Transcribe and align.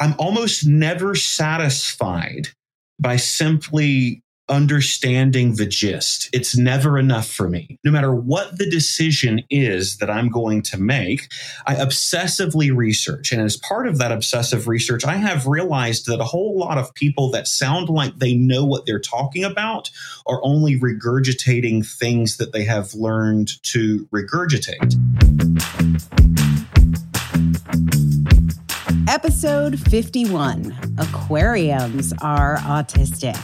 I'm 0.00 0.14
almost 0.18 0.66
never 0.66 1.14
satisfied 1.14 2.48
by 2.98 3.16
simply 3.16 4.22
understanding 4.48 5.54
the 5.54 5.66
gist. 5.66 6.28
It's 6.32 6.56
never 6.56 6.98
enough 6.98 7.28
for 7.28 7.48
me. 7.48 7.78
No 7.84 7.92
matter 7.92 8.12
what 8.12 8.58
the 8.58 8.68
decision 8.68 9.42
is 9.48 9.98
that 9.98 10.10
I'm 10.10 10.28
going 10.28 10.62
to 10.62 10.78
make, 10.78 11.32
I 11.66 11.76
obsessively 11.76 12.74
research. 12.74 13.30
And 13.30 13.40
as 13.40 13.56
part 13.58 13.86
of 13.86 13.98
that 13.98 14.10
obsessive 14.10 14.66
research, 14.66 15.04
I 15.04 15.16
have 15.16 15.46
realized 15.46 16.06
that 16.06 16.20
a 16.20 16.24
whole 16.24 16.58
lot 16.58 16.78
of 16.78 16.92
people 16.94 17.30
that 17.30 17.46
sound 17.46 17.88
like 17.88 18.18
they 18.18 18.34
know 18.34 18.64
what 18.64 18.86
they're 18.86 18.98
talking 18.98 19.44
about 19.44 19.90
are 20.26 20.40
only 20.42 20.80
regurgitating 20.80 21.86
things 21.86 22.38
that 22.38 22.52
they 22.52 22.64
have 22.64 22.94
learned 22.94 23.50
to 23.64 24.06
regurgitate. 24.06 24.96
Episode 29.08 29.78
51 29.78 30.76
Aquariums 30.98 32.12
Are 32.20 32.58
Autistic. 32.58 33.36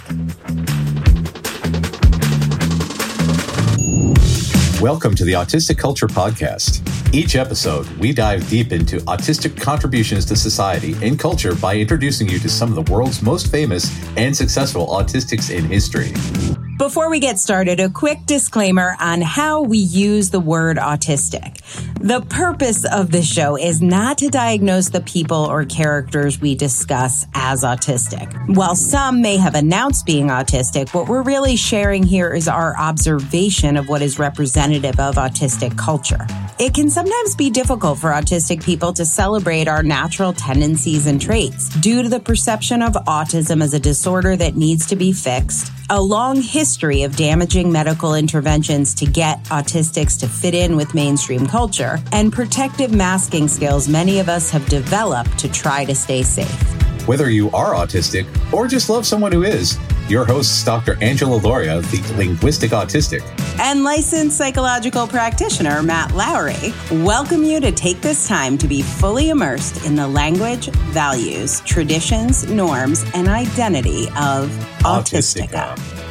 Welcome 4.81 5.15
to 5.15 5.25
the 5.25 5.33
Autistic 5.33 5.79
Culture 5.79 6.07
Podcast. 6.07 6.83
Each 7.15 7.37
episode, 7.37 7.89
we 7.99 8.13
dive 8.13 8.49
deep 8.49 8.73
into 8.73 8.99
autistic 9.01 9.61
contributions 9.61 10.25
to 10.27 10.37
society 10.37 10.95
and 11.03 11.19
culture 11.19 11.55
by 11.55 11.77
introducing 11.77 12.29
you 12.29 12.39
to 12.41 12.49
some 12.49 12.77
of 12.77 12.85
the 12.85 12.93
world's 12.93 13.23
most 13.23 13.51
famous 13.51 13.91
and 14.17 14.37
successful 14.37 14.87
autistics 14.89 15.51
in 15.51 15.65
history. 15.65 16.13
Before 16.79 17.09
we 17.09 17.21
get 17.21 17.39
started, 17.39 17.81
a 17.81 17.89
quick 17.89 18.27
disclaimer 18.27 18.97
on 19.01 19.23
how 19.23 19.63
we 19.63 19.79
use 19.79 20.29
the 20.29 20.41
word 20.41 20.77
autistic. 20.77 21.57
The 22.01 22.21
purpose 22.21 22.85
of 22.85 23.11
this 23.11 23.27
show 23.27 23.57
is 23.57 23.81
not 23.81 24.19
to 24.19 24.29
diagnose 24.29 24.91
the 24.91 25.01
people 25.01 25.39
or 25.39 25.65
characters 25.65 26.39
we 26.39 26.55
discuss 26.55 27.27
as 27.33 27.65
autistic. 27.65 28.31
While 28.55 28.77
some 28.77 29.23
may 29.23 29.39
have 29.39 29.55
announced 29.55 30.05
being 30.05 30.27
autistic, 30.27 30.93
what 30.93 31.09
we're 31.09 31.23
really 31.23 31.57
sharing 31.57 32.03
here 32.03 32.35
is 32.35 32.47
our 32.47 32.79
observation 32.79 33.79
of 33.79 33.89
what 33.89 34.03
is 34.03 34.19
representative 34.19 35.01
of 35.01 35.15
autistic 35.15 35.79
culture. 35.79 36.27
It 36.59 36.75
can 36.75 36.91
sometimes 36.91 37.35
be 37.37 37.49
difficult 37.49 37.99
for 37.99 38.11
autistic 38.11 38.63
people 38.63 38.93
to 38.93 39.07
celebrate 39.07 39.67
our 39.67 39.83
natural 39.83 40.35
tendencies 40.35 41.07
and 41.07 41.19
traits 41.19 41.71
due 41.81 42.03
to 42.03 42.11
the 42.11 42.21
perception 42.21 42.83
of 42.83 42.93
autism 43.07 43.63
as 43.63 43.73
a 43.73 43.81
disorder 43.81 44.37
that 44.37 44.57
needs 44.57 44.85
to 44.87 44.97
be 44.97 45.13
fixed 45.13 45.73
a 45.89 46.01
long 46.01 46.43
history 46.43 46.66
of 47.05 47.17
damaging 47.17 47.71
medical 47.71 48.15
interventions 48.15 48.95
to 48.95 49.07
get 49.07 49.43
autistics 49.45 50.19
to 50.21 50.29
fit 50.29 50.55
in 50.55 50.77
with 50.77 50.95
mainstream 50.95 51.47
culture, 51.47 51.99
and 52.13 52.33
protective 52.33 52.93
masking 52.93 53.49
skills 53.49 53.89
many 53.89 54.19
of 54.19 54.29
us 54.29 54.51
have 54.51 54.67
developed 54.67 55.39
to 55.39 55.49
try 55.51 55.85
to 55.85 55.95
stay 55.95 56.23
safe. 56.23 57.07
Whether 57.07 57.31
you 57.31 57.51
are 57.53 57.75
autistic 57.75 58.27
or 58.53 58.67
just 58.67 58.91
love 58.91 59.07
someone 59.07 59.31
who 59.31 59.45
is, 59.45 59.79
your 60.09 60.25
hosts, 60.25 60.65
Dr. 60.65 60.97
Angela 61.03 61.41
Lauria, 61.41 61.83
the 61.91 62.17
linguistic 62.17 62.71
autistic, 62.71 63.23
and 63.61 63.85
licensed 63.85 64.37
psychological 64.37 65.07
practitioner 65.07 65.83
Matt 65.83 66.13
Lowry, 66.15 66.75
welcome 66.91 67.45
you 67.45 67.61
to 67.61 67.73
take 67.73 68.01
this 68.01 68.29
time 68.29 68.59
to 68.59 68.69
be 68.69 68.83
fully 68.83 69.31
immersed 69.31 69.85
in 69.85 69.95
the 69.95 70.07
language, 70.07 70.69
values, 70.91 71.61
traditions, 71.61 72.49
norms, 72.51 73.05
and 73.15 73.29
identity 73.29 74.07
of 74.17 74.51
Autistica. 74.81 75.75
Autistica. 75.75 76.06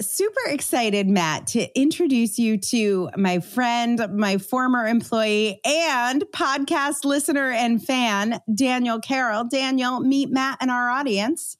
Super 0.00 0.40
excited, 0.48 1.08
Matt, 1.08 1.46
to 1.48 1.78
introduce 1.78 2.38
you 2.38 2.58
to 2.58 3.10
my 3.16 3.40
friend, 3.40 4.00
my 4.12 4.38
former 4.38 4.86
employee, 4.86 5.60
and 5.64 6.24
podcast 6.34 7.04
listener 7.04 7.50
and 7.50 7.84
fan, 7.84 8.40
Daniel 8.54 9.00
Carroll. 9.00 9.44
Daniel, 9.44 10.00
meet 10.00 10.30
Matt 10.30 10.58
and 10.60 10.70
our 10.70 10.90
audience. 10.90 11.56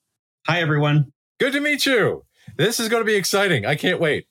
Hi, 0.47 0.61
everyone. 0.61 1.12
Good 1.39 1.53
to 1.55 1.61
meet 1.61 1.87
you. 1.87 2.25
This 2.56 2.81
is 2.81 2.89
going 2.89 3.03
to 3.03 3.06
be 3.06 3.17
exciting. 3.17 3.67
I 3.67 3.75
can't 3.75 4.01
wait. 4.01 4.27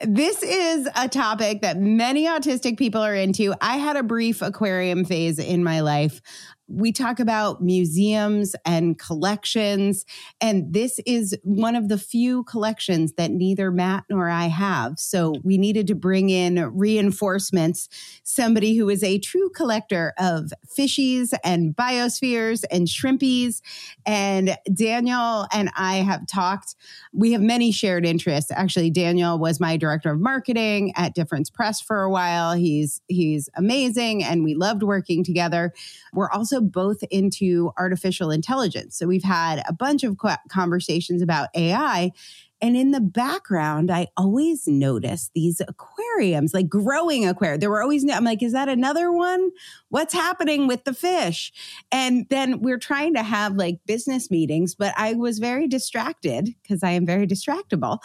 This 0.00 0.42
is 0.44 0.88
a 0.94 1.08
topic 1.08 1.62
that 1.62 1.78
many 1.78 2.26
autistic 2.26 2.78
people 2.78 3.00
are 3.00 3.16
into. 3.16 3.52
I 3.60 3.78
had 3.78 3.96
a 3.96 4.04
brief 4.04 4.42
aquarium 4.42 5.04
phase 5.04 5.40
in 5.40 5.64
my 5.64 5.80
life 5.80 6.20
we 6.68 6.92
talk 6.92 7.18
about 7.18 7.62
museums 7.62 8.54
and 8.64 8.98
collections, 8.98 10.04
and 10.40 10.72
this 10.72 11.00
is 11.06 11.36
one 11.42 11.74
of 11.74 11.88
the 11.88 11.96
few 11.96 12.44
collections 12.44 13.14
that 13.14 13.30
neither 13.30 13.70
Matt 13.70 14.04
nor 14.10 14.28
I 14.28 14.46
have. 14.46 14.98
So 14.98 15.34
we 15.42 15.56
needed 15.56 15.86
to 15.86 15.94
bring 15.94 16.28
in 16.28 16.62
reinforcements, 16.76 17.88
somebody 18.22 18.76
who 18.76 18.90
is 18.90 19.02
a 19.02 19.18
true 19.18 19.48
collector 19.50 20.12
of 20.18 20.52
fishies 20.66 21.32
and 21.42 21.74
biospheres 21.74 22.64
and 22.70 22.86
shrimpies. 22.86 23.62
And 24.04 24.56
Daniel 24.72 25.46
and 25.52 25.70
I 25.74 25.96
have 25.96 26.26
talked, 26.26 26.76
we 27.14 27.32
have 27.32 27.40
many 27.40 27.72
shared 27.72 28.04
interests. 28.04 28.50
Actually, 28.50 28.90
Daniel 28.90 29.38
was 29.38 29.58
my 29.58 29.78
director 29.78 30.12
of 30.12 30.20
marketing 30.20 30.92
at 30.96 31.14
Difference 31.14 31.48
Press 31.48 31.80
for 31.80 32.02
a 32.02 32.10
while. 32.10 32.52
He's 32.52 33.00
he's 33.08 33.48
amazing 33.56 34.22
and 34.22 34.44
we 34.44 34.54
loved 34.54 34.82
working 34.82 35.24
together. 35.24 35.72
We're 36.12 36.30
also 36.30 36.57
both 36.60 37.02
into 37.10 37.72
artificial 37.78 38.30
intelligence. 38.30 38.96
So 38.96 39.06
we've 39.06 39.22
had 39.22 39.62
a 39.68 39.72
bunch 39.72 40.04
of 40.04 40.16
conversations 40.48 41.22
about 41.22 41.48
AI. 41.54 42.12
And 42.60 42.76
in 42.76 42.90
the 42.90 43.00
background, 43.00 43.90
I 43.90 44.08
always 44.16 44.66
noticed 44.66 45.30
these 45.34 45.60
aquariums, 45.60 46.52
like 46.52 46.68
growing 46.68 47.26
aquarium. 47.26 47.60
There 47.60 47.70
were 47.70 47.82
always, 47.82 48.08
I'm 48.10 48.24
like, 48.24 48.42
is 48.42 48.52
that 48.52 48.68
another 48.68 49.12
one? 49.12 49.50
What's 49.90 50.12
happening 50.12 50.66
with 50.66 50.84
the 50.84 50.92
fish? 50.92 51.52
And 51.92 52.26
then 52.30 52.60
we're 52.60 52.78
trying 52.78 53.14
to 53.14 53.22
have 53.22 53.54
like 53.54 53.78
business 53.86 54.30
meetings, 54.30 54.74
but 54.74 54.92
I 54.96 55.14
was 55.14 55.38
very 55.38 55.68
distracted 55.68 56.54
because 56.62 56.82
I 56.82 56.90
am 56.90 57.06
very 57.06 57.26
distractible 57.26 57.98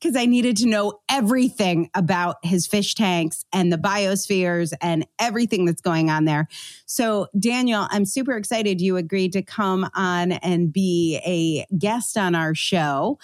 because 0.00 0.16
I 0.16 0.26
needed 0.26 0.56
to 0.58 0.66
know 0.66 1.00
everything 1.10 1.90
about 1.94 2.36
his 2.42 2.66
fish 2.66 2.94
tanks 2.94 3.44
and 3.52 3.72
the 3.72 3.78
biospheres 3.78 4.72
and 4.80 5.06
everything 5.18 5.64
that's 5.64 5.82
going 5.82 6.08
on 6.08 6.24
there. 6.24 6.48
So, 6.86 7.26
Daniel, 7.38 7.86
I'm 7.90 8.04
super 8.04 8.36
excited 8.36 8.80
you 8.80 8.96
agreed 8.96 9.32
to 9.34 9.42
come 9.42 9.88
on 9.94 10.32
and 10.32 10.72
be 10.72 11.20
a 11.26 11.66
guest 11.76 12.16
on 12.16 12.34
our 12.34 12.54
show 12.54 13.18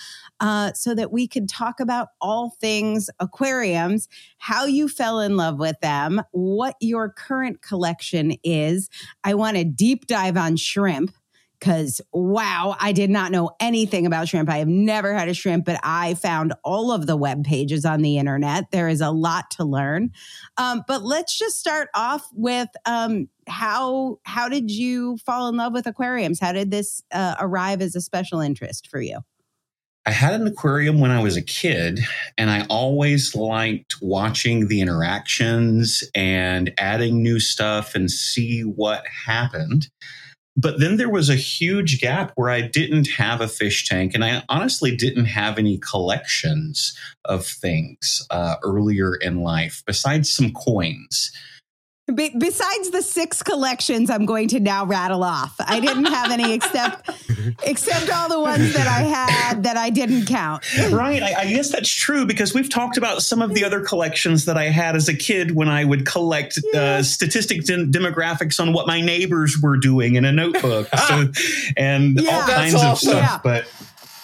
uh, 0.44 0.74
so 0.74 0.94
that 0.94 1.10
we 1.10 1.26
could 1.26 1.48
talk 1.48 1.80
about 1.80 2.08
all 2.20 2.50
things 2.60 3.08
aquariums, 3.18 4.08
how 4.36 4.66
you 4.66 4.90
fell 4.90 5.18
in 5.20 5.38
love 5.38 5.58
with 5.58 5.80
them, 5.80 6.20
what 6.32 6.76
your 6.80 7.08
current 7.08 7.62
collection 7.62 8.34
is. 8.44 8.90
I 9.24 9.32
want 9.32 9.56
to 9.56 9.64
deep 9.64 10.06
dive 10.06 10.36
on 10.36 10.56
shrimp 10.56 11.14
because 11.58 12.02
wow, 12.12 12.76
I 12.78 12.92
did 12.92 13.08
not 13.08 13.32
know 13.32 13.52
anything 13.58 14.04
about 14.04 14.28
shrimp. 14.28 14.50
I 14.50 14.58
have 14.58 14.68
never 14.68 15.14
had 15.14 15.30
a 15.30 15.34
shrimp, 15.34 15.64
but 15.64 15.80
I 15.82 16.12
found 16.12 16.52
all 16.62 16.92
of 16.92 17.06
the 17.06 17.16
web 17.16 17.42
pages 17.42 17.86
on 17.86 18.02
the 18.02 18.18
internet. 18.18 18.70
There 18.70 18.88
is 18.88 19.00
a 19.00 19.10
lot 19.10 19.50
to 19.52 19.64
learn. 19.64 20.10
Um, 20.58 20.84
but 20.86 21.02
let's 21.02 21.38
just 21.38 21.58
start 21.58 21.88
off 21.94 22.28
with 22.34 22.68
um, 22.84 23.30
how 23.48 24.18
how 24.24 24.50
did 24.50 24.70
you 24.70 25.16
fall 25.24 25.48
in 25.48 25.56
love 25.56 25.72
with 25.72 25.86
aquariums? 25.86 26.38
How 26.38 26.52
did 26.52 26.70
this 26.70 27.02
uh, 27.12 27.36
arrive 27.40 27.80
as 27.80 27.96
a 27.96 28.02
special 28.02 28.40
interest 28.40 28.90
for 28.90 29.00
you? 29.00 29.20
I 30.06 30.10
had 30.10 30.34
an 30.34 30.46
aquarium 30.46 31.00
when 31.00 31.10
I 31.10 31.22
was 31.22 31.36
a 31.36 31.42
kid, 31.42 32.00
and 32.36 32.50
I 32.50 32.66
always 32.68 33.34
liked 33.34 33.96
watching 34.02 34.68
the 34.68 34.82
interactions 34.82 36.04
and 36.14 36.74
adding 36.76 37.22
new 37.22 37.40
stuff 37.40 37.94
and 37.94 38.10
see 38.10 38.60
what 38.62 39.04
happened. 39.26 39.88
But 40.56 40.78
then 40.78 40.98
there 40.98 41.10
was 41.10 41.30
a 41.30 41.34
huge 41.34 42.00
gap 42.00 42.32
where 42.36 42.50
I 42.50 42.60
didn't 42.60 43.08
have 43.12 43.40
a 43.40 43.48
fish 43.48 43.88
tank, 43.88 44.14
and 44.14 44.24
I 44.24 44.42
honestly 44.48 44.94
didn't 44.94 45.24
have 45.24 45.58
any 45.58 45.78
collections 45.78 46.96
of 47.24 47.46
things 47.46 48.24
uh, 48.30 48.56
earlier 48.62 49.14
in 49.16 49.40
life 49.40 49.82
besides 49.86 50.30
some 50.30 50.52
coins. 50.52 51.32
Be- 52.12 52.34
besides 52.38 52.90
the 52.90 53.00
six 53.00 53.42
collections 53.42 54.10
I'm 54.10 54.26
going 54.26 54.48
to 54.48 54.60
now 54.60 54.84
rattle 54.84 55.24
off, 55.24 55.54
I 55.58 55.80
didn't 55.80 56.04
have 56.04 56.30
any 56.30 56.52
except 56.52 57.08
except 57.64 58.10
all 58.10 58.28
the 58.28 58.38
ones 58.38 58.74
that 58.74 58.86
I 58.86 59.00
had 59.00 59.62
that 59.62 59.78
I 59.78 59.88
didn't 59.88 60.26
count. 60.26 60.62
Right. 60.90 61.22
I, 61.22 61.34
I, 61.40 61.46
guess 61.46 61.70
that's 61.70 61.88
true 61.88 62.26
because 62.26 62.52
we've 62.52 62.68
talked 62.68 62.98
about 62.98 63.22
some 63.22 63.40
of 63.40 63.54
the 63.54 63.64
other 63.64 63.80
collections 63.80 64.44
that 64.44 64.58
I 64.58 64.64
had 64.64 64.96
as 64.96 65.08
a 65.08 65.14
kid 65.14 65.56
when 65.56 65.70
I 65.70 65.86
would 65.86 66.04
collect 66.04 66.58
uh, 66.58 66.68
yeah. 66.74 66.80
uh, 66.80 67.02
statistic 67.02 67.64
de- 67.64 67.86
demographics 67.86 68.60
on 68.60 68.74
what 68.74 68.86
my 68.86 69.00
neighbors 69.00 69.58
were 69.62 69.78
doing 69.78 70.16
in 70.16 70.26
a 70.26 70.32
notebook, 70.32 70.88
so, 71.08 71.28
and 71.78 72.20
yeah. 72.20 72.36
all 72.36 72.42
kinds 72.42 72.74
awesome. 72.74 72.90
of 72.90 72.98
stuff. 72.98 73.14
Yeah. 73.14 73.40
But 73.42 73.66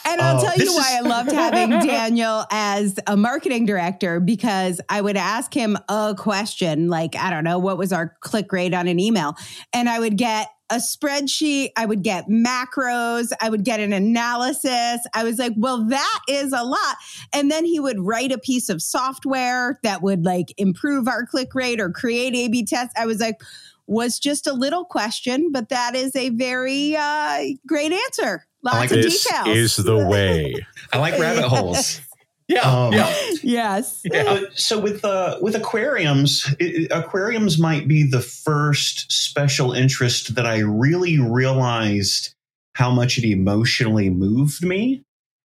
And 0.04 0.20
I'll 0.20 0.36
Uh, 0.38 0.42
tell 0.42 0.58
you 0.58 0.74
why 0.74 0.80
is- 0.90 0.96
I 0.96 1.00
loved 1.00 1.32
having 1.32 1.70
Daniel 1.86 2.44
as 2.50 2.98
a 3.06 3.16
marketing 3.16 3.66
director 3.66 4.20
because 4.20 4.80
I 4.88 5.00
would 5.00 5.16
ask 5.16 5.52
him 5.54 5.76
a 5.88 6.14
question 6.18 6.88
like, 6.88 7.16
I 7.16 7.30
don't 7.30 7.44
know, 7.44 7.58
what 7.58 7.78
was 7.78 7.92
our 7.92 8.16
click 8.20 8.52
rate 8.52 8.74
on 8.74 8.88
an 8.88 8.98
email? 8.98 9.36
And 9.72 9.88
I 9.88 9.98
would 10.00 10.16
get 10.16 10.48
a 10.72 10.76
spreadsheet, 10.76 11.70
I 11.76 11.84
would 11.84 12.04
get 12.04 12.28
macros, 12.28 13.32
I 13.40 13.50
would 13.50 13.64
get 13.64 13.80
an 13.80 13.92
analysis. 13.92 15.00
I 15.14 15.24
was 15.24 15.36
like, 15.36 15.52
well, 15.56 15.84
that 15.88 16.20
is 16.28 16.52
a 16.52 16.62
lot. 16.62 16.96
And 17.32 17.50
then 17.50 17.64
he 17.64 17.80
would 17.80 17.98
write 17.98 18.30
a 18.30 18.38
piece 18.38 18.68
of 18.68 18.80
software 18.80 19.80
that 19.82 20.00
would 20.00 20.24
like 20.24 20.54
improve 20.58 21.08
our 21.08 21.26
click 21.26 21.56
rate 21.56 21.80
or 21.80 21.90
create 21.90 22.36
A 22.36 22.48
B 22.48 22.64
tests. 22.64 22.94
I 22.96 23.06
was 23.06 23.18
like, 23.18 23.40
was 23.88 24.20
just 24.20 24.46
a 24.46 24.52
little 24.52 24.84
question, 24.84 25.50
but 25.50 25.70
that 25.70 25.96
is 25.96 26.14
a 26.14 26.28
very 26.30 26.94
uh, 26.96 27.40
great 27.66 27.92
answer. 27.92 28.46
Lots 28.62 28.76
like 28.76 28.90
of 28.90 29.02
this 29.02 29.24
details. 29.24 29.56
is 29.56 29.76
the 29.76 29.96
way. 30.06 30.54
I 30.92 30.98
like 30.98 31.18
rabbit 31.18 31.44
holes. 31.48 32.00
Yeah, 32.48 32.60
Um, 32.62 32.92
yeah. 32.92 33.14
yes. 33.44 34.02
Uh, 34.12 34.40
so 34.54 34.80
with 34.80 35.04
uh, 35.04 35.38
with 35.40 35.54
aquariums, 35.54 36.52
it, 36.58 36.90
aquariums 36.90 37.58
might 37.58 37.86
be 37.86 38.02
the 38.02 38.20
first 38.20 39.10
special 39.12 39.72
interest 39.72 40.34
that 40.34 40.46
I 40.46 40.58
really 40.58 41.18
realized 41.20 42.34
how 42.74 42.90
much 42.90 43.18
it 43.18 43.24
emotionally 43.24 44.10
moved 44.10 44.64
me, 44.64 45.04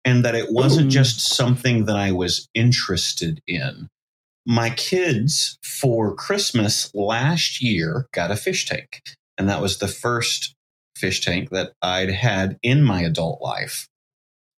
and 0.05 0.23
that 0.23 0.35
it 0.35 0.51
wasn't 0.51 0.87
Ooh. 0.87 0.91
just 0.91 1.21
something 1.35 1.85
that 1.85 1.95
I 1.95 2.11
was 2.11 2.47
interested 2.53 3.41
in. 3.47 3.89
My 4.45 4.69
kids 4.69 5.57
for 5.63 6.15
Christmas 6.15 6.93
last 6.93 7.61
year 7.63 8.07
got 8.13 8.29
a 8.31 8.35
fish 8.35 8.65
tank, 8.67 9.01
and 9.39 9.49
that 9.49 9.61
was 9.61 9.79
the 9.79 9.87
first 9.87 10.55
fish 11.01 11.21
tank 11.21 11.49
that 11.49 11.73
I'd 11.81 12.11
had 12.11 12.57
in 12.63 12.83
my 12.83 13.01
adult 13.01 13.41
life. 13.41 13.89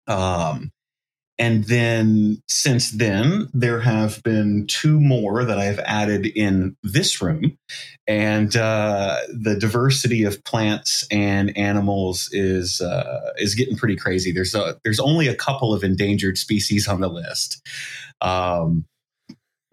Um, 0.08 0.72
and 1.40 1.64
then 1.64 2.44
since 2.48 2.92
then, 2.92 3.50
there 3.54 3.80
have 3.80 4.22
been 4.22 4.68
two 4.68 5.00
more 5.00 5.44
that 5.44 5.58
I've 5.58 5.80
added 5.80 6.28
in 6.28 6.78
this 6.84 7.22
room. 7.22 7.58
And 8.08 8.56
uh, 8.56 9.18
the 9.30 9.58
diversity 9.60 10.26
of 10.26 10.44
plants 10.44 11.08
and 11.10 11.58
animals 11.58 12.30
is 12.32 12.82
uh, 12.82 13.32
is 13.38 13.56
getting 13.56 13.78
pretty 13.78 13.96
crazy. 13.96 14.32
There's 14.32 14.54
a, 14.54 14.80
there's 14.84 15.00
only 15.00 15.28
a 15.28 15.36
couple 15.36 15.74
of 15.74 15.84
endangered 15.84 16.38
species 16.38 16.88
on 16.88 17.02
the 17.02 17.10
list. 17.10 17.66
Um, 18.22 18.86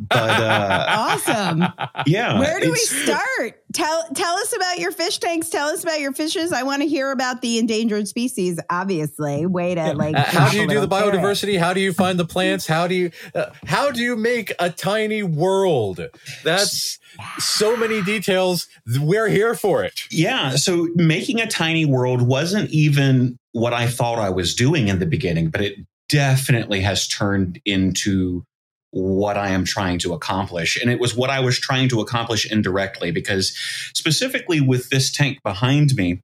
but 0.09 0.17
uh, 0.41 0.87
Awesome. 0.89 1.65
yeah, 2.07 2.39
Where 2.39 2.59
do 2.61 2.71
we 2.71 2.79
start? 2.79 3.63
Tell 3.73 4.05
tell 4.15 4.35
us 4.37 4.55
about 4.57 4.79
your 4.79 4.91
fish 4.91 5.19
tanks. 5.19 5.49
Tell 5.49 5.69
us 5.69 5.83
about 5.83 6.01
your 6.01 6.13
fishes. 6.13 6.53
I 6.53 6.63
want 6.65 6.83
to 6.83 6.89
hear 6.89 7.13
about 7.13 7.41
the 7.43 7.59
endangered 7.59 8.09
species. 8.09 8.59
Obviously, 8.71 9.47
way 9.47 9.75
to 9.75 9.93
like. 9.95 10.17
Uh, 10.17 10.23
how 10.25 10.49
do 10.51 10.57
you 10.57 10.63
do 10.67 10.75
the 10.75 10.81
little 10.81 10.99
carrot. 10.99 11.15
biodiversity? 11.15 11.59
How 11.59 11.73
do 11.73 11.81
you 11.81 11.93
find 11.93 12.19
the 12.19 12.25
plants? 12.25 12.67
How 12.67 12.87
do 12.89 12.95
you 12.95 13.11
uh, 13.35 13.51
how 13.67 13.91
do 13.91 14.01
you 14.03 14.17
make 14.17 14.53
a 14.59 14.71
tiny 14.71 15.23
world? 15.23 16.01
That's 16.43 16.99
so 17.39 17.77
many 17.77 18.03
details. 18.03 18.67
We're 18.99 19.29
here 19.29 19.55
for 19.55 19.85
it. 19.85 20.01
Yeah. 20.11 20.57
So 20.57 20.89
making 20.97 21.41
a 21.41 21.47
tiny 21.47 21.85
world 21.85 22.23
wasn't 22.23 22.71
even 22.71 23.39
what 23.53 23.73
I 23.73 23.87
thought 23.87 24.19
I 24.19 24.31
was 24.31 24.55
doing 24.55 24.89
in 24.89 24.99
the 24.99 25.07
beginning, 25.07 25.51
but 25.51 25.61
it 25.61 25.75
definitely 26.09 26.81
has 26.81 27.07
turned 27.07 27.61
into 27.65 28.45
what 28.93 29.37
I 29.37 29.51
am 29.51 29.65
trying 29.65 29.99
to 30.01 30.13
accomplish. 30.13 30.81
And 30.81 30.91
it 30.91 31.01
was 31.01 31.15
what 31.15 31.31
I 31.31 31.41
was 31.41 31.59
trying 31.59 31.89
to 31.91 32.01
accomplish 32.01 32.51
indirectly 32.51 33.11
because 33.11 33.57
specifically 33.95 34.61
with 34.61 34.91
this 34.91 35.13
tank 35.13 35.39
behind 35.45 35.95
me, 35.95 36.21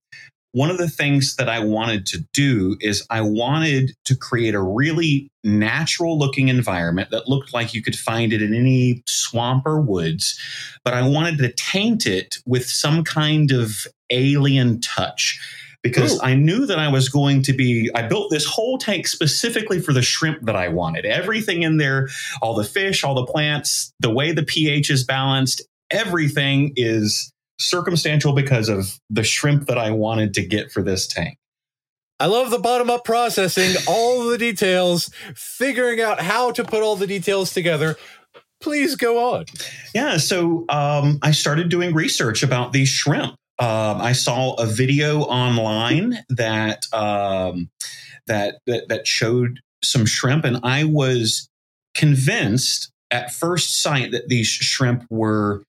one 0.52 0.70
of 0.70 0.78
the 0.78 0.88
things 0.88 1.36
that 1.36 1.50
I 1.50 1.58
wanted 1.58 2.06
to 2.06 2.24
do 2.32 2.78
is 2.80 3.06
I 3.10 3.20
wanted 3.20 3.92
to 4.06 4.16
create 4.16 4.54
a 4.54 4.62
really 4.62 5.28
natural 5.44 6.18
looking 6.18 6.48
environment 6.48 7.10
that 7.10 7.28
looked 7.28 7.52
like 7.52 7.74
you 7.74 7.82
could 7.82 7.94
find 7.94 8.32
it 8.32 8.40
in 8.40 8.54
any 8.54 9.02
swamp 9.06 9.66
or 9.66 9.78
woods, 9.80 10.40
but 10.82 10.94
I 10.94 11.06
wanted 11.06 11.36
to 11.38 11.52
taint 11.52 12.06
it 12.06 12.36
with 12.46 12.66
some 12.70 13.04
kind 13.04 13.50
of 13.50 13.86
alien 14.10 14.80
touch 14.80 15.38
because 15.86 16.16
Ooh. 16.16 16.22
I 16.22 16.34
knew 16.34 16.66
that 16.66 16.78
I 16.78 16.88
was 16.88 17.08
going 17.08 17.42
to 17.42 17.52
be. 17.52 17.90
I 17.94 18.02
built 18.02 18.30
this 18.30 18.44
whole 18.44 18.78
tank 18.78 19.06
specifically 19.06 19.80
for 19.80 19.92
the 19.92 20.02
shrimp 20.02 20.42
that 20.42 20.56
I 20.56 20.68
wanted. 20.68 21.06
Everything 21.06 21.62
in 21.62 21.76
there, 21.76 22.08
all 22.42 22.54
the 22.54 22.64
fish, 22.64 23.04
all 23.04 23.14
the 23.14 23.26
plants, 23.26 23.92
the 24.00 24.10
way 24.10 24.32
the 24.32 24.42
pH 24.42 24.90
is 24.90 25.04
balanced, 25.04 25.62
everything 25.90 26.72
is 26.76 27.32
circumstantial 27.58 28.32
because 28.32 28.68
of 28.68 28.98
the 29.08 29.22
shrimp 29.22 29.66
that 29.68 29.78
I 29.78 29.90
wanted 29.90 30.34
to 30.34 30.44
get 30.44 30.72
for 30.72 30.82
this 30.82 31.06
tank. 31.06 31.38
I 32.18 32.26
love 32.26 32.50
the 32.50 32.58
bottom 32.58 32.90
up 32.90 33.04
processing, 33.04 33.76
all 33.86 34.26
the 34.28 34.38
details, 34.38 35.10
figuring 35.34 36.00
out 36.00 36.20
how 36.20 36.50
to 36.52 36.64
put 36.64 36.82
all 36.82 36.96
the 36.96 37.06
details 37.06 37.52
together. 37.52 37.96
Please 38.60 38.96
go 38.96 39.34
on. 39.34 39.44
Yeah, 39.94 40.16
so 40.16 40.64
um, 40.70 41.18
I 41.22 41.32
started 41.32 41.68
doing 41.68 41.94
research 41.94 42.42
about 42.42 42.72
these 42.72 42.88
shrimp. 42.88 43.36
Um, 43.58 44.00
I 44.00 44.12
saw 44.12 44.54
a 44.54 44.66
video 44.66 45.22
online 45.22 46.18
that 46.28 46.84
um, 46.92 47.70
that 48.26 48.56
that 48.66 48.88
that 48.88 49.06
showed 49.06 49.60
some 49.82 50.06
shrimp, 50.06 50.44
and 50.44 50.60
I 50.62 50.84
was 50.84 51.48
convinced 51.94 52.90
at 53.10 53.32
first 53.32 53.82
sight 53.82 54.12
that 54.12 54.28
these 54.28 54.48
shrimp 54.48 55.04
were 55.10 55.62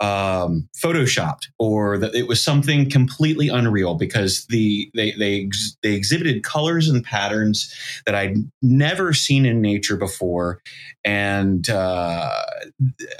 um, 0.00 0.68
photoshopped 0.76 1.46
or 1.58 1.98
that 1.98 2.14
it 2.14 2.26
was 2.26 2.42
something 2.42 2.90
completely 2.90 3.48
unreal 3.48 3.94
because 3.94 4.44
the 4.46 4.90
they 4.94 5.12
they 5.12 5.44
ex- 5.44 5.76
they 5.82 5.94
exhibited 5.94 6.42
colors 6.42 6.88
and 6.88 7.04
patterns 7.04 7.72
that 8.06 8.14
I'd 8.14 8.36
never 8.60 9.12
seen 9.12 9.46
in 9.46 9.60
nature 9.60 9.96
before, 9.96 10.60
and 11.04 11.68
uh, 11.68 12.30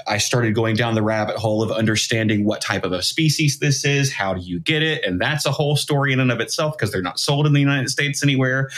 I 0.07 0.17
started 0.17 0.55
going 0.55 0.75
down 0.75 0.95
the 0.95 1.03
rabbit 1.03 1.37
hole 1.37 1.61
of 1.61 1.71
understanding 1.71 2.45
what 2.45 2.61
type 2.61 2.83
of 2.83 2.91
a 2.91 3.01
species 3.01 3.59
this 3.59 3.85
is, 3.85 4.11
how 4.11 4.33
do 4.33 4.41
you 4.41 4.59
get 4.59 4.83
it, 4.83 5.03
and 5.03 5.19
that's 5.19 5.45
a 5.45 5.51
whole 5.51 5.75
story 5.75 6.13
in 6.13 6.19
and 6.19 6.31
of 6.31 6.39
itself 6.39 6.77
because 6.77 6.91
they're 6.91 7.01
not 7.01 7.19
sold 7.19 7.45
in 7.45 7.53
the 7.53 7.59
United 7.59 7.89
States 7.89 8.23
anywhere, 8.23 8.69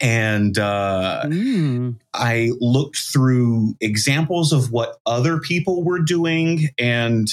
and. 0.00 0.58
Uh, 0.58 1.24
Mm. 1.30 1.96
I 2.14 2.50
looked 2.60 2.98
through 2.98 3.74
examples 3.80 4.52
of 4.52 4.72
what 4.72 4.98
other 5.06 5.38
people 5.38 5.84
were 5.84 6.00
doing 6.00 6.68
and 6.78 7.28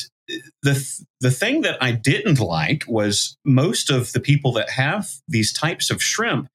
the 0.62 1.04
the 1.22 1.32
thing 1.32 1.62
that 1.62 1.78
I 1.82 1.94
didn't 1.94 2.40
like 2.40 2.84
was 2.88 3.38
most 3.46 3.90
of 3.90 4.12
the 4.12 4.20
people 4.20 4.52
that 4.54 4.70
have 4.70 5.10
these 5.28 5.54
types 5.54 5.90
of 5.90 6.04
shrimp 6.04 6.50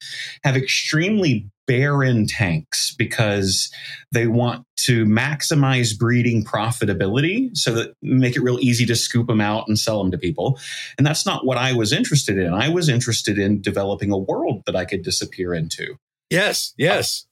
have 0.45 0.57
extremely 0.57 1.51
barren 1.67 2.27
tanks 2.27 2.95
because 2.97 3.71
they 4.11 4.27
want 4.27 4.65
to 4.77 5.05
maximize 5.05 5.97
breeding 5.97 6.45
profitability 6.45 7.57
so 7.57 7.73
that 7.73 7.95
make 8.03 8.35
it 8.37 8.41
real 8.43 8.59
easy 8.61 8.85
to 8.87 8.97
scoop 8.97 9.29
them 9.29 9.41
out 9.41 9.69
and 9.69 9.79
sell 9.79 10.03
them 10.03 10.11
to 10.11 10.19
people 10.19 10.59
and 10.99 11.07
that's 11.07 11.25
not 11.25 11.47
what 11.47 11.57
I 11.59 11.73
was 11.73 11.93
interested 11.93 12.37
in 12.39 12.53
I 12.53 12.69
was 12.69 12.89
interested 12.89 13.39
in 13.39 13.61
developing 13.61 14.11
a 14.11 14.19
world 14.19 14.63
that 14.67 14.75
I 14.77 14.85
could 14.85 15.03
disappear 15.03 15.55
into 15.55 15.97
Yes, 16.31 16.75
yes. 16.77 17.27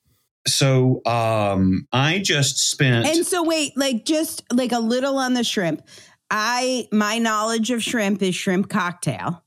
so 0.47 1.01
um 1.07 1.87
i 1.93 2.19
just 2.19 2.71
spent 2.71 3.07
And 3.07 3.27
so 3.27 3.43
wait, 3.43 3.77
like 3.77 4.05
just 4.05 4.43
like 4.53 4.73
a 4.73 4.79
little 4.79 5.19
on 5.19 5.35
the 5.35 5.45
shrimp. 5.45 5.83
I 6.31 6.87
my 6.93 7.19
knowledge 7.19 7.71
of 7.73 7.83
shrimp 7.83 8.23
is 8.23 8.35
shrimp 8.35 8.69
cocktail 8.71 9.43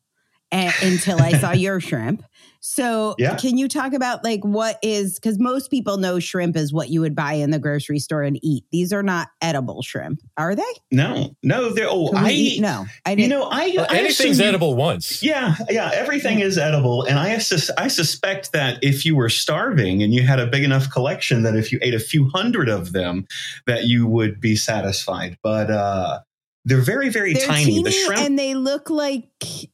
a- 0.52 0.74
until 0.82 1.20
I 1.22 1.32
saw 1.40 1.52
your 1.66 1.80
shrimp. 1.80 2.24
So 2.66 3.14
Yeah. 3.20 3.36
can 3.36 3.58
you 3.58 3.68
talk 3.68 3.92
about 3.94 4.24
like 4.24 4.40
what 4.42 4.80
is 4.82 5.16
because 5.20 5.38
most 5.38 5.70
people 5.70 5.98
know 5.98 6.18
shrimp 6.20 6.56
is 6.56 6.72
what 6.72 6.90
you 6.90 7.02
would 7.02 7.14
buy 7.14 7.34
in 7.34 7.52
the 7.52 7.60
grocery 7.60 8.00
store 8.00 8.24
and 8.24 8.40
eat. 8.42 8.64
These 8.72 8.94
are 8.94 9.04
not 9.04 9.28
edible 9.42 9.82
shrimp, 9.82 10.22
are 10.38 10.56
they? 10.56 10.64
no 10.92 11.36
no 11.44 11.74
they're 11.74 11.90
oh 11.90 12.08
Can 12.14 12.26
i 12.26 12.32
eat? 12.32 12.62
No, 12.62 12.86
I 13.06 13.12
you 13.12 13.16
didn't. 13.18 13.32
You 13.32 13.38
know 13.38 13.44
i, 13.52 13.74
Well, 13.76 13.88
I 13.90 13.98
anything's 13.98 14.38
assume 14.40 14.48
edible 14.48 14.76
once. 14.76 15.22
yeah 15.22 15.56
yeah 15.70 15.92
everything 15.94 16.40
is 16.40 16.58
edible 16.58 17.04
and 17.04 17.20
i 17.20 17.38
sus- 17.40 17.70
i 17.78 17.90
suspect 17.90 18.54
that 18.54 18.80
if 18.82 19.06
you 19.06 19.16
were 19.18 19.30
starving 19.30 20.02
and 20.02 20.14
you 20.14 20.24
had 20.24 20.40
a 20.40 20.48
big 20.48 20.64
enough 20.64 20.90
collection 20.90 21.44
that 21.44 21.56
if 21.58 21.70
you 21.74 21.80
ate 21.82 21.94
a 21.94 22.00
few 22.00 22.30
hundred 22.30 22.70
of 22.70 22.94
them 22.94 23.26
that 23.68 23.84
you 23.86 24.08
would 24.08 24.40
be 24.40 24.56
satisfied 24.56 25.38
but 25.44 25.70
uh 25.70 26.20
they're 26.66 26.82
very 26.82 27.10
very 27.10 27.34
They're 27.34 27.46
tiny 27.48 27.66
teeny 27.66 27.84
the 27.84 27.92
shrimp 27.92 28.22
and 28.22 28.40
they 28.40 28.54
look 28.56 28.90
like 28.90 29.28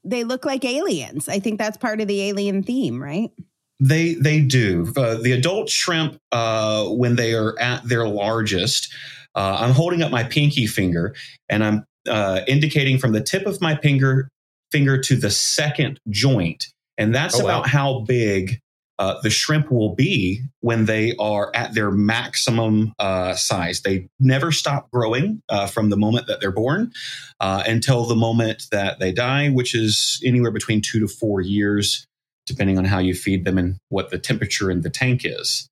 they 0.04 0.24
look 0.24 0.46
like 0.46 0.66
aliens. 0.66 1.30
I 1.30 1.40
think 1.40 1.58
that's 1.60 1.78
part 1.78 2.02
of 2.02 2.08
the 2.08 2.22
alien 2.22 2.64
theme, 2.64 3.02
right? 3.02 3.30
They 3.80 4.16
they 4.16 4.42
do. 4.42 4.92
Uh, 4.98 5.16
the 5.16 5.32
adult 5.32 5.70
shrimp, 5.70 6.20
uh, 6.32 6.86
when 6.88 7.16
they 7.16 7.34
are 7.34 7.58
at 7.60 7.88
their 7.88 8.08
largest, 8.08 8.94
uh, 9.36 9.58
I'm 9.62 9.72
holding 9.72 10.02
up 10.02 10.12
my 10.12 10.24
pinky 10.24 10.68
finger 10.68 11.16
and 11.48 11.64
I'm 11.64 11.86
uh, 12.08 12.42
indicating 12.48 12.98
from 12.98 13.12
the 13.14 13.22
tip 13.22 13.46
of 13.46 13.62
my 13.62 13.76
finger 13.78 14.30
finger 14.72 15.00
to 15.02 15.16
the 15.16 15.32
second 15.32 16.00
joint, 16.10 16.66
and 16.98 17.14
that's 17.16 17.36
Oh, 17.40 17.46
wow. 17.46 17.60
about 17.60 17.68
how 17.68 18.00
big. 18.02 18.60
Uh, 19.00 19.20
the 19.24 19.30
shrimp 19.30 19.72
will 19.72 19.96
be 19.96 20.42
when 20.60 20.86
they 20.86 21.16
are 21.16 21.52
at 21.56 21.74
their 21.74 21.90
maximum 21.90 22.94
uh, 23.00 23.34
size. 23.34 23.82
They 23.82 24.10
never 24.20 24.52
stop 24.52 24.92
growing 24.92 25.42
uh, 25.50 25.68
from 25.68 25.90
the 25.90 25.98
moment 25.98 26.28
that 26.28 26.42
they're 26.42 26.52
born 26.52 26.92
uh, 27.40 27.64
until 27.66 28.06
the 28.06 28.16
moment 28.16 28.64
that 28.72 29.00
they 29.00 29.14
die, 29.14 29.50
which 29.50 29.74
is 29.74 30.22
anywhere 30.24 30.52
between 30.52 30.82
two 30.82 31.00
to 31.00 31.08
four 31.08 31.42
years 31.42 32.06
depending 32.50 32.80
on 32.80 32.84
how 32.84 32.98
you 32.98 33.14
feed 33.14 33.46
them 33.46 33.58
and 33.58 33.78
what 33.90 34.10
the 34.10 34.18
temperature 34.18 34.72
in 34.72 34.82
the 34.82 34.90
tank 34.90 35.22
is. 35.24 35.70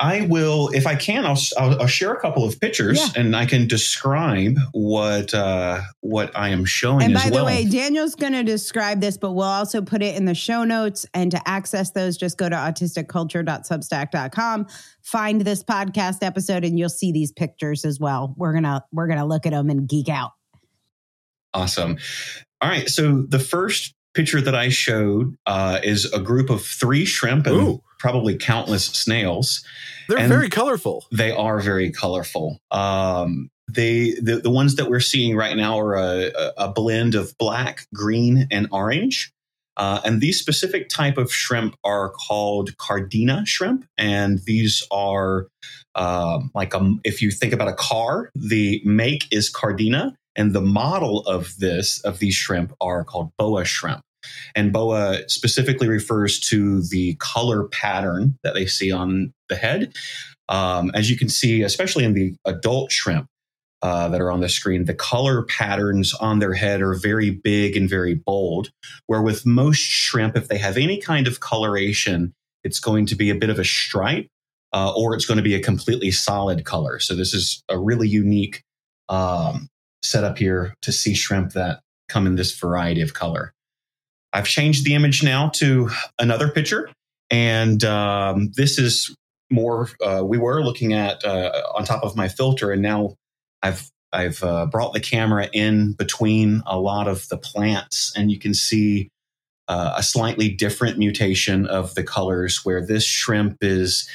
I 0.00 0.28
will, 0.30 0.68
if 0.68 0.86
I 0.86 0.94
can, 0.94 1.26
I'll, 1.26 1.36
I'll, 1.58 1.80
I'll 1.82 1.88
share 1.88 2.12
a 2.12 2.20
couple 2.20 2.44
of 2.44 2.60
pictures 2.60 2.98
Yeah. 2.98 3.20
and 3.20 3.34
I 3.34 3.46
can 3.46 3.66
describe 3.66 4.56
what 4.70 5.34
uh, 5.34 5.80
what 6.02 6.30
I 6.36 6.50
am 6.50 6.64
showing 6.64 7.04
And 7.04 7.16
as 7.16 7.24
by 7.24 7.30
the 7.30 7.44
way, 7.44 7.64
Daniel's 7.64 8.14
going 8.14 8.34
to 8.34 8.44
describe 8.44 9.00
this, 9.00 9.18
but 9.18 9.32
we'll 9.32 9.44
also 9.46 9.82
put 9.82 10.00
it 10.02 10.14
in 10.14 10.24
the 10.24 10.36
show 10.36 10.62
notes. 10.62 11.04
And 11.14 11.32
to 11.32 11.48
access 11.48 11.90
those, 11.90 12.16
just 12.16 12.38
go 12.38 12.48
to 12.48 12.54
autisticculture.substack.com, 12.54 14.66
find 15.02 15.40
this 15.40 15.64
podcast 15.64 16.18
episode, 16.22 16.64
and 16.64 16.78
you'll 16.78 16.88
see 16.88 17.10
these 17.10 17.32
pictures 17.32 17.84
as 17.84 17.98
well. 17.98 18.34
We're 18.36 18.54
gonna 18.54 18.84
we're 18.92 19.08
gonna 19.08 19.26
look 19.26 19.46
at 19.46 19.52
them 19.52 19.68
and 19.68 19.88
geek 19.88 20.08
out. 20.08 20.30
Awesome. 21.54 21.98
All 22.60 22.68
right. 22.68 22.88
So 22.88 23.22
the 23.28 23.38
first 23.38 23.94
picture 24.14 24.40
that 24.40 24.54
I 24.54 24.68
showed 24.68 25.36
uh, 25.46 25.80
is 25.82 26.10
a 26.12 26.20
group 26.20 26.50
of 26.50 26.62
three 26.62 27.04
shrimp 27.04 27.46
and 27.46 27.56
Ooh. 27.56 27.82
Probably 27.98 28.36
countless 28.36 28.84
snails. 28.86 29.64
They're 30.08 30.18
And- 30.18 30.28
very 30.28 30.48
colorful. 30.48 31.06
They 31.12 31.32
are 31.32 31.60
very 31.60 31.90
colorful. 31.90 32.58
Um, 32.70 33.50
they 33.70 34.12
the, 34.22 34.40
the 34.42 34.50
ones 34.50 34.76
that 34.76 34.88
we're 34.88 35.00
seeing 35.00 35.36
right 35.36 35.56
now 35.56 35.78
are 35.78 35.94
a, 35.94 36.30
a- 36.56 36.72
blend 36.72 37.14
of 37.14 37.36
black, 37.38 37.86
green, 37.94 38.46
and 38.50 38.66
orange. 38.72 39.30
Uh, 39.76 40.00
and 40.04 40.20
these 40.20 40.40
specific 40.40 40.88
type 40.88 41.18
of 41.18 41.32
shrimp 41.32 41.76
are 41.84 42.08
called 42.10 42.76
cardina 42.78 43.46
shrimp, 43.46 43.84
and 43.96 44.40
these 44.44 44.82
are 44.90 45.46
um, 45.94 46.50
like 46.54 46.74
a, 46.74 46.94
if 47.04 47.22
you 47.22 47.30
think 47.30 47.52
about 47.52 47.68
a 47.68 47.74
car, 47.74 48.30
the 48.34 48.80
make 48.84 49.26
is 49.32 49.52
cardina, 49.52 50.14
and 50.34 50.52
the 50.52 50.60
model 50.60 51.20
of 51.26 51.54
this 51.58 52.00
of 52.00 52.18
these 52.18 52.34
shrimp 52.34 52.72
are 52.80 53.04
called 53.04 53.30
boa 53.38 53.64
shrimp. 53.64 54.00
And 54.54 54.72
boa 54.72 55.20
specifically 55.28 55.88
refers 55.88 56.40
to 56.48 56.82
the 56.82 57.14
color 57.18 57.68
pattern 57.68 58.36
that 58.42 58.54
they 58.54 58.66
see 58.66 58.92
on 58.92 59.32
the 59.48 59.56
head. 59.56 59.94
Um, 60.48 60.90
as 60.94 61.10
you 61.10 61.16
can 61.16 61.28
see, 61.28 61.62
especially 61.62 62.04
in 62.04 62.14
the 62.14 62.34
adult 62.44 62.90
shrimp 62.90 63.26
uh, 63.82 64.08
that 64.08 64.20
are 64.20 64.32
on 64.32 64.40
the 64.40 64.48
screen, 64.48 64.86
the 64.86 64.94
color 64.94 65.44
patterns 65.44 66.14
on 66.14 66.38
their 66.38 66.54
head 66.54 66.80
are 66.80 66.94
very 66.94 67.30
big 67.30 67.76
and 67.76 67.88
very 67.88 68.14
bold. 68.14 68.70
Where 69.06 69.22
with 69.22 69.46
most 69.46 69.80
shrimp, 69.80 70.36
if 70.36 70.48
they 70.48 70.58
have 70.58 70.76
any 70.76 70.98
kind 70.98 71.26
of 71.26 71.40
coloration, 71.40 72.32
it's 72.64 72.80
going 72.80 73.06
to 73.06 73.14
be 73.14 73.30
a 73.30 73.34
bit 73.34 73.50
of 73.50 73.58
a 73.58 73.64
stripe 73.64 74.26
uh, 74.72 74.92
or 74.94 75.14
it's 75.14 75.26
going 75.26 75.36
to 75.36 75.42
be 75.42 75.54
a 75.54 75.62
completely 75.62 76.10
solid 76.10 76.64
color. 76.64 76.98
So 76.98 77.14
this 77.14 77.32
is 77.32 77.62
a 77.68 77.78
really 77.78 78.08
unique 78.08 78.62
um, 79.08 79.68
setup 80.02 80.38
here 80.38 80.74
to 80.82 80.92
see 80.92 81.14
shrimp 81.14 81.52
that 81.52 81.80
come 82.08 82.26
in 82.26 82.36
this 82.36 82.58
variety 82.58 83.00
of 83.00 83.14
color. 83.14 83.52
I've 84.32 84.46
changed 84.46 84.84
the 84.84 84.94
image 84.94 85.22
now 85.22 85.50
to 85.56 85.90
another 86.18 86.50
picture, 86.50 86.90
and 87.30 87.82
um, 87.84 88.50
this 88.56 88.78
is 88.78 89.14
more. 89.50 89.88
Uh, 90.04 90.22
we 90.24 90.38
were 90.38 90.62
looking 90.62 90.92
at 90.92 91.24
uh, 91.24 91.62
on 91.74 91.84
top 91.84 92.02
of 92.02 92.16
my 92.16 92.28
filter, 92.28 92.70
and 92.70 92.82
now 92.82 93.14
I've 93.62 93.88
I've 94.12 94.42
uh, 94.42 94.66
brought 94.66 94.92
the 94.92 95.00
camera 95.00 95.48
in 95.52 95.92
between 95.92 96.62
a 96.66 96.78
lot 96.78 97.08
of 97.08 97.28
the 97.28 97.38
plants, 97.38 98.12
and 98.16 98.30
you 98.30 98.38
can 98.38 98.54
see 98.54 99.08
uh, 99.66 99.94
a 99.96 100.02
slightly 100.02 100.50
different 100.50 100.98
mutation 100.98 101.66
of 101.66 101.94
the 101.94 102.02
colors. 102.04 102.64
Where 102.64 102.84
this 102.84 103.04
shrimp 103.04 103.58
is 103.62 104.08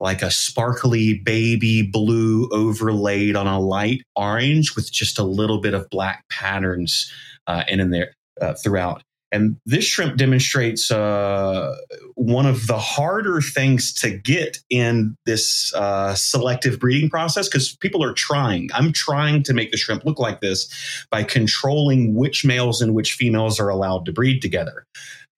like 0.00 0.22
a 0.22 0.30
sparkly 0.32 1.14
baby 1.20 1.82
blue 1.82 2.48
overlaid 2.50 3.36
on 3.36 3.46
a 3.46 3.60
light 3.60 4.02
orange 4.16 4.74
with 4.74 4.90
just 4.90 5.16
a 5.16 5.22
little 5.22 5.60
bit 5.60 5.74
of 5.74 5.88
black 5.90 6.24
patterns 6.28 7.10
uh, 7.46 7.62
in 7.68 7.78
and 7.78 7.94
there 7.94 8.12
uh, 8.40 8.54
throughout. 8.54 9.02
And 9.32 9.56
this 9.64 9.84
shrimp 9.84 10.18
demonstrates 10.18 10.90
uh, 10.90 11.74
one 12.14 12.44
of 12.44 12.66
the 12.66 12.78
harder 12.78 13.40
things 13.40 13.92
to 13.94 14.10
get 14.10 14.58
in 14.68 15.16
this 15.24 15.72
uh, 15.74 16.14
selective 16.14 16.78
breeding 16.78 17.08
process 17.08 17.48
because 17.48 17.74
people 17.76 18.04
are 18.04 18.12
trying. 18.12 18.68
I'm 18.74 18.92
trying 18.92 19.42
to 19.44 19.54
make 19.54 19.70
the 19.70 19.78
shrimp 19.78 20.04
look 20.04 20.18
like 20.18 20.42
this 20.42 20.70
by 21.10 21.24
controlling 21.24 22.14
which 22.14 22.44
males 22.44 22.82
and 22.82 22.94
which 22.94 23.14
females 23.14 23.58
are 23.58 23.70
allowed 23.70 24.04
to 24.04 24.12
breed 24.12 24.42
together. 24.42 24.86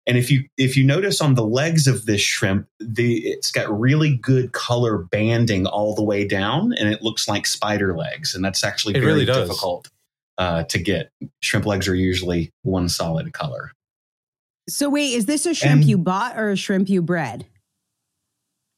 And 0.06 0.18
if 0.18 0.30
you 0.30 0.44
if 0.58 0.76
you 0.76 0.84
notice 0.84 1.20
on 1.20 1.34
the 1.34 1.46
legs 1.46 1.86
of 1.86 2.04
this 2.04 2.20
shrimp, 2.20 2.66
the 2.78 3.20
it's 3.20 3.50
got 3.50 3.80
really 3.80 4.18
good 4.18 4.52
color 4.52 4.98
banding 4.98 5.66
all 5.66 5.94
the 5.94 6.04
way 6.04 6.26
down, 6.26 6.74
and 6.74 6.90
it 6.90 7.00
looks 7.00 7.26
like 7.26 7.46
spider 7.46 7.96
legs, 7.96 8.34
and 8.34 8.44
that's 8.44 8.62
actually 8.62 8.96
It 8.96 9.00
very 9.00 9.12
really 9.12 9.24
difficult 9.24 9.88
uh, 10.36 10.64
to 10.64 10.78
get. 10.78 11.10
Shrimp 11.40 11.64
legs 11.64 11.88
are 11.88 11.94
usually 11.94 12.52
one 12.62 12.90
solid 12.90 13.32
color. 13.32 13.72
So 14.68 14.88
wait, 14.88 15.12
is 15.14 15.26
this 15.26 15.46
a 15.46 15.54
shrimp 15.54 15.82
And- 15.82 15.88
you 15.88 15.98
bought 15.98 16.38
or 16.38 16.50
a 16.50 16.56
shrimp 16.56 16.88
you 16.88 17.02
bred? 17.02 17.46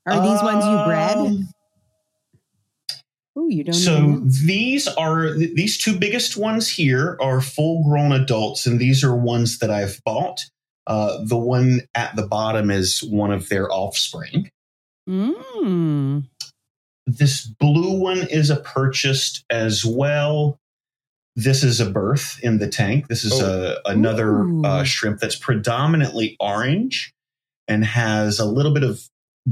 Are 0.07 0.21
these 0.23 0.43
ones 0.43 0.65
you 0.65 0.85
bred? 0.85 1.17
Um, 1.17 1.49
Oh, 3.39 3.49
you 3.49 3.65
don't. 3.65 3.75
So 3.75 4.23
these 4.47 4.89
are 4.89 5.35
th- 5.35 5.55
these 5.55 5.77
two 5.77 5.99
biggest 5.99 6.39
ones 6.39 6.71
here 6.71 7.19
are 7.21 7.43
full 7.43 7.85
grown 7.85 8.13
adults, 8.13 8.65
and 8.67 8.81
these 8.81 9.05
are 9.05 9.15
ones 9.15 9.59
that 9.59 9.71
I've 9.71 10.01
bought. 10.05 10.47
Uh, 10.87 11.19
the 11.23 11.37
one 11.37 11.83
at 11.95 12.17
the 12.17 12.27
bottom 12.27 12.71
is 12.71 13.03
one 13.03 13.33
of 13.33 13.51
their 13.51 13.71
offspring. 13.71 14.51
Mm. 15.07 16.29
This 17.07 17.43
blue 17.47 18.01
one 18.01 18.27
is 18.31 18.49
a 18.49 18.57
purchased 18.57 19.45
as 19.51 19.85
well. 19.85 20.59
This 21.37 21.63
is 21.63 21.81
a 21.81 21.91
birth 21.91 22.41
in 22.43 22.59
the 22.59 22.67
tank. 22.67 23.09
This 23.09 23.23
is 23.23 23.41
a, 23.41 23.79
another 23.85 24.49
uh, 24.65 24.85
shrimp 24.85 25.21
that's 25.21 25.37
predominantly 25.37 26.35
orange 26.41 27.13
and 27.69 27.85
has 27.85 28.39
a 28.39 28.47
little 28.47 28.73
bit 28.73 28.83
of 28.83 29.03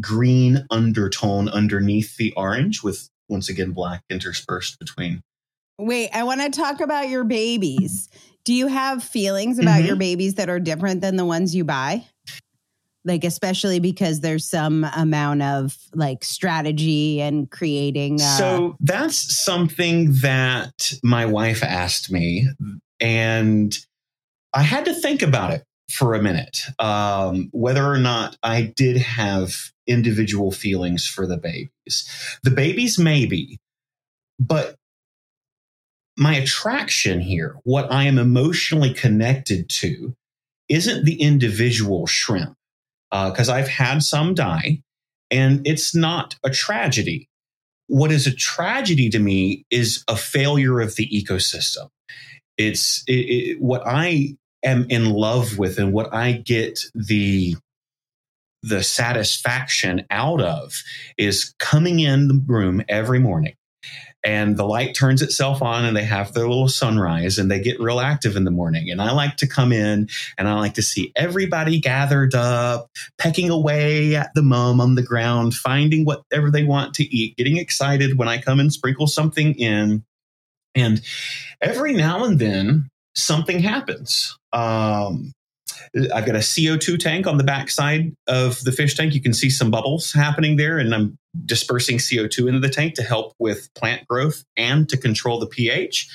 green 0.00 0.66
undertone 0.70 1.48
underneath 1.50 2.16
the 2.16 2.32
orange, 2.36 2.82
with 2.82 3.10
once 3.28 3.50
again 3.50 3.72
black 3.72 4.02
interspersed 4.08 4.78
between. 4.78 5.20
Wait, 5.78 6.08
I 6.14 6.22
want 6.24 6.40
to 6.40 6.48
talk 6.48 6.80
about 6.80 7.08
your 7.10 7.24
babies. 7.24 8.08
Do 8.44 8.54
you 8.54 8.66
have 8.68 9.02
feelings 9.02 9.58
about 9.58 9.82
Mhm. 9.82 9.86
your 9.86 9.96
babies 9.96 10.34
that 10.34 10.48
are 10.48 10.60
different 10.60 11.00
than 11.00 11.16
the 11.16 11.24
ones 11.24 11.54
you 11.54 11.64
buy? 11.64 12.06
Like, 13.04 13.24
especially 13.24 13.80
because 13.80 14.20
there's 14.20 14.48
some 14.48 14.84
amount 14.96 15.42
of 15.42 15.76
like 15.94 16.24
strategy 16.24 17.20
and 17.20 17.50
creating. 17.50 18.20
Uh, 18.20 18.38
So 18.38 18.76
that's 18.80 19.44
something 19.44 20.12
that 20.22 20.92
my 21.02 21.26
wife 21.26 21.62
asked 21.62 22.10
me, 22.10 22.48
and 23.00 23.76
I 24.54 24.62
had 24.62 24.86
to 24.86 24.94
think 24.94 25.20
about 25.20 25.52
it 25.52 25.64
for 25.90 26.14
a 26.14 26.22
minute 26.22 26.60
um, 26.78 27.50
whether 27.52 27.84
or 27.84 27.98
not 27.98 28.36
I 28.42 28.72
did 28.74 28.96
have 28.96 29.54
individual 29.86 30.50
feelings 30.50 31.06
for 31.06 31.26
the 31.26 31.36
babies. 31.36 32.08
The 32.42 32.50
babies, 32.50 32.98
maybe, 32.98 33.58
but 34.40 34.76
my 36.16 36.34
attraction 36.36 37.20
here, 37.20 37.56
what 37.64 37.92
I 37.92 38.04
am 38.04 38.18
emotionally 38.18 38.94
connected 38.94 39.68
to, 39.80 40.14
isn't 40.68 41.04
the 41.04 41.20
individual 41.20 42.06
shrimp, 42.06 42.56
Uh, 43.14 43.30
because 43.30 43.48
I've 43.48 43.68
had 43.68 44.02
some 44.02 44.34
die, 44.34 44.82
and 45.30 45.66
it's 45.66 45.94
not 45.94 46.36
a 46.44 46.50
tragedy 46.50 47.30
what 47.86 48.10
is 48.10 48.26
a 48.26 48.34
tragedy 48.34 49.10
to 49.10 49.18
me 49.18 49.64
is 49.70 50.04
a 50.08 50.16
failure 50.16 50.80
of 50.80 50.96
the 50.96 51.08
ecosystem. 51.08 51.88
It's 52.56 53.02
it, 53.06 53.12
it, 53.12 53.60
what 53.60 53.82
I 53.84 54.36
am 54.62 54.86
in 54.88 55.10
love 55.10 55.58
with 55.58 55.78
and 55.78 55.92
what 55.92 56.12
I 56.14 56.32
get 56.32 56.80
the 56.94 57.56
the 58.62 58.82
satisfaction 58.82 60.06
out 60.08 60.40
of 60.40 60.72
is 61.18 61.54
coming 61.58 62.00
in 62.00 62.28
the 62.28 62.42
room 62.46 62.82
every 62.88 63.18
morning 63.18 63.54
and 64.24 64.56
the 64.56 64.64
light 64.64 64.94
turns 64.94 65.22
itself 65.22 65.62
on 65.62 65.84
and 65.84 65.96
they 65.96 66.04
have 66.04 66.32
their 66.32 66.48
little 66.48 66.68
sunrise 66.68 67.38
and 67.38 67.50
they 67.50 67.60
get 67.60 67.80
real 67.80 68.00
active 68.00 68.36
in 68.36 68.44
the 68.44 68.50
morning 68.50 68.90
and 68.90 69.00
i 69.00 69.12
like 69.12 69.36
to 69.36 69.46
come 69.46 69.72
in 69.72 70.08
and 70.38 70.48
i 70.48 70.54
like 70.54 70.74
to 70.74 70.82
see 70.82 71.12
everybody 71.16 71.78
gathered 71.80 72.34
up 72.34 72.88
pecking 73.18 73.50
away 73.50 74.14
at 74.16 74.32
the 74.34 74.42
mulm 74.42 74.80
on 74.80 74.94
the 74.94 75.02
ground, 75.02 75.54
finding 75.54 76.04
whatever 76.04 76.50
they 76.50 76.64
want 76.64 76.94
to 76.94 77.04
eat, 77.04 77.36
getting 77.36 77.56
excited 77.56 78.18
when 78.18 78.28
I 78.28 78.40
come 78.40 78.60
and 78.60 78.72
sprinkle 78.72 79.06
something 79.06 79.54
in. 79.54 80.04
And 80.74 81.00
every 81.60 81.92
now 81.92 82.24
and 82.24 82.38
then, 82.38 82.88
something 83.14 83.60
happens. 83.60 84.36
Um, 84.52 85.32
I've 86.12 86.26
got 86.26 86.34
a 86.34 86.40
CO2 86.40 86.98
tank 86.98 87.26
on 87.26 87.36
the 87.36 87.44
backside 87.44 88.12
of 88.26 88.62
the 88.64 88.72
fish 88.72 88.96
tank. 88.96 89.14
You 89.14 89.22
can 89.22 89.32
see 89.32 89.50
some 89.50 89.70
bubbles 89.70 90.12
happening 90.12 90.56
there, 90.56 90.78
and 90.78 90.94
I'm 90.94 91.16
dispersing 91.44 91.98
CO2 91.98 92.48
into 92.48 92.60
the 92.60 92.68
tank 92.68 92.94
to 92.94 93.02
help 93.02 93.32
with 93.38 93.72
plant 93.74 94.06
growth 94.08 94.44
and 94.56 94.88
to 94.88 94.96
control 94.96 95.38
the 95.38 95.46
pH. 95.46 96.08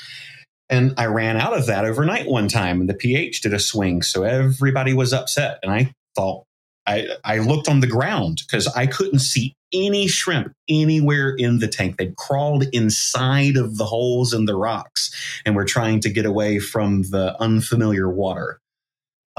And 0.70 0.94
I 0.98 1.06
ran 1.06 1.38
out 1.38 1.58
of 1.58 1.66
that 1.68 1.86
overnight 1.86 2.28
one 2.28 2.48
time, 2.48 2.82
and 2.82 2.90
the 2.90 2.94
pH 2.94 3.42
did 3.42 3.54
a 3.54 3.60
swing. 3.60 4.02
So 4.02 4.24
everybody 4.24 4.94
was 4.94 5.14
upset. 5.14 5.60
And 5.64 5.72
I 5.72 5.94
thought, 6.16 6.44
I, 6.86 7.08
I 7.24 7.38
looked 7.38 7.70
on 7.70 7.80
the 7.80 7.88
ground 7.88 8.42
because 8.46 8.68
I 8.68 8.86
couldn't 8.88 9.20
see 9.20 9.54
any 9.74 10.08
shrimp 10.08 10.54
anywhere 10.68 11.36
in 11.38 11.60
the 11.60 11.68
tank. 11.68 11.98
They'd 11.98 12.16
crawled 12.16 12.66
inside 12.74 13.58
of 13.58 13.78
the 13.78 13.86
holes 13.86 14.34
in 14.34 14.46
the 14.46 14.56
rocks 14.56 15.12
and 15.46 15.56
were 15.56 15.66
trying 15.66 16.00
to 16.02 16.10
get 16.10 16.26
away 16.26 16.60
from 16.60 17.04
the 17.04 17.36
unfamiliar 17.40 18.10
water, 18.10 18.60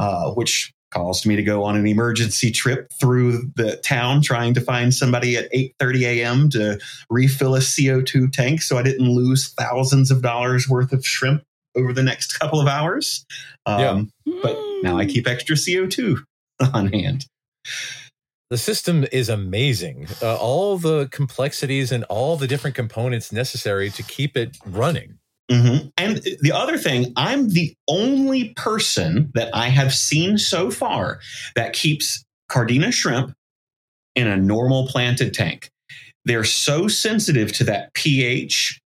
uh, 0.01 0.31
which 0.33 0.73
caused 0.91 1.25
me 1.25 1.37
to 1.37 1.43
go 1.43 1.63
on 1.63 1.77
an 1.77 1.87
emergency 1.87 2.51
trip 2.51 2.89
through 2.99 3.43
the 3.55 3.77
town 3.77 4.23
trying 4.23 4.55
to 4.55 4.61
find 4.61 4.93
somebody 4.93 5.37
at 5.37 5.53
8:30 5.53 6.03
a.m. 6.03 6.51
to 6.51 6.81
refill 7.09 7.55
a 7.55 7.61
CO2 7.61 8.33
tank 8.33 8.63
so 8.63 8.77
I 8.77 8.83
didn't 8.83 9.09
lose 9.09 9.53
thousands 9.53 10.11
of 10.11 10.23
dollars 10.23 10.69
worth 10.69 10.93
of 10.93 11.07
shrimp 11.07 11.43
over 11.77 11.93
the 11.93 12.03
next 12.03 12.33
couple 12.39 12.61
of 12.61 12.67
hours. 12.67 13.25
Um, 13.67 13.79
But 14.43 14.59
now 14.83 14.99
I 14.99 15.07
keep 15.07 15.29
extra 15.29 15.55
CO2 15.55 16.17
on 16.75 16.93
hand. 16.93 17.27
The 18.49 18.59
system 18.59 19.07
is 19.13 19.29
amazing. 19.29 20.09
Uh, 20.21 20.35
all 20.37 20.77
the 20.77 21.09
complexities 21.13 21.93
and 21.93 22.03
all 22.05 22.37
the 22.37 22.49
different 22.49 22.75
components 22.75 23.31
necessary 23.31 23.91
to 23.91 24.03
keep 24.03 24.37
it 24.37 24.57
running. 24.67 25.20
Hmm 25.51 25.89
And 25.97 26.23
the 26.41 26.53
other 26.53 26.79
thing, 26.79 27.13
I'm 27.17 27.51
the 27.51 27.75
only 27.89 28.51
person 28.55 29.31
that 29.35 29.55
I 29.55 29.69
have 29.69 29.93
seen 29.93 30.39
so 30.39 30.71
far 30.71 31.21
that 31.57 31.73
keeps 31.73 32.25
Cardina 32.51 32.93
shrimp 32.93 33.35
in 34.15 34.27
a 34.27 34.37
normal 34.37 34.87
planted 34.87 35.35
tank. 35.35 35.71
They're 36.25 36.45
so 36.45 36.87
sensitive 36.89 37.53
to 37.55 37.65
that 37.65 37.95
pH 37.95 38.81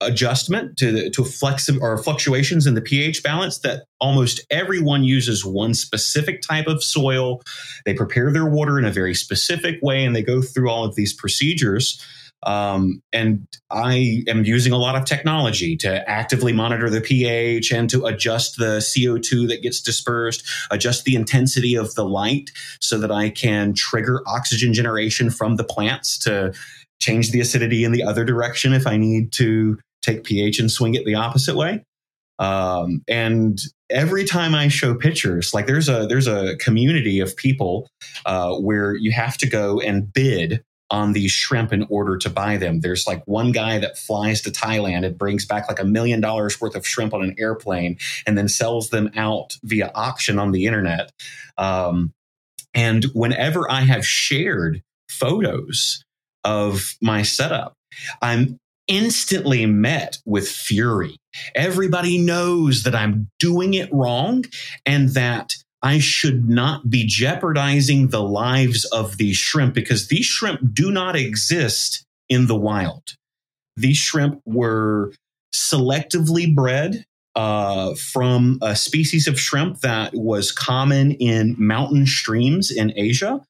adjustment 0.00 0.78
to 0.78 0.92
the, 0.92 1.10
to 1.10 1.24
flex 1.24 1.68
or 1.68 1.98
fluctuations 1.98 2.66
in 2.66 2.74
the 2.74 2.80
pH 2.80 3.22
balance 3.22 3.58
that 3.58 3.84
almost 4.00 4.40
everyone 4.50 5.04
uses 5.04 5.44
one 5.44 5.74
specific 5.74 6.40
type 6.42 6.66
of 6.66 6.82
soil. 6.82 7.42
They 7.84 7.94
prepare 7.94 8.32
their 8.32 8.46
water 8.46 8.78
in 8.78 8.84
a 8.84 8.90
very 8.90 9.14
specific 9.14 9.78
way, 9.82 10.04
and 10.04 10.16
they 10.16 10.22
go 10.22 10.40
through 10.40 10.70
all 10.70 10.84
of 10.84 10.94
these 10.94 11.12
procedures. 11.12 12.02
Um, 12.42 13.02
and 13.12 13.46
I 13.70 14.22
am 14.26 14.44
using 14.44 14.72
a 14.72 14.78
lot 14.78 14.96
of 14.96 15.04
technology 15.04 15.76
to 15.78 16.08
actively 16.08 16.52
monitor 16.52 16.88
the 16.88 17.00
pH 17.00 17.70
and 17.70 17.88
to 17.90 18.06
adjust 18.06 18.56
the 18.56 18.78
CO2 18.78 19.48
that 19.48 19.62
gets 19.62 19.80
dispersed, 19.80 20.42
adjust 20.70 21.04
the 21.04 21.16
intensity 21.16 21.74
of 21.74 21.94
the 21.94 22.04
light 22.04 22.50
so 22.80 22.98
that 22.98 23.10
I 23.10 23.28
can 23.30 23.74
trigger 23.74 24.22
oxygen 24.26 24.72
generation 24.72 25.30
from 25.30 25.56
the 25.56 25.64
plants 25.64 26.18
to 26.20 26.54
change 26.98 27.30
the 27.30 27.40
acidity 27.40 27.84
in 27.84 27.92
the 27.92 28.02
other 28.02 28.24
direction 28.24 28.72
if 28.72 28.86
I 28.86 28.96
need 28.96 29.32
to 29.32 29.78
take 30.02 30.24
pH 30.24 30.58
and 30.58 30.70
swing 30.70 30.94
it 30.94 31.04
the 31.04 31.14
opposite 31.14 31.56
way. 31.56 31.84
Um, 32.38 33.02
and 33.06 33.60
every 33.90 34.24
time 34.24 34.54
I 34.54 34.68
show 34.68 34.94
pictures, 34.94 35.52
like 35.52 35.66
there's 35.66 35.90
a 35.90 36.06
there's 36.06 36.26
a 36.26 36.56
community 36.56 37.20
of 37.20 37.36
people 37.36 37.86
uh, 38.24 38.54
where 38.54 38.94
you 38.94 39.12
have 39.12 39.36
to 39.38 39.46
go 39.46 39.78
and 39.78 40.10
bid 40.10 40.62
on 40.90 41.12
these 41.12 41.30
shrimp 41.30 41.72
in 41.72 41.86
order 41.88 42.16
to 42.18 42.28
buy 42.28 42.56
them. 42.56 42.80
There's 42.80 43.06
like 43.06 43.22
one 43.26 43.52
guy 43.52 43.78
that 43.78 43.98
flies 43.98 44.40
to 44.42 44.50
Thailand 44.50 45.06
and 45.06 45.16
brings 45.16 45.44
back 45.44 45.68
like 45.68 45.78
a 45.78 45.84
million 45.84 46.20
dollars 46.20 46.60
worth 46.60 46.74
of 46.74 46.86
shrimp 46.86 47.14
on 47.14 47.22
an 47.22 47.34
airplane 47.38 47.98
and 48.26 48.36
then 48.36 48.48
sells 48.48 48.90
them 48.90 49.10
out 49.16 49.56
via 49.62 49.90
auction 49.94 50.38
on 50.38 50.52
the 50.52 50.66
internet. 50.66 51.12
Um, 51.56 52.12
and 52.74 53.04
whenever 53.14 53.70
I 53.70 53.80
have 53.82 54.06
shared 54.06 54.82
photos 55.08 56.04
of 56.44 56.94
my 57.00 57.22
setup, 57.22 57.74
I'm 58.22 58.58
instantly 58.86 59.66
met 59.66 60.18
with 60.24 60.48
fury. 60.48 61.16
Everybody 61.54 62.18
knows 62.18 62.82
that 62.82 62.94
I'm 62.94 63.28
doing 63.38 63.74
it 63.74 63.92
wrong 63.92 64.44
and 64.84 65.10
that 65.10 65.54
I 65.82 65.98
should 65.98 66.48
not 66.48 66.90
be 66.90 67.06
jeopardizing 67.06 68.08
the 68.08 68.22
lives 68.22 68.84
of 68.86 69.16
these 69.16 69.36
shrimp 69.36 69.74
because 69.74 70.08
these 70.08 70.26
shrimp 70.26 70.60
do 70.74 70.90
not 70.90 71.16
exist 71.16 72.04
in 72.28 72.46
the 72.46 72.56
wild. 72.56 73.02
These 73.76 73.96
shrimp 73.96 74.40
were 74.44 75.12
selectively 75.54 76.54
bred 76.54 77.04
uh, 77.34 77.94
from 77.94 78.58
a 78.60 78.76
species 78.76 79.26
of 79.26 79.40
shrimp 79.40 79.80
that 79.80 80.12
was 80.14 80.52
common 80.52 81.12
in 81.12 81.54
mountain 81.58 82.06
streams 82.06 82.70
in 82.70 82.92
Asia. 82.96 83.40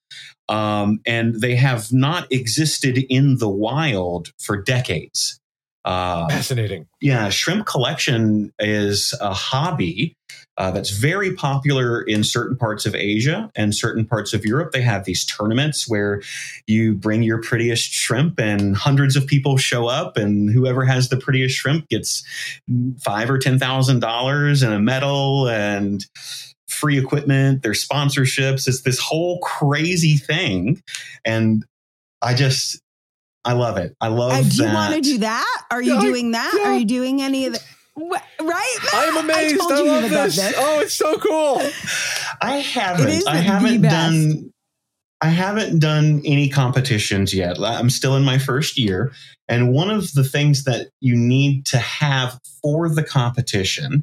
Um, 0.48 1.00
and 1.06 1.40
they 1.40 1.54
have 1.56 1.92
not 1.92 2.30
existed 2.32 2.98
in 3.08 3.38
the 3.38 3.48
wild 3.48 4.32
for 4.38 4.60
decades. 4.60 5.40
Uh, 5.84 6.28
Fascinating. 6.28 6.86
yeah, 7.00 7.30
shrimp 7.30 7.66
collection 7.66 8.52
is 8.58 9.14
a 9.20 9.32
hobby 9.32 10.14
uh, 10.60 10.70
that's 10.70 10.90
very 10.90 11.32
popular 11.34 12.02
in 12.02 12.22
certain 12.22 12.54
parts 12.54 12.84
of 12.84 12.94
Asia 12.94 13.50
and 13.56 13.74
certain 13.74 14.04
parts 14.04 14.34
of 14.34 14.44
Europe. 14.44 14.72
They 14.72 14.82
have 14.82 15.06
these 15.06 15.24
tournaments 15.24 15.88
where 15.88 16.20
you 16.66 16.92
bring 16.92 17.22
your 17.22 17.40
prettiest 17.40 17.90
shrimp, 17.90 18.38
and 18.38 18.76
hundreds 18.76 19.16
of 19.16 19.26
people 19.26 19.56
show 19.56 19.86
up, 19.86 20.18
and 20.18 20.50
whoever 20.50 20.84
has 20.84 21.08
the 21.08 21.16
prettiest 21.16 21.56
shrimp 21.56 21.88
gets 21.88 22.22
five 23.00 23.30
or 23.30 23.38
ten 23.38 23.58
thousand 23.58 24.00
dollars 24.00 24.60
and 24.62 24.74
a 24.74 24.78
medal 24.78 25.48
and 25.48 26.04
free 26.68 26.98
equipment. 26.98 27.62
There's 27.62 27.86
sponsorships. 27.88 28.68
It's 28.68 28.82
this 28.82 28.98
whole 28.98 29.38
crazy 29.40 30.18
thing, 30.18 30.82
and 31.24 31.64
I 32.20 32.34
just 32.34 32.82
I 33.46 33.54
love 33.54 33.78
it. 33.78 33.96
I 33.98 34.08
love 34.08 34.32
Uh, 34.32 34.42
do 34.42 34.56
you 34.62 34.74
want 34.74 34.94
to 34.94 35.00
do 35.00 35.18
that? 35.18 35.62
Are 35.70 35.80
you 35.80 35.94
Yeah, 35.94 36.00
doing 36.02 36.32
that? 36.32 36.52
yeah. 36.54 36.68
Are 36.68 36.78
you 36.78 36.84
doing 36.84 37.22
any 37.22 37.46
of 37.46 37.54
the 37.54 37.60
Wh- 38.00 38.42
right? 38.42 38.76
I'm 38.92 39.16
amazed. 39.24 39.54
I, 39.54 39.58
told 39.58 39.72
I, 39.72 39.76
you 39.78 39.84
love 39.86 40.04
about 40.04 40.24
this. 40.30 40.54
Oh, 40.56 40.80
it's 40.80 40.94
so 40.94 41.16
cool. 41.18 41.60
I 42.40 42.56
haven't. 42.58 43.08
It 43.08 43.14
is 43.14 43.26
I 43.26 43.36
haven't 43.36 43.82
best. 43.82 43.94
done. 43.94 44.52
I 45.22 45.28
haven't 45.28 45.80
done 45.80 46.22
any 46.24 46.48
competitions 46.48 47.34
yet. 47.34 47.58
I'm 47.60 47.90
still 47.90 48.16
in 48.16 48.22
my 48.24 48.38
first 48.38 48.78
year, 48.78 49.12
and 49.48 49.72
one 49.72 49.90
of 49.90 50.12
the 50.14 50.24
things 50.24 50.64
that 50.64 50.88
you 51.00 51.14
need 51.14 51.66
to 51.66 51.78
have 51.78 52.40
for 52.62 52.88
the 52.88 53.02
competition, 53.02 54.02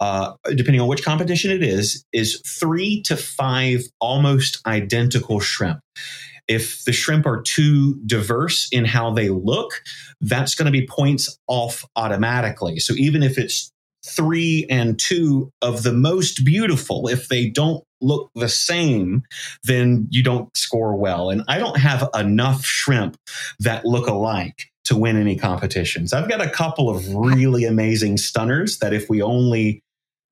uh, 0.00 0.32
depending 0.54 0.80
on 0.80 0.88
which 0.88 1.04
competition 1.04 1.50
it 1.50 1.62
is, 1.62 2.04
is 2.12 2.40
three 2.46 3.02
to 3.02 3.16
five 3.16 3.82
almost 4.00 4.66
identical 4.66 5.40
shrimp. 5.40 5.80
If 6.48 6.84
the 6.84 6.92
shrimp 6.92 7.26
are 7.26 7.42
too 7.42 8.00
diverse 8.06 8.68
in 8.70 8.84
how 8.84 9.10
they 9.10 9.28
look, 9.28 9.82
that's 10.20 10.54
going 10.54 10.66
to 10.66 10.72
be 10.72 10.86
points 10.86 11.38
off 11.48 11.84
automatically. 11.96 12.78
So 12.78 12.94
even 12.94 13.22
if 13.22 13.38
it's 13.38 13.72
three 14.06 14.66
and 14.70 14.98
two 14.98 15.50
of 15.62 15.82
the 15.82 15.92
most 15.92 16.44
beautiful, 16.44 17.08
if 17.08 17.28
they 17.28 17.48
don't 17.48 17.82
look 18.00 18.30
the 18.34 18.48
same, 18.48 19.22
then 19.64 20.06
you 20.10 20.22
don't 20.22 20.54
score 20.56 20.94
well. 20.96 21.30
And 21.30 21.42
I 21.48 21.58
don't 21.58 21.78
have 21.78 22.08
enough 22.14 22.64
shrimp 22.64 23.16
that 23.60 23.84
look 23.84 24.06
alike 24.06 24.70
to 24.84 24.96
win 24.96 25.20
any 25.20 25.36
competitions. 25.36 26.12
I've 26.12 26.28
got 26.28 26.40
a 26.40 26.48
couple 26.48 26.88
of 26.88 27.12
really 27.12 27.64
amazing 27.64 28.18
stunners 28.18 28.78
that 28.78 28.92
if 28.92 29.10
we 29.10 29.20
only 29.20 29.82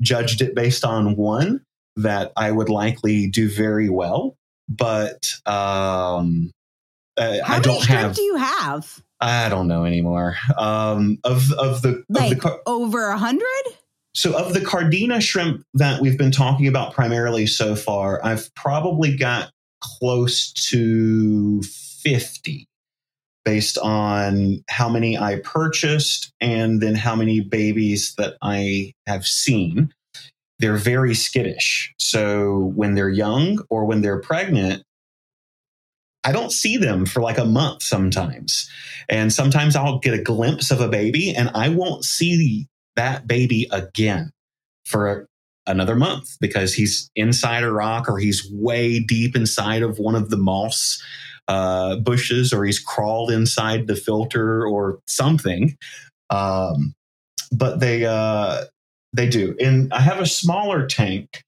judged 0.00 0.40
it 0.42 0.54
based 0.54 0.84
on 0.84 1.16
one, 1.16 1.62
that 1.96 2.32
I 2.36 2.50
would 2.52 2.68
likely 2.68 3.28
do 3.28 3.48
very 3.48 3.88
well. 3.88 4.36
But 4.68 5.26
um, 5.46 6.50
uh, 7.16 7.38
How 7.44 7.54
I 7.56 7.58
many 7.58 7.62
don't 7.62 7.82
shrimp 7.82 8.00
have. 8.00 8.14
do 8.16 8.22
you 8.22 8.36
have? 8.36 9.02
I 9.20 9.48
don't 9.48 9.68
know 9.68 9.84
anymore. 9.84 10.36
Um, 10.58 11.18
of 11.24 11.50
of 11.52 11.82
the 11.82 11.88
of 11.90 12.04
the 12.08 12.20
Like 12.20 12.38
car- 12.40 12.60
over 12.66 13.08
a 13.08 13.18
hundred? 13.18 13.44
so 14.14 14.36
of 14.38 14.52
the 14.54 14.60
Cardina 14.60 15.20
shrimp 15.20 15.64
that 15.74 16.00
we've 16.00 16.16
been 16.18 16.30
talking 16.30 16.66
about 16.68 16.92
primarily 16.94 17.46
so 17.46 17.74
far, 17.76 18.24
I've 18.24 18.52
probably 18.54 19.16
got 19.16 19.50
close 19.80 20.52
to 20.70 21.62
50 21.62 22.66
based 23.44 23.76
on 23.78 24.64
how 24.68 24.88
many 24.88 25.18
I 25.18 25.40
purchased 25.42 26.32
and 26.40 26.80
then 26.80 26.94
how 26.94 27.14
many 27.16 27.40
babies 27.40 28.14
that 28.16 28.36
I 28.40 28.92
have 29.06 29.26
seen. 29.26 29.92
They're 30.58 30.76
very 30.76 31.14
skittish. 31.14 31.94
So 31.98 32.72
when 32.74 32.94
they're 32.94 33.08
young 33.08 33.58
or 33.70 33.84
when 33.84 34.02
they're 34.02 34.20
pregnant, 34.20 34.82
I 36.24 36.32
don't 36.32 36.52
see 36.52 36.76
them 36.76 37.04
for 37.04 37.20
like 37.20 37.38
a 37.38 37.44
month 37.44 37.82
sometimes. 37.82 38.70
And 39.08 39.32
sometimes 39.32 39.76
I'll 39.76 39.98
get 39.98 40.14
a 40.14 40.22
glimpse 40.22 40.70
of 40.70 40.80
a 40.80 40.88
baby 40.88 41.34
and 41.34 41.50
I 41.54 41.68
won't 41.68 42.04
see 42.04 42.66
that 42.96 43.26
baby 43.26 43.68
again 43.70 44.30
for 44.86 45.28
another 45.66 45.96
month 45.96 46.36
because 46.40 46.74
he's 46.74 47.10
inside 47.14 47.62
a 47.62 47.70
rock 47.70 48.08
or 48.08 48.18
he's 48.18 48.48
way 48.52 49.00
deep 49.00 49.36
inside 49.36 49.82
of 49.82 49.98
one 49.98 50.14
of 50.14 50.30
the 50.30 50.36
moss 50.36 51.02
uh, 51.48 51.96
bushes 51.96 52.52
or 52.52 52.64
he's 52.64 52.78
crawled 52.78 53.30
inside 53.30 53.86
the 53.86 53.96
filter 53.96 54.66
or 54.66 55.00
something. 55.06 55.76
Um, 56.30 56.94
but 57.52 57.80
they 57.80 58.04
uh, 58.04 58.64
they 59.14 59.28
do. 59.28 59.56
And 59.60 59.92
I 59.92 60.00
have 60.00 60.20
a 60.20 60.26
smaller 60.26 60.86
tank 60.86 61.42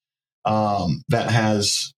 um, 0.45 1.03
that 1.09 1.31
has 1.31 1.93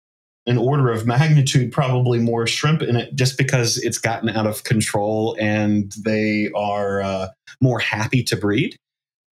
an 0.47 0.57
order 0.57 0.91
of 0.91 1.07
magnitude 1.07 1.73
probably 1.73 2.21
more 2.21 2.47
shrimp 2.47 2.81
in 2.81 2.97
it 2.97 3.15
just 3.15 3.37
because 3.37 3.79
it's 3.79 3.99
gotten 3.99 4.29
out 4.29 4.47
of 4.47 4.65
control 4.65 5.37
and 5.41 5.93
they 6.05 6.51
are 6.55 7.03
uh, 7.03 7.29
more 7.61 7.81
happy 7.81 8.23
to 8.23 8.37
breed 8.37 8.77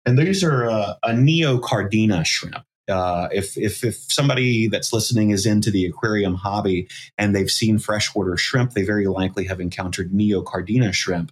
and 0.04 0.18
these 0.18 0.42
are 0.42 0.68
uh, 0.68 0.94
a 1.02 1.10
neocardina 1.10 2.24
shrimp. 2.26 2.64
Uh, 2.88 3.28
if, 3.30 3.56
if 3.56 3.84
if 3.84 3.94
somebody 4.10 4.66
that's 4.66 4.92
listening 4.92 5.30
is 5.30 5.46
into 5.46 5.70
the 5.70 5.86
aquarium 5.86 6.34
hobby 6.34 6.88
and 7.16 7.34
they've 7.34 7.50
seen 7.50 7.78
freshwater 7.78 8.36
shrimp, 8.36 8.72
they 8.72 8.82
very 8.82 9.06
likely 9.06 9.44
have 9.44 9.60
encountered 9.60 10.12
neocardina 10.12 10.92
shrimp. 10.92 11.30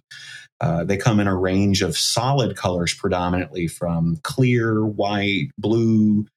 Uh, 0.61 0.83
they 0.83 0.95
come 0.95 1.19
in 1.19 1.27
a 1.27 1.35
range 1.35 1.81
of 1.81 1.97
solid 1.97 2.55
colors, 2.55 2.93
predominantly 2.93 3.67
from 3.67 4.17
clear, 4.23 4.85
white, 4.85 5.47
blue, 5.57 6.27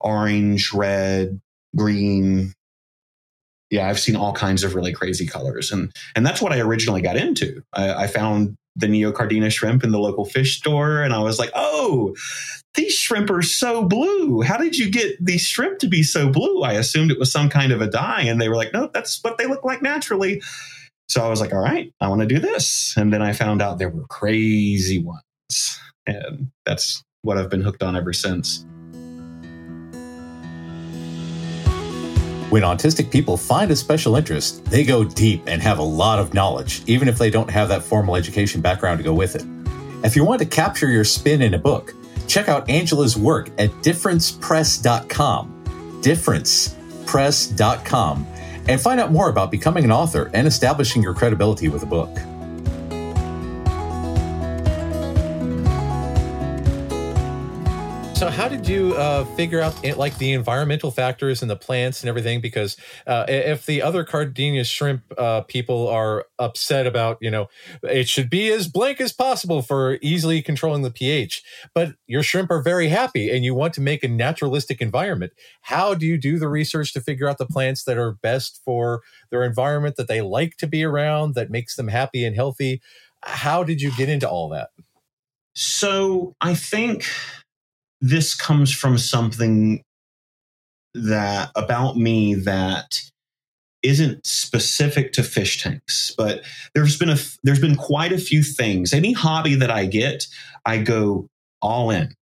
orange, 0.00 0.72
red, 0.74 1.40
green. 1.74 2.52
Yeah, 3.70 3.88
I've 3.88 3.98
seen 3.98 4.16
all 4.16 4.34
kinds 4.34 4.62
of 4.62 4.74
really 4.74 4.92
crazy 4.92 5.26
colors, 5.26 5.72
and 5.72 5.90
and 6.14 6.24
that's 6.26 6.42
what 6.42 6.52
I 6.52 6.60
originally 6.60 7.00
got 7.00 7.16
into. 7.16 7.62
I, 7.72 8.04
I 8.04 8.06
found 8.06 8.54
the 8.76 8.86
Neocardina 8.86 9.50
shrimp 9.50 9.82
in 9.82 9.92
the 9.92 9.98
local 9.98 10.26
fish 10.26 10.58
store, 10.58 11.02
and 11.02 11.14
I 11.14 11.20
was 11.20 11.38
like, 11.38 11.50
oh, 11.54 12.14
these 12.74 12.92
shrimp 12.92 13.30
are 13.30 13.42
so 13.42 13.84
blue. 13.84 14.42
How 14.42 14.58
did 14.58 14.76
you 14.76 14.90
get 14.90 15.24
these 15.24 15.46
shrimp 15.46 15.78
to 15.78 15.88
be 15.88 16.02
so 16.02 16.28
blue? 16.28 16.62
I 16.62 16.72
assumed 16.72 17.10
it 17.10 17.18
was 17.18 17.32
some 17.32 17.48
kind 17.48 17.72
of 17.72 17.80
a 17.80 17.86
dye, 17.86 18.22
and 18.22 18.40
they 18.40 18.48
were 18.48 18.56
like, 18.56 18.74
no, 18.74 18.90
that's 18.92 19.22
what 19.22 19.38
they 19.38 19.46
look 19.46 19.64
like 19.64 19.80
naturally. 19.80 20.42
So 21.08 21.24
I 21.24 21.28
was 21.28 21.40
like, 21.40 21.52
all 21.52 21.60
right, 21.60 21.92
I 22.00 22.08
want 22.08 22.22
to 22.22 22.26
do 22.26 22.38
this. 22.38 22.94
And 22.96 23.12
then 23.12 23.22
I 23.22 23.32
found 23.32 23.62
out 23.62 23.78
there 23.78 23.90
were 23.90 24.06
crazy 24.08 25.02
ones. 25.02 25.78
And 26.06 26.50
that's 26.64 27.02
what 27.22 27.38
I've 27.38 27.50
been 27.50 27.62
hooked 27.62 27.82
on 27.82 27.96
ever 27.96 28.12
since. 28.12 28.64
When 32.50 32.62
autistic 32.62 33.10
people 33.10 33.36
find 33.36 33.70
a 33.70 33.76
special 33.76 34.16
interest, 34.16 34.64
they 34.66 34.84
go 34.84 35.02
deep 35.02 35.42
and 35.46 35.60
have 35.60 35.78
a 35.78 35.82
lot 35.82 36.20
of 36.20 36.34
knowledge, 36.34 36.82
even 36.86 37.08
if 37.08 37.18
they 37.18 37.30
don't 37.30 37.50
have 37.50 37.68
that 37.68 37.82
formal 37.82 38.16
education 38.16 38.60
background 38.60 38.98
to 38.98 39.04
go 39.04 39.12
with 39.12 39.34
it. 39.34 39.44
If 40.04 40.14
you 40.14 40.24
want 40.24 40.38
to 40.40 40.46
capture 40.46 40.88
your 40.88 41.04
spin 41.04 41.42
in 41.42 41.54
a 41.54 41.58
book, 41.58 41.94
check 42.28 42.48
out 42.48 42.70
Angela's 42.70 43.16
work 43.16 43.48
at 43.58 43.70
differencepress.com. 43.82 45.50
Differencepress.com 46.02 48.26
and 48.68 48.80
find 48.80 49.00
out 49.00 49.12
more 49.12 49.28
about 49.28 49.50
becoming 49.50 49.84
an 49.84 49.92
author 49.92 50.30
and 50.34 50.46
establishing 50.46 51.02
your 51.02 51.14
credibility 51.14 51.68
with 51.68 51.82
a 51.82 51.86
book. 51.86 52.10
So, 58.24 58.30
how 58.30 58.48
did 58.48 58.66
you 58.66 58.94
uh, 58.94 59.26
figure 59.36 59.60
out 59.60 59.84
eh, 59.84 59.92
like 59.94 60.16
the 60.16 60.32
environmental 60.32 60.90
factors 60.90 61.42
and 61.42 61.50
the 61.50 61.56
plants 61.56 62.00
and 62.00 62.08
everything? 62.08 62.40
Because 62.40 62.78
uh, 63.06 63.26
if 63.28 63.66
the 63.66 63.82
other 63.82 64.02
Cardinia 64.02 64.64
shrimp 64.64 65.02
uh, 65.18 65.42
people 65.42 65.88
are 65.88 66.24
upset 66.38 66.86
about, 66.86 67.18
you 67.20 67.30
know, 67.30 67.48
it 67.82 68.08
should 68.08 68.30
be 68.30 68.50
as 68.50 68.66
blank 68.66 68.98
as 68.98 69.12
possible 69.12 69.60
for 69.60 69.98
easily 70.00 70.40
controlling 70.40 70.80
the 70.80 70.90
pH, 70.90 71.42
but 71.74 71.96
your 72.06 72.22
shrimp 72.22 72.50
are 72.50 72.62
very 72.62 72.88
happy 72.88 73.28
and 73.28 73.44
you 73.44 73.54
want 73.54 73.74
to 73.74 73.82
make 73.82 74.02
a 74.02 74.08
naturalistic 74.08 74.80
environment. 74.80 75.34
How 75.60 75.92
do 75.92 76.06
you 76.06 76.16
do 76.16 76.38
the 76.38 76.48
research 76.48 76.94
to 76.94 77.02
figure 77.02 77.28
out 77.28 77.36
the 77.36 77.44
plants 77.44 77.84
that 77.84 77.98
are 77.98 78.12
best 78.12 78.58
for 78.64 79.02
their 79.28 79.42
environment 79.42 79.96
that 79.96 80.08
they 80.08 80.22
like 80.22 80.56
to 80.56 80.66
be 80.66 80.82
around, 80.82 81.34
that 81.34 81.50
makes 81.50 81.76
them 81.76 81.88
happy 81.88 82.24
and 82.24 82.34
healthy? 82.34 82.80
How 83.22 83.64
did 83.64 83.82
you 83.82 83.94
get 83.94 84.08
into 84.08 84.26
all 84.26 84.48
that? 84.48 84.70
So, 85.56 86.34
I 86.40 86.54
think 86.54 87.06
this 88.00 88.34
comes 88.34 88.72
from 88.72 88.98
something 88.98 89.82
that 90.94 91.50
about 91.56 91.96
me 91.96 92.34
that 92.34 93.00
isn't 93.82 94.24
specific 94.24 95.12
to 95.12 95.22
fish 95.22 95.62
tanks 95.62 96.14
but 96.16 96.42
there's 96.74 96.98
been 96.98 97.10
a 97.10 97.16
there's 97.42 97.60
been 97.60 97.76
quite 97.76 98.12
a 98.12 98.18
few 98.18 98.42
things. 98.42 98.92
Any 98.92 99.12
hobby 99.12 99.54
that 99.56 99.70
i 99.70 99.86
get 99.86 100.26
i 100.64 100.78
go 100.78 101.28
all 101.60 101.90
in. 101.90 102.14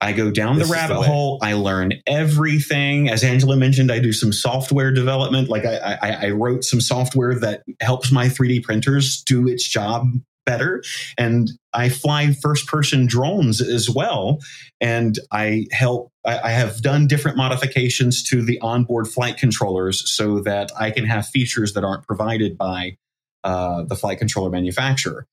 I 0.00 0.12
go 0.12 0.32
down 0.32 0.58
this 0.58 0.68
the 0.68 0.74
rabbit 0.74 0.94
the 0.94 1.02
hole. 1.02 1.38
I 1.42 1.52
learn 1.54 1.94
everything. 2.06 3.08
As 3.08 3.24
angela 3.24 3.56
mentioned 3.56 3.90
i 3.90 3.98
do 3.98 4.12
some 4.12 4.32
software 4.32 4.92
development. 4.92 5.48
Like 5.48 5.64
I, 5.64 5.98
I, 6.02 6.26
I 6.26 6.30
wrote 6.30 6.64
some 6.64 6.80
software 6.80 7.34
that 7.40 7.62
helps 7.80 8.10
my 8.12 8.26
3d 8.26 8.62
printers 8.62 9.22
do 9.22 9.48
its 9.48 9.66
job 9.66 10.06
better. 10.44 10.82
And 11.18 11.50
I 11.72 11.88
fly 11.88 12.32
first 12.32 12.66
person 12.66 13.06
drones 13.06 13.60
as 13.60 13.88
well. 13.88 14.38
And 14.80 15.18
I 15.30 15.66
help, 15.72 16.10
I, 16.24 16.38
I, 16.38 16.50
have 16.50 16.82
done 16.82 17.06
different 17.06 17.36
modifications 17.36 18.22
to 18.24 18.42
the 18.42 18.58
onboard 18.60 19.08
flight 19.08 19.36
controllers 19.36 20.10
so 20.10 20.40
that 20.40 20.70
I 20.78 20.90
can 20.90 21.04
have 21.06 21.26
features 21.26 21.72
that 21.74 21.84
aren't 21.84 22.06
provided 22.06 22.58
by 22.58 22.96
uh, 23.44 23.84
the 23.84 23.96
flight 23.96 24.18
controller 24.18 24.50
manufacturer. 24.50 25.26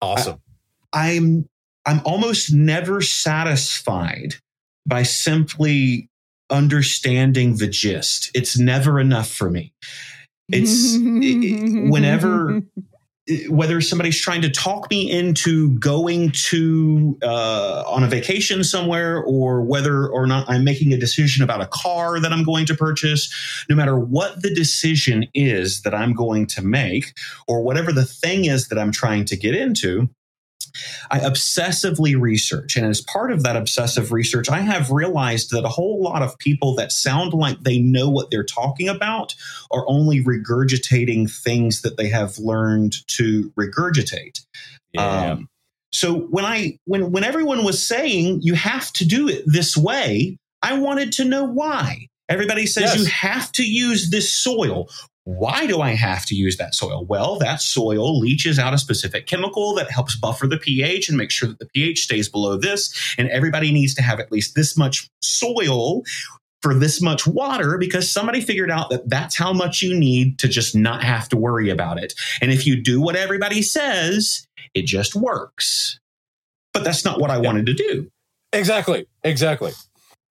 Awesome. 0.00 0.40
I, 0.92 1.12
I'm, 1.12 1.48
I'm 1.84 2.00
almost 2.04 2.52
never 2.52 3.00
satisfied 3.00 4.34
by 4.86 5.02
simply 5.02 6.08
understanding 6.50 7.56
the 7.56 7.66
gist. 7.66 8.30
It's 8.34 8.58
never 8.58 9.00
enough 9.00 9.30
for 9.30 9.50
me. 9.50 9.72
It's 10.48 10.94
it, 10.94 11.90
whenever 11.90 12.62
whether 13.48 13.80
somebody's 13.80 14.20
trying 14.20 14.40
to 14.42 14.50
talk 14.50 14.88
me 14.88 15.10
into 15.10 15.76
going 15.78 16.30
to 16.30 17.18
uh, 17.22 17.82
on 17.86 18.04
a 18.04 18.06
vacation 18.06 18.62
somewhere 18.62 19.20
or 19.22 19.62
whether 19.62 20.06
or 20.06 20.26
not 20.26 20.48
i'm 20.48 20.62
making 20.62 20.92
a 20.92 20.96
decision 20.96 21.42
about 21.42 21.60
a 21.60 21.66
car 21.66 22.20
that 22.20 22.32
i'm 22.32 22.44
going 22.44 22.66
to 22.66 22.74
purchase 22.74 23.64
no 23.68 23.74
matter 23.74 23.98
what 23.98 24.42
the 24.42 24.54
decision 24.54 25.26
is 25.34 25.82
that 25.82 25.94
i'm 25.94 26.14
going 26.14 26.46
to 26.46 26.62
make 26.62 27.16
or 27.48 27.62
whatever 27.62 27.92
the 27.92 28.04
thing 28.04 28.44
is 28.44 28.68
that 28.68 28.78
i'm 28.78 28.92
trying 28.92 29.24
to 29.24 29.36
get 29.36 29.54
into 29.54 30.08
I 31.10 31.20
obsessively 31.20 32.18
research. 32.18 32.76
And 32.76 32.86
as 32.86 33.00
part 33.00 33.32
of 33.32 33.42
that 33.42 33.56
obsessive 33.56 34.12
research, 34.12 34.48
I 34.48 34.60
have 34.60 34.90
realized 34.90 35.50
that 35.50 35.64
a 35.64 35.68
whole 35.68 36.02
lot 36.02 36.22
of 36.22 36.38
people 36.38 36.74
that 36.76 36.92
sound 36.92 37.32
like 37.32 37.60
they 37.60 37.78
know 37.78 38.08
what 38.08 38.30
they're 38.30 38.44
talking 38.44 38.88
about 38.88 39.34
are 39.70 39.84
only 39.88 40.22
regurgitating 40.22 41.30
things 41.30 41.82
that 41.82 41.96
they 41.96 42.08
have 42.08 42.38
learned 42.38 43.06
to 43.08 43.52
regurgitate. 43.58 44.44
Yeah. 44.92 45.32
Um, 45.32 45.48
so 45.92 46.14
when 46.14 46.44
I 46.44 46.78
when 46.84 47.12
when 47.12 47.24
everyone 47.24 47.64
was 47.64 47.82
saying 47.82 48.40
you 48.42 48.54
have 48.54 48.92
to 48.94 49.06
do 49.06 49.28
it 49.28 49.44
this 49.46 49.76
way, 49.76 50.36
I 50.62 50.78
wanted 50.78 51.12
to 51.12 51.24
know 51.24 51.44
why. 51.44 52.08
Everybody 52.28 52.66
says 52.66 52.94
yes. 52.94 52.98
you 52.98 53.04
have 53.06 53.52
to 53.52 53.62
use 53.64 54.10
this 54.10 54.32
soil. 54.32 54.88
Why 55.26 55.66
do 55.66 55.80
I 55.80 55.90
have 55.90 56.24
to 56.26 56.36
use 56.36 56.56
that 56.58 56.72
soil? 56.72 57.04
Well, 57.04 57.36
that 57.40 57.60
soil 57.60 58.16
leaches 58.16 58.60
out 58.60 58.72
a 58.72 58.78
specific 58.78 59.26
chemical 59.26 59.74
that 59.74 59.90
helps 59.90 60.14
buffer 60.14 60.46
the 60.46 60.56
pH 60.56 61.08
and 61.08 61.18
make 61.18 61.32
sure 61.32 61.48
that 61.48 61.58
the 61.58 61.66
pH 61.66 62.04
stays 62.04 62.28
below 62.28 62.56
this. 62.56 62.94
And 63.18 63.28
everybody 63.30 63.72
needs 63.72 63.92
to 63.94 64.02
have 64.02 64.20
at 64.20 64.30
least 64.30 64.54
this 64.54 64.76
much 64.76 65.10
soil 65.20 66.04
for 66.62 66.74
this 66.74 67.02
much 67.02 67.26
water 67.26 67.76
because 67.76 68.08
somebody 68.08 68.40
figured 68.40 68.70
out 68.70 68.88
that 68.90 69.10
that's 69.10 69.36
how 69.36 69.52
much 69.52 69.82
you 69.82 69.98
need 69.98 70.38
to 70.38 70.46
just 70.46 70.76
not 70.76 71.02
have 71.02 71.28
to 71.30 71.36
worry 71.36 71.70
about 71.70 72.00
it. 72.00 72.14
And 72.40 72.52
if 72.52 72.64
you 72.64 72.80
do 72.80 73.00
what 73.00 73.16
everybody 73.16 73.62
says, 73.62 74.46
it 74.74 74.86
just 74.86 75.16
works. 75.16 75.98
But 76.72 76.84
that's 76.84 77.04
not 77.04 77.20
what 77.20 77.32
I 77.32 77.36
yeah. 77.36 77.42
wanted 77.42 77.66
to 77.66 77.74
do. 77.74 78.08
Exactly. 78.52 79.08
Exactly. 79.24 79.72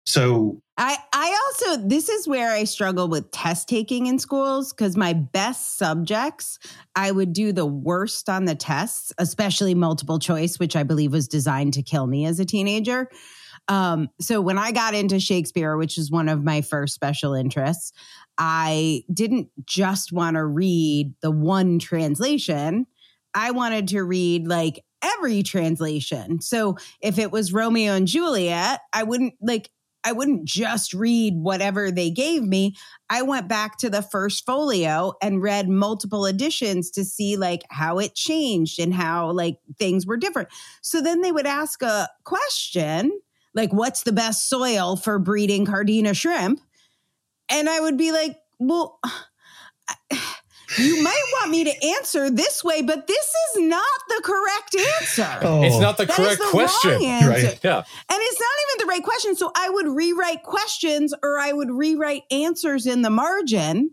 So 0.06 0.62
I 0.78 0.98
I 1.14 1.38
also 1.46 1.88
this 1.88 2.10
is 2.10 2.28
where 2.28 2.52
I 2.52 2.64
struggle 2.64 3.08
with 3.08 3.30
test 3.32 3.70
taking 3.70 4.08
in 4.08 4.18
schools 4.20 4.74
because 4.74 4.98
my 4.98 5.14
best 5.14 5.78
subjects 5.78 6.58
I 6.96 7.12
would 7.12 7.34
do 7.34 7.52
the 7.52 7.66
worst 7.66 8.28
on 8.30 8.46
the 8.46 8.56
tests, 8.56 9.14
especially 9.18 9.76
multiple 9.76 10.20
choice, 10.20 10.58
which 10.60 10.76
I 10.76 10.84
believe 10.84 11.14
was 11.14 11.28
designed 11.28 11.74
to 11.76 11.84
kill 11.84 12.08
me 12.08 12.26
as 12.26 12.40
a 12.40 12.46
teenager. 12.46 13.10
Um, 13.68 14.10
so 14.20 14.42
when 14.42 14.58
I 14.58 14.72
got 14.72 14.96
into 14.96 15.20
Shakespeare, 15.20 15.78
which 15.78 15.98
is 15.98 16.10
one 16.10 16.30
of 16.30 16.44
my 16.44 16.62
first 16.62 16.96
special 16.96 17.34
interests, 17.34 17.94
I 18.38 19.04
didn't 19.14 19.50
just 19.66 20.12
want 20.12 20.36
to 20.36 20.44
read 20.44 21.14
the 21.22 21.32
one 21.32 21.78
translation. 21.78 22.88
I 23.36 23.52
wanted 23.52 23.90
to 23.90 24.04
read 24.04 24.48
like 24.48 24.84
every 25.04 25.44
translation. 25.44 26.42
So 26.42 26.78
if 27.02 27.20
it 27.20 27.32
was 27.32 27.54
Romeo 27.54 27.94
and 27.94 28.08
Juliet, 28.08 28.82
I 28.94 29.04
wouldn't 29.04 29.36
like 29.42 29.70
I 30.04 30.12
wouldn't 30.12 30.46
just 30.46 30.94
read 30.94 31.36
whatever 31.36 31.92
they 31.92 32.10
gave 32.10 32.44
me. 32.44 32.76
I 33.10 33.22
went 33.22 33.48
back 33.48 33.78
to 33.80 33.90
the 33.90 34.02
first 34.02 34.46
folio 34.46 35.14
and 35.22 35.42
read 35.42 35.70
multiple 35.70 36.26
editions 36.26 36.90
to 36.92 37.04
see 37.04 37.38
like 37.38 37.64
how 37.70 38.00
it 38.00 38.16
changed 38.16 38.80
and 38.80 38.94
how 38.94 39.32
like 39.32 39.58
things 39.78 40.06
were 40.06 40.18
different. 40.18 40.50
So 40.82 41.02
then 41.02 41.22
they 41.22 41.32
would 41.32 41.46
ask 41.46 41.82
a 41.82 42.10
question 42.24 43.12
like, 43.54 43.74
what's 43.74 44.04
the 44.04 44.12
best 44.12 44.50
soil 44.50 44.96
for 44.96 45.20
breeding 45.20 45.66
Cardina 45.66 46.16
shrimp? 46.16 46.62
And 47.50 47.70
I 47.70 47.80
would 47.80 47.98
be 47.98 48.12
like, 48.12 48.38
well, 48.60 49.00
you 50.78 51.04
might 51.04 51.24
want 51.34 51.52
me 51.52 51.64
to 51.64 51.86
answer 51.86 52.30
this 52.30 52.64
way, 52.64 52.82
but 52.82 53.08
this 53.08 53.26
is 53.26 53.64
not 53.64 53.86
the 54.08 54.22
correct 54.24 54.76
answer. 54.76 55.28
Oh. 55.44 55.64
It's 55.64 55.80
not 55.80 55.98
the 55.98 56.06
that 56.06 56.16
correct 56.16 56.40
the 56.40 56.48
question. 56.50 56.92
Right. 57.02 57.60
Yeah. 57.64 57.78
And 57.78 57.86
it's 58.10 58.40
not 58.40 58.80
even 58.80 58.88
the 58.88 58.90
right 58.90 59.04
question. 59.04 59.36
So 59.36 59.52
I 59.56 59.70
would 59.70 59.88
rewrite 59.88 60.44
questions 60.44 61.14
or 61.24 61.40
I 61.40 61.52
would 61.52 61.72
rewrite 61.72 62.24
answers 62.32 62.86
in 62.86 63.02
the 63.02 63.10
margin. 63.10 63.92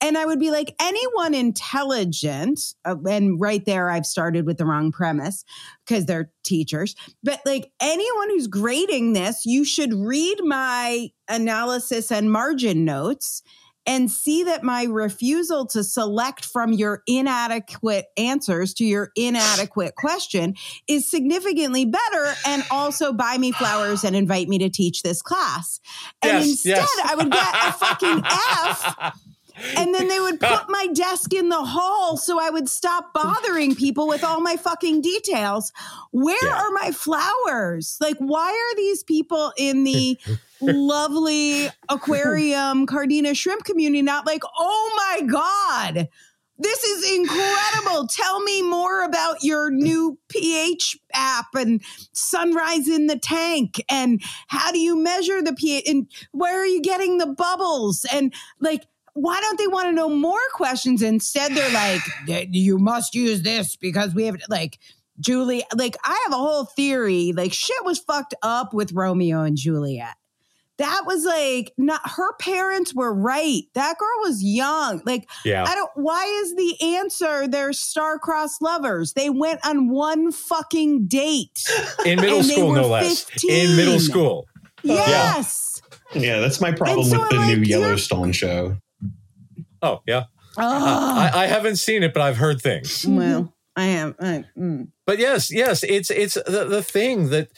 And 0.00 0.18
I 0.18 0.26
would 0.26 0.40
be 0.40 0.50
like, 0.50 0.74
anyone 0.80 1.32
intelligent, 1.32 2.60
uh, 2.84 2.96
and 3.08 3.40
right 3.40 3.64
there, 3.64 3.88
I've 3.88 4.06
started 4.06 4.46
with 4.46 4.58
the 4.58 4.66
wrong 4.66 4.90
premise 4.90 5.44
because 5.86 6.06
they're 6.06 6.32
teachers, 6.42 6.96
but 7.22 7.40
like 7.46 7.70
anyone 7.80 8.28
who's 8.30 8.48
grading 8.48 9.12
this, 9.12 9.46
you 9.46 9.64
should 9.64 9.94
read 9.94 10.38
my 10.42 11.10
analysis 11.28 12.10
and 12.10 12.32
margin 12.32 12.84
notes 12.84 13.42
and 13.86 14.10
see 14.10 14.44
that 14.44 14.62
my 14.62 14.84
refusal 14.84 15.66
to 15.66 15.82
select 15.82 16.44
from 16.44 16.72
your 16.72 17.02
inadequate 17.06 18.06
answers 18.16 18.74
to 18.74 18.84
your 18.84 19.10
inadequate 19.16 19.94
question 19.96 20.54
is 20.88 21.10
significantly 21.10 21.84
better 21.84 22.34
and 22.46 22.62
also 22.70 23.12
buy 23.12 23.36
me 23.38 23.52
flowers 23.52 24.04
and 24.04 24.14
invite 24.14 24.48
me 24.48 24.58
to 24.58 24.68
teach 24.68 25.02
this 25.02 25.22
class. 25.22 25.80
And 26.22 26.32
Yes, 26.32 26.48
instead, 26.50 26.76
yes. 26.76 27.00
I 27.04 27.14
would 27.14 27.30
get 27.30 27.54
a 27.54 27.72
fucking 27.72 28.22
F 29.14 29.31
and 29.76 29.94
then 29.94 30.08
they 30.08 30.20
would 30.20 30.40
put 30.40 30.64
my 30.68 30.88
desk 30.92 31.32
in 31.32 31.48
the 31.48 31.62
hall 31.64 32.16
so 32.16 32.40
I 32.40 32.50
would 32.50 32.68
stop 32.68 33.12
bothering 33.14 33.74
people 33.74 34.08
with 34.08 34.24
all 34.24 34.40
my 34.40 34.56
fucking 34.56 35.00
details. 35.00 35.72
Where 36.10 36.36
Yeah. 36.36 36.62
are 36.62 36.70
my 36.72 36.90
flowers? 36.92 37.96
Like, 38.00 38.16
why 38.18 38.50
are 38.50 38.76
these 38.76 39.02
people 39.02 39.52
in 39.56 39.84
the 39.84 40.18
lovely 40.60 41.68
aquarium 41.88 42.86
Cardina 42.86 43.34
shrimp 43.36 43.64
community 43.64 44.02
not 44.02 44.26
like, 44.26 44.42
oh 44.58 44.92
my 44.96 45.26
God, 45.26 46.08
this 46.58 46.84
is 46.84 47.18
incredible. 47.18 48.06
Tell 48.06 48.40
me 48.40 48.62
more 48.62 49.02
about 49.02 49.42
your 49.42 49.70
new 49.70 50.18
pH 50.28 50.96
app 51.12 51.54
and 51.54 51.82
sunrise 52.12 52.88
in 52.88 53.08
the 53.08 53.18
tank 53.18 53.82
and 53.90 54.22
how 54.48 54.70
do 54.70 54.78
you 54.78 54.96
measure 54.96 55.42
the 55.42 55.54
pH 55.54 55.88
and 55.88 56.06
where 56.30 56.60
are 56.60 56.66
you 56.66 56.80
getting 56.80 57.18
the 57.18 57.26
bubbles 57.26 58.06
and 58.12 58.32
like 58.60 58.86
why 59.14 59.40
don't 59.40 59.58
they 59.58 59.66
want 59.66 59.86
to 59.88 59.92
know 59.92 60.08
more 60.08 60.38
questions 60.52 61.02
instead 61.02 61.52
they're 61.52 61.72
like 61.72 62.00
you 62.50 62.78
must 62.78 63.14
use 63.14 63.42
this 63.42 63.76
because 63.76 64.14
we 64.14 64.24
have 64.24 64.36
like 64.48 64.78
Julie 65.20 65.64
like 65.76 65.96
I 66.04 66.20
have 66.24 66.32
a 66.32 66.36
whole 66.42 66.64
theory 66.64 67.32
like 67.36 67.52
shit 67.52 67.84
was 67.84 67.98
fucked 67.98 68.34
up 68.42 68.72
with 68.72 68.92
Romeo 68.92 69.42
and 69.42 69.56
Juliet 69.56 70.14
that 70.78 71.02
was 71.06 71.24
like 71.24 71.72
not 71.76 72.00
her 72.16 72.34
parents 72.38 72.94
were 72.94 73.12
right 73.14 73.62
that 73.74 73.98
girl 73.98 74.18
was 74.22 74.42
young 74.42 75.02
like 75.04 75.28
yeah. 75.44 75.64
I 75.64 75.74
don't. 75.74 75.90
Why 75.94 76.24
is 76.24 76.56
the 76.56 76.96
answer 76.96 77.46
they're 77.46 77.72
star-crossed 77.72 78.62
lovers? 78.62 79.12
They 79.12 79.30
went 79.30 79.64
on 79.64 79.90
one 79.90 80.32
fucking 80.32 81.06
date. 81.06 81.62
In 82.06 82.20
middle 82.20 82.42
school, 82.42 82.72
no 82.72 82.82
were 82.82 82.88
less. 82.88 83.26
In 83.44 83.76
middle 83.76 84.00
school. 84.00 84.46
Yes. 84.82 85.80
Yeah, 86.14 86.40
that's 86.40 86.60
my 86.60 86.72
problem 86.72 87.06
so 87.06 87.20
with 87.20 87.30
the 87.30 87.36
I'm 87.36 87.48
new 87.48 87.56
like, 87.58 87.68
you're- 87.68 87.82
Yellowstone 87.82 88.32
show. 88.32 88.76
Oh, 89.82 90.00
yeah. 90.06 90.24
Uh, 90.56 91.30
I, 91.34 91.44
I 91.44 91.46
haven't 91.46 91.76
seen 91.76 92.02
it, 92.02 92.12
but 92.12 92.22
I've 92.22 92.36
heard 92.36 92.60
things. 92.60 93.06
well, 93.06 93.54
I 93.74 93.84
am. 93.84 94.14
I, 94.20 94.44
mm. 94.56 94.88
But 95.06 95.18
yes, 95.18 95.52
yes, 95.52 95.82
it's 95.82 96.10
it's 96.10 96.34
the, 96.34 96.66
the 96.68 96.82
thing 96.82 97.30
that 97.30 97.48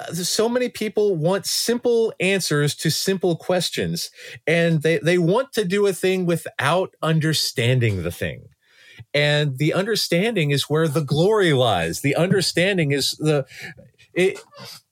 uh, 0.00 0.12
so 0.12 0.48
many 0.48 0.68
people 0.68 1.16
want 1.16 1.46
simple 1.46 2.12
answers 2.18 2.74
to 2.76 2.90
simple 2.90 3.36
questions, 3.36 4.10
and 4.46 4.82
they 4.82 4.98
they 4.98 5.18
want 5.18 5.52
to 5.52 5.64
do 5.64 5.86
a 5.86 5.92
thing 5.92 6.26
without 6.26 6.94
understanding 7.00 8.02
the 8.02 8.10
thing. 8.10 8.48
And 9.14 9.58
the 9.58 9.72
understanding 9.72 10.50
is 10.50 10.64
where 10.64 10.88
the 10.88 11.00
glory 11.00 11.52
lies. 11.52 12.00
The 12.00 12.16
understanding 12.16 12.92
is 12.92 13.12
the 13.12 13.46
it, 14.16 14.40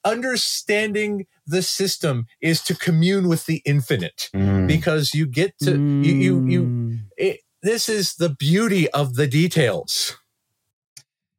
understanding 0.04 1.26
the 1.46 1.62
system 1.62 2.26
is 2.40 2.60
to 2.62 2.74
commune 2.74 3.26
with 3.28 3.46
the 3.46 3.62
infinite 3.64 4.30
Mm. 4.34 4.66
because 4.68 5.12
you 5.14 5.26
get 5.26 5.58
to 5.62 5.72
you 5.72 6.14
you 6.14 6.46
you 6.46 6.62
Mm. 6.62 6.98
it, 7.16 7.40
this 7.62 7.88
is 7.88 8.14
the 8.16 8.28
beauty 8.28 8.88
of 8.90 9.14
the 9.14 9.26
details. 9.26 10.16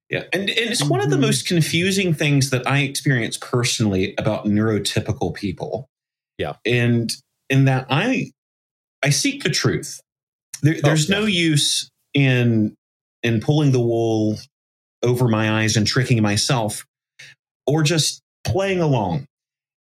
Yeah, 0.09 0.23
and, 0.33 0.49
and 0.49 0.69
it's 0.71 0.83
one 0.83 1.01
of 1.01 1.09
the 1.09 1.15
Mhm. 1.17 1.21
most 1.21 1.47
confusing 1.47 2.13
things 2.13 2.51
that 2.51 2.67
I 2.67 2.79
experience 2.81 3.37
personally 3.41 4.13
about 4.17 4.45
neurotypical 4.45 5.33
people. 5.33 5.89
Yeah. 6.37 6.55
and 6.65 7.11
in 7.49 7.65
that 7.65 7.85
I 7.89 8.31
I 9.03 9.09
seek 9.11 9.43
the 9.43 9.49
truth. 9.49 10.01
There, 10.63 10.81
there's 10.81 11.07
yeah. 11.09 11.19
no 11.19 11.25
use 11.25 11.89
in 12.13 12.75
in 13.23 13.39
pulling 13.39 13.71
the 13.71 13.79
wool 13.79 14.37
over 15.03 15.27
my 15.27 15.61
eyes 15.61 15.75
and 15.77 15.85
tricking 15.87 16.21
myself, 16.21 16.85
or 17.67 17.83
just 17.83 18.21
playing 18.43 18.79
along. 18.79 19.27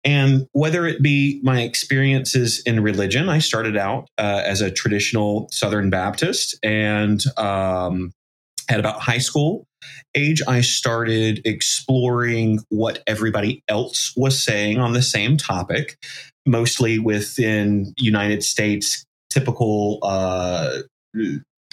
And 0.04 0.46
whether 0.52 0.86
it 0.86 1.02
be 1.02 1.40
my 1.42 1.62
experiences 1.62 2.62
in 2.66 2.82
religion, 2.82 3.30
I 3.30 3.38
started 3.38 3.76
out 3.76 4.08
uh, 4.18 4.42
as 4.44 4.60
a 4.60 4.70
traditional 4.70 5.48
Southern 5.50 5.88
Baptist, 5.88 6.58
and 6.62 7.22
um, 7.38 8.12
at 8.68 8.80
about 8.80 9.00
high 9.00 9.18
school 9.18 9.66
age, 10.14 10.42
I 10.46 10.60
started 10.60 11.40
exploring 11.44 12.60
what 12.68 13.02
everybody 13.06 13.62
else 13.68 14.12
was 14.16 14.42
saying 14.42 14.78
on 14.78 14.92
the 14.92 15.02
same 15.02 15.36
topic, 15.36 15.96
mostly 16.46 16.98
within 16.98 17.92
United 17.96 18.42
States 18.42 19.04
typical 19.30 19.98
uh, 20.02 20.78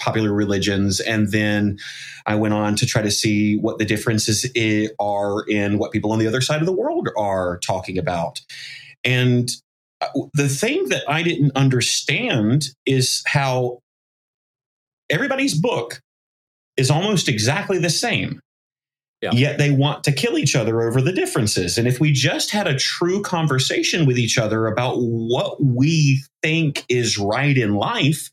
popular 0.02 0.32
religions. 0.32 1.00
And 1.00 1.30
then 1.30 1.78
I 2.26 2.34
went 2.34 2.54
on 2.54 2.76
to 2.76 2.86
try 2.86 3.02
to 3.02 3.10
see 3.10 3.56
what 3.56 3.78
the 3.78 3.84
differences 3.84 4.44
are 4.98 5.44
in 5.48 5.78
what 5.78 5.92
people 5.92 6.12
on 6.12 6.18
the 6.18 6.26
other 6.26 6.40
side 6.40 6.60
of 6.60 6.66
the 6.66 6.72
world 6.72 7.08
are 7.16 7.58
talking 7.58 7.98
about. 7.98 8.40
And 9.04 9.48
uh, 10.00 10.08
the 10.34 10.48
thing 10.48 10.88
that 10.88 11.02
I 11.08 11.22
didn't 11.22 11.52
understand 11.54 12.66
is 12.84 13.22
how 13.26 13.78
everybody's 15.08 15.54
book 15.58 16.00
is 16.76 16.90
almost 16.90 17.28
exactly 17.28 17.78
the 17.78 17.90
same. 17.90 18.40
Yeah. 19.20 19.30
Yet 19.32 19.58
they 19.58 19.70
want 19.70 20.02
to 20.04 20.12
kill 20.12 20.36
each 20.36 20.56
other 20.56 20.82
over 20.82 21.00
the 21.00 21.12
differences. 21.12 21.78
And 21.78 21.86
if 21.86 22.00
we 22.00 22.10
just 22.10 22.50
had 22.50 22.66
a 22.66 22.76
true 22.76 23.22
conversation 23.22 24.04
with 24.04 24.18
each 24.18 24.36
other 24.36 24.66
about 24.66 24.96
what 24.96 25.62
we 25.62 26.24
think 26.42 26.84
is 26.88 27.18
right 27.18 27.56
in 27.56 27.74
life, 27.74 28.30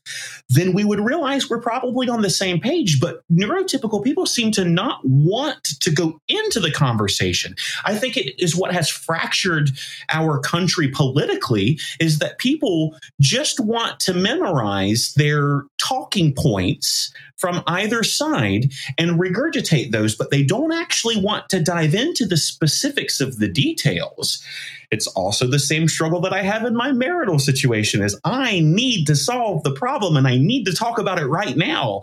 then 0.48 0.72
we 0.72 0.84
would 0.84 1.00
realize 1.00 1.48
we're 1.48 1.60
probably 1.60 2.08
on 2.08 2.22
the 2.22 2.30
same 2.30 2.60
page. 2.60 3.00
But 3.00 3.22
neurotypical 3.32 4.02
people 4.04 4.26
seem 4.26 4.50
to 4.52 4.64
not 4.64 5.00
want 5.04 5.64
to 5.80 5.90
go 5.90 6.20
into 6.28 6.60
the 6.60 6.72
conversation. 6.72 7.54
I 7.84 7.96
think 7.96 8.16
it 8.16 8.42
is 8.42 8.56
what 8.56 8.72
has 8.72 8.88
fractured 8.88 9.70
our 10.12 10.40
country 10.40 10.88
politically 10.88 11.78
is 11.98 12.18
that 12.18 12.38
people 12.38 12.96
just 13.20 13.60
want 13.60 14.00
to 14.00 14.14
memorize 14.14 15.14
their 15.16 15.62
talking 15.78 16.34
points 16.34 17.12
from 17.36 17.62
either 17.66 18.02
side 18.02 18.70
and 18.98 19.18
regurgitate 19.18 19.92
those, 19.92 20.14
but 20.14 20.30
they 20.30 20.42
don't 20.42 20.72
actually 20.72 21.16
want 21.16 21.48
to 21.48 21.62
dive 21.62 21.94
into 21.94 22.26
the 22.26 22.36
specifics 22.36 23.20
of 23.20 23.38
the 23.38 23.48
details. 23.48 24.44
It's 24.90 25.06
also 25.08 25.46
the 25.46 25.58
same 25.58 25.86
struggle 25.88 26.20
that 26.22 26.32
I 26.32 26.42
have 26.42 26.64
in 26.64 26.74
my 26.74 26.90
marital 26.92 27.38
situation 27.38 28.02
is 28.02 28.18
I 28.24 28.60
need 28.60 29.06
to 29.06 29.14
solve 29.16 29.62
the 29.62 29.72
problem 29.72 30.16
and 30.16 30.26
I 30.26 30.36
need 30.36 30.64
to 30.64 30.72
talk 30.72 30.98
about 30.98 31.18
it 31.20 31.26
right 31.26 31.56
now. 31.56 32.00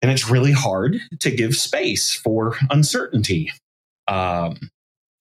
And 0.00 0.10
it's 0.10 0.28
really 0.30 0.52
hard 0.52 0.98
to 1.20 1.30
give 1.30 1.54
space 1.56 2.14
for 2.14 2.56
uncertainty. 2.70 3.52
Um, 4.08 4.58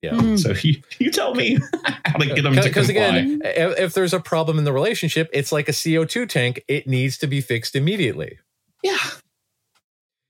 Yeah. 0.02 0.12
Mm. 0.14 0.38
so 0.38 0.52
you, 0.68 0.82
you 1.00 1.12
tell 1.12 1.34
me 1.36 1.58
how 2.06 2.18
to 2.18 2.26
get 2.28 2.42
them 2.44 2.56
to 2.56 2.62
Because 2.64 2.90
again, 2.90 3.42
if, 3.46 3.80
if 3.80 3.94
there's 3.94 4.14
a 4.14 4.20
problem 4.20 4.58
in 4.58 4.66
the 4.66 4.74
relationship, 4.74 5.30
it's 5.32 5.52
like 5.54 5.70
a 5.70 5.72
CO2 5.74 6.28
tank. 6.28 6.64
It 6.68 6.88
needs 6.88 7.18
to 7.20 7.28
be 7.28 7.40
fixed 7.42 7.76
immediately. 7.76 8.40
yeah. 8.84 8.98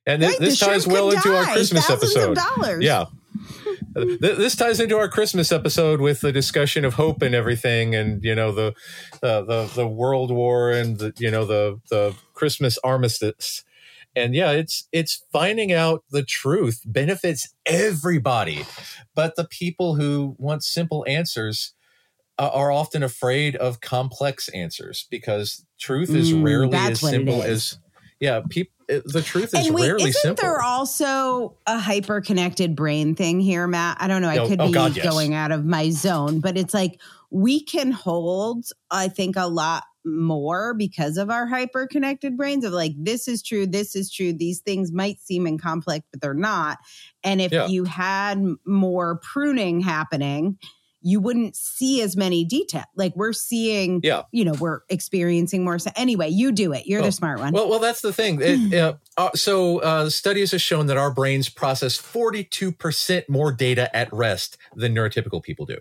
And 0.05 0.21
Right, 0.21 0.37
this 0.37 0.59
ties 0.59 0.85
well 0.85 1.09
could 1.09 1.17
into 1.17 1.35
our. 1.35 1.45
Christmas 1.45 1.87
Thousands 1.87 2.15
episode. 2.15 2.37
Of 2.37 2.43
dollars. 2.55 2.83
Yeah. 2.83 3.05
Th- 3.95 4.19
this 4.19 4.55
ties 4.55 4.79
into 4.79 4.97
our 4.97 5.07
Christmas 5.07 5.51
episode 5.51 6.01
with 6.01 6.21
the 6.21 6.31
discussion 6.31 6.85
of 6.85 6.95
hope 6.95 7.21
and 7.21 7.35
everything, 7.35 7.95
and 7.95 8.23
you 8.23 8.35
know 8.35 8.51
the 8.51 8.73
uh, 9.21 9.41
the 9.41 9.71
the 9.75 9.87
World 9.87 10.31
War 10.31 10.71
and 10.71 10.97
the 10.97 11.13
you 11.17 11.29
know 11.31 11.45
the 11.45 11.79
the 11.89 12.15
Christmas 12.33 12.77
armistice, 12.83 13.63
and 14.15 14.33
yeah, 14.35 14.51
it's 14.51 14.87
it's 14.91 15.23
finding 15.31 15.71
out 15.71 16.03
the 16.11 16.23
truth 16.23 16.81
benefits 16.85 17.53
everybody, 17.65 18.65
but 19.15 19.35
the 19.35 19.45
people 19.45 19.95
who 19.95 20.35
want 20.39 20.63
simple 20.63 21.05
answers 21.07 21.73
uh, 22.39 22.49
are 22.53 22.71
often 22.71 23.03
afraid 23.03 23.55
of 23.55 23.81
complex 23.81 24.49
answers 24.49 25.07
because 25.11 25.65
truth 25.79 26.09
is 26.09 26.31
Mm, 26.31 26.43
rarely 26.43 26.77
as 26.77 26.99
simple 26.99 27.43
as 27.43 27.77
yeah. 28.19 28.41
People, 28.49 28.73
the 29.05 29.21
truth 29.21 29.53
is 29.53 29.65
And 29.67 29.75
wait, 29.75 29.87
rarely 29.87 30.03
isn't 30.09 30.21
simple. 30.21 30.43
there 30.43 30.61
also 30.61 31.57
a 31.67 31.77
hyper 31.79 32.21
connected 32.21 32.75
brain 32.75 33.15
thing 33.15 33.39
here, 33.39 33.67
Matt? 33.67 33.97
I 33.99 34.07
don't 34.07 34.21
know. 34.21 34.29
I 34.29 34.39
Oh, 34.39 34.47
could 34.47 34.61
oh 34.61 34.67
be 34.67 34.73
God, 34.73 34.95
yes. 34.95 35.05
going 35.05 35.33
out 35.33 35.51
of 35.51 35.65
my 35.65 35.89
zone, 35.89 36.39
but 36.39 36.57
it's 36.57 36.73
like 36.73 36.99
we 37.31 37.63
can 37.63 37.91
hold, 37.91 38.65
I 38.91 39.07
think, 39.07 39.35
a 39.37 39.47
lot 39.47 39.83
more 40.05 40.73
because 40.73 41.17
of 41.17 41.29
our 41.29 41.47
hyper 41.47 41.87
connected 41.87 42.35
brains 42.35 42.65
of 42.65 42.73
like, 42.73 42.91
this 42.97 43.27
is 43.27 43.41
true, 43.41 43.65
this 43.65 43.95
is 43.95 44.11
true. 44.11 44.33
These 44.33 44.59
things 44.59 44.91
might 44.91 45.19
seem 45.21 45.47
in 45.47 45.57
conflict, 45.57 46.07
but 46.11 46.21
they're 46.21 46.33
not. 46.33 46.77
And 47.23 47.41
if 47.41 47.51
Yeah. 47.53 47.67
you 47.67 47.85
had 47.85 48.43
more 48.65 49.19
pruning 49.23 49.79
happening, 49.79 50.57
you 51.03 51.19
wouldn't 51.19 51.55
see 51.55 52.01
as 52.01 52.15
many 52.17 52.43
detail. 52.45 52.85
Like 52.95 53.13
we're 53.15 53.33
seeing, 53.33 53.99
Yeah. 54.03 54.23
you 54.31 54.43
know, 54.45 54.53
we're 54.53 54.81
experiencing 54.89 55.63
more. 55.63 55.77
So 55.77 55.91
anyway, 55.95 56.29
you 56.29 56.51
do 56.51 56.73
it. 56.73 56.87
You're 56.87 57.01
Oh, 57.01 57.05
the 57.05 57.11
smart 57.11 57.39
one. 57.39 57.53
Well, 57.53 57.69
well, 57.69 57.79
that's 57.79 58.01
the 58.01 58.13
thing. 58.13 58.39
It, 58.41 58.73
uh, 58.79 58.93
uh, 59.17 59.31
so, 59.35 59.79
uh, 59.79 60.09
studies 60.09 60.51
have 60.51 60.61
shown 60.61 60.87
that 60.87 60.97
our 60.97 61.13
brains 61.13 61.49
process 61.49 61.97
42% 62.01 63.29
more 63.29 63.51
data 63.51 63.95
at 63.95 64.11
rest 64.11 64.57
than 64.75 64.95
neurotypical 64.95 65.43
people 65.43 65.65
do. 65.65 65.77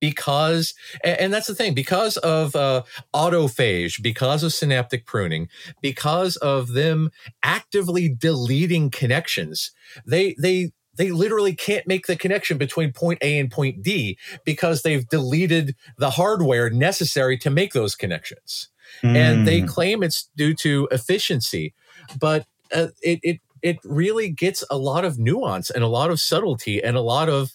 because 0.00 0.74
and 1.02 1.32
that's 1.32 1.48
the 1.48 1.54
thing 1.56 1.74
because 1.74 2.16
of 2.18 2.54
uh, 2.54 2.82
autophage 3.14 4.00
because 4.00 4.44
of 4.44 4.52
synaptic 4.52 5.04
pruning 5.06 5.48
because 5.82 6.36
of 6.36 6.68
them 6.74 7.10
actively 7.42 8.08
deleting 8.08 8.90
connections 8.90 9.72
they 10.06 10.36
they 10.40 10.70
they 10.98 11.10
literally 11.10 11.54
can't 11.54 11.86
make 11.86 12.06
the 12.06 12.16
connection 12.16 12.58
between 12.58 12.92
point 12.92 13.20
A 13.22 13.38
and 13.38 13.50
point 13.50 13.82
D 13.82 14.18
because 14.44 14.82
they've 14.82 15.08
deleted 15.08 15.74
the 15.96 16.10
hardware 16.10 16.68
necessary 16.68 17.38
to 17.38 17.50
make 17.50 17.72
those 17.72 17.94
connections. 17.94 18.68
Mm. 19.02 19.16
And 19.16 19.48
they 19.48 19.60
hmm. 19.60 19.66
claim 19.66 20.02
it's 20.02 20.28
due 20.36 20.54
to 20.54 20.88
efficiency, 20.90 21.74
but 22.18 22.46
uh, 22.74 22.88
it, 23.02 23.20
it 23.22 23.40
it 23.62 23.78
really 23.84 24.30
gets 24.30 24.64
a 24.70 24.78
lot 24.78 25.04
of 25.04 25.18
nuance 25.18 25.70
and 25.70 25.82
a 25.82 25.88
lot 25.88 26.10
of 26.10 26.20
subtlety 26.20 26.82
and 26.82 26.96
a 26.96 27.00
lot 27.00 27.28
of 27.28 27.52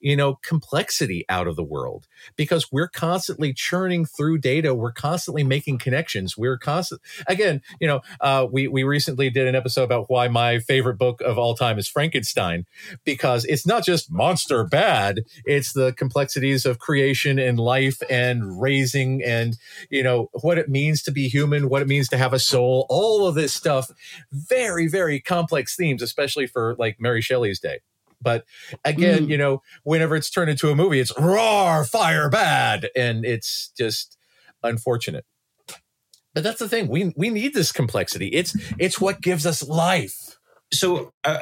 you 0.00 0.16
know, 0.16 0.38
complexity 0.42 1.24
out 1.28 1.46
of 1.46 1.56
the 1.56 1.64
world 1.64 2.06
because 2.36 2.70
we're 2.70 2.88
constantly 2.88 3.52
churning 3.52 4.04
through 4.04 4.38
data. 4.38 4.74
We're 4.74 4.92
constantly 4.92 5.44
making 5.44 5.78
connections. 5.78 6.36
We're 6.36 6.58
constant 6.58 7.00
again, 7.26 7.62
you 7.80 7.88
know, 7.88 8.00
uh, 8.20 8.46
we, 8.50 8.68
we 8.68 8.84
recently 8.84 9.30
did 9.30 9.46
an 9.46 9.54
episode 9.54 9.84
about 9.84 10.06
why 10.08 10.28
my 10.28 10.58
favorite 10.58 10.98
book 10.98 11.20
of 11.20 11.38
all 11.38 11.54
time 11.54 11.78
is 11.78 11.88
Frankenstein 11.88 12.66
because 13.04 13.44
it's 13.46 13.66
not 13.66 13.84
just 13.84 14.12
monster 14.12 14.64
bad. 14.64 15.20
It's 15.44 15.72
the 15.72 15.92
complexities 15.92 16.66
of 16.66 16.78
creation 16.78 17.38
and 17.38 17.58
life 17.58 18.02
and 18.10 18.60
raising 18.60 19.22
and, 19.22 19.56
you 19.90 20.02
know, 20.02 20.30
what 20.32 20.58
it 20.58 20.68
means 20.68 21.02
to 21.04 21.10
be 21.10 21.28
human, 21.28 21.68
what 21.68 21.82
it 21.82 21.88
means 21.88 22.08
to 22.08 22.18
have 22.18 22.32
a 22.32 22.38
soul, 22.38 22.86
all 22.88 23.26
of 23.26 23.34
this 23.34 23.54
stuff. 23.54 23.90
Very, 24.30 24.88
very 24.88 25.20
complex 25.20 25.76
themes, 25.76 26.02
especially 26.02 26.46
for 26.46 26.76
like 26.78 27.00
Mary 27.00 27.22
Shelley's 27.22 27.60
day. 27.60 27.80
But 28.20 28.44
again, 28.84 29.26
mm. 29.26 29.30
you 29.30 29.38
know, 29.38 29.62
whenever 29.84 30.16
it's 30.16 30.30
turned 30.30 30.50
into 30.50 30.70
a 30.70 30.74
movie, 30.74 31.00
it's 31.00 31.12
roar, 31.18 31.84
fire, 31.84 32.28
bad, 32.28 32.88
and 32.96 33.24
it's 33.24 33.72
just 33.76 34.16
unfortunate. 34.62 35.24
But 36.34 36.42
that's 36.42 36.58
the 36.58 36.68
thing. 36.68 36.88
We 36.88 37.14
we 37.16 37.30
need 37.30 37.54
this 37.54 37.72
complexity. 37.72 38.28
It's 38.28 38.56
it's 38.78 39.00
what 39.00 39.20
gives 39.20 39.46
us 39.46 39.66
life. 39.66 40.38
So 40.72 41.12
uh, 41.24 41.38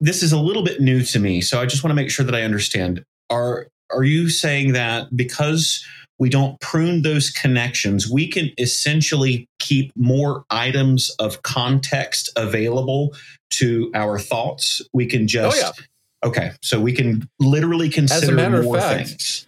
this 0.00 0.22
is 0.22 0.32
a 0.32 0.38
little 0.38 0.62
bit 0.62 0.80
new 0.80 1.02
to 1.02 1.18
me. 1.18 1.40
So 1.40 1.60
I 1.60 1.66
just 1.66 1.82
want 1.82 1.90
to 1.90 1.96
make 1.96 2.10
sure 2.10 2.24
that 2.24 2.34
I 2.34 2.42
understand. 2.42 3.04
Are 3.28 3.68
are 3.90 4.04
you 4.04 4.28
saying 4.28 4.72
that 4.72 5.16
because 5.16 5.84
we 6.18 6.28
don't 6.28 6.58
prune 6.60 7.02
those 7.02 7.30
connections, 7.30 8.10
we 8.10 8.28
can 8.28 8.50
essentially 8.58 9.48
keep 9.58 9.92
more 9.96 10.44
items 10.50 11.10
of 11.18 11.42
context 11.42 12.30
available 12.36 13.14
to 13.50 13.90
our 13.94 14.18
thoughts. 14.18 14.82
We 14.92 15.06
can 15.06 15.28
just, 15.28 15.62
oh, 15.62 15.72
yeah. 16.22 16.28
okay, 16.28 16.50
so 16.62 16.80
we 16.80 16.92
can 16.92 17.28
literally 17.38 17.88
consider 17.88 18.50
more 18.62 18.78
fact, 18.78 19.08
things. 19.08 19.46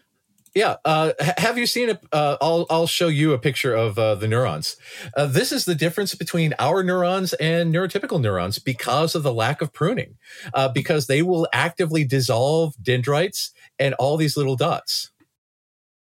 Yeah. 0.54 0.76
Uh, 0.85 1.12
have 1.37 1.57
you 1.57 1.66
seen 1.66 1.88
it? 1.88 2.04
Uh, 2.12 2.37
I'll, 2.40 2.66
I'll 2.68 2.87
show 2.87 3.07
you 3.09 3.33
a 3.33 3.38
picture 3.38 3.74
of 3.74 3.98
uh, 3.98 4.16
the 4.16 4.26
neurons. 4.26 4.76
Uh, 5.16 5.26
this 5.26 5.52
is 5.52 5.64
the 5.64 5.74
difference 5.74 6.14
between 6.14 6.54
our 6.59 6.83
neurons 6.83 7.33
and 7.35 7.72
neurotypical 7.72 8.20
neurons 8.20 8.59
because 8.59 9.14
of 9.14 9.22
the 9.22 9.33
lack 9.33 9.62
of 9.62 9.72
pruning, 9.72 10.16
uh, 10.54 10.68
because 10.68 11.07
they 11.07 11.22
will 11.22 11.46
actively 11.52 12.04
dissolve 12.04 12.74
dendrites 12.83 13.52
and 13.78 13.94
all 13.94 14.16
these 14.16 14.37
little 14.37 14.57
dots 14.57 15.12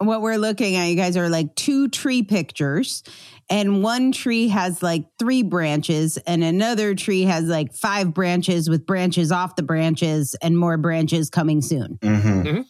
what 0.00 0.22
we're 0.22 0.38
looking 0.38 0.76
at, 0.76 0.86
you 0.86 0.96
guys 0.96 1.16
are 1.16 1.28
like 1.28 1.54
two 1.54 1.88
tree 1.88 2.22
pictures, 2.22 3.02
and 3.50 3.82
one 3.82 4.12
tree 4.12 4.48
has 4.48 4.82
like 4.82 5.04
three 5.18 5.42
branches, 5.42 6.16
and 6.26 6.42
another 6.42 6.94
tree 6.94 7.22
has 7.22 7.44
like 7.44 7.74
five 7.74 8.14
branches 8.14 8.70
with 8.70 8.86
branches 8.86 9.30
off 9.30 9.56
the 9.56 9.62
branches 9.62 10.34
and 10.42 10.56
more 10.56 10.78
branches 10.78 11.28
coming 11.28 11.60
soon. 11.60 11.98
Mm-hmm. 12.00 12.42
Mm-hmm. 12.42 12.60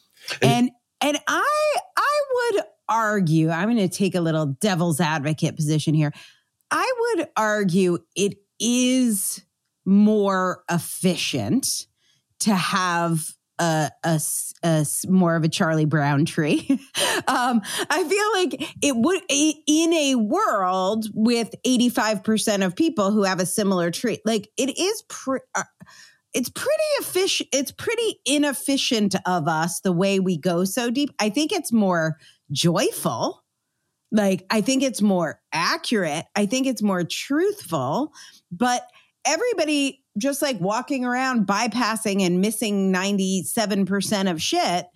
And 0.42 0.70
and 1.00 1.18
I 1.28 1.76
I 1.96 2.20
would 2.34 2.64
argue, 2.88 3.50
I'm 3.50 3.68
going 3.68 3.88
to 3.88 3.96
take 3.96 4.16
a 4.16 4.20
little 4.20 4.46
devil's 4.46 5.00
advocate 5.00 5.54
position 5.54 5.94
here. 5.94 6.12
I 6.70 6.92
would 6.98 7.28
argue 7.36 7.98
it 8.16 8.34
is 8.58 9.42
more 9.84 10.64
efficient 10.68 11.66
to 12.40 12.54
have 12.54 13.32
a, 13.60 13.90
a, 14.02 14.20
a 14.64 14.86
more 15.06 15.36
of 15.36 15.44
a 15.44 15.48
Charlie 15.48 15.84
Brown 15.84 16.24
tree. 16.24 16.66
um, 17.28 17.60
I 17.90 18.04
feel 18.04 18.32
like 18.32 18.76
it 18.82 18.96
would 18.96 19.22
in 19.28 19.92
a 19.92 20.14
world 20.16 21.06
with 21.14 21.54
85% 21.66 22.64
of 22.64 22.74
people 22.74 23.10
who 23.12 23.22
have 23.24 23.38
a 23.38 23.46
similar 23.46 23.90
tree, 23.90 24.18
like 24.24 24.48
it 24.56 24.78
is 24.78 25.02
pre- 25.08 25.40
uh, 25.54 25.64
it's 26.32 26.48
pretty 26.48 26.70
efficient. 27.00 27.48
It's 27.52 27.72
pretty 27.72 28.20
inefficient 28.24 29.16
of 29.26 29.48
us 29.48 29.80
the 29.80 29.92
way 29.92 30.20
we 30.20 30.38
go 30.38 30.64
so 30.64 30.90
deep. 30.90 31.10
I 31.18 31.28
think 31.28 31.52
it's 31.52 31.72
more 31.72 32.18
joyful. 32.52 33.44
Like, 34.12 34.46
I 34.50 34.60
think 34.60 34.82
it's 34.82 35.02
more 35.02 35.40
accurate. 35.52 36.24
I 36.34 36.46
think 36.46 36.66
it's 36.66 36.82
more 36.82 37.04
truthful, 37.04 38.12
but 38.50 38.82
everybody 39.26 39.99
just 40.18 40.42
like 40.42 40.60
walking 40.60 41.04
around 41.04 41.46
bypassing 41.46 42.22
and 42.22 42.40
missing 42.40 42.92
97% 42.92 44.30
of 44.30 44.42
shit 44.42 44.86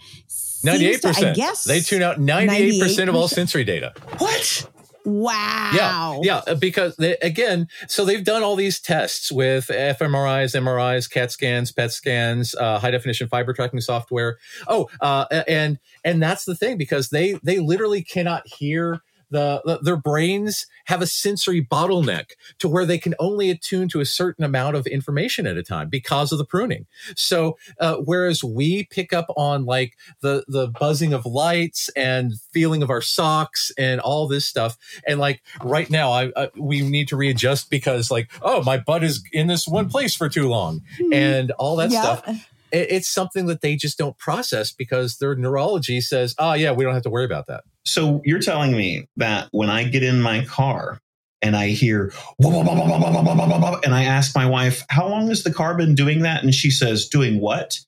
98% 0.64 1.00
to, 1.00 1.28
i 1.28 1.32
guess 1.32 1.64
they 1.64 1.80
tune 1.80 2.02
out 2.02 2.18
98%, 2.18 2.80
98%, 2.80 3.08
of 3.08 3.14
all 3.14 3.28
sensory 3.28 3.64
data 3.64 3.92
what 4.18 4.66
Wow. 5.04 5.72
Yeah. 5.74 6.20
Yeah. 6.22 6.52
Uh, 6.52 6.54
because 6.54 6.96
they, 6.96 7.16
again, 7.18 7.68
so 7.88 8.04
they've 8.04 8.24
done 8.24 8.42
all 8.42 8.56
these 8.56 8.80
tests 8.80 9.30
with 9.30 9.66
fMRIs, 9.66 10.58
MRIs, 10.58 11.10
CAT 11.10 11.30
scans, 11.30 11.72
PET 11.72 11.92
scans, 11.92 12.54
uh, 12.54 12.78
high 12.78 12.90
definition 12.90 13.28
fiber 13.28 13.52
tracking 13.52 13.80
software. 13.80 14.38
Oh, 14.66 14.88
uh, 15.00 15.26
and, 15.46 15.78
and 16.04 16.22
that's 16.22 16.44
the 16.44 16.54
thing 16.54 16.78
because 16.78 17.10
they, 17.10 17.38
they 17.42 17.58
literally 17.58 18.02
cannot 18.02 18.46
hear 18.46 19.02
the, 19.30 19.62
the, 19.64 19.78
their 19.78 19.96
brains 19.96 20.66
have 20.86 21.02
a 21.02 21.06
sensory 21.06 21.64
bottleneck 21.64 22.30
to 22.58 22.68
where 22.68 22.84
they 22.84 22.98
can 22.98 23.14
only 23.18 23.50
attune 23.50 23.88
to 23.88 24.00
a 24.00 24.04
certain 24.04 24.44
amount 24.44 24.76
of 24.76 24.86
information 24.86 25.46
at 25.46 25.56
a 25.56 25.62
time 25.62 25.88
because 25.88 26.32
of 26.32 26.38
the 26.38 26.44
pruning. 26.44 26.86
So 27.16 27.56
uh, 27.80 27.96
whereas 27.96 28.44
we 28.44 28.84
pick 28.84 29.12
up 29.12 29.26
on 29.36 29.64
like 29.64 29.96
the 30.20 30.44
the 30.48 30.68
buzzing 30.68 31.12
of 31.12 31.26
lights 31.26 31.88
and 31.96 32.34
feeling 32.52 32.82
of 32.82 32.90
our 32.90 33.02
socks 33.02 33.72
and 33.78 34.00
all 34.00 34.28
this 34.28 34.44
stuff, 34.44 34.76
and 35.06 35.18
like 35.18 35.42
right 35.62 35.88
now 35.90 36.12
I, 36.12 36.32
I 36.36 36.50
we 36.56 36.82
need 36.82 37.08
to 37.08 37.16
readjust 37.16 37.70
because 37.70 38.10
like 38.10 38.30
oh 38.42 38.62
my 38.62 38.78
butt 38.78 39.04
is 39.04 39.24
in 39.32 39.46
this 39.46 39.66
one 39.66 39.88
place 39.88 40.14
for 40.14 40.28
too 40.28 40.48
long 40.48 40.80
mm-hmm. 40.98 41.12
and 41.12 41.50
all 41.52 41.76
that 41.76 41.90
stuff 41.90 42.50
it's 42.74 43.08
something 43.08 43.46
that 43.46 43.60
they 43.60 43.76
just 43.76 43.96
don't 43.96 44.18
process 44.18 44.72
because 44.72 45.18
their 45.18 45.34
neurology 45.34 46.00
says, 46.00 46.34
oh, 46.38 46.54
yeah, 46.54 46.72
we 46.72 46.84
don't 46.84 46.94
have 46.94 47.02
to 47.04 47.10
worry 47.10 47.24
about 47.24 47.46
that. 47.46 47.62
So 47.84 48.20
you're 48.24 48.40
telling 48.40 48.72
me 48.72 49.06
that 49.16 49.48
when 49.52 49.70
I 49.70 49.84
get 49.84 50.02
in 50.02 50.20
my 50.20 50.44
car 50.44 51.00
and 51.40 51.56
I 51.56 51.68
hear, 51.68 52.12
and 52.40 53.94
I 53.94 54.04
ask 54.04 54.34
my 54.34 54.46
wife, 54.46 54.84
how 54.88 55.06
long 55.06 55.28
has 55.28 55.44
the 55.44 55.52
car 55.52 55.76
been 55.76 55.94
doing 55.94 56.22
that? 56.22 56.42
And 56.42 56.54
she 56.54 56.70
says, 56.70 57.08
doing 57.08 57.40
what? 57.40 57.78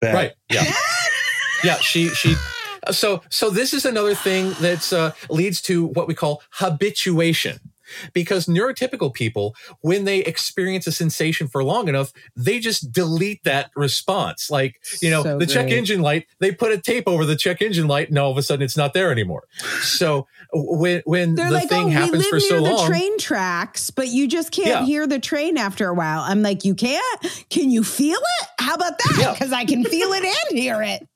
That- 0.00 0.14
right. 0.14 0.32
Yeah. 0.50 0.64
yeah. 1.64 1.76
She, 1.76 2.08
she, 2.10 2.34
so, 2.90 3.22
so 3.30 3.50
this 3.50 3.72
is 3.72 3.86
another 3.86 4.14
thing 4.14 4.50
that 4.60 4.92
uh, 4.92 5.12
leads 5.30 5.62
to 5.62 5.86
what 5.86 6.06
we 6.08 6.14
call 6.14 6.42
habituation 6.50 7.60
because 8.12 8.46
neurotypical 8.46 9.12
people, 9.12 9.54
when 9.80 10.04
they 10.04 10.20
experience 10.20 10.86
a 10.86 10.92
sensation 10.92 11.48
for 11.48 11.62
long 11.64 11.88
enough, 11.88 12.12
they 12.36 12.58
just 12.58 12.92
delete 12.92 13.42
that 13.44 13.70
response. 13.76 14.50
Like, 14.50 14.80
you 15.00 15.10
know, 15.10 15.22
so 15.22 15.38
the 15.38 15.46
check 15.46 15.70
engine 15.70 16.02
light, 16.02 16.26
they 16.38 16.52
put 16.52 16.72
a 16.72 16.78
tape 16.78 17.04
over 17.06 17.24
the 17.24 17.36
check 17.36 17.62
engine 17.62 17.86
light 17.86 18.08
and 18.08 18.18
all 18.18 18.30
of 18.30 18.38
a 18.38 18.42
sudden 18.42 18.64
it's 18.64 18.76
not 18.76 18.94
there 18.94 19.10
anymore. 19.10 19.44
So 19.82 20.26
when, 20.52 21.02
when 21.04 21.34
the 21.34 21.50
like, 21.50 21.68
thing 21.68 21.86
oh, 21.86 21.90
happens 21.90 22.26
for 22.26 22.40
so 22.40 22.58
long. 22.58 22.76
the 22.76 22.86
train 22.86 23.18
tracks, 23.18 23.90
but 23.90 24.08
you 24.08 24.28
just 24.28 24.50
can't 24.50 24.68
yeah. 24.68 24.84
hear 24.84 25.06
the 25.06 25.18
train 25.18 25.56
after 25.56 25.88
a 25.88 25.94
while. 25.94 26.20
I'm 26.20 26.42
like, 26.42 26.64
you 26.64 26.74
can't? 26.74 27.46
Can 27.50 27.70
you 27.70 27.84
feel 27.84 28.18
it? 28.18 28.48
How 28.58 28.74
about 28.74 28.98
that? 28.98 29.34
Because 29.34 29.50
yeah. 29.50 29.58
I 29.58 29.64
can 29.64 29.84
feel 29.84 30.12
it 30.12 30.24
and 30.24 30.58
hear 30.58 30.82
it. 30.82 31.06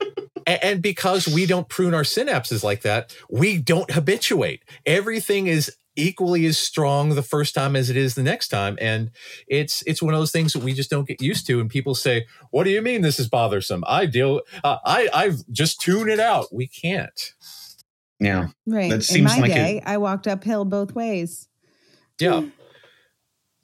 And, 0.46 0.64
and 0.64 0.82
because 0.82 1.28
we 1.28 1.46
don't 1.46 1.68
prune 1.68 1.94
our 1.94 2.02
synapses 2.02 2.62
like 2.62 2.82
that, 2.82 3.14
we 3.30 3.58
don't 3.58 3.90
habituate. 3.90 4.62
Everything 4.86 5.46
is 5.46 5.74
equally 5.98 6.46
as 6.46 6.56
strong 6.56 7.10
the 7.10 7.22
first 7.22 7.54
time 7.54 7.76
as 7.76 7.90
it 7.90 7.96
is 7.96 8.14
the 8.14 8.22
next 8.22 8.48
time. 8.48 8.78
And 8.80 9.10
it's 9.46 9.82
it's 9.86 10.00
one 10.00 10.14
of 10.14 10.20
those 10.20 10.32
things 10.32 10.52
that 10.52 10.62
we 10.62 10.72
just 10.72 10.90
don't 10.90 11.06
get 11.06 11.20
used 11.20 11.46
to. 11.48 11.60
And 11.60 11.68
people 11.68 11.94
say 11.94 12.26
what 12.50 12.64
do 12.64 12.70
you 12.70 12.80
mean 12.80 13.02
this 13.02 13.18
is 13.18 13.28
bothersome? 13.28 13.84
I 13.86 14.06
deal 14.06 14.40
uh, 14.64 14.78
i 14.84 15.08
i 15.12 15.32
just 15.50 15.80
tune 15.80 16.08
it 16.08 16.20
out. 16.20 16.46
We 16.52 16.66
can't. 16.66 17.34
Yeah. 18.20 18.48
Right. 18.66 18.90
That 18.90 19.04
seems 19.04 19.34
in 19.34 19.40
my 19.40 19.46
like 19.46 19.54
day 19.54 19.76
it, 19.78 19.82
i 19.86 19.98
walked 19.98 20.26
uphill 20.26 20.64
both 20.64 20.94
ways. 20.94 21.48
Yeah. 22.20 22.44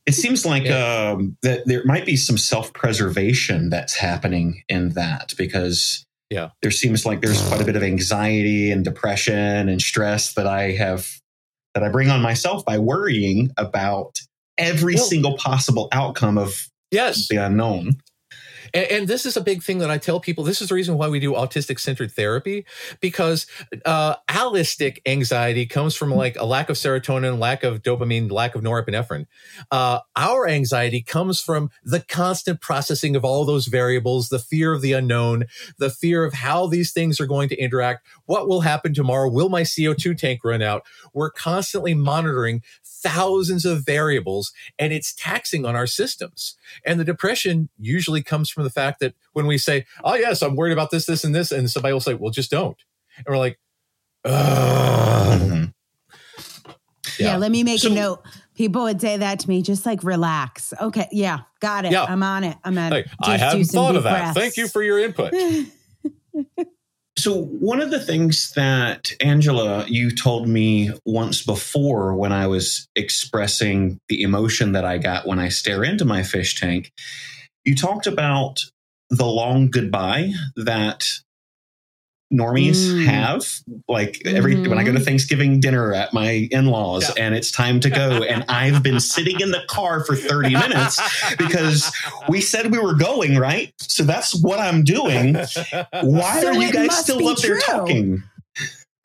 It 0.06 0.12
seems 0.12 0.44
like 0.44 0.64
yeah. 0.64 1.14
um, 1.16 1.38
that 1.42 1.66
there 1.66 1.82
might 1.86 2.04
be 2.04 2.16
some 2.16 2.36
self-preservation 2.36 3.70
that's 3.70 3.94
happening 3.94 4.62
in 4.68 4.90
that 4.90 5.32
because 5.38 6.04
yeah. 6.28 6.50
there 6.60 6.70
seems 6.70 7.06
like 7.06 7.22
there's 7.22 7.40
quite 7.48 7.62
a 7.62 7.64
bit 7.64 7.74
of 7.74 7.82
anxiety 7.82 8.70
and 8.70 8.85
depression 8.85 9.66
and 9.68 9.80
stress 9.80 10.35
that 10.35 10.46
i 10.46 10.72
have 10.72 11.22
that 11.75 11.83
I 11.83 11.88
bring 11.88 12.10
on 12.10 12.22
myself 12.22 12.64
by 12.64 12.79
worrying 12.79 13.50
about 13.56 14.20
every 14.56 14.94
well, 14.94 15.04
single 15.04 15.37
possible 15.37 15.88
outcome 15.92 16.38
of 16.38 16.68
yes. 16.90 17.29
the 17.29 17.37
unknown. 17.37 17.96
And, 18.75 18.87
and, 18.90 19.08
this 19.08 19.25
is 19.25 19.37
a 19.37 19.40
big 19.40 19.62
thing 19.62 19.79
that 19.79 19.90
I 19.90 19.98
tell 19.98 20.18
people. 20.18 20.42
This 20.42 20.60
is 20.60 20.68
the 20.68 20.75
reason 20.75 20.98
why 20.98 21.08
we 21.08 21.20
do 21.20 21.33
autistic 21.33 21.79
centered 21.79 22.10
therapy 22.10 22.66
because 23.00 23.46
uh, 23.85 24.16
allistic 24.29 24.98
anxiety 25.06 25.64
comes 25.64 25.94
from 25.94 26.10
like 26.10 26.37
a 26.37 26.44
lack 26.44 26.68
of 26.68 26.77
serotonin, 26.77 27.38
lack 27.38 27.62
of 27.62 27.83
dopamine, 27.83 28.31
lack 28.31 28.56
of 28.56 28.62
norepinephrine. 28.62 29.27
Uh, 29.70 30.00
our 30.16 30.48
anxiety 30.48 31.02
comes 31.02 31.40
from 31.40 31.70
the 31.85 32.00
constant 32.00 32.60
processing 32.60 33.14
of 33.14 33.25
all 33.25 33.44
those 33.44 33.66
variables, 33.66 34.29
the 34.29 34.40
fear 34.40 34.72
of 34.72 34.83
the 34.83 34.92
unknown, 34.92 35.44
the 35.79 35.90
fear 35.90 36.25
of 36.25 36.35
how 36.35 36.66
these 36.66 36.92
things 36.92 37.20
are 37.20 37.27
going 37.27 37.48
to 37.48 37.56
interact. 37.56 38.04
What 38.27 38.48
will 38.48 38.62
happen 38.62 38.94
tomorrow? 38.94 39.29
Will 39.29 39.48
my 39.48 39.62
CO2 39.62 40.16
tank 40.16 40.40
run 40.44 40.62
out? 40.62 40.85
We're 41.12 41.31
constantly 41.31 41.94
monitoring 41.94 42.62
thousands 42.85 43.64
of 43.64 43.85
variables 43.85 44.52
and 44.79 44.92
it's 44.92 45.14
taxing 45.14 45.66
on 45.66 45.77
our 45.77 45.87
systems. 45.87 46.56
And 46.85 46.98
the 46.98 47.04
depression 47.04 47.68
usually 47.79 48.22
comes 48.22 48.50
from 48.50 48.64
the 48.64 48.70
fact 48.70 49.00
that 49.00 49.14
when 49.33 49.46
we 49.46 49.58
say, 49.58 49.85
Oh, 50.02 50.14
yes, 50.14 50.42
I'm 50.42 50.56
worried 50.56 50.72
about 50.72 50.90
this, 50.90 51.06
this, 51.06 51.25
and 51.25 51.35
this, 51.35 51.52
and 51.52 51.70
somebody 51.70 51.92
will 51.92 52.00
say, 52.00 52.14
Well, 52.14 52.31
just 52.31 52.50
don't. 52.50 52.79
And 53.18 53.27
we're 53.29 53.38
like, 53.38 53.58
mm-hmm. 54.25 55.64
yeah. 57.18 57.27
yeah. 57.27 57.37
let 57.37 57.52
me 57.52 57.62
make 57.62 57.81
so, 57.81 57.90
a 57.90 57.94
note. 57.94 58.22
People 58.54 58.85
would 58.85 59.00
say 59.00 59.16
that 59.16 59.40
to 59.40 59.48
me, 59.48 59.62
just 59.62 59.85
like 59.85 60.04
relax. 60.04 60.72
Okay, 60.81 61.08
yeah, 61.10 61.40
got 61.60 61.85
it. 61.85 61.92
Yeah. 61.92 62.04
I'm 62.04 62.22
on 62.22 62.44
it. 62.44 62.56
I'm 62.64 62.79
on 62.79 62.92
it. 62.92 63.06
I 63.20 63.37
hadn't 63.37 63.64
thought 63.64 63.96
of 63.96 64.04
that. 64.04 64.35
Breaths. 64.35 64.38
Thank 64.38 64.56
you 64.56 64.68
for 64.68 64.83
your 64.83 64.98
input. 64.98 65.35
So, 67.17 67.44
one 67.44 67.81
of 67.81 67.90
the 67.90 68.00
things 68.00 68.52
that 68.56 69.12
Angela, 69.21 69.87
you 69.87 70.10
told 70.10 70.48
me 70.48 70.90
once 71.04 71.44
before 71.44 72.15
when 72.15 72.33
I 72.33 72.48
was 72.48 72.88
expressing 72.96 74.00
the 74.08 74.23
emotion 74.23 74.73
that 74.73 74.85
I 74.85 74.98
got 74.98 75.27
when 75.27 75.38
I 75.38 75.48
stare 75.48 75.85
into 75.85 76.04
my 76.04 76.23
fish 76.25 76.58
tank, 76.58 76.90
you 77.65 77.77
talked 77.77 78.06
about 78.06 78.60
the 79.10 79.27
long 79.27 79.71
goodbye 79.71 80.33
that 80.56 81.06
normies 82.35 82.90
mm. 82.90 83.06
have. 83.06 83.46
Like 83.88 84.20
every 84.24 84.54
mm-hmm. 84.54 84.68
when 84.68 84.78
I 84.78 84.85
go 84.85 84.92
to 84.92 84.98
mm-hmm. 84.98 85.04
Thanksgiving 85.04 85.60
dinner 85.60 85.94
at 85.94 86.12
my 86.12 86.48
in-laws 86.50 87.10
yeah. 87.16 87.24
and 87.24 87.35
it's 87.35 87.50
time 87.50 87.80
to 87.80 87.90
go 87.90 88.22
and 88.22 88.44
I've 88.48 88.82
been 88.82 89.00
sitting 89.00 89.40
in 89.40 89.50
the 89.50 89.62
car 89.68 90.04
for 90.04 90.16
30 90.16 90.50
minutes 90.54 91.00
because 91.37 91.92
we 92.28 92.40
said 92.40 92.70
we 92.70 92.78
were 92.78 92.94
going, 92.94 93.37
right? 93.37 93.72
So 93.78 94.02
that's 94.02 94.40
what 94.42 94.58
I'm 94.58 94.85
doing. 94.85 95.35
Why 95.35 96.40
so 96.40 96.48
are 96.48 96.54
you 96.54 96.72
guys 96.72 96.96
still 96.98 97.26
up 97.28 97.38
true. 97.38 97.50
there 97.50 97.60
talking? 97.60 98.22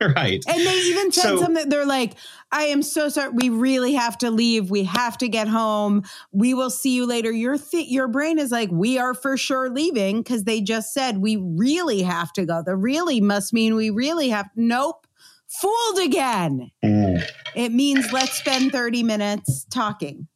right. 0.00 0.42
And 0.46 0.66
they 0.66 0.74
even 0.74 1.12
said 1.12 1.22
so, 1.22 1.40
something 1.40 1.68
they're 1.68 1.86
like 1.86 2.14
I 2.52 2.64
am 2.64 2.82
so 2.82 3.08
sorry. 3.08 3.30
We 3.30 3.48
really 3.48 3.94
have 3.94 4.18
to 4.18 4.30
leave. 4.30 4.70
We 4.70 4.84
have 4.84 5.16
to 5.18 5.28
get 5.28 5.48
home. 5.48 6.02
We 6.32 6.54
will 6.54 6.70
see 6.70 6.94
you 6.94 7.06
later. 7.06 7.30
Your 7.30 7.58
th- 7.58 7.88
your 7.88 8.08
brain 8.08 8.38
is 8.38 8.50
like, 8.50 8.70
we 8.72 8.98
are 8.98 9.14
for 9.14 9.36
sure 9.36 9.70
leaving 9.70 10.22
because 10.22 10.44
they 10.44 10.60
just 10.60 10.92
said 10.92 11.18
we 11.18 11.36
really 11.36 12.02
have 12.02 12.32
to 12.34 12.44
go. 12.44 12.62
The 12.64 12.76
really 12.76 13.20
must 13.20 13.52
mean 13.52 13.76
we 13.76 13.90
really 13.90 14.30
have. 14.30 14.48
Nope. 14.56 15.06
Fooled 15.48 15.98
again. 15.98 16.70
Mm. 16.84 17.24
It 17.56 17.72
means 17.72 18.12
let's 18.12 18.38
spend 18.38 18.70
30 18.70 19.02
minutes 19.02 19.66
talking. 19.70 20.28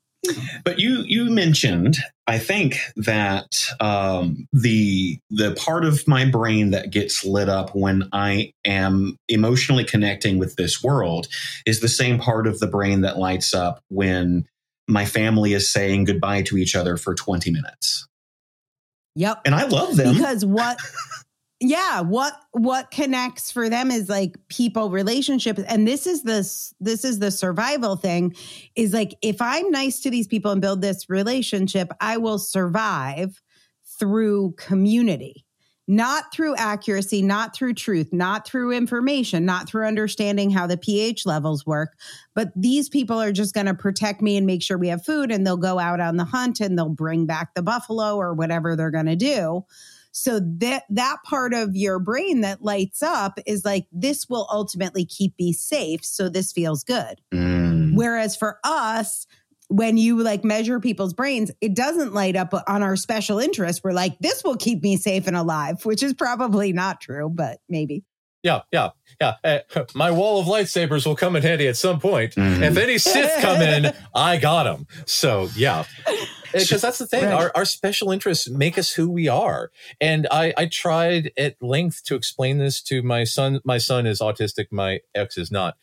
But 0.64 0.78
you 0.80 1.02
you 1.06 1.30
mentioned, 1.30 1.98
I 2.26 2.38
think 2.38 2.78
that 2.96 3.54
um, 3.80 4.48
the 4.52 5.18
the 5.30 5.54
part 5.54 5.84
of 5.84 6.08
my 6.08 6.24
brain 6.24 6.70
that 6.70 6.90
gets 6.90 7.24
lit 7.24 7.50
up 7.50 7.74
when 7.74 8.08
I 8.12 8.52
am 8.64 9.18
emotionally 9.28 9.84
connecting 9.84 10.38
with 10.38 10.56
this 10.56 10.82
world 10.82 11.28
is 11.66 11.80
the 11.80 11.88
same 11.88 12.18
part 12.18 12.46
of 12.46 12.60
the 12.60 12.66
brain 12.66 13.02
that 13.02 13.18
lights 13.18 13.52
up 13.52 13.80
when 13.88 14.46
my 14.88 15.04
family 15.04 15.52
is 15.52 15.70
saying 15.70 16.04
goodbye 16.04 16.42
to 16.42 16.56
each 16.56 16.74
other 16.74 16.96
for 16.96 17.14
20 17.14 17.50
minutes. 17.50 18.06
Yep. 19.16 19.42
And 19.44 19.54
I 19.54 19.66
love 19.66 19.96
them. 19.96 20.14
Because 20.14 20.44
what 20.44 20.78
yeah 21.64 22.00
what 22.00 22.34
what 22.52 22.90
connects 22.90 23.50
for 23.50 23.68
them 23.68 23.90
is 23.90 24.08
like 24.08 24.36
people 24.48 24.90
relationships 24.90 25.62
and 25.66 25.88
this 25.88 26.06
is 26.06 26.22
this 26.22 26.74
this 26.78 27.04
is 27.04 27.18
the 27.18 27.30
survival 27.30 27.96
thing 27.96 28.34
is 28.76 28.92
like 28.92 29.14
if 29.22 29.40
i'm 29.40 29.70
nice 29.70 30.00
to 30.00 30.10
these 30.10 30.26
people 30.26 30.50
and 30.50 30.60
build 30.60 30.82
this 30.82 31.08
relationship 31.08 31.90
i 32.00 32.16
will 32.16 32.38
survive 32.38 33.40
through 33.98 34.52
community 34.58 35.46
not 35.86 36.32
through 36.32 36.54
accuracy 36.56 37.22
not 37.22 37.54
through 37.54 37.72
truth 37.72 38.08
not 38.12 38.46
through 38.46 38.70
information 38.70 39.46
not 39.46 39.68
through 39.68 39.86
understanding 39.86 40.50
how 40.50 40.66
the 40.66 40.76
ph 40.76 41.24
levels 41.24 41.64
work 41.64 41.96
but 42.34 42.50
these 42.54 42.90
people 42.90 43.20
are 43.20 43.32
just 43.32 43.54
going 43.54 43.66
to 43.66 43.74
protect 43.74 44.20
me 44.20 44.36
and 44.36 44.46
make 44.46 44.62
sure 44.62 44.76
we 44.76 44.88
have 44.88 45.04
food 45.04 45.30
and 45.30 45.46
they'll 45.46 45.56
go 45.56 45.78
out 45.78 46.00
on 46.00 46.16
the 46.16 46.24
hunt 46.24 46.60
and 46.60 46.76
they'll 46.76 46.88
bring 46.88 47.24
back 47.24 47.54
the 47.54 47.62
buffalo 47.62 48.16
or 48.16 48.34
whatever 48.34 48.76
they're 48.76 48.90
going 48.90 49.06
to 49.06 49.16
do 49.16 49.64
so 50.16 50.40
that 50.58 50.84
that 50.90 51.16
part 51.24 51.52
of 51.52 51.74
your 51.74 51.98
brain 51.98 52.42
that 52.42 52.62
lights 52.62 53.02
up 53.02 53.40
is 53.46 53.64
like 53.64 53.86
this 53.90 54.28
will 54.28 54.46
ultimately 54.48 55.04
keep 55.04 55.34
me 55.40 55.52
safe. 55.52 56.04
So 56.04 56.28
this 56.28 56.52
feels 56.52 56.84
good. 56.84 57.20
Mm. 57.32 57.96
Whereas 57.96 58.36
for 58.36 58.60
us, 58.62 59.26
when 59.66 59.96
you 59.96 60.22
like 60.22 60.44
measure 60.44 60.78
people's 60.78 61.14
brains, 61.14 61.50
it 61.60 61.74
doesn't 61.74 62.14
light 62.14 62.36
up 62.36 62.54
on 62.68 62.82
our 62.84 62.94
special 62.94 63.40
interest. 63.40 63.80
We're 63.82 63.90
like, 63.90 64.16
this 64.20 64.44
will 64.44 64.56
keep 64.56 64.84
me 64.84 64.96
safe 64.96 65.26
and 65.26 65.36
alive, 65.36 65.84
which 65.84 66.02
is 66.02 66.14
probably 66.14 66.72
not 66.72 67.00
true, 67.00 67.28
but 67.28 67.58
maybe. 67.68 68.04
Yeah, 68.44 68.60
yeah, 68.70 68.90
yeah. 69.20 69.34
Uh, 69.42 69.58
my 69.94 70.12
wall 70.12 70.38
of 70.38 70.46
lightsabers 70.46 71.04
will 71.06 71.16
come 71.16 71.34
in 71.34 71.42
handy 71.42 71.66
at 71.66 71.76
some 71.76 71.98
point. 71.98 72.36
Mm-hmm. 72.36 72.62
If 72.62 72.76
any 72.76 72.98
Sith 72.98 73.40
come 73.40 73.60
in, 73.60 73.92
I 74.14 74.36
got 74.36 74.62
them. 74.64 74.86
So, 75.06 75.48
yeah 75.56 75.86
because 76.62 76.82
that's 76.82 76.98
the 76.98 77.06
thing. 77.06 77.24
Right. 77.24 77.32
Our, 77.32 77.52
our 77.54 77.64
special 77.64 78.10
interests 78.10 78.48
make 78.48 78.78
us 78.78 78.92
who 78.92 79.10
we 79.10 79.28
are. 79.28 79.70
And 80.00 80.26
I, 80.30 80.54
I 80.56 80.66
tried 80.66 81.32
at 81.36 81.62
length 81.62 82.04
to 82.04 82.14
explain 82.14 82.58
this 82.58 82.80
to 82.82 83.02
my 83.02 83.24
son. 83.24 83.60
My 83.64 83.78
son 83.78 84.06
is 84.06 84.20
autistic. 84.20 84.66
My 84.70 85.00
ex 85.14 85.36
is 85.36 85.50
not. 85.50 85.76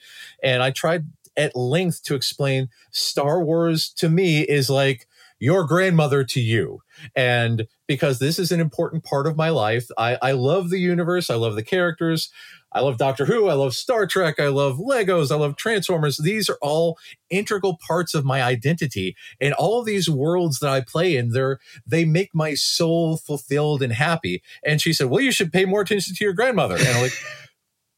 And 0.43 0.63
I 0.63 0.72
tried 0.72 1.05
at 1.38 1.55
length 1.55 2.03
to 2.03 2.15
explain 2.15 2.69
Star 2.91 3.43
Wars 3.43 3.89
to 3.97 4.09
me 4.09 4.41
is 4.41 4.69
like 4.69 5.07
your 5.39 5.65
grandmother 5.65 6.24
to 6.24 6.39
you. 6.39 6.82
And 7.16 7.68
because 7.88 8.20
this 8.20 8.39
is 8.39 8.52
an 8.52 8.60
important 8.60 9.04
part 9.04 9.28
of 9.28 9.36
my 9.36 9.49
life, 9.49 9.88
I, 9.97 10.18
I 10.22 10.32
love 10.32 10.70
the 10.70 10.80
universe. 10.80 11.30
I 11.30 11.36
love 11.36 11.56
the 11.56 11.64
characters. 11.64 12.30
I 12.74 12.80
love 12.80 12.97
Doctor 12.97 13.26
Who. 13.26 13.49
I 13.49 13.54
love 13.54 13.76
Star 13.76 14.08
Trek. 14.08 14.39
I 14.39 14.47
love 14.47 14.78
Legos. 14.78 15.32
I 15.32 15.36
love 15.36 15.58
Transformers. 15.58 16.18
These 16.18 16.49
are 16.49 16.58
all 16.62 16.97
integral 17.30 17.78
parts 17.86 18.14
of 18.14 18.24
my 18.24 18.41
identity. 18.41 19.16
And 19.41 19.54
all 19.54 19.84
these 19.84 20.10
worlds 20.10 20.60
that 20.60 20.70
I 20.70 20.82
play 20.82 21.18
in, 21.18 21.30
they're, 21.30 21.60
they 21.86 22.06
make 22.06 22.34
my 22.34 22.54
soul 22.54 23.18
fulfilled 23.18 23.82
and 23.82 23.93
happy. 23.93 24.41
And 24.64 24.82
she 24.82 24.93
said, 24.93 25.10
well, 25.10 25.22
you 25.22 25.32
should 25.32 25.52
pay 25.52 25.66
more 25.66 25.82
attention 25.82 26.16
to 26.16 26.24
your 26.24 26.34
grandmother. 26.34 26.78
And 26.78 26.88
I'm 26.88 27.02
like, 27.02 27.14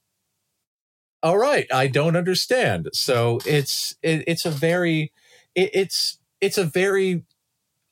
all 1.23 1.37
right, 1.37 1.67
I 1.71 1.87
don't 1.87 2.15
understand. 2.15 2.89
So 2.93 3.39
it's, 3.45 3.95
it, 4.01 4.23
it's 4.25 4.45
a 4.45 4.51
very, 4.51 5.13
it, 5.53 5.69
it's, 5.73 6.17
it's 6.41 6.57
a 6.57 6.65
very 6.65 7.23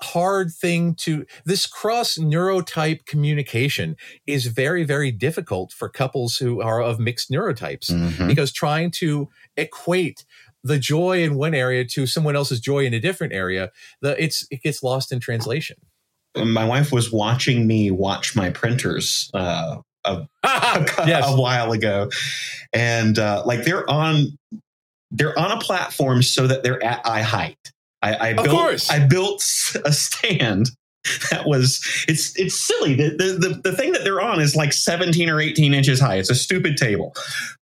hard 0.03 0.51
thing 0.51 0.95
to 0.95 1.25
this 1.45 1.67
cross 1.67 2.17
neurotype 2.17 3.05
communication 3.05 3.95
is 4.25 4.47
very 4.47 4.83
very 4.83 5.11
difficult 5.11 5.71
for 5.71 5.89
couples 5.89 6.37
who 6.37 6.61
are 6.61 6.81
of 6.81 6.99
mixed 6.99 7.29
neurotypes 7.29 7.91
mm-hmm. 7.91 8.27
because 8.27 8.51
trying 8.51 8.91
to 8.91 9.29
equate 9.57 10.25
the 10.63 10.77
joy 10.77 11.23
in 11.23 11.35
one 11.35 11.53
area 11.53 11.83
to 11.85 12.05
someone 12.05 12.35
else's 12.35 12.59
joy 12.59 12.85
in 12.85 12.93
a 12.93 12.99
different 12.99 13.33
area 13.33 13.71
the 14.01 14.21
it's 14.21 14.45
it 14.51 14.61
gets 14.61 14.83
lost 14.83 15.11
in 15.11 15.19
translation 15.19 15.77
my 16.37 16.65
wife 16.65 16.91
was 16.91 17.11
watching 17.11 17.67
me 17.67 17.91
watch 17.91 18.35
my 18.35 18.49
printers 18.49 19.29
uh, 19.33 19.77
a, 20.05 20.27
yes. 21.05 21.23
a 21.27 21.35
while 21.35 21.71
ago 21.71 22.09
and 22.73 23.19
uh, 23.19 23.43
like 23.45 23.63
they're 23.63 23.89
on 23.89 24.37
they're 25.11 25.37
on 25.37 25.51
a 25.51 25.59
platform 25.59 26.23
so 26.23 26.47
that 26.47 26.63
they're 26.63 26.83
at 26.83 27.05
eye 27.05 27.21
height 27.21 27.71
I, 28.01 28.29
I 28.29 28.33
built 28.33 28.49
course. 28.49 28.89
I 28.89 29.05
built 29.05 29.43
a 29.85 29.93
stand 29.93 30.69
that 31.31 31.45
was 31.45 31.81
it's 32.07 32.37
it's 32.37 32.59
silly. 32.59 32.95
The, 32.95 33.37
the 33.39 33.61
the 33.63 33.75
thing 33.75 33.91
that 33.93 34.03
they're 34.03 34.21
on 34.21 34.39
is 34.39 34.55
like 34.55 34.71
17 34.71 35.29
or 35.29 35.39
18 35.39 35.73
inches 35.73 35.99
high. 35.99 36.17
It's 36.17 36.29
a 36.29 36.35
stupid 36.35 36.77
table. 36.77 37.15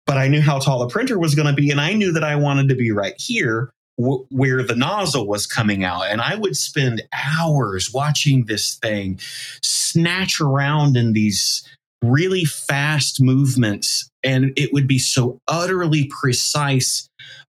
But 0.07 0.19
I 0.19 0.29
knew 0.29 0.41
how 0.41 0.59
tall 0.59 0.81
the 0.81 0.89
printer 0.89 1.19
was 1.19 1.35
going 1.35 1.47
to 1.47 1.53
be, 1.53 1.71
and 1.71 1.81
I 1.81 1.93
knew 1.93 2.13
that 2.13 2.25
I 2.25 2.37
wanted 2.37 2.69
to 2.69 2.75
be 2.75 2.91
right 2.91 3.15
here 3.19 3.71
w- 3.99 4.27
where 4.31 4.63
the 4.63 4.75
nozzle 4.75 5.27
was 5.27 5.47
coming 5.47 5.85
out. 5.85 6.03
And 6.03 6.21
I 6.21 6.35
would 6.35 6.57
spend 6.57 7.03
hours 7.13 7.93
watching 7.93 8.47
this 8.47 8.75
thing 8.75 9.21
snatch 9.63 10.41
around 10.41 10.97
in 10.97 11.13
these 11.13 11.63
really 12.03 12.45
fast 12.45 13.21
movements, 13.21 14.11
and 14.25 14.53
it 14.57 14.73
would 14.73 14.89
be 14.89 14.99
so 14.99 15.41
utterly 15.47 16.11
precise 16.21 17.08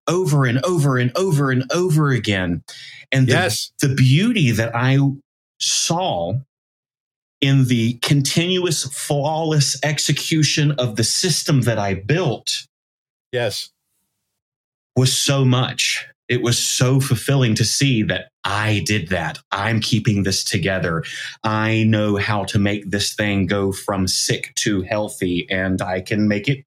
over 0.09 0.45
and 0.45 0.63
over 0.65 0.97
and 0.97 1.11
over 1.15 1.51
and 1.51 1.63
over 1.71 2.09
again. 2.09 2.63
And 3.11 3.27
the, 3.27 3.31
yes. 3.31 3.71
the 3.79 3.93
beauty 3.95 4.51
that 4.51 4.75
I 4.75 4.97
saw 5.59 6.33
in 7.41 7.67
the 7.67 7.93
continuous 8.01 8.83
flawless 8.83 9.77
execution 9.83 10.71
of 10.73 10.97
the 10.97 11.03
system 11.05 11.61
that 11.61 11.79
I 11.79 11.93
built. 11.93 12.67
Yes. 13.31 13.69
Was 14.97 15.15
so 15.15 15.45
much. 15.45 16.05
it 16.29 16.43
was 16.43 16.57
so 16.59 16.99
fulfilling 16.99 17.55
to 17.55 17.65
see 17.65 18.03
that 18.03 18.29
I 18.43 18.83
did 18.85 19.09
that. 19.09 19.39
I'm 19.51 19.81
keeping 19.81 20.23
this 20.23 20.43
together. 20.43 21.03
I 21.43 21.83
know 21.83 22.17
how 22.17 22.45
to 22.45 22.59
make 22.59 22.89
this 22.89 23.13
thing 23.13 23.47
go 23.47 23.71
from 23.71 24.07
sick 24.07 24.53
to 24.57 24.81
healthy 24.83 25.47
and 25.49 25.81
I 25.81 26.01
can 26.01 26.27
make 26.27 26.47
it. 26.47 26.63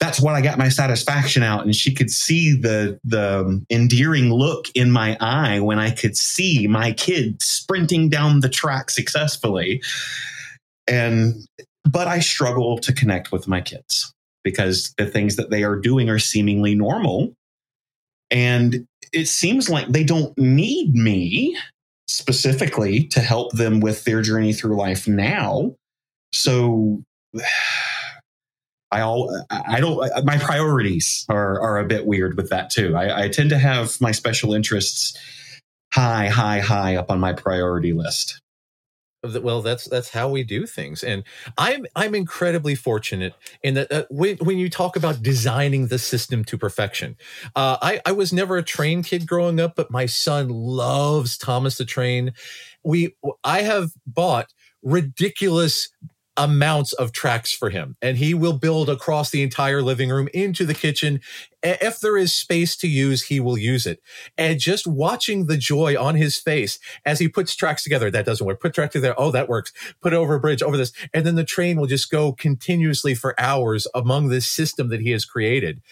That's 0.00 0.20
what 0.20 0.34
I 0.34 0.40
got 0.40 0.58
my 0.58 0.68
satisfaction 0.68 1.42
out. 1.42 1.64
And 1.64 1.74
she 1.74 1.92
could 1.92 2.10
see 2.10 2.56
the, 2.56 3.00
the 3.02 3.40
um, 3.40 3.66
endearing 3.68 4.32
look 4.32 4.66
in 4.74 4.92
my 4.92 5.16
eye 5.20 5.58
when 5.60 5.78
I 5.78 5.90
could 5.90 6.16
see 6.16 6.66
my 6.68 6.92
kid 6.92 7.42
sprinting 7.42 8.08
down 8.08 8.40
the 8.40 8.48
track 8.48 8.90
successfully. 8.90 9.82
And, 10.86 11.34
but 11.84 12.06
I 12.06 12.20
struggle 12.20 12.78
to 12.78 12.92
connect 12.92 13.32
with 13.32 13.48
my 13.48 13.60
kids 13.60 14.12
because 14.44 14.94
the 14.98 15.06
things 15.06 15.36
that 15.36 15.50
they 15.50 15.64
are 15.64 15.76
doing 15.76 16.08
are 16.08 16.20
seemingly 16.20 16.74
normal 16.74 17.34
and 18.30 18.86
it 19.12 19.26
seems 19.26 19.70
like 19.70 19.88
they 19.88 20.04
don't 20.04 20.36
need 20.36 20.94
me 20.94 21.56
specifically 22.06 23.04
to 23.04 23.20
help 23.20 23.52
them 23.52 23.80
with 23.80 24.04
their 24.04 24.22
journey 24.22 24.52
through 24.52 24.76
life 24.76 25.08
now. 25.08 25.74
So 26.32 27.02
I 28.90 29.00
all 29.00 29.44
I 29.50 29.80
don't 29.80 29.98
my 30.24 30.38
priorities 30.38 31.26
are 31.28 31.60
are 31.60 31.78
a 31.78 31.84
bit 31.84 32.06
weird 32.06 32.36
with 32.36 32.50
that 32.50 32.70
too. 32.70 32.96
I, 32.96 33.24
I 33.24 33.28
tend 33.28 33.50
to 33.50 33.58
have 33.58 34.00
my 34.00 34.12
special 34.12 34.54
interests 34.54 35.16
high, 35.92 36.28
high, 36.28 36.60
high 36.60 36.96
up 36.96 37.10
on 37.10 37.20
my 37.20 37.32
priority 37.32 37.92
list. 37.92 38.40
Well 39.24 39.62
that's 39.62 39.84
that's 39.86 40.10
how 40.10 40.28
we 40.28 40.44
do 40.44 40.64
things. 40.64 41.02
And 41.02 41.24
i'm 41.58 41.86
i'm 41.96 42.14
incredibly 42.14 42.76
fortunate 42.76 43.34
in 43.64 43.74
that 43.74 43.90
uh, 43.92 44.04
when, 44.10 44.36
when 44.36 44.58
you 44.58 44.70
talk 44.70 44.94
about 44.94 45.22
designing 45.22 45.88
the 45.88 45.98
system 45.98 46.44
to 46.44 46.56
perfection 46.56 47.16
uh, 47.56 47.76
i 47.82 48.00
i 48.06 48.12
was 48.12 48.32
never 48.32 48.56
a 48.56 48.62
train 48.62 49.02
kid 49.02 49.26
growing 49.26 49.58
up 49.58 49.74
but 49.74 49.90
my 49.90 50.06
son 50.06 50.48
loves 50.48 51.36
thomas 51.36 51.78
the 51.78 51.84
train. 51.84 52.32
We 52.84 53.16
i 53.42 53.62
have 53.62 53.90
bought 54.06 54.52
ridiculous 54.82 55.88
amounts 56.38 56.92
of 56.94 57.12
tracks 57.12 57.52
for 57.52 57.68
him 57.68 57.96
and 58.00 58.16
he 58.16 58.32
will 58.32 58.56
build 58.56 58.88
across 58.88 59.30
the 59.30 59.42
entire 59.42 59.82
living 59.82 60.08
room 60.08 60.28
into 60.32 60.64
the 60.64 60.74
kitchen. 60.74 61.20
If 61.62 61.98
there 61.98 62.16
is 62.16 62.32
space 62.32 62.76
to 62.76 62.88
use 62.88 63.24
he 63.24 63.40
will 63.40 63.58
use 63.58 63.86
it. 63.86 64.00
And 64.38 64.60
just 64.60 64.86
watching 64.86 65.46
the 65.46 65.56
joy 65.56 66.00
on 66.00 66.14
his 66.14 66.38
face 66.38 66.78
as 67.04 67.18
he 67.18 67.28
puts 67.28 67.56
tracks 67.56 67.82
together 67.82 68.10
that 68.10 68.24
doesn't 68.24 68.46
work. 68.46 68.60
Put 68.60 68.72
track 68.72 68.92
together 68.92 69.14
oh 69.18 69.32
that 69.32 69.48
works. 69.48 69.72
Put 70.00 70.14
over 70.14 70.36
a 70.36 70.40
bridge 70.40 70.62
over 70.62 70.76
this. 70.76 70.92
And 71.12 71.26
then 71.26 71.34
the 71.34 71.44
train 71.44 71.78
will 71.78 71.88
just 71.88 72.10
go 72.10 72.32
continuously 72.32 73.14
for 73.14 73.38
hours 73.38 73.88
among 73.94 74.28
this 74.28 74.48
system 74.48 74.88
that 74.88 75.00
he 75.00 75.10
has 75.10 75.24
created. 75.24 75.82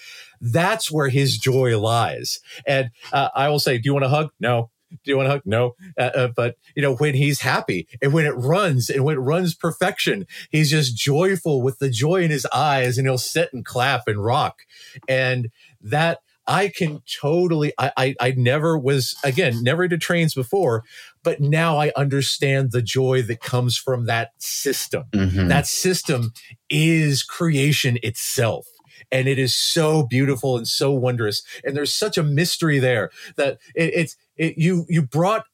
That's 0.41 0.93
where 0.93 1.09
his 1.09 1.39
joy 1.39 1.79
lies. 1.79 2.39
And 2.67 2.91
uh, 3.13 3.31
i 3.35 3.49
will 3.49 3.59
say 3.59 3.79
do 3.79 3.89
you 3.89 3.93
want 3.95 4.05
a 4.05 4.11
hug? 4.11 4.31
No 4.39 4.71
do 4.91 5.11
you 5.11 5.17
want 5.17 5.27
to 5.27 5.31
hug? 5.31 5.43
No. 5.45 5.75
Uh, 5.99 6.11
uh, 6.15 6.29
but 6.29 6.57
you 6.75 6.83
know, 6.83 6.95
when 6.97 7.15
he's 7.15 7.41
happy 7.41 7.89
and 8.01 8.13
when 8.13 8.27
it 8.27 8.35
runs 8.37 8.89
and 8.89 9.05
when 9.05 9.17
it 9.17 9.21
runs 9.21 9.55
perfection, 9.55 10.27
he's 10.51 10.71
just 10.71 10.97
joyful 10.97 11.63
with 11.63 11.79
the 11.79 11.91
joy 11.91 12.23
in 12.23 12.31
his 12.31 12.47
eyes 12.53 12.99
and 12.99 13.07
he'll 13.07 13.19
sit 13.19 13.53
and 13.53 13.65
clap 13.65 14.09
and 14.09 14.25
rock. 14.25 14.61
And 15.09 15.51
that 15.81 16.21
I 16.47 16.69
can 16.69 17.03
totally, 17.21 17.73
I, 17.77 17.93
I, 17.97 18.15
I 18.21 18.31
never 18.37 18.79
was, 18.79 19.17
again, 19.25 19.63
never 19.63 19.89
did 19.89 20.01
trains 20.01 20.33
before, 20.35 20.85
but 21.25 21.41
now 21.41 21.79
I 21.79 21.91
understand 21.97 22.71
the 22.71 22.83
joy 22.83 23.23
that 23.23 23.41
comes 23.41 23.77
from 23.77 24.07
that 24.07 24.31
system. 24.39 25.05
Mm-hmm. 25.11 25.49
That 25.49 25.67
system 25.67 26.33
is 26.71 27.25
creation 27.25 27.99
itself 28.03 28.69
and 29.11 29.29
it 29.29 29.39
is 29.39 29.55
so 29.55 30.05
beautiful 30.05 30.57
and 30.57 30.67
so 30.67 30.93
wondrous 30.93 31.43
and 31.65 31.77
there's 31.77 31.93
such 31.93 32.19
a 32.19 32.23
mystery 32.23 32.79
there 32.79 33.11
that 33.37 33.59
it, 33.75 33.93
it's 33.95 34.17
it, 34.37 34.59
you 34.59 34.87
you 34.89 35.03
brought 35.03 35.45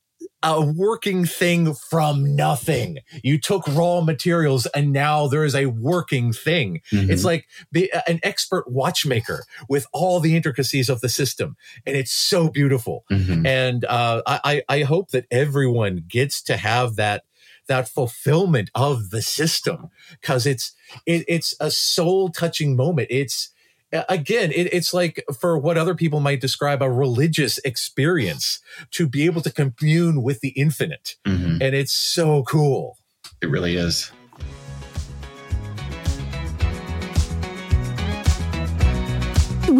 a 0.42 0.60
working 0.60 1.24
thing 1.24 1.74
from 1.74 2.34
nothing. 2.34 2.98
You 3.22 3.38
took 3.38 3.66
raw 3.68 4.00
materials 4.00 4.66
and 4.66 4.92
now 4.92 5.28
there 5.28 5.44
is 5.44 5.54
a 5.54 5.66
working 5.66 6.32
thing. 6.32 6.80
Mm-hmm. 6.90 7.10
It's 7.10 7.24
like 7.24 7.46
the, 7.70 7.92
an 8.08 8.18
expert 8.22 8.68
watchmaker 8.68 9.44
with 9.68 9.86
all 9.92 10.18
the 10.20 10.36
intricacies 10.36 10.88
of 10.88 11.00
the 11.00 11.08
system. 11.08 11.56
And 11.86 11.96
it's 11.96 12.12
so 12.12 12.48
beautiful. 12.48 13.04
Mm-hmm. 13.10 13.46
And 13.46 13.84
uh, 13.84 14.22
I, 14.26 14.62
I 14.68 14.80
hope 14.82 15.10
that 15.10 15.26
everyone 15.30 16.04
gets 16.08 16.42
to 16.42 16.56
have 16.56 16.96
that 16.96 17.24
that 17.68 17.88
fulfillment 17.88 18.70
of 18.74 19.10
the 19.10 19.22
system 19.22 19.88
because 20.20 20.46
it's 20.46 20.72
it, 21.06 21.24
it's 21.28 21.54
a 21.60 21.70
soul 21.70 22.28
touching 22.28 22.74
moment. 22.74 23.06
It's 23.08 23.50
again, 24.08 24.50
it, 24.52 24.72
it's 24.72 24.94
like 24.94 25.24
for 25.38 25.58
what 25.58 25.78
other 25.78 25.94
people 25.94 26.20
might 26.20 26.40
describe 26.40 26.82
a 26.82 26.90
religious 26.90 27.58
experience 27.58 28.60
to 28.92 29.08
be 29.08 29.24
able 29.26 29.42
to 29.42 29.52
commune 29.52 30.22
with 30.22 30.40
the 30.40 30.50
infinite. 30.50 31.16
Mm-hmm. 31.26 31.62
And 31.62 31.74
it's 31.74 31.92
so 31.92 32.42
cool. 32.44 32.98
It 33.40 33.50
really 33.50 33.76
is. 33.76 34.10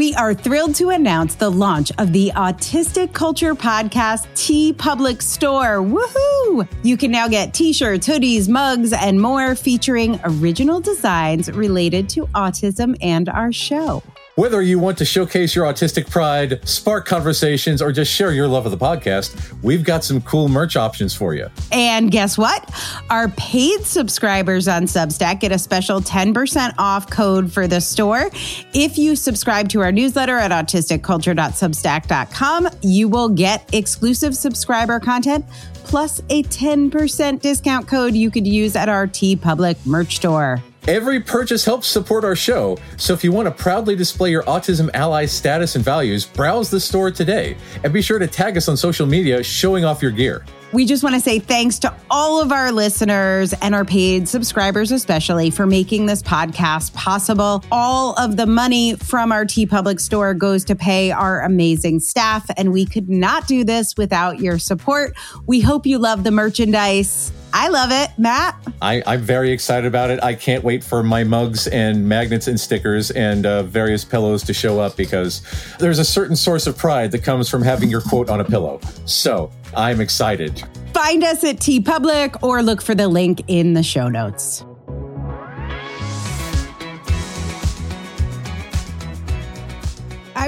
We 0.03 0.13
are 0.17 0.35
thrilled 0.35 0.75
to 0.75 0.91
announce 0.91 1.37
the 1.37 1.49
launch 1.49 1.93
of 1.99 2.13
the 2.13 2.33
Autistic 2.35 3.13
Culture 3.13 3.55
Podcast 3.55 4.27
T 4.35 4.73
TeePublic 4.73 5.23
Store. 5.23 5.79
Woohoo! 5.79 6.67
You 6.83 6.97
can 6.97 7.13
now 7.13 7.29
get 7.29 7.55
t 7.55 7.73
shirts, 7.73 8.09
hoodies, 8.09 8.49
mugs, 8.49 8.93
and 8.93 9.21
more 9.21 9.55
featuring 9.55 10.19
original 10.25 10.81
designs 10.81 11.53
related 11.53 12.09
to 12.09 12.27
autism 12.35 12.97
and 13.01 13.29
our 13.29 13.53
show. 13.53 14.03
Whether 14.35 14.63
you 14.63 14.79
want 14.79 14.97
to 14.97 15.05
showcase 15.05 15.55
your 15.55 15.67
autistic 15.67 16.09
pride, 16.09 16.67
spark 16.67 17.05
conversations, 17.05 17.83
or 17.83 17.93
just 17.93 18.11
share 18.11 18.33
your 18.33 18.49
love 18.49 18.65
of 18.65 18.73
the 18.73 18.79
podcast, 18.79 19.55
we've 19.63 19.85
got 19.85 20.05
some 20.05 20.23
cool 20.23 20.49
merch 20.49 20.75
options 20.75 21.15
for 21.15 21.35
you. 21.35 21.51
And 21.71 22.11
guess 22.11 22.39
what? 22.39 22.71
Our 23.11 23.29
paid 23.29 23.85
subscribers 23.85 24.69
on 24.69 24.85
Substack 24.85 25.41
get 25.41 25.53
a 25.53 25.59
special 25.59 26.01
10% 26.01 26.73
off 26.79 27.11
code 27.11 27.53
for 27.53 27.67
the 27.67 27.83
store. 27.83 28.31
If 28.73 28.97
you 28.97 29.17
subscribe 29.17 29.69
to 29.69 29.83
our 29.83 29.93
newsletter 29.93 30.39
at 30.39 30.51
autisticculture.substack.com, 30.51 32.69
you 32.81 33.09
will 33.09 33.29
get 33.29 33.69
exclusive 33.75 34.35
subscriber 34.35 34.99
content 34.99 35.45
plus 35.85 36.21
a 36.31 36.43
10% 36.45 37.41
discount 37.41 37.87
code 37.87 38.15
you 38.15 38.31
could 38.31 38.47
use 38.47 38.77
at 38.77 38.89
our 38.89 39.07
TeePublic 39.07 39.85
merch 39.85 40.17
store. 40.17 40.63
Every 40.89 41.21
purchase 41.21 41.65
helps 41.65 41.87
support 41.87 42.25
our 42.25 42.35
show, 42.35 42.77
so 42.97 43.13
if 43.13 43.23
you 43.23 43.31
want 43.31 43.47
to 43.47 43.53
proudly 43.53 43.95
display 43.95 44.33
your 44.33 44.43
Autism 44.43 44.91
Ally 44.95 45.27
status 45.27 45.77
and 45.77 45.85
values, 45.85 46.27
browse 46.27 46.71
the 46.71 46.81
store 46.81 47.13
today 47.13 47.57
and 47.85 47.93
be 47.93 48.03
sure 48.03 48.19
to 48.19 48.27
tag 48.27 48.57
us 48.57 48.69
on 48.69 48.77
social 48.77 49.07
media 49.07 49.45
showing 49.45 49.85
off 49.85 50.03
your 50.03 50.11
gear. 50.11 50.45
We 50.73 50.85
just 50.85 51.05
want 51.05 51.15
to 51.15 51.21
say 51.21 51.39
thanks 51.39 51.79
to 51.81 51.95
all 52.11 52.43
of 52.43 52.51
our 52.51 52.73
listeners 52.73 53.53
and 53.63 53.77
our 53.77 53.85
paid 53.85 54.29
subscribers, 54.29 54.91
especially 54.91 55.51
for 55.51 55.67
making 55.67 56.07
this 56.07 56.21
podcast 56.21 56.95
possible. 56.95 57.63
All 57.71 58.19
of 58.19 58.37
the 58.37 58.47
money 58.47 58.97
from 58.97 59.31
our 59.31 59.45
TeePublic 59.45 60.01
store 60.01 60.35
goes 60.35 60.65
to 60.65 60.75
pay 60.75 61.13
our 61.13 61.43
amazing 61.43 62.01
staff, 62.01 62.45
and 62.57 62.73
we 62.73 62.87
could 62.87 63.09
not 63.09 63.47
do 63.47 63.63
this 63.63 63.97
without 63.97 64.41
your 64.41 64.59
support. 64.59 65.15
We 65.47 65.61
hope 65.61 65.87
you 65.87 65.99
love 65.99 66.25
the 66.25 66.33
merchandise. 66.33 67.31
I 67.53 67.69
love 67.69 67.91
it, 67.93 68.11
Matt. 68.19 68.57
I, 68.81 69.03
am 69.07 69.21
very 69.21 69.51
excited 69.51 69.87
about 69.87 70.11
it. 70.11 70.23
I 70.23 70.35
can't 70.35 70.65
wait 70.65 70.83
for 70.83 71.03
my 71.03 71.25
mugs 71.25 71.67
and 71.67 72.09
magnets 72.09 72.49
and 72.49 72.59
stickers 72.59 73.11
and 73.11 73.45
uh, 73.47 73.63
various 73.65 74.05
pillows 74.05 74.43
to 74.45 74.55
show 74.55 74.81
up 74.81 74.97
because 74.97 75.43
there's 75.79 75.99
a 75.99 76.05
certain 76.05 76.37
source 76.37 76.67
of 76.67 76.77
pride 76.79 77.13
that 77.13 77.23
comes 77.23 77.49
from 77.49 77.63
having 77.63 77.91
your 77.91 78.01
quote 78.01 78.31
on 78.31 78.41
a 78.41 78.45
pillow. 78.45 78.81
So 79.05 79.51
I'm 79.77 80.01
excited. 80.01 80.63
Find 80.95 81.25
us 81.25 81.45
at 81.45 81.57
TeePublic 81.57 82.43
or 82.43 82.63
look 82.63 82.83
for 82.83 82.95
the 82.95 83.09
link 83.09 83.43
in 83.49 83.75
the 83.75 83.83
show 83.83 84.09
notes. 84.09 84.65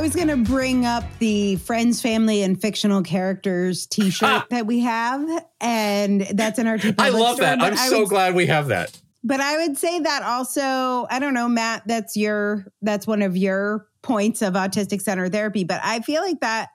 Was 0.05 0.15
going 0.15 0.29
to 0.29 0.37
bring 0.37 0.85
up 0.85 1.03
the 1.19 1.57
Friends, 1.57 2.03
Family, 2.03 2.43
and 2.43 2.61
Fictional 2.61 3.03
Characters 3.03 3.87
t 3.87 4.11
shirt 4.11 4.29
ah. 4.29 4.47
that 4.51 4.67
we 4.67 4.81
have. 4.81 5.27
And 5.63 6.21
that's 6.21 6.59
in 6.59 6.67
our 6.67 6.77
TeePublic 6.77 7.01
I 7.01 7.09
love 7.09 7.37
store, 7.37 7.47
that. 7.47 7.63
I'm 7.63 7.75
so 7.75 8.01
would, 8.01 8.11
glad 8.11 8.35
we 8.35 8.45
have 8.45 8.67
that. 8.67 9.01
But 9.23 9.41
I 9.41 9.67
would 9.67 9.79
say 9.79 10.01
that 10.01 10.23
also, 10.23 11.07
I 11.11 11.19
don't 11.21 11.33
know, 11.33 11.49
Matt, 11.49 11.85
that's 11.87 12.19
your, 12.19 12.67
that's 12.83 13.07
one 13.07 13.23
of 13.23 13.35
your 13.35 13.89
points 14.03 14.43
of 14.43 14.53
autistic 14.53 15.01
center 15.01 15.31
therapy. 15.31 15.65
But 15.65 15.81
I 15.83 16.01
feel 16.01 16.21
like 16.21 16.41
that 16.41 16.69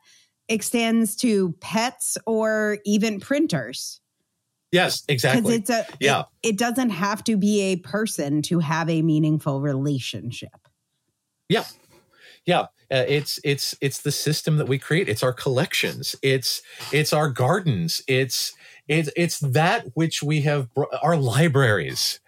extends 0.47 1.15
to 1.17 1.53
pets 1.61 2.17
or 2.25 2.79
even 2.83 3.19
printers. 3.19 4.01
Yes, 4.71 5.03
exactly. 5.07 5.53
It's 5.53 5.69
a 5.69 5.85
yeah. 5.99 6.23
It, 6.41 6.49
it, 6.49 6.57
doesn't 6.57 6.89
have 6.89 7.23
to 7.25 7.37
be 7.37 7.61
a 7.61 7.75
person 7.75 8.41
to 8.43 8.57
have 8.57 8.89
a 8.89 9.03
meaningful 9.03 9.61
relationship. 9.61 10.67
Yeah, 11.47 11.65
yeah. 12.47 12.65
Uh, 12.91 13.05
it's 13.07 13.39
it's 13.43 13.75
it's 13.81 14.01
the 14.01 14.11
system 14.11 14.57
that 14.57 14.67
we 14.67 14.79
create. 14.79 15.07
It's 15.07 15.23
our 15.23 15.33
collections. 15.33 16.15
It's 16.21 16.61
it's 16.91 17.13
our 17.13 17.29
gardens. 17.29 18.01
It's 18.07 18.53
it's 18.87 19.09
it's 19.15 19.39
that 19.39 19.85
which 19.93 20.23
we 20.23 20.41
have 20.41 20.73
br- 20.73 20.83
our 21.01 21.15
libraries 21.15 22.19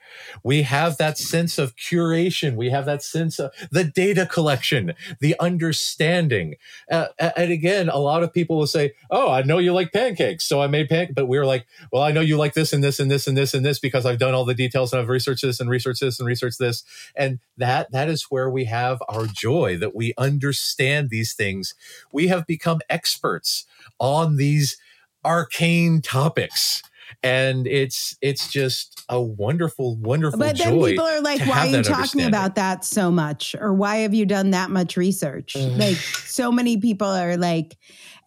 We 0.44 0.64
have 0.64 0.98
that 0.98 1.18
sense 1.18 1.58
of 1.58 1.76
curation. 1.76 2.56
We 2.56 2.70
have 2.70 2.86
that 2.86 3.04
sense 3.04 3.40
of 3.40 3.52
the 3.72 3.84
data 3.84 4.26
collection, 4.26 4.94
the 5.20 5.36
understanding. 5.40 6.56
Uh, 6.90 7.08
and 7.20 7.52
again, 7.52 7.90
a 7.90 7.98
lot 7.98 8.24
of 8.24 8.34
people 8.34 8.58
will 8.58 8.68
say, 8.68 8.94
"Oh, 9.10 9.32
I 9.32 9.42
know 9.44 9.58
you 9.58 9.74
like 9.74 9.92
pancakes, 9.94 10.46
so 10.46 10.62
I 10.62 10.68
made 10.68 10.90
pancakes." 10.90 11.14
But 11.16 11.28
we 11.28 11.38
are 11.38 11.46
like, 11.46 11.66
"Well, 11.92 12.04
I 12.04 12.12
know 12.12 12.22
you 12.22 12.38
like 12.38 12.54
this 12.54 12.74
and 12.74 12.84
this 12.84 13.00
and 13.00 13.10
this 13.10 13.28
and 13.28 13.38
this 13.38 13.54
and 13.54 13.66
this 13.66 13.80
because 13.80 14.06
I've 14.06 14.20
done 14.20 14.34
all 14.34 14.46
the 14.46 14.54
details 14.54 14.94
and 14.94 15.02
I've 15.02 15.10
researched 15.10 15.44
this 15.44 15.60
and 15.60 15.70
researched 15.70 16.02
this 16.02 16.20
and 16.20 16.28
researched 16.28 16.60
this." 16.60 16.84
And 17.16 17.40
that 17.58 17.92
that 17.92 18.10
is 18.10 18.24
where 18.30 18.50
we 18.50 18.66
have 18.66 19.02
our 19.10 19.26
joy 19.28 19.78
that 19.78 19.96
we 19.96 20.14
understand 20.18 21.10
these 21.10 21.34
things. 21.34 21.74
We 22.12 22.28
have 22.28 22.46
become 22.48 22.82
experts 22.90 23.66
on 24.00 24.38
these 24.38 24.78
arcane 25.24 26.02
topics 26.02 26.82
and 27.24 27.68
it's 27.68 28.18
it's 28.22 28.52
just 28.52 29.04
a 29.08 29.22
wonderful 29.22 29.96
wonderful 29.98 30.40
but 30.40 30.58
then 30.58 30.80
people 30.80 31.06
are 31.06 31.22
like 31.22 31.40
why 31.42 31.68
are 31.68 31.78
you 31.78 31.84
talking 31.84 32.24
about 32.24 32.56
that 32.56 32.84
so 32.84 33.12
much? 33.12 33.56
Or 33.60 33.74
why 33.74 33.98
have 33.98 34.14
you 34.14 34.26
done 34.26 34.52
that 34.52 34.72
much 34.72 34.98
research? 34.98 35.56
Like 35.56 35.98
so 35.98 36.52
many 36.52 36.78
people 36.78 37.08
are 37.08 37.38
like 37.38 37.78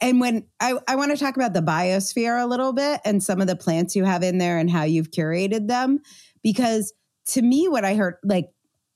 and 0.01 0.21
when 0.21 0.45
i, 0.61 0.75
I 0.87 0.97
want 0.97 1.11
to 1.13 1.17
talk 1.17 1.37
about 1.37 1.55
the 1.55 1.61
biosphere 1.61 2.43
a 2.43 2.47
little 2.47 2.73
bit 2.73 3.01
and 3.05 3.23
some 3.23 3.41
of 3.41 3.47
the 3.47 3.57
plants 3.57 3.97
you 3.97 4.05
have 4.05 4.23
in 4.23 4.39
there 4.39 4.59
and 4.59 4.71
how 4.71 4.85
you've 4.85 5.11
curated 5.11 5.69
them 5.69 6.01
because 6.43 6.93
to 7.27 7.43
me 7.43 7.69
what 7.69 7.85
i 7.85 7.95
heard 7.95 8.17
like 8.25 8.51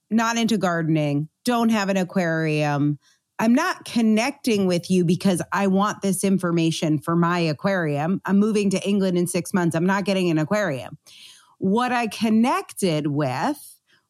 not 0.09 0.37
into 0.37 0.57
gardening 0.57 1.29
don't 1.45 1.69
have 1.69 1.89
an 1.89 1.97
aquarium 1.97 2.99
I'm 3.39 3.53
not 3.53 3.85
connecting 3.85 4.67
with 4.67 4.91
you 4.91 5.05
because 5.05 5.41
I 5.53 5.67
want 5.67 6.01
this 6.01 6.23
information 6.23 6.99
for 6.99 7.15
my 7.15 7.39
aquarium. 7.39 8.21
I'm 8.25 8.37
moving 8.37 8.69
to 8.71 8.87
England 8.87 9.17
in 9.17 9.27
six 9.27 9.53
months. 9.53 9.75
I'm 9.75 9.85
not 9.85 10.03
getting 10.03 10.29
an 10.29 10.37
aquarium. 10.37 10.97
What 11.57 11.91
I 11.91 12.07
connected 12.07 13.07
with 13.07 13.57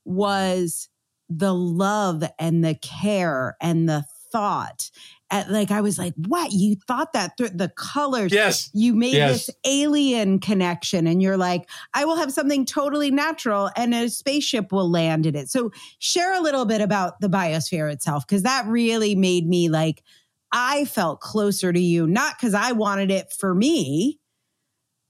was 0.04 0.90
the 1.30 1.54
love 1.54 2.24
and 2.40 2.66
the 2.66 2.76
care 2.76 3.56
and 3.62 3.88
the 3.88 4.04
thought 4.32 4.90
at, 5.32 5.52
like 5.52 5.72
I 5.72 5.82
was 5.82 5.98
like, 5.98 6.14
what? 6.28 6.52
You 6.52 6.76
thought 6.88 7.14
that 7.14 7.38
through 7.38 7.50
the 7.50 7.70
colors. 7.70 8.32
Yes. 8.32 8.70
You 8.74 8.94
made 8.94 9.14
yes. 9.14 9.46
this 9.46 9.56
alien 9.66 10.40
connection 10.40 11.08
and 11.08 11.22
you're 11.22 11.38
like, 11.38 11.70
I 11.94 12.06
will 12.06 12.16
have 12.16 12.32
something 12.32 12.66
totally 12.66 13.12
natural 13.12 13.70
and 13.76 13.94
a 13.94 14.10
spaceship 14.10 14.72
will 14.72 14.90
land 14.90 15.26
in 15.26 15.36
it. 15.36 15.50
So 15.50 15.72
share 16.00 16.34
a 16.34 16.42
little 16.42 16.66
bit 16.66 16.82
about 16.82 17.20
the 17.22 17.30
biosphere 17.30 17.92
itself, 17.92 18.28
because 18.28 18.44
that 18.44 18.66
really 18.68 19.16
made 19.16 19.48
me 19.48 19.70
like, 19.70 20.04
I 20.52 20.86
felt 20.86 21.20
closer 21.22 21.72
to 21.72 21.80
you, 21.80 22.08
not 22.08 22.36
because 22.38 22.54
I 22.54 22.72
wanted 22.72 23.12
it 23.12 23.32
for 23.32 23.54
me, 23.54 24.19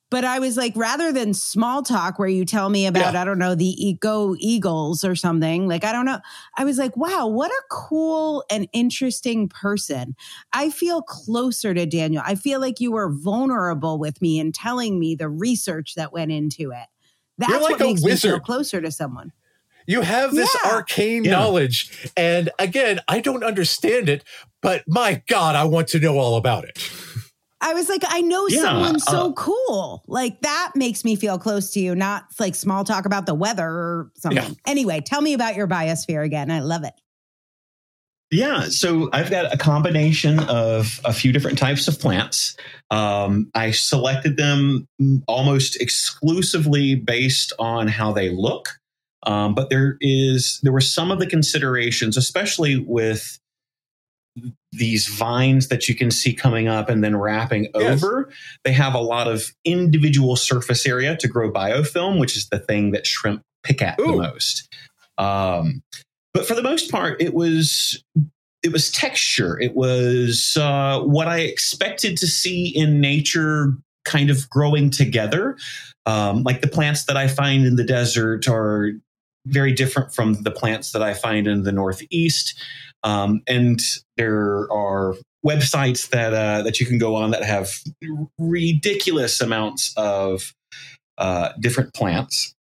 but 0.10 0.26
I 0.26 0.40
was 0.40 0.58
like, 0.58 0.74
rather 0.76 1.12
than 1.12 1.34
small 1.34 1.84
talk 1.84 2.18
where 2.18 2.28
you 2.28 2.44
tell 2.44 2.70
me 2.70 2.88
about, 2.88 3.14
yeah. 3.14 3.22
I 3.22 3.26
don't 3.26 3.38
know, 3.38 3.54
the 3.54 3.98
Go 4.00 4.36
Eagles 4.40 5.04
or 5.04 5.16
something, 5.16 5.68
like, 5.68 5.84
I 5.84 5.92
don't 5.92 6.06
know. 6.06 6.20
I 6.58 6.66
was 6.66 6.80
like, 6.80 6.98
wow, 6.98 7.28
what 7.28 7.52
a 7.52 7.62
cool 7.70 8.44
and 8.50 8.68
interesting 8.74 9.48
person. 9.48 10.16
I 10.52 10.72
feel 10.72 11.04
closer 11.04 11.74
to 11.76 11.86
Daniel. 11.86 12.24
I 12.26 12.36
feel 12.36 12.60
like 12.60 12.80
you 12.80 12.92
were 12.92 13.12
vulnerable 13.12 14.00
with 14.00 14.20
me 14.22 14.40
and 14.40 14.54
telling 14.54 15.00
me 15.00 15.14
the 15.14 15.30
research 15.30 15.94
that 15.96 16.12
went 16.12 16.32
into 16.32 16.72
it. 16.72 16.88
That's 17.38 17.52
You're 17.52 17.62
like 17.62 17.72
what 17.72 17.80
makes 17.80 18.04
wizard. 18.04 18.32
me 18.32 18.36
feel 18.38 18.44
closer 18.44 18.82
to 18.82 18.92
someone. 18.92 19.32
You 19.86 20.02
have 20.02 20.36
this 20.36 20.56
yeah. 20.64 20.72
arcane 20.72 21.24
yeah. 21.24 21.32
knowledge. 21.32 22.12
And 22.18 22.50
again, 22.60 23.00
I 23.08 23.22
don't 23.22 23.44
understand 23.44 24.10
it, 24.10 24.24
but 24.62 24.84
my 24.88 25.24
God, 25.28 25.56
I 25.56 25.64
want 25.64 25.88
to 25.90 26.00
know 26.00 26.18
all 26.18 26.36
about 26.36 26.66
it. 26.66 26.78
I 27.62 27.74
was 27.74 27.90
like, 27.90 28.04
I 28.08 28.22
know 28.22 28.48
yeah, 28.48 28.62
someone 28.62 29.00
so 29.00 29.30
uh, 29.30 29.34
cool. 29.34 30.04
Like 30.08 30.42
that 30.42 30.72
makes 30.76 31.04
me 31.04 31.16
feel 31.16 31.38
close 31.38 31.72
to 31.72 31.80
you, 31.80 31.94
not 31.94 32.26
like 32.40 32.56
small 32.56 32.84
talk 32.84 33.06
about 33.06 33.26
the 33.26 33.34
weather 33.36 33.68
or 33.68 34.12
something. 34.16 34.44
Yeah. 34.44 34.54
Anyway, 34.66 35.02
tell 35.02 35.22
me 35.22 35.34
about 35.34 35.56
your 35.56 35.68
biosphere 35.68 36.24
again. 36.24 36.52
I 36.52 36.60
love 36.62 36.84
it. 36.84 36.94
Yeah, 38.32 38.66
so 38.66 39.10
I've 39.12 39.32
got 39.32 39.52
a 39.52 39.58
combination 39.58 40.40
of 40.42 41.00
a 41.04 41.12
few 41.12 41.32
different 41.32 41.58
types 41.58 41.88
of 41.88 42.00
plants. 42.00 42.56
Um, 42.92 43.50
I 43.56 43.72
selected 43.72 44.38
them 44.38 44.88
almost 45.28 45.82
exclusively 45.82 46.94
based 46.94 47.54
on 47.58 47.88
how 47.88 48.14
they 48.14 48.30
look, 48.30 48.70
um, 49.24 49.56
but 49.56 49.72
there 49.72 49.98
is 50.00 50.60
there 50.62 50.72
were 50.72 50.80
some 50.80 51.10
of 51.10 51.18
the 51.18 51.26
considerations, 51.26 52.18
especially 52.18 52.78
with 52.78 53.39
these 54.72 55.08
vines 55.08 55.70
that 55.70 55.90
you 55.90 55.96
can 55.96 56.12
see 56.12 56.34
coming 56.34 56.68
up 56.68 56.90
and 56.90 57.04
then 57.04 57.18
wrapping 57.18 57.70
yes. 57.74 58.04
over. 58.04 58.30
They 58.64 58.72
have 58.72 58.94
a 58.94 59.02
lot 59.02 59.28
of 59.28 59.52
individual 59.66 60.36
surface 60.36 60.86
area 60.86 61.18
to 61.18 61.28
grow 61.28 61.52
biofilm, 61.52 62.20
which 62.20 62.38
is 62.38 62.50
the 62.50 62.60
thing 62.60 62.92
that 62.92 63.08
shrimp 63.08 63.42
pick 63.64 63.82
at 63.82 64.00
Ooh. 64.00 64.12
the 64.12 64.18
most. 64.18 64.74
Um, 65.18 65.82
but 66.34 66.48
for 66.48 66.56
the 66.56 66.64
most 66.64 66.92
part, 66.92 67.22
it 67.22 67.34
was 67.34 68.04
it 68.62 68.72
was 68.72 68.92
texture. 68.92 69.60
It 69.60 69.76
was 69.76 70.58
uh, 70.60 71.00
what 71.02 71.28
I 71.28 71.40
expected 71.40 72.18
to 72.18 72.28
see 72.28 72.68
in 72.68 73.00
nature, 73.02 73.78
kind 74.06 74.30
of 74.30 74.50
growing 74.50 74.90
together. 74.90 75.58
Um, 76.06 76.44
like 76.44 76.62
the 76.62 76.68
plants 76.68 77.06
that 77.06 77.18
I 77.18 77.28
find 77.28 77.66
in 77.66 77.76
the 77.76 77.84
desert 77.84 78.48
are 78.48 78.92
very 79.46 79.72
different 79.72 80.14
from 80.14 80.44
the 80.44 80.52
plants 80.52 80.92
that 80.92 81.02
I 81.02 81.14
find 81.14 81.48
in 81.48 81.64
the 81.64 81.72
Northeast. 81.72 82.60
Um, 83.04 83.42
and 83.48 83.80
there 84.18 84.68
are 84.72 85.16
websites 85.46 86.10
that 86.10 86.34
uh, 86.34 86.62
that 86.64 86.80
you 86.80 86.86
can 86.86 86.98
go 86.98 87.16
on 87.16 87.32
that 87.32 87.44
have 87.44 87.72
ridiculous 88.38 89.40
amounts 89.42 89.94
of 89.96 90.54
uh, 91.18 91.50
different 91.60 91.94
plants. 91.94 92.54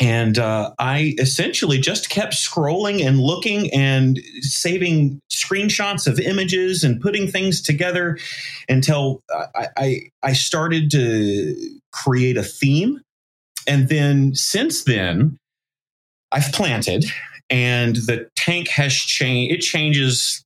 And 0.00 0.38
uh, 0.38 0.72
I 0.78 1.14
essentially 1.18 1.78
just 1.78 2.08
kept 2.08 2.32
scrolling 2.32 3.06
and 3.06 3.20
looking 3.20 3.70
and 3.74 4.18
saving 4.40 5.20
screenshots 5.30 6.06
of 6.06 6.18
images 6.18 6.82
and 6.82 7.00
putting 7.00 7.28
things 7.28 7.60
together 7.60 8.18
until 8.66 9.20
I, 9.54 9.66
I, 9.76 10.00
I 10.22 10.32
started 10.32 10.90
to 10.92 11.54
create 11.92 12.38
a 12.38 12.42
theme. 12.42 13.02
And 13.66 13.90
then 13.90 14.34
since 14.34 14.84
then, 14.84 15.36
I've 16.32 16.52
planted 16.52 17.04
and 17.48 17.96
the 17.96 18.28
tank 18.36 18.68
has 18.68 18.94
changed. 18.94 19.54
It 19.54 19.60
changes. 19.60 20.44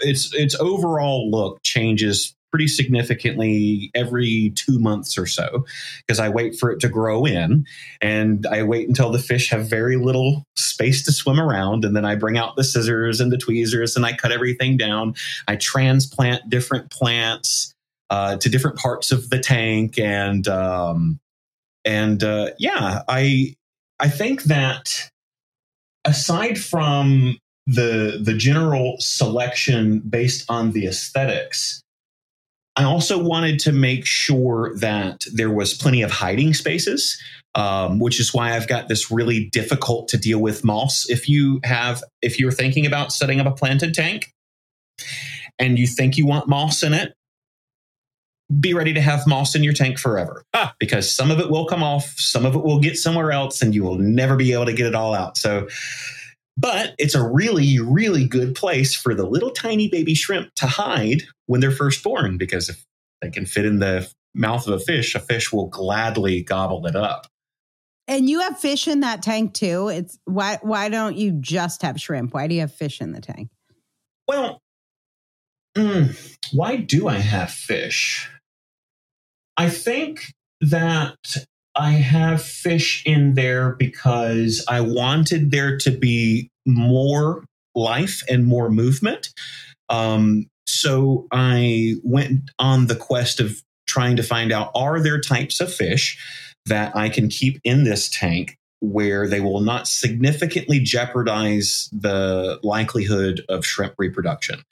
Its 0.00 0.34
its 0.34 0.54
overall 0.60 1.30
look 1.30 1.62
changes 1.62 2.34
pretty 2.50 2.68
significantly 2.68 3.90
every 3.94 4.52
two 4.56 4.78
months 4.78 5.16
or 5.16 5.26
so 5.26 5.64
because 6.00 6.18
I 6.18 6.28
wait 6.28 6.58
for 6.58 6.70
it 6.70 6.80
to 6.80 6.88
grow 6.88 7.24
in 7.24 7.64
and 8.00 8.46
I 8.46 8.64
wait 8.64 8.88
until 8.88 9.10
the 9.10 9.18
fish 9.18 9.50
have 9.50 9.68
very 9.70 9.96
little 9.96 10.44
space 10.56 11.04
to 11.04 11.12
swim 11.12 11.40
around. 11.40 11.84
And 11.84 11.94
then 11.94 12.04
I 12.04 12.16
bring 12.16 12.36
out 12.36 12.56
the 12.56 12.64
scissors 12.64 13.20
and 13.20 13.30
the 13.30 13.38
tweezers 13.38 13.96
and 13.96 14.04
I 14.04 14.14
cut 14.14 14.32
everything 14.32 14.76
down. 14.76 15.14
I 15.46 15.56
transplant 15.56 16.50
different 16.50 16.90
plants 16.90 17.72
uh, 18.10 18.36
to 18.38 18.48
different 18.48 18.76
parts 18.76 19.12
of 19.12 19.30
the 19.30 19.38
tank. 19.38 19.98
And, 19.98 20.46
um, 20.48 21.20
and 21.84 22.22
uh, 22.24 22.50
yeah, 22.58 23.02
I, 23.08 23.54
I 24.00 24.08
think 24.08 24.44
that 24.44 25.10
aside 26.04 26.58
from 26.58 27.36
the 27.66 28.20
the 28.22 28.34
general 28.34 28.96
selection 28.98 30.00
based 30.00 30.50
on 30.50 30.72
the 30.72 30.86
aesthetics 30.86 31.82
i 32.76 32.82
also 32.82 33.22
wanted 33.22 33.58
to 33.58 33.70
make 33.70 34.06
sure 34.06 34.74
that 34.78 35.24
there 35.32 35.50
was 35.50 35.74
plenty 35.74 36.02
of 36.02 36.10
hiding 36.10 36.54
spaces 36.54 37.20
um, 37.54 37.98
which 37.98 38.18
is 38.18 38.32
why 38.32 38.56
i've 38.56 38.68
got 38.68 38.88
this 38.88 39.10
really 39.10 39.48
difficult 39.50 40.08
to 40.08 40.16
deal 40.16 40.40
with 40.40 40.64
moss 40.64 41.08
if 41.08 41.28
you 41.28 41.60
have 41.64 42.02
if 42.22 42.40
you're 42.40 42.52
thinking 42.52 42.86
about 42.86 43.12
setting 43.12 43.40
up 43.40 43.46
a 43.46 43.52
planted 43.52 43.92
tank 43.92 44.32
and 45.58 45.78
you 45.78 45.86
think 45.86 46.16
you 46.16 46.26
want 46.26 46.48
moss 46.48 46.82
in 46.82 46.94
it 46.94 47.12
be 48.58 48.74
ready 48.74 48.92
to 48.94 49.00
have 49.00 49.26
moss 49.26 49.54
in 49.54 49.62
your 49.62 49.72
tank 49.72 49.98
forever 49.98 50.44
ah. 50.54 50.74
because 50.80 51.10
some 51.10 51.30
of 51.30 51.38
it 51.38 51.50
will 51.50 51.66
come 51.66 51.82
off, 51.82 52.14
some 52.18 52.44
of 52.44 52.54
it 52.56 52.64
will 52.64 52.80
get 52.80 52.96
somewhere 52.96 53.30
else, 53.30 53.62
and 53.62 53.74
you 53.74 53.84
will 53.84 53.98
never 53.98 54.36
be 54.36 54.52
able 54.52 54.66
to 54.66 54.72
get 54.72 54.86
it 54.86 54.94
all 54.94 55.14
out. 55.14 55.36
So, 55.36 55.68
but 56.56 56.94
it's 56.98 57.14
a 57.14 57.26
really, 57.26 57.78
really 57.78 58.26
good 58.26 58.54
place 58.54 58.94
for 58.94 59.14
the 59.14 59.26
little 59.26 59.50
tiny 59.50 59.88
baby 59.88 60.14
shrimp 60.14 60.52
to 60.56 60.66
hide 60.66 61.22
when 61.46 61.60
they're 61.60 61.70
first 61.70 62.02
born 62.02 62.38
because 62.38 62.68
if 62.68 62.84
they 63.22 63.30
can 63.30 63.46
fit 63.46 63.64
in 63.64 63.78
the 63.78 64.10
mouth 64.34 64.66
of 64.66 64.74
a 64.74 64.78
fish, 64.78 65.14
a 65.14 65.20
fish 65.20 65.52
will 65.52 65.68
gladly 65.68 66.42
gobble 66.42 66.86
it 66.86 66.96
up. 66.96 67.26
And 68.08 68.28
you 68.28 68.40
have 68.40 68.58
fish 68.58 68.88
in 68.88 69.00
that 69.00 69.22
tank 69.22 69.54
too. 69.54 69.88
It's 69.88 70.18
why 70.24 70.58
why 70.62 70.88
don't 70.88 71.16
you 71.16 71.30
just 71.30 71.82
have 71.82 72.00
shrimp? 72.00 72.34
Why 72.34 72.48
do 72.48 72.54
you 72.54 72.62
have 72.62 72.74
fish 72.74 73.00
in 73.00 73.12
the 73.12 73.20
tank? 73.20 73.50
Well, 74.26 74.60
mm, 75.76 76.36
why 76.52 76.76
do 76.76 77.06
I 77.06 77.18
have 77.18 77.52
fish? 77.52 78.28
I 79.60 79.68
think 79.68 80.32
that 80.62 81.18
I 81.76 81.90
have 81.90 82.40
fish 82.40 83.02
in 83.04 83.34
there 83.34 83.72
because 83.72 84.64
I 84.66 84.80
wanted 84.80 85.50
there 85.50 85.76
to 85.76 85.90
be 85.90 86.48
more 86.64 87.44
life 87.74 88.22
and 88.26 88.46
more 88.46 88.70
movement. 88.70 89.28
Um, 89.90 90.46
so 90.66 91.26
I 91.30 91.96
went 92.02 92.50
on 92.58 92.86
the 92.86 92.96
quest 92.96 93.38
of 93.38 93.60
trying 93.86 94.16
to 94.16 94.22
find 94.22 94.50
out 94.50 94.70
are 94.74 94.98
there 94.98 95.20
types 95.20 95.60
of 95.60 95.70
fish 95.70 96.16
that 96.64 96.96
I 96.96 97.10
can 97.10 97.28
keep 97.28 97.60
in 97.62 97.84
this 97.84 98.08
tank 98.08 98.56
where 98.80 99.28
they 99.28 99.40
will 99.40 99.60
not 99.60 99.86
significantly 99.86 100.80
jeopardize 100.80 101.90
the 101.92 102.58
likelihood 102.62 103.44
of 103.50 103.66
shrimp 103.66 103.92
reproduction. 103.98 104.62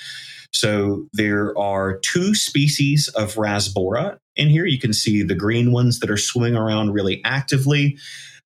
So 0.53 1.07
there 1.12 1.57
are 1.59 1.99
two 1.99 2.34
species 2.34 3.09
of 3.09 3.34
Rasbora 3.34 4.18
in 4.36 4.49
here. 4.49 4.66
You 4.66 4.78
can 4.78 4.92
see 4.92 5.22
the 5.22 5.34
green 5.34 5.72
ones 5.72 6.01
that 6.01 6.11
are 6.11 6.16
swimming 6.16 6.57
around 6.57 6.92
really 6.92 7.20
actively. 7.24 7.99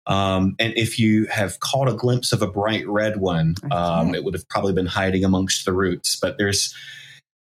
Um, 0.07 0.57
and 0.59 0.77
if 0.77 0.99
you 0.99 1.27
have 1.27 1.61
caught 1.61 1.89
a 1.89 1.95
glimpse 1.95 2.33
of 2.33 2.43
a 2.43 2.47
bright 2.47 2.87
red 2.89 3.19
one, 3.19 3.55
um, 3.71 4.15
it 4.15 4.25
would 4.25 4.35
have 4.35 4.49
probably 4.49 4.73
been 4.73 4.87
hiding 4.87 5.25
amongst 5.25 5.65
the 5.65 5.73
roots. 5.73 6.19
But 6.21 6.39
there's 6.39 6.75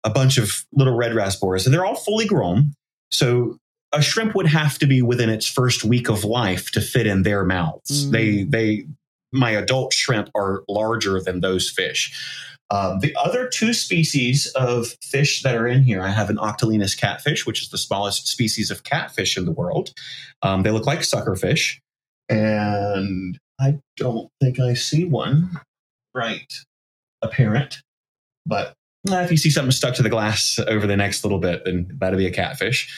a 0.05 0.11
bunch 0.11 0.37
of 0.39 0.65
little 0.73 0.97
red 0.97 1.13
rasboras, 1.13 1.65
and 1.65 1.75
they're 1.75 1.87
all 1.87 1.97
fully 1.97 2.27
grown. 2.27 2.75
So 3.11 3.57
a 3.93 4.03
shrimp 4.03 4.35
would 4.35 4.47
have 4.47 4.79
to 4.79 4.87
be 4.87 5.03
within 5.03 5.31
its 5.31 5.47
first 5.47 5.85
week 5.85 6.09
of 6.09 6.25
life 6.25 6.71
to 6.73 6.81
fit 6.81 7.07
in 7.07 7.23
their 7.23 7.45
mouths. 7.45 8.07
Mm. 8.07 8.11
They 8.13 8.43
they 8.45 8.87
my 9.33 9.51
adult 9.51 9.95
shrimp 9.95 10.29
are 10.35 10.63
larger 10.69 11.21
than 11.21 11.41
those 11.41 11.71
fish. 11.71 12.13
Um, 12.71 13.01
the 13.01 13.15
other 13.17 13.49
two 13.49 13.73
species 13.73 14.47
of 14.55 14.95
fish 15.03 15.43
that 15.43 15.57
are 15.57 15.67
in 15.67 15.83
here, 15.83 16.03
I 16.03 16.11
have 16.11 16.31
an 16.31 16.37
Otocinclus 16.37 16.97
catfish, 16.97 17.45
which 17.45 17.63
is 17.63 17.71
the 17.71 17.79
smallest 17.79 18.29
species 18.29 18.71
of 18.71 18.85
catfish 18.85 19.37
in 19.37 19.45
the 19.45 19.53
world. 19.53 19.93
Um, 20.43 20.63
they 20.63 20.71
look 20.71 20.87
like 20.87 21.01
suckerfish, 21.01 21.79
and 22.29 23.39
I 23.61 23.81
don't 23.97 24.29
think 24.41 24.61
I 24.61 24.75
see 24.75 25.05
one 25.05 25.61
right 26.15 26.53
apparent, 27.23 27.83
but 28.47 28.75
uh, 29.11 29.17
if 29.17 29.31
you 29.31 29.37
see 29.37 29.51
something 29.51 29.73
stuck 29.73 29.95
to 29.95 30.03
the 30.03 30.09
glass 30.09 30.59
over 30.69 30.87
the 30.87 30.97
next 30.97 31.25
little 31.25 31.39
bit, 31.39 31.65
then 31.65 31.91
that'll 31.99 32.19
be 32.19 32.27
a 32.27 32.33
catfish. 32.33 32.89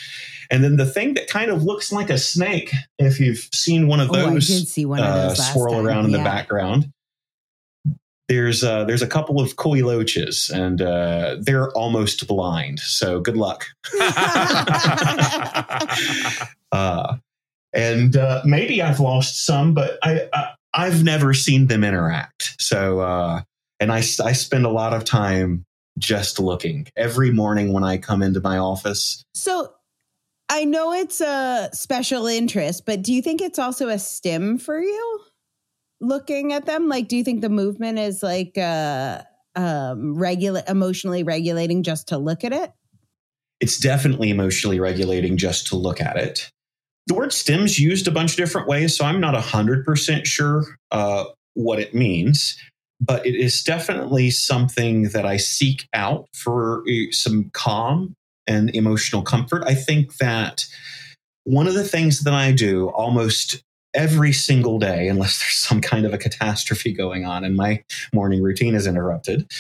And 0.50 0.62
then 0.62 0.76
the 0.76 0.86
thing 0.86 1.14
that 1.14 1.28
kind 1.28 1.50
of 1.50 1.62
looks 1.62 1.92
like 1.92 2.10
a 2.10 2.18
snake, 2.18 2.72
if 2.98 3.20
you've 3.20 3.48
seen 3.54 3.86
one 3.86 4.00
of 4.00 4.08
those, 4.08 4.24
oh, 4.24 4.28
I 4.28 4.58
did 4.58 4.68
see 4.68 4.84
one 4.84 4.98
of 4.98 5.14
those 5.14 5.40
uh, 5.40 5.52
swirl 5.52 5.74
time. 5.74 5.86
around 5.86 6.04
in 6.06 6.10
yeah. 6.10 6.18
the 6.18 6.24
background. 6.24 6.90
There's 8.32 8.64
uh, 8.64 8.84
there's 8.84 9.02
a 9.02 9.06
couple 9.06 9.42
of 9.42 9.56
kuhli 9.56 9.84
loaches, 9.84 10.50
and 10.54 10.80
uh, 10.80 11.36
they're 11.38 11.70
almost 11.72 12.26
blind. 12.26 12.80
So 12.80 13.20
good 13.20 13.36
luck. 13.36 13.66
uh, 16.72 17.16
and 17.74 18.16
uh, 18.16 18.40
maybe 18.46 18.80
I've 18.80 19.00
lost 19.00 19.44
some, 19.44 19.74
but 19.74 19.98
I, 20.02 20.28
I 20.72 20.86
have 20.86 21.04
never 21.04 21.34
seen 21.34 21.66
them 21.66 21.84
interact. 21.84 22.54
So 22.58 23.00
uh, 23.00 23.42
and 23.80 23.92
I 23.92 23.98
I 23.98 24.32
spend 24.32 24.64
a 24.64 24.70
lot 24.70 24.94
of 24.94 25.04
time 25.04 25.66
just 25.98 26.40
looking 26.40 26.88
every 26.96 27.32
morning 27.32 27.74
when 27.74 27.84
I 27.84 27.98
come 27.98 28.22
into 28.22 28.40
my 28.40 28.56
office. 28.56 29.22
So 29.34 29.74
I 30.48 30.64
know 30.64 30.94
it's 30.94 31.20
a 31.20 31.68
special 31.74 32.26
interest, 32.26 32.86
but 32.86 33.02
do 33.02 33.12
you 33.12 33.20
think 33.20 33.42
it's 33.42 33.58
also 33.58 33.88
a 33.88 33.98
stim 33.98 34.56
for 34.56 34.80
you 34.80 35.20
looking 36.02 36.52
at 36.52 36.66
them? 36.66 36.88
Like, 36.88 37.08
do 37.08 37.16
you 37.16 37.24
think 37.24 37.40
the 37.40 37.48
movement 37.48 37.98
is 37.98 38.22
like 38.22 38.58
uh, 38.58 39.22
um, 39.56 40.18
regulate, 40.18 40.68
emotionally 40.68 41.22
regulating 41.22 41.82
just 41.82 42.08
to 42.08 42.18
look 42.18 42.44
at 42.44 42.52
it? 42.52 42.72
It's 43.60 43.78
definitely 43.78 44.28
emotionally 44.28 44.80
regulating 44.80 45.38
just 45.38 45.68
to 45.68 45.76
look 45.76 46.00
at 46.00 46.16
it. 46.16 46.50
The 47.06 47.14
word 47.14 47.32
stems 47.32 47.78
used 47.78 48.06
a 48.06 48.10
bunch 48.10 48.32
of 48.32 48.36
different 48.36 48.68
ways, 48.68 48.96
so 48.96 49.04
I'm 49.04 49.20
not 49.20 49.34
100% 49.34 50.26
sure 50.26 50.64
uh, 50.90 51.24
what 51.54 51.78
it 51.78 51.94
means 51.94 52.58
but 53.04 53.26
it 53.26 53.34
is 53.34 53.62
definitely 53.62 54.30
something 54.30 55.08
that 55.08 55.26
I 55.26 55.36
seek 55.36 55.88
out 55.92 56.28
for 56.34 56.84
uh, 56.88 57.10
some 57.10 57.50
calm 57.52 58.14
and 58.46 58.74
emotional 58.74 59.22
comfort. 59.22 59.64
I 59.66 59.74
think 59.74 60.16
that 60.18 60.64
one 61.44 61.66
of 61.66 61.74
the 61.74 61.84
things 61.84 62.20
that 62.20 62.32
I 62.32 62.52
do 62.52 62.90
almost 62.90 63.60
every 63.94 64.32
single 64.32 64.78
day, 64.78 65.08
unless 65.08 65.38
there's 65.40 65.58
some 65.58 65.80
kind 65.80 66.06
of 66.06 66.14
a 66.14 66.18
catastrophe 66.18 66.92
going 66.92 67.24
on 67.24 67.44
and 67.44 67.56
my 67.56 67.82
morning 68.12 68.42
routine 68.42 68.74
is 68.74 68.86
interrupted, 68.86 69.50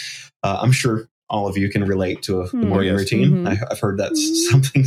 uh, 0.42 0.58
I'm 0.60 0.72
sure 0.72 1.08
all 1.28 1.48
of 1.48 1.56
you 1.56 1.68
can 1.70 1.84
relate 1.84 2.22
to 2.22 2.42
a 2.42 2.48
mm. 2.48 2.68
morning 2.68 2.94
routine. 2.94 3.30
Mm-hmm. 3.30 3.48
I, 3.48 3.54
have 3.54 3.80
heard 3.80 3.98
that's 3.98 4.20
mm-hmm. 4.20 4.50
something. 4.50 4.84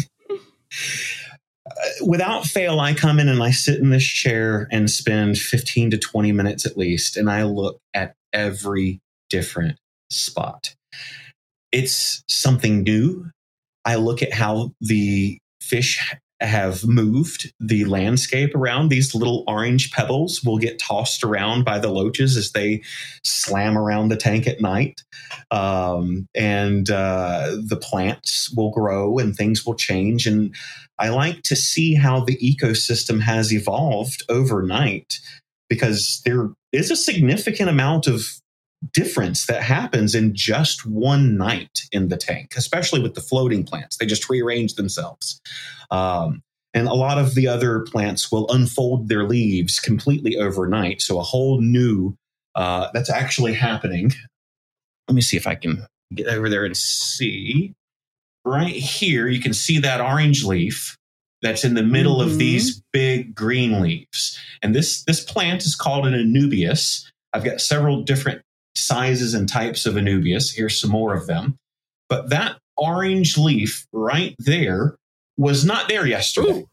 Uh, 1.67 2.05
without 2.05 2.45
fail, 2.45 2.79
I 2.79 2.93
come 2.93 3.19
in 3.19 3.27
and 3.27 3.41
I 3.41 3.51
sit 3.51 3.79
in 3.79 3.89
this 3.89 4.05
chair 4.05 4.67
and 4.71 4.89
spend 4.89 5.37
15 5.37 5.91
to 5.91 5.97
20 5.97 6.31
minutes 6.31 6.65
at 6.65 6.77
least, 6.77 7.17
and 7.17 7.29
I 7.29 7.43
look 7.43 7.79
at 7.93 8.13
every 8.31 9.01
different 9.29 9.79
spot. 10.11 10.75
It's 11.71 12.23
something 12.27 12.83
new. 12.83 13.31
I 13.83 13.95
look 13.95 14.21
at 14.21 14.33
how 14.33 14.71
the 14.79 15.39
fish 15.59 16.15
have 16.45 16.85
moved 16.85 17.51
the 17.59 17.85
landscape 17.85 18.55
around. 18.55 18.89
These 18.89 19.15
little 19.15 19.43
orange 19.47 19.91
pebbles 19.91 20.43
will 20.43 20.57
get 20.57 20.79
tossed 20.79 21.23
around 21.23 21.65
by 21.65 21.79
the 21.79 21.89
loaches 21.89 22.37
as 22.37 22.51
they 22.51 22.83
slam 23.23 23.77
around 23.77 24.09
the 24.09 24.17
tank 24.17 24.47
at 24.47 24.61
night. 24.61 25.01
Um, 25.51 26.27
and 26.35 26.89
uh, 26.89 27.57
the 27.65 27.77
plants 27.77 28.53
will 28.55 28.71
grow 28.71 29.17
and 29.17 29.35
things 29.35 29.65
will 29.65 29.75
change. 29.75 30.27
And 30.27 30.55
I 30.99 31.09
like 31.09 31.43
to 31.43 31.55
see 31.55 31.95
how 31.95 32.21
the 32.21 32.37
ecosystem 32.37 33.21
has 33.21 33.53
evolved 33.53 34.23
overnight 34.29 35.19
because 35.69 36.21
there 36.25 36.49
is 36.71 36.91
a 36.91 36.95
significant 36.95 37.69
amount 37.69 38.07
of 38.07 38.27
difference 38.91 39.45
that 39.47 39.63
happens 39.63 40.15
in 40.15 40.35
just 40.35 40.85
one 40.85 41.37
night 41.37 41.81
in 41.91 42.09
the 42.09 42.17
tank, 42.17 42.53
especially 42.57 43.01
with 43.01 43.15
the 43.15 43.21
floating 43.21 43.63
plants. 43.63 43.97
They 43.97 44.05
just 44.05 44.29
rearrange 44.29 44.75
themselves. 44.75 45.41
Um, 45.91 46.41
and 46.73 46.87
a 46.87 46.93
lot 46.93 47.17
of 47.17 47.35
the 47.35 47.47
other 47.47 47.79
plants 47.79 48.31
will 48.31 48.49
unfold 48.51 49.07
their 49.07 49.23
leaves 49.23 49.79
completely 49.79 50.37
overnight. 50.37 51.01
So 51.01 51.19
a 51.19 51.23
whole 51.23 51.61
new 51.61 52.17
uh, 52.53 52.89
that's 52.93 53.09
actually 53.09 53.53
happening. 53.53 54.11
Let 55.07 55.15
me 55.15 55.21
see 55.21 55.37
if 55.37 55.47
I 55.47 55.55
can 55.55 55.85
get 56.13 56.27
over 56.27 56.49
there 56.49 56.65
and 56.65 56.75
see. 56.75 57.73
Right 58.43 58.75
here, 58.75 59.27
you 59.27 59.41
can 59.41 59.53
see 59.53 59.79
that 59.79 60.01
orange 60.01 60.43
leaf 60.43 60.97
that's 61.41 61.63
in 61.63 61.75
the 61.75 61.83
middle 61.83 62.19
mm-hmm. 62.19 62.31
of 62.31 62.37
these 62.37 62.81
big 62.91 63.33
green 63.33 63.81
leaves. 63.81 64.39
And 64.61 64.75
this, 64.75 65.03
this 65.03 65.23
plant 65.23 65.65
is 65.65 65.75
called 65.75 66.05
an 66.05 66.13
anubias. 66.13 67.05
I've 67.33 67.43
got 67.43 67.61
several 67.61 68.03
different 68.03 68.41
sizes 68.75 69.33
and 69.33 69.47
types 69.47 69.85
of 69.85 69.95
anubias. 69.95 70.53
Here's 70.53 70.79
some 70.79 70.91
more 70.91 71.13
of 71.13 71.27
them. 71.27 71.57
But 72.09 72.29
that 72.29 72.57
orange 72.77 73.37
leaf 73.37 73.87
right 73.91 74.35
there 74.39 74.95
was 75.37 75.65
not 75.65 75.89
there 75.89 76.05
yesterday. 76.05 76.51
Ooh. 76.51 76.69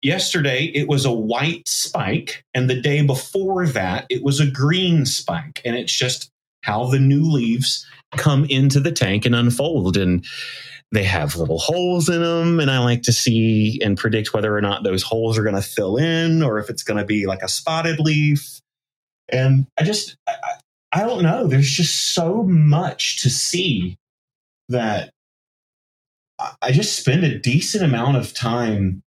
Yesterday, 0.00 0.70
it 0.74 0.88
was 0.88 1.04
a 1.04 1.12
white 1.12 1.66
spike. 1.66 2.44
And 2.54 2.70
the 2.70 2.80
day 2.80 3.02
before 3.02 3.66
that, 3.66 4.06
it 4.08 4.22
was 4.22 4.38
a 4.38 4.50
green 4.50 5.04
spike. 5.04 5.60
And 5.64 5.74
it's 5.74 5.92
just 5.92 6.30
how 6.62 6.86
the 6.86 7.00
new 7.00 7.22
leaves 7.22 7.84
come 8.16 8.44
into 8.44 8.78
the 8.80 8.92
tank 8.92 9.26
and 9.26 9.34
unfold. 9.34 9.96
And 9.96 10.24
they 10.92 11.02
have 11.02 11.36
little 11.36 11.58
holes 11.58 12.08
in 12.08 12.22
them. 12.22 12.60
And 12.60 12.70
I 12.70 12.78
like 12.78 13.02
to 13.02 13.12
see 13.12 13.80
and 13.82 13.98
predict 13.98 14.32
whether 14.32 14.56
or 14.56 14.60
not 14.60 14.84
those 14.84 15.02
holes 15.02 15.36
are 15.36 15.42
going 15.42 15.56
to 15.56 15.62
fill 15.62 15.96
in 15.96 16.42
or 16.42 16.58
if 16.60 16.70
it's 16.70 16.84
going 16.84 16.98
to 16.98 17.04
be 17.04 17.26
like 17.26 17.42
a 17.42 17.48
spotted 17.48 17.98
leaf. 17.98 18.60
And 19.30 19.66
I 19.78 19.82
just, 19.82 20.16
I, 20.28 20.34
I 20.92 21.00
don't 21.00 21.22
know. 21.22 21.46
There's 21.46 21.70
just 21.70 22.14
so 22.14 22.42
much 22.44 23.22
to 23.22 23.30
see 23.30 23.98
that 24.68 25.12
I 26.62 26.72
just 26.72 26.96
spend 26.96 27.24
a 27.24 27.38
decent 27.38 27.84
amount 27.84 28.16
of 28.16 28.32
time 28.32 29.02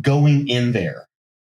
going 0.00 0.48
in 0.48 0.72
there. 0.72 1.06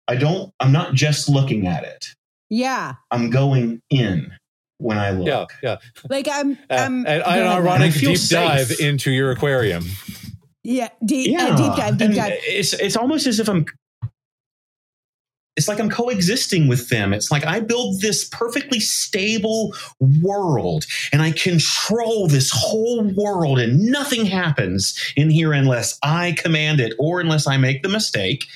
I 0.09 0.16
don't, 0.16 0.53
I'm 0.61 0.72
not 0.72 0.95
just 0.95 1.29
looking 1.29 1.66
at 1.66 1.85
it. 1.85 2.09
Yeah. 2.51 2.95
I'm 3.11 3.31
going 3.31 3.81
in 3.89 4.33
when 4.79 4.99
I 4.99 5.11
look. 5.11 5.53
Yeah, 5.62 5.79
yeah. 5.83 6.03
Like 6.11 6.29
I'm, 6.31 6.59
I'm 6.68 7.07
and, 7.07 7.22
an 7.22 7.47
ironic 7.47 7.95
deep 7.95 8.18
safe. 8.18 8.68
dive 8.68 8.81
into 8.81 9.11
your 9.11 9.31
aquarium. 9.31 9.85
Yeah, 10.62 10.89
deep, 11.05 11.31
yeah. 11.31 11.49
Uh, 11.49 11.57
deep 11.57 11.77
dive, 11.77 11.99
deep 11.99 12.07
and 12.07 12.16
dive. 12.16 12.33
It's 12.43 12.72
it's 12.72 12.97
almost 12.97 13.27
as 13.27 13.39
if 13.39 13.49
I'm. 13.49 13.66
It's 15.57 15.69
like 15.69 15.79
I'm 15.79 15.91
coexisting 15.91 16.67
with 16.67 16.89
them. 16.89 17.13
It's 17.13 17.31
like 17.31 17.47
I 17.47 17.61
build 17.61 18.01
this 18.01 18.29
perfectly 18.29 18.81
stable 18.81 19.75
world 20.01 20.85
and 21.13 21.23
I 21.23 21.31
control 21.31 22.27
this 22.27 22.51
whole 22.53 23.05
world 23.15 23.61
and 23.61 23.79
nothing 23.81 24.27
happens 24.27 24.99
in 25.17 25.31
here 25.31 25.53
unless 25.53 25.97
I 26.03 26.33
command 26.33 26.81
it 26.81 26.95
or 26.99 27.21
unless 27.21 27.47
I 27.47 27.57
make 27.57 27.83
the 27.83 27.89
mistake. 27.89 28.47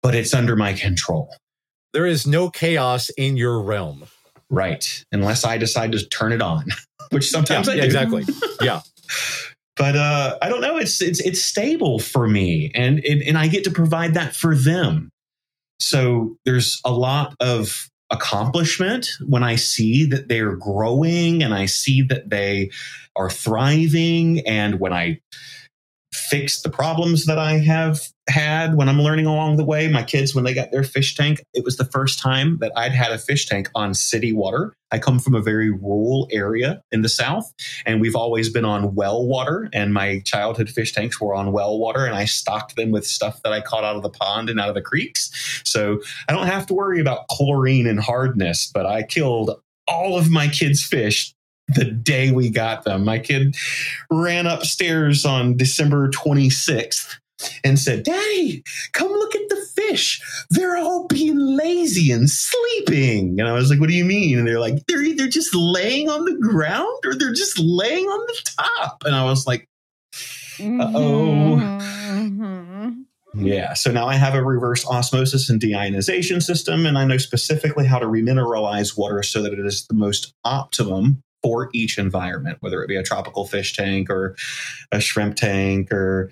But 0.00 0.14
it's 0.14 0.32
under 0.32 0.54
my 0.54 0.74
control. 0.74 1.34
There 1.92 2.06
is 2.06 2.26
no 2.26 2.50
chaos 2.50 3.10
in 3.10 3.36
your 3.36 3.60
realm. 3.60 4.04
Right. 4.50 5.04
Unless 5.10 5.44
I 5.44 5.58
decide 5.58 5.92
to 5.92 6.06
turn 6.08 6.32
it 6.32 6.40
on, 6.40 6.66
which 7.10 7.28
sometimes 7.30 7.66
yeah, 7.66 7.74
I 7.74 7.76
do. 7.76 7.82
Exactly. 7.82 8.24
Yeah. 8.60 8.80
but 9.76 9.96
uh, 9.96 10.38
I 10.42 10.48
don't 10.48 10.60
know. 10.60 10.78
It's 10.78 11.00
it's 11.00 11.20
it's 11.20 11.40
stable 11.40 11.98
for 11.98 12.26
me, 12.26 12.72
and 12.74 12.98
it, 13.04 13.26
and 13.26 13.38
I 13.38 13.46
get 13.46 13.64
to 13.64 13.70
provide 13.70 14.14
that 14.14 14.34
for 14.34 14.54
them. 14.56 15.10
So 15.78 16.36
there's 16.44 16.80
a 16.84 16.92
lot 16.92 17.34
of 17.40 17.88
accomplishment 18.10 19.08
when 19.26 19.42
I 19.42 19.56
see 19.56 20.06
that 20.06 20.28
they're 20.28 20.56
growing 20.56 21.42
and 21.42 21.54
I 21.54 21.66
see 21.66 22.02
that 22.02 22.30
they 22.30 22.70
are 23.16 23.30
thriving, 23.30 24.40
and 24.46 24.80
when 24.80 24.92
I 24.92 25.20
fix 26.12 26.62
the 26.62 26.70
problems 26.70 27.26
that 27.26 27.38
I 27.38 27.58
have 27.58 28.00
had 28.28 28.74
when 28.74 28.88
I'm 28.88 29.00
learning 29.00 29.26
along 29.26 29.56
the 29.56 29.64
way. 29.64 29.88
My 29.88 30.02
kids, 30.02 30.34
when 30.34 30.44
they 30.44 30.54
got 30.54 30.70
their 30.70 30.84
fish 30.84 31.14
tank, 31.14 31.42
it 31.54 31.64
was 31.64 31.76
the 31.76 31.84
first 31.84 32.18
time 32.18 32.58
that 32.60 32.72
I'd 32.76 32.92
had 32.92 33.12
a 33.12 33.18
fish 33.18 33.46
tank 33.46 33.68
on 33.74 33.94
city 33.94 34.32
water. 34.32 34.74
I 34.90 34.98
come 34.98 35.18
from 35.18 35.34
a 35.34 35.42
very 35.42 35.70
rural 35.70 36.28
area 36.30 36.82
in 36.90 37.02
the 37.02 37.08
South, 37.08 37.52
and 37.84 38.00
we've 38.00 38.16
always 38.16 38.50
been 38.50 38.64
on 38.64 38.94
well 38.94 39.26
water. 39.26 39.68
And 39.72 39.92
my 39.92 40.20
childhood 40.24 40.70
fish 40.70 40.92
tanks 40.92 41.20
were 41.20 41.34
on 41.34 41.52
well 41.52 41.78
water, 41.78 42.06
and 42.06 42.14
I 42.14 42.24
stocked 42.24 42.76
them 42.76 42.90
with 42.90 43.06
stuff 43.06 43.42
that 43.42 43.52
I 43.52 43.60
caught 43.60 43.84
out 43.84 43.96
of 43.96 44.02
the 44.02 44.10
pond 44.10 44.48
and 44.48 44.58
out 44.58 44.68
of 44.68 44.74
the 44.74 44.82
creeks. 44.82 45.62
So 45.64 46.00
I 46.28 46.32
don't 46.32 46.46
have 46.46 46.66
to 46.66 46.74
worry 46.74 47.00
about 47.00 47.28
chlorine 47.28 47.86
and 47.86 48.00
hardness, 48.00 48.70
but 48.72 48.86
I 48.86 49.02
killed 49.02 49.50
all 49.86 50.18
of 50.18 50.30
my 50.30 50.48
kids' 50.48 50.84
fish 50.84 51.34
the 51.68 51.84
day 51.84 52.30
we 52.30 52.50
got 52.50 52.84
them. 52.84 53.04
My 53.04 53.18
kid 53.18 53.56
ran 54.10 54.46
upstairs 54.46 55.24
on 55.24 55.56
December 55.56 56.08
26th 56.10 57.18
and 57.62 57.78
said, 57.78 58.02
Daddy, 58.02 58.62
come 58.92 59.08
look 59.08 59.34
at 59.34 59.48
the 59.48 59.66
fish. 59.76 60.20
They're 60.50 60.76
all 60.76 61.06
being 61.06 61.38
lazy 61.38 62.10
and 62.10 62.28
sleeping. 62.28 63.38
And 63.38 63.48
I 63.48 63.52
was 63.52 63.70
like, 63.70 63.80
What 63.80 63.88
do 63.88 63.94
you 63.94 64.04
mean? 64.04 64.38
And 64.38 64.46
they're 64.46 64.60
like, 64.60 64.84
They're 64.86 65.02
either 65.02 65.28
just 65.28 65.54
laying 65.54 66.08
on 66.08 66.24
the 66.24 66.34
ground 66.34 66.98
or 67.04 67.14
they're 67.14 67.32
just 67.32 67.58
laying 67.58 68.06
on 68.06 68.26
the 68.26 68.50
top. 68.58 69.04
And 69.04 69.14
I 69.14 69.24
was 69.24 69.46
like, 69.46 69.68
Uh 70.60 70.92
oh. 70.94 71.60
Mm-hmm. 71.60 73.02
Yeah. 73.34 73.74
So 73.74 73.92
now 73.92 74.08
I 74.08 74.14
have 74.14 74.34
a 74.34 74.42
reverse 74.42 74.84
osmosis 74.86 75.48
and 75.48 75.60
deionization 75.60 76.42
system, 76.42 76.86
and 76.86 76.98
I 76.98 77.04
know 77.04 77.18
specifically 77.18 77.86
how 77.86 77.98
to 77.98 78.06
remineralize 78.06 78.96
water 78.96 79.22
so 79.22 79.42
that 79.42 79.52
it 79.52 79.60
is 79.60 79.86
the 79.86 79.94
most 79.94 80.34
optimum 80.44 81.22
for 81.42 81.70
each 81.72 81.98
environment, 81.98 82.58
whether 82.60 82.82
it 82.82 82.88
be 82.88 82.96
a 82.96 83.02
tropical 83.02 83.46
fish 83.46 83.74
tank 83.76 84.10
or 84.10 84.36
a 84.92 85.00
shrimp 85.00 85.36
tank 85.36 85.92
or 85.92 86.30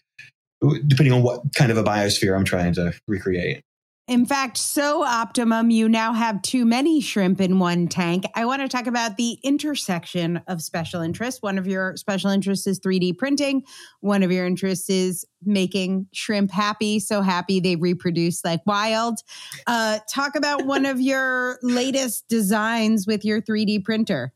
depending 0.86 1.12
on 1.12 1.22
what 1.22 1.42
kind 1.54 1.70
of 1.70 1.76
a 1.76 1.84
biosphere 1.84 2.36
I'm 2.36 2.44
trying 2.44 2.74
to 2.74 2.92
recreate. 3.07 3.62
In 4.09 4.24
fact, 4.24 4.57
so 4.57 5.02
optimum, 5.02 5.70
you 5.70 5.88
now 5.88 6.12
have 6.12 6.40
too 6.42 6.64
many 6.64 7.00
shrimp 7.00 7.40
in 7.40 7.59
one 7.59 7.88
tank. 7.88 8.24
I 8.36 8.44
want 8.44 8.62
to 8.62 8.68
talk 8.68 8.86
about 8.86 9.16
the 9.16 9.36
intersection 9.42 10.40
of 10.46 10.62
special 10.62 11.00
interests. 11.00 11.42
One 11.42 11.59
of 11.59 11.66
your 11.66 11.96
special 11.96 12.30
interests 12.30 12.68
is 12.68 12.78
3D 12.78 13.18
printing. 13.18 13.64
One 14.02 14.22
of 14.22 14.30
your 14.30 14.46
interests 14.46 14.88
is 14.88 15.24
making 15.44 16.07
shrimp 16.12 16.52
happy, 16.52 17.00
so 17.00 17.20
happy 17.20 17.59
they 17.59 17.74
reproduce 17.74 18.44
like 18.44 18.61
wild. 18.64 19.18
Uh, 19.66 19.98
talk 20.09 20.36
about 20.36 20.66
one 20.66 20.86
of 20.86 21.00
your 21.00 21.59
latest 21.62 22.28
designs 22.28 23.09
with 23.09 23.24
your 23.24 23.42
3D 23.42 23.84
printer. 23.84 24.32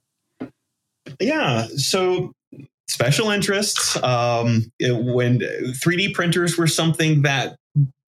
Yeah. 1.20 1.66
So 1.76 2.32
special 2.88 3.30
interests. 3.30 3.96
Um, 4.02 4.70
it, 4.78 4.92
when 4.92 5.38
3D 5.40 6.14
printers 6.14 6.58
were 6.58 6.66
something 6.66 7.22
that 7.22 7.56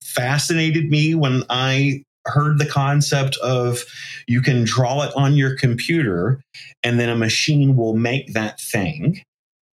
fascinated 0.03 0.91
me 0.91 1.15
when 1.15 1.43
I 1.49 2.05
heard 2.27 2.59
the 2.59 2.67
concept 2.67 3.37
of 3.39 3.85
you 4.29 4.43
can 4.43 4.65
draw 4.65 5.03
it 5.03 5.13
on 5.17 5.35
your 5.35 5.57
computer 5.57 6.41
and 6.83 7.01
then 7.01 7.09
a 7.09 7.17
machine 7.17 7.77
will 7.77 7.97
make 7.97 8.33
that 8.35 8.61
thing. 8.61 9.23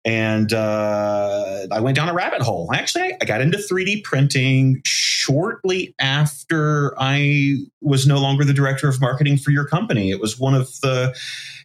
And 0.06 0.54
uh, 0.54 1.66
I 1.72 1.80
went 1.80 1.96
down 1.96 2.10
a 2.10 2.14
rabbit 2.14 2.44
hole. 2.44 2.70
Actually, 2.72 3.16
I 3.20 3.26
got 3.26 3.42
into 3.42 3.58
3D 3.58 4.04
printing 4.04 4.82
shortly 4.86 5.96
after 6.00 6.94
I 7.00 7.56
was 7.82 8.06
no 8.06 8.20
longer 8.20 8.46
the 8.46 8.54
director 8.54 8.88
of 8.88 9.02
marketing 9.02 9.38
for 9.38 9.50
your 9.50 9.66
company. 9.66 10.12
It 10.12 10.22
was 10.22 10.40
one 10.40 10.54
of 10.54 10.70
the 10.82 11.16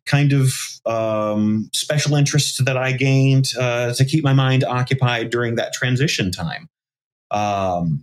kind 0.07 0.32
of 0.32 0.55
um, 0.86 1.68
special 1.74 2.14
interests 2.14 2.59
that 2.64 2.78
I 2.78 2.93
gained 2.93 3.51
uh, 3.59 3.93
to 3.93 4.05
keep 4.07 4.24
my 4.24 4.32
mind 4.32 4.64
occupied 4.64 5.28
during 5.28 5.57
that 5.57 5.74
transition 5.74 6.32
time. 6.32 6.66
Um, 7.30 8.03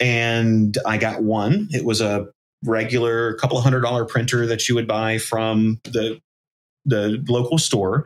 and 0.00 0.76
I 0.84 0.98
got 0.98 1.22
one. 1.22 1.68
It 1.70 1.84
was 1.84 2.00
a 2.00 2.26
regular 2.64 3.34
couple 3.34 3.60
hundred 3.60 3.82
dollar 3.82 4.04
printer 4.04 4.46
that 4.46 4.68
you 4.68 4.74
would 4.74 4.88
buy 4.88 5.18
from 5.18 5.80
the 5.84 6.20
the 6.84 7.24
local 7.28 7.58
store. 7.58 8.04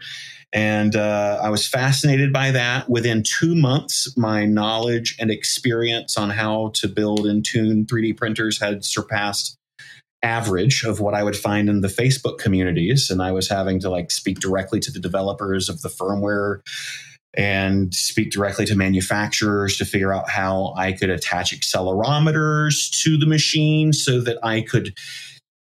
And 0.55 0.95
uh, 0.95 1.41
I 1.43 1.51
was 1.51 1.67
fascinated 1.67 2.33
by 2.33 2.53
that. 2.53 2.89
Within 2.89 3.25
two 3.25 3.57
months, 3.57 4.17
my 4.17 4.47
knowledge 4.47 5.17
and 5.19 5.29
experience 5.29 6.17
on 6.17 6.31
how 6.31 6.71
to 6.75 6.87
build 6.87 7.27
and 7.27 7.45
tune 7.45 7.85
3D 7.87 8.17
printers 8.17 8.61
had 8.61 8.85
surpassed 8.85 9.57
average 10.23 10.85
of 10.85 11.01
what 11.01 11.13
I 11.13 11.25
would 11.25 11.37
find 11.37 11.69
in 11.69 11.81
the 11.81 11.89
Facebook 11.89 12.39
communities. 12.39 13.11
And 13.11 13.21
I 13.21 13.33
was 13.33 13.49
having 13.49 13.81
to 13.81 13.91
like 13.91 14.13
speak 14.13 14.39
directly 14.39 14.79
to 14.81 14.93
the 14.93 15.01
developers 15.01 15.69
of 15.69 15.83
the 15.83 15.89
firmware 15.89 16.61
and 17.37 17.93
speak 17.93 18.31
directly 18.31 18.65
to 18.67 18.77
manufacturers 18.77 19.77
to 19.79 19.85
figure 19.85 20.15
out 20.15 20.31
how 20.31 20.73
I 20.77 20.93
could 20.93 21.11
attach 21.11 21.53
accelerometers 21.53 22.91
to 23.03 23.19
the 23.19 23.27
machine 23.27 23.93
so 23.93 24.21
that 24.21 24.39
I 24.43 24.61
could 24.61 24.97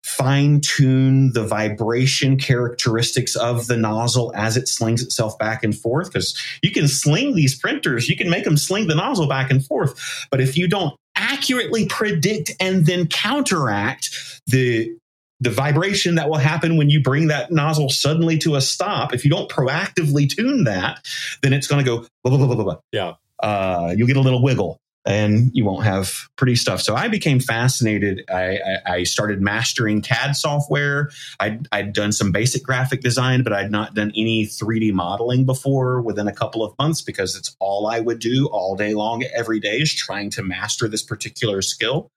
fine 0.05 0.61
tune 0.61 1.33
the 1.33 1.45
vibration 1.45 2.37
characteristics 2.37 3.37
of 3.37 3.67
the 3.67 3.77
nozzle 3.77 4.33
as 4.35 4.57
it 4.57 4.69
slings 4.69 5.03
itself 5.03 5.39
back 5.39 5.63
and 5.63 5.77
forth. 5.77 6.13
Because 6.13 6.37
you 6.63 6.71
can 6.71 6.89
sling 6.89 7.35
these 7.35 7.59
printers, 7.59 8.09
you 8.09 8.17
can 8.17 8.29
make 8.29 8.45
them 8.45 8.57
sling 8.57 8.89
the 8.89 8.95
nozzle 8.95 9.29
back 9.29 9.51
and 9.51 9.65
forth. 9.65 10.27
But 10.31 10.41
if 10.41 10.57
you 10.57 10.69
don't 10.69 10.95
accurately 11.15 11.87
predict 11.87 12.53
and 12.61 12.87
then 12.87 13.07
counteract 13.07 14.11
the 14.47 14.97
the 15.41 15.51
vibration 15.51 16.15
that 16.15 16.29
will 16.29 16.37
happen 16.37 16.77
when 16.77 16.89
you 16.89 17.03
bring 17.03 17.27
that 17.27 17.51
nozzle 17.51 17.89
suddenly 17.89 18.39
to 18.39 18.55
a 18.55 18.61
stop, 18.61 19.13
if 19.13 19.25
you 19.25 19.31
don't 19.31 19.51
proactively 19.51 20.29
tune 20.29 20.65
that, 20.65 21.05
then 21.43 21.53
it's 21.53 21.67
going 21.67 21.85
to 21.85 21.91
go 21.91 22.07
blah, 22.23 22.37
blah, 22.37 22.47
blah, 22.47 22.55
blah, 22.55 22.65
blah. 22.65 22.77
Yeah. 22.93 23.15
Uh, 23.41 23.93
you'll 23.97 24.07
get 24.07 24.17
a 24.17 24.21
little 24.21 24.41
wiggle 24.41 24.79
and 25.05 25.51
you 25.53 25.65
won't 25.65 25.85
have 25.85 26.29
pretty 26.37 26.55
stuff. 26.55 26.81
So 26.81 26.95
I 26.95 27.09
became 27.09 27.41
fascinated. 27.41 28.23
I, 28.31 28.59
I, 28.87 28.93
I 28.93 29.03
started 29.03 29.41
mastering 29.41 30.01
CAD 30.01 30.37
software. 30.37 31.11
I'd, 31.41 31.67
I'd, 31.73 31.93
done 31.93 32.13
some 32.13 32.33
basic 32.33 32.63
graphic 32.63 33.03
design, 33.03 33.43
but 33.43 33.53
I'd 33.53 33.71
not 33.71 33.95
done 33.95 34.13
any 34.17 34.47
3D 34.47 34.93
modeling 34.93 35.45
before 35.45 36.01
within 36.01 36.27
a 36.27 36.33
couple 36.33 36.65
of 36.65 36.73
months 36.79 37.03
because 37.03 37.37
it's 37.37 37.55
all 37.59 37.87
I 37.87 38.01
would 38.01 38.19
do 38.19 38.47
all 38.47 38.77
day 38.77 38.95
long, 38.95 39.25
every 39.35 39.61
day 39.61 39.79
is 39.79 39.93
trying 39.93 40.31
to 40.31 40.43
master 40.43 40.89
this 40.89 41.03
particular 41.03 41.61
skill. 41.61 42.11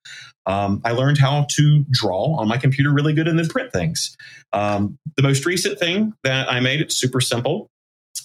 Um, 0.46 0.80
I 0.84 0.92
learned 0.92 1.18
how 1.18 1.46
to 1.50 1.84
draw 1.90 2.36
on 2.36 2.48
my 2.48 2.56
computer 2.56 2.92
really 2.92 3.12
good 3.12 3.28
and 3.28 3.38
then 3.38 3.48
print 3.48 3.72
things. 3.72 4.16
Um, 4.52 4.96
the 5.16 5.22
most 5.22 5.44
recent 5.44 5.78
thing 5.78 6.14
that 6.22 6.50
I 6.50 6.60
made, 6.60 6.80
it's 6.80 6.94
super 6.94 7.20
simple. 7.20 7.68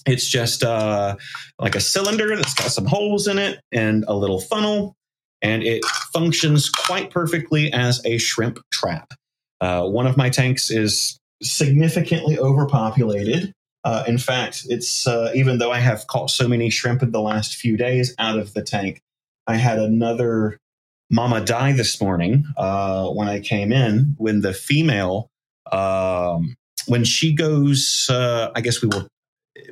It's 0.06 0.28
just 0.28 0.62
uh, 0.62 1.16
like 1.58 1.74
a 1.74 1.80
cylinder 1.80 2.36
that's 2.36 2.54
got 2.54 2.70
some 2.70 2.86
holes 2.86 3.26
in 3.26 3.38
it 3.38 3.60
and 3.72 4.04
a 4.08 4.14
little 4.14 4.40
funnel, 4.40 4.94
and 5.40 5.62
it 5.62 5.84
functions 6.12 6.68
quite 6.68 7.10
perfectly 7.10 7.72
as 7.72 8.04
a 8.04 8.18
shrimp 8.18 8.58
trap. 8.72 9.12
Uh, 9.60 9.86
one 9.86 10.06
of 10.06 10.16
my 10.16 10.28
tanks 10.28 10.70
is 10.70 11.18
significantly 11.42 12.38
overpopulated. 12.38 13.52
Uh, 13.84 14.04
in 14.06 14.18
fact, 14.18 14.64
it's 14.68 15.06
uh, 15.06 15.32
even 15.34 15.58
though 15.58 15.72
I 15.72 15.80
have 15.80 16.06
caught 16.06 16.30
so 16.30 16.46
many 16.46 16.70
shrimp 16.70 17.02
in 17.02 17.10
the 17.10 17.20
last 17.20 17.56
few 17.56 17.76
days 17.76 18.14
out 18.18 18.38
of 18.38 18.54
the 18.54 18.62
tank, 18.62 19.00
I 19.46 19.56
had 19.56 19.78
another 19.78 20.58
mama 21.10 21.40
die 21.40 21.72
this 21.72 22.00
morning 22.00 22.44
uh, 22.56 23.08
when 23.08 23.28
I 23.28 23.40
came 23.40 23.72
in. 23.72 24.14
When 24.18 24.40
the 24.40 24.54
female, 24.54 25.28
um, 25.70 26.54
when 26.86 27.04
she 27.04 27.32
goes, 27.32 28.06
uh, 28.08 28.50
I 28.54 28.60
guess 28.60 28.82
we 28.82 28.88
will 28.88 29.08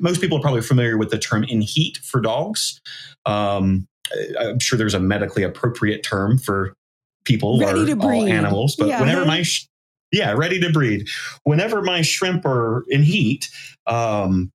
most 0.00 0.20
people 0.20 0.38
are 0.38 0.40
probably 0.40 0.62
familiar 0.62 0.96
with 0.96 1.10
the 1.10 1.18
term 1.18 1.44
in 1.44 1.60
heat 1.60 1.98
for 1.98 2.20
dogs. 2.20 2.80
Um, 3.26 3.86
I'm 4.38 4.58
sure 4.58 4.76
there's 4.76 4.94
a 4.94 5.00
medically 5.00 5.42
appropriate 5.42 6.02
term 6.02 6.38
for 6.38 6.74
people 7.24 7.60
ready 7.60 7.92
or 7.92 8.02
all 8.02 8.24
animals, 8.24 8.76
but 8.76 8.88
yeah. 8.88 9.00
whenever 9.00 9.24
my 9.24 9.42
sh- 9.42 9.66
yeah, 10.12 10.32
ready 10.32 10.58
to 10.60 10.72
breed. 10.72 11.08
Whenever 11.44 11.82
my 11.82 12.02
shrimp 12.02 12.44
are 12.44 12.84
in 12.88 13.02
heat, 13.02 13.48
um, 13.86 14.50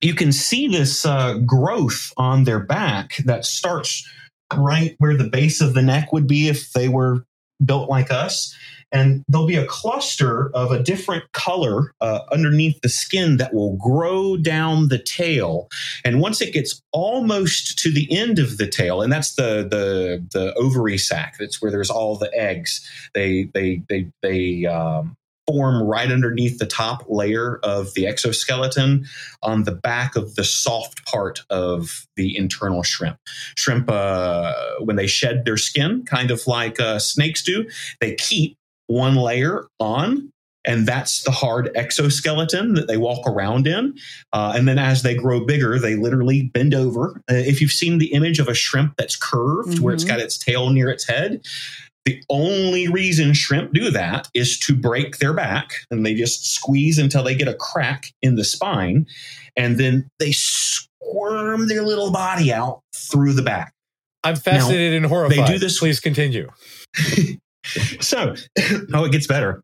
you 0.00 0.14
can 0.14 0.32
see 0.32 0.68
this 0.68 1.04
uh, 1.04 1.38
growth 1.38 2.12
on 2.16 2.44
their 2.44 2.60
back 2.60 3.16
that 3.24 3.44
starts 3.44 4.08
right 4.54 4.94
where 4.98 5.16
the 5.16 5.28
base 5.28 5.60
of 5.60 5.74
the 5.74 5.82
neck 5.82 6.12
would 6.12 6.26
be 6.26 6.48
if 6.48 6.72
they 6.72 6.88
were 6.88 7.24
built 7.64 7.88
like 7.88 8.10
us 8.10 8.54
and 8.92 9.24
there'll 9.28 9.46
be 9.46 9.56
a 9.56 9.66
cluster 9.66 10.50
of 10.54 10.70
a 10.70 10.82
different 10.82 11.24
color 11.32 11.94
uh, 12.00 12.20
underneath 12.30 12.80
the 12.82 12.88
skin 12.88 13.38
that 13.38 13.54
will 13.54 13.76
grow 13.76 14.36
down 14.36 14.88
the 14.88 14.98
tail 14.98 15.68
and 16.04 16.20
once 16.20 16.40
it 16.40 16.52
gets 16.52 16.82
almost 16.92 17.78
to 17.78 17.90
the 17.90 18.06
end 18.16 18.38
of 18.38 18.58
the 18.58 18.68
tail 18.68 19.02
and 19.02 19.12
that's 19.12 19.34
the 19.34 19.66
the 19.68 20.24
the 20.32 20.54
ovary 20.54 20.98
sac 20.98 21.36
that's 21.38 21.60
where 21.60 21.70
there's 21.70 21.90
all 21.90 22.16
the 22.16 22.32
eggs 22.34 22.86
they 23.14 23.44
they 23.54 23.82
they 23.88 24.10
they 24.22 24.66
um, 24.66 25.16
form 25.46 25.82
right 25.82 26.10
underneath 26.10 26.58
the 26.58 26.66
top 26.66 27.04
layer 27.08 27.58
of 27.62 27.94
the 27.94 28.06
exoskeleton 28.06 29.04
on 29.42 29.64
the 29.64 29.72
back 29.72 30.16
of 30.16 30.34
the 30.34 30.44
soft 30.44 31.04
part 31.04 31.42
of 31.50 32.06
the 32.16 32.36
internal 32.36 32.82
shrimp. 32.82 33.18
Shrimp, 33.56 33.90
uh, 33.90 34.54
when 34.80 34.96
they 34.96 35.06
shed 35.06 35.44
their 35.44 35.56
skin, 35.56 36.04
kind 36.04 36.30
of 36.30 36.46
like 36.46 36.78
uh, 36.80 36.98
snakes 36.98 37.42
do, 37.42 37.68
they 38.00 38.14
keep 38.14 38.56
one 38.86 39.16
layer 39.16 39.66
on 39.78 40.32
and 40.64 40.86
that's 40.86 41.22
the 41.24 41.30
hard 41.30 41.70
exoskeleton 41.74 42.74
that 42.74 42.86
they 42.86 42.96
walk 42.96 43.26
around 43.26 43.66
in. 43.66 43.94
Uh, 44.32 44.52
and 44.54 44.68
then 44.68 44.78
as 44.78 45.02
they 45.02 45.14
grow 45.14 45.44
bigger, 45.44 45.78
they 45.78 45.96
literally 45.96 46.50
bend 46.54 46.74
over. 46.74 47.20
Uh, 47.30 47.34
if 47.34 47.60
you've 47.60 47.72
seen 47.72 47.98
the 47.98 48.12
image 48.12 48.38
of 48.38 48.48
a 48.48 48.54
shrimp 48.54 48.96
that's 48.96 49.16
curved, 49.16 49.70
mm-hmm. 49.70 49.82
where 49.82 49.94
it's 49.94 50.04
mm-hmm. 50.04 50.14
got 50.14 50.20
its 50.20 50.38
tail 50.38 50.70
near 50.70 50.88
its 50.88 51.06
head, 51.06 51.44
the 52.04 52.22
only 52.28 52.88
reason 52.88 53.32
shrimp 53.32 53.72
do 53.72 53.90
that 53.90 54.28
is 54.34 54.58
to 54.60 54.74
break 54.74 55.18
their 55.18 55.32
back, 55.32 55.74
and 55.90 56.04
they 56.04 56.14
just 56.14 56.52
squeeze 56.52 56.98
until 56.98 57.22
they 57.22 57.34
get 57.34 57.48
a 57.48 57.54
crack 57.54 58.06
in 58.22 58.34
the 58.34 58.44
spine, 58.44 59.06
and 59.56 59.78
then 59.78 60.08
they 60.18 60.32
squirm 60.32 61.68
their 61.68 61.82
little 61.82 62.10
body 62.10 62.52
out 62.52 62.80
through 62.94 63.34
the 63.34 63.42
back. 63.42 63.72
I'm 64.24 64.36
fascinated 64.36 64.92
now, 64.92 64.96
and 64.96 65.06
horrified. 65.06 65.46
They 65.46 65.52
do 65.52 65.58
this. 65.58 65.78
Please 65.78 66.00
continue. 66.00 66.48
so, 68.00 68.34
oh, 68.94 69.04
it 69.04 69.12
gets 69.12 69.26
better. 69.26 69.62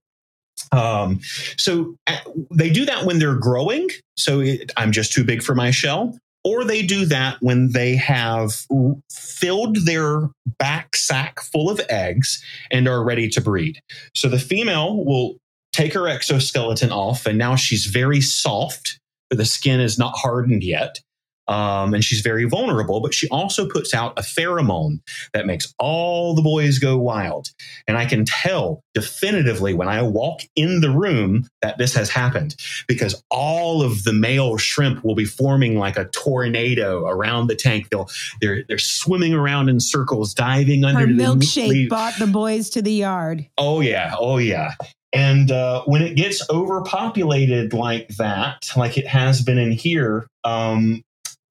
Um, 0.72 1.20
so 1.56 1.96
uh, 2.06 2.18
they 2.50 2.70
do 2.70 2.84
that 2.86 3.04
when 3.04 3.18
they're 3.18 3.36
growing. 3.36 3.88
So 4.16 4.40
it, 4.40 4.72
I'm 4.76 4.92
just 4.92 5.12
too 5.12 5.24
big 5.24 5.42
for 5.42 5.54
my 5.54 5.70
shell. 5.70 6.18
Or 6.44 6.64
they 6.64 6.82
do 6.82 7.04
that 7.06 7.38
when 7.40 7.72
they 7.72 7.96
have 7.96 8.64
filled 9.12 9.84
their 9.84 10.30
back 10.58 10.96
sack 10.96 11.40
full 11.40 11.68
of 11.68 11.80
eggs 11.90 12.42
and 12.70 12.88
are 12.88 13.04
ready 13.04 13.28
to 13.30 13.40
breed. 13.40 13.80
So 14.14 14.28
the 14.28 14.38
female 14.38 15.04
will 15.04 15.36
take 15.72 15.94
her 15.94 16.08
exoskeleton 16.08 16.90
off, 16.90 17.26
and 17.26 17.38
now 17.38 17.56
she's 17.56 17.86
very 17.86 18.20
soft. 18.20 18.98
The 19.30 19.44
skin 19.44 19.80
is 19.80 19.98
not 19.98 20.16
hardened 20.16 20.64
yet 20.64 21.00
um, 21.48 21.94
and 21.94 22.04
she's 22.04 22.20
very 22.20 22.44
vulnerable, 22.44 23.00
but 23.00 23.14
she 23.14 23.28
also 23.28 23.66
puts 23.66 23.94
out 23.94 24.18
a 24.18 24.22
pheromone 24.22 25.00
that 25.32 25.46
makes 25.46 25.72
all 25.78 26.34
the 26.34 26.42
boys 26.42 26.78
go 26.78 26.98
wild. 26.98 27.48
And 27.86 27.96
I 27.96 28.04
can 28.04 28.24
tell 28.24 28.82
definitively 28.94 29.74
when 29.74 29.88
I 29.88 30.02
walk 30.02 30.42
in 30.54 30.80
the 30.80 30.90
room 30.90 31.48
that 31.62 31.78
this 31.78 31.94
has 31.94 32.10
happened 32.10 32.54
because 32.86 33.22
all 33.30 33.82
of 33.82 34.04
the 34.04 34.12
male 34.12 34.58
shrimp 34.58 35.02
will 35.04 35.14
be 35.14 35.24
forming 35.24 35.78
like 35.78 35.96
a 35.96 36.04
tornado 36.06 37.06
around 37.06 37.46
the 37.46 37.56
tank. 37.56 37.88
They'll 37.90 38.10
they're 38.40 38.64
they're 38.68 38.78
swimming 38.78 39.32
around 39.34 39.68
in 39.68 39.80
circles, 39.80 40.34
diving 40.34 40.84
under 40.84 41.00
Her 41.00 41.06
the 41.06 41.12
milkshake 41.12 41.88
brought 41.88 42.18
the 42.18 42.26
boys 42.26 42.70
to 42.70 42.82
the 42.82 42.92
yard. 42.92 43.46
Oh 43.56 43.80
yeah, 43.80 44.14
oh 44.18 44.36
yeah. 44.36 44.74
And 45.12 45.50
uh, 45.50 45.84
when 45.84 46.02
it 46.02 46.16
gets 46.16 46.48
overpopulated 46.50 47.72
like 47.72 48.08
that, 48.18 48.68
like 48.76 48.98
it 48.98 49.06
has 49.06 49.42
been 49.42 49.56
in 49.56 49.72
here, 49.72 50.26
um, 50.44 51.02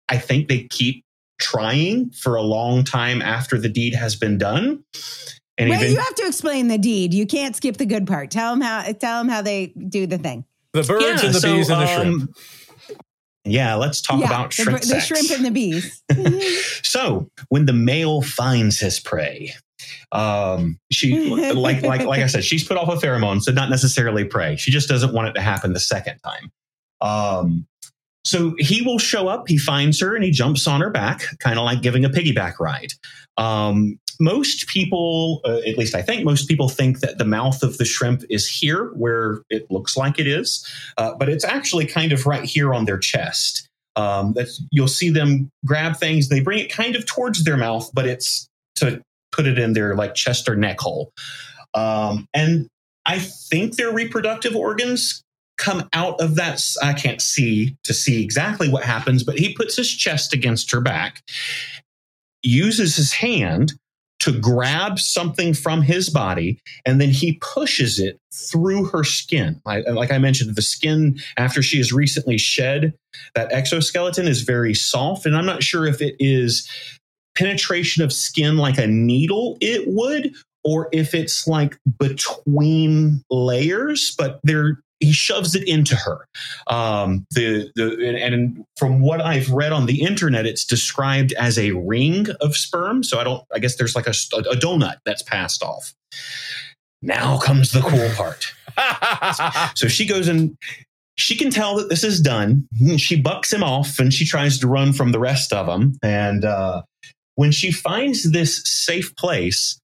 I 0.09 0.17
think 0.17 0.47
they 0.47 0.63
keep 0.63 1.03
trying 1.39 2.09
for 2.11 2.35
a 2.35 2.41
long 2.41 2.83
time 2.83 3.21
after 3.21 3.57
the 3.57 3.69
deed 3.69 3.93
has 3.93 4.15
been 4.15 4.37
done. 4.37 4.83
And 5.57 5.69
Wait, 5.69 5.79
even, 5.81 5.91
you 5.93 5.97
have 5.97 6.15
to 6.15 6.27
explain 6.27 6.67
the 6.67 6.77
deed. 6.77 7.13
You 7.13 7.25
can't 7.25 7.55
skip 7.55 7.77
the 7.77 7.85
good 7.85 8.05
part. 8.05 8.29
Tell 8.29 8.51
them 8.51 8.61
how. 8.61 8.83
Tell 8.83 9.19
them 9.19 9.29
how 9.29 9.41
they 9.41 9.67
do 9.67 10.05
the 10.05 10.17
thing. 10.17 10.45
The 10.73 10.83
birds 10.83 11.03
yeah, 11.03 11.25
and 11.25 11.35
the 11.35 11.39
so, 11.39 11.55
bees 11.55 11.69
and 11.69 11.81
the 11.81 11.87
shrimp. 11.87 12.21
Um, 12.21 12.33
yeah, 13.43 13.75
let's 13.75 14.01
talk 14.01 14.19
yeah, 14.19 14.27
about 14.27 14.53
shrimp. 14.53 14.81
The, 14.81 14.87
the 14.87 14.99
shrimp 14.99 15.31
and 15.31 15.45
the 15.45 15.51
bees. 15.51 16.03
so 16.83 17.29
when 17.49 17.65
the 17.65 17.73
male 17.73 18.21
finds 18.21 18.79
his 18.79 18.99
prey, 18.99 19.53
um, 20.11 20.79
she 20.91 21.29
like 21.53 21.81
like 21.81 22.05
like 22.05 22.21
I 22.21 22.27
said, 22.27 22.43
she's 22.43 22.63
put 22.63 22.77
off 22.77 22.89
a 22.89 23.05
pheromone, 23.05 23.41
so 23.41 23.51
not 23.51 23.69
necessarily 23.69 24.25
prey. 24.25 24.57
She 24.57 24.69
just 24.69 24.87
doesn't 24.87 25.13
want 25.13 25.29
it 25.29 25.33
to 25.33 25.41
happen 25.41 25.73
the 25.73 25.79
second 25.79 26.19
time. 26.19 26.51
Um, 27.01 27.67
so 28.27 28.55
he 28.59 28.81
will 28.81 28.99
show 28.99 29.29
up, 29.29 29.47
he 29.47 29.57
finds 29.57 30.01
her, 30.01 30.13
and 30.13 30.21
he 30.21 30.31
jumps 30.31 30.67
on 30.67 30.81
her 30.81 30.89
back, 30.89 31.23
kind 31.39 31.57
of 31.57 31.63
like 31.63 31.81
giving 31.81 32.03
a 32.03 32.09
piggyback 32.09 32.59
ride. 32.59 32.91
Um, 33.37 33.97
most 34.19 34.67
people, 34.67 35.39
uh, 35.45 35.59
at 35.65 35.77
least 35.77 35.95
I 35.95 36.01
think 36.01 36.25
most 36.25 36.49
people 36.49 36.67
think 36.67 36.99
that 36.99 37.19
the 37.19 37.23
mouth 37.23 37.63
of 37.63 37.77
the 37.77 37.85
shrimp 37.85 38.23
is 38.29 38.45
here 38.45 38.91
where 38.95 39.43
it 39.49 39.71
looks 39.71 39.95
like 39.95 40.19
it 40.19 40.27
is, 40.27 40.67
uh, 40.97 41.13
but 41.15 41.29
it's 41.29 41.45
actually 41.45 41.85
kind 41.85 42.11
of 42.11 42.25
right 42.25 42.43
here 42.43 42.73
on 42.73 42.83
their 42.83 42.97
chest. 42.97 43.69
Um, 43.95 44.35
you'll 44.71 44.89
see 44.89 45.09
them 45.09 45.49
grab 45.65 45.95
things, 45.95 46.27
they 46.27 46.41
bring 46.41 46.59
it 46.59 46.69
kind 46.69 46.97
of 46.97 47.05
towards 47.05 47.45
their 47.45 47.57
mouth, 47.57 47.89
but 47.93 48.05
it's 48.05 48.49
to 48.75 49.01
put 49.31 49.47
it 49.47 49.57
in 49.57 49.71
their 49.71 49.95
like 49.95 50.15
chest 50.15 50.49
or 50.49 50.55
neck 50.57 50.81
hole. 50.81 51.13
Um, 51.73 52.27
and 52.33 52.67
I 53.05 53.19
think 53.19 53.77
their 53.77 53.93
reproductive 53.93 54.53
organs 54.53 55.23
come 55.57 55.89
out 55.93 56.19
of 56.21 56.35
that. 56.35 56.63
I 56.81 56.93
can't 56.93 57.21
see 57.21 57.75
to 57.83 57.93
see 57.93 58.23
exactly 58.23 58.69
what 58.69 58.83
happens, 58.83 59.23
but 59.23 59.39
he 59.39 59.53
puts 59.53 59.75
his 59.75 59.89
chest 59.89 60.33
against 60.33 60.71
her 60.71 60.81
back, 60.81 61.23
uses 62.43 62.95
his 62.95 63.13
hand 63.13 63.73
to 64.19 64.31
grab 64.31 64.97
something 64.97 65.53
from 65.53 65.81
his 65.81 66.09
body, 66.09 66.59
and 66.85 66.99
then 66.99 67.09
he 67.09 67.33
pushes 67.33 67.99
it 67.99 68.19
through 68.33 68.85
her 68.85 69.03
skin. 69.03 69.61
Like 69.65 70.11
I 70.11 70.17
mentioned, 70.17 70.55
the 70.55 70.61
skin 70.61 71.19
after 71.37 71.61
she 71.61 71.77
has 71.77 71.93
recently 71.93 72.37
shed 72.37 72.93
that 73.35 73.51
exoskeleton 73.51 74.27
is 74.27 74.41
very 74.41 74.73
soft, 74.73 75.25
and 75.25 75.35
I'm 75.35 75.45
not 75.45 75.63
sure 75.63 75.85
if 75.85 76.01
it 76.01 76.15
is 76.19 76.67
penetration 77.37 78.03
of 78.03 78.11
skin 78.11 78.57
like 78.57 78.79
a 78.79 78.87
needle 78.87 79.57
it 79.61 79.83
would 79.87 80.33
or 80.63 80.89
if 80.91 81.13
it's 81.13 81.47
like 81.47 81.77
between 81.99 83.23
layers 83.29 84.15
but 84.17 84.39
they're 84.43 84.79
he 84.99 85.11
shoves 85.11 85.55
it 85.55 85.67
into 85.67 85.95
her. 85.95 86.27
Um, 86.67 87.25
the 87.31 87.71
the 87.75 88.19
and, 88.21 88.63
from 88.77 89.01
what 89.01 89.21
I've 89.21 89.49
read 89.51 89.71
on 89.71 89.85
the 89.85 90.01
internet, 90.01 90.45
it's 90.45 90.65
described 90.65 91.33
as 91.33 91.57
a 91.57 91.71
ring 91.71 92.27
of 92.41 92.55
sperm. 92.55 93.03
So 93.03 93.19
I 93.19 93.23
don't. 93.23 93.43
I 93.53 93.59
guess 93.59 93.75
there's 93.75 93.95
like 93.95 94.07
a, 94.07 94.11
a 94.11 94.55
donut 94.55 94.97
that's 95.05 95.23
passed 95.23 95.63
off. 95.63 95.93
Now 97.01 97.37
comes 97.37 97.71
the 97.71 97.81
cool 97.81 98.09
part. 98.15 98.53
so 99.75 99.87
she 99.87 100.05
goes 100.05 100.27
and 100.27 100.57
she 101.15 101.35
can 101.35 101.49
tell 101.49 101.75
that 101.77 101.89
this 101.89 102.03
is 102.03 102.21
done. 102.21 102.67
She 102.97 103.19
bucks 103.19 103.51
him 103.51 103.63
off 103.63 103.99
and 103.99 104.13
she 104.13 104.25
tries 104.25 104.59
to 104.59 104.67
run 104.67 104.93
from 104.93 105.11
the 105.11 105.19
rest 105.19 105.51
of 105.51 105.65
them. 105.65 105.97
And 106.03 106.45
uh, 106.45 106.83
when 107.35 107.51
she 107.51 107.71
finds 107.71 108.31
this 108.31 108.61
safe 108.65 109.15
place, 109.15 109.79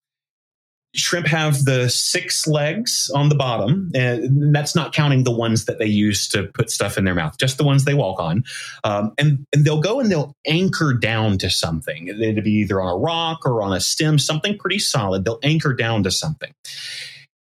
shrimp 0.95 1.25
have 1.25 1.65
the 1.65 1.89
six 1.89 2.45
legs 2.45 3.09
on 3.15 3.29
the 3.29 3.35
bottom 3.35 3.91
and 3.95 4.55
that's 4.55 4.75
not 4.75 4.93
counting 4.93 5.23
the 5.23 5.31
ones 5.31 5.65
that 5.65 5.79
they 5.79 5.87
use 5.87 6.27
to 6.27 6.43
put 6.53 6.69
stuff 6.69 6.97
in 6.97 7.03
their 7.03 7.15
mouth 7.15 7.35
just 7.37 7.57
the 7.57 7.63
ones 7.63 7.85
they 7.85 7.95
walk 7.95 8.19
on. 8.19 8.43
Um, 8.83 9.13
and, 9.17 9.45
and 9.53 9.65
they'll 9.65 9.81
go 9.81 9.99
and 9.99 10.11
they'll 10.11 10.35
anchor 10.45 10.93
down 10.93 11.37
to 11.39 11.49
something. 11.49 12.07
It'll 12.07 12.43
be 12.43 12.51
either 12.51 12.79
on 12.79 12.89
a 12.89 12.97
rock 12.97 13.45
or 13.45 13.63
on 13.63 13.73
a 13.73 13.79
stem 13.79 14.19
something 14.19 14.57
pretty 14.57 14.79
solid. 14.79 15.25
They'll 15.25 15.39
anchor 15.41 15.73
down 15.73 16.03
to 16.03 16.11
something. 16.11 16.53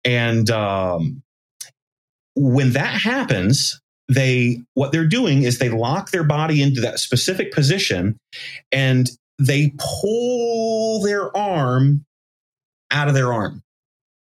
And 0.06 0.50
um, 0.50 1.22
when 2.36 2.72
that 2.72 3.02
happens 3.02 3.82
they 4.08 4.62
what 4.74 4.92
they're 4.92 5.08
doing 5.08 5.44
is 5.44 5.60
they 5.60 5.70
lock 5.70 6.12
their 6.12 6.24
body 6.24 6.62
into 6.62 6.82
that 6.82 7.00
specific 7.00 7.54
position 7.54 8.18
and 8.72 9.10
they 9.40 9.74
pull 9.78 11.02
their 11.02 11.36
arm 11.36 12.04
out 12.92 13.08
of 13.08 13.14
their 13.14 13.34
arm. 13.34 13.64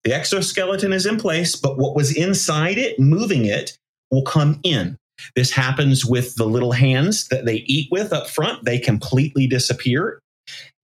The 0.04 0.14
exoskeleton 0.14 0.92
is 0.92 1.06
in 1.06 1.18
place, 1.18 1.56
but 1.56 1.78
what 1.78 1.94
was 1.94 2.16
inside 2.16 2.78
it, 2.78 2.98
moving 2.98 3.44
it, 3.44 3.76
will 4.10 4.22
come 4.22 4.60
in. 4.62 4.96
This 5.36 5.50
happens 5.50 6.06
with 6.06 6.36
the 6.36 6.46
little 6.46 6.72
hands 6.72 7.28
that 7.28 7.44
they 7.44 7.56
eat 7.66 7.88
with 7.90 8.12
up 8.12 8.26
front. 8.26 8.64
They 8.64 8.78
completely 8.78 9.46
disappear, 9.46 10.20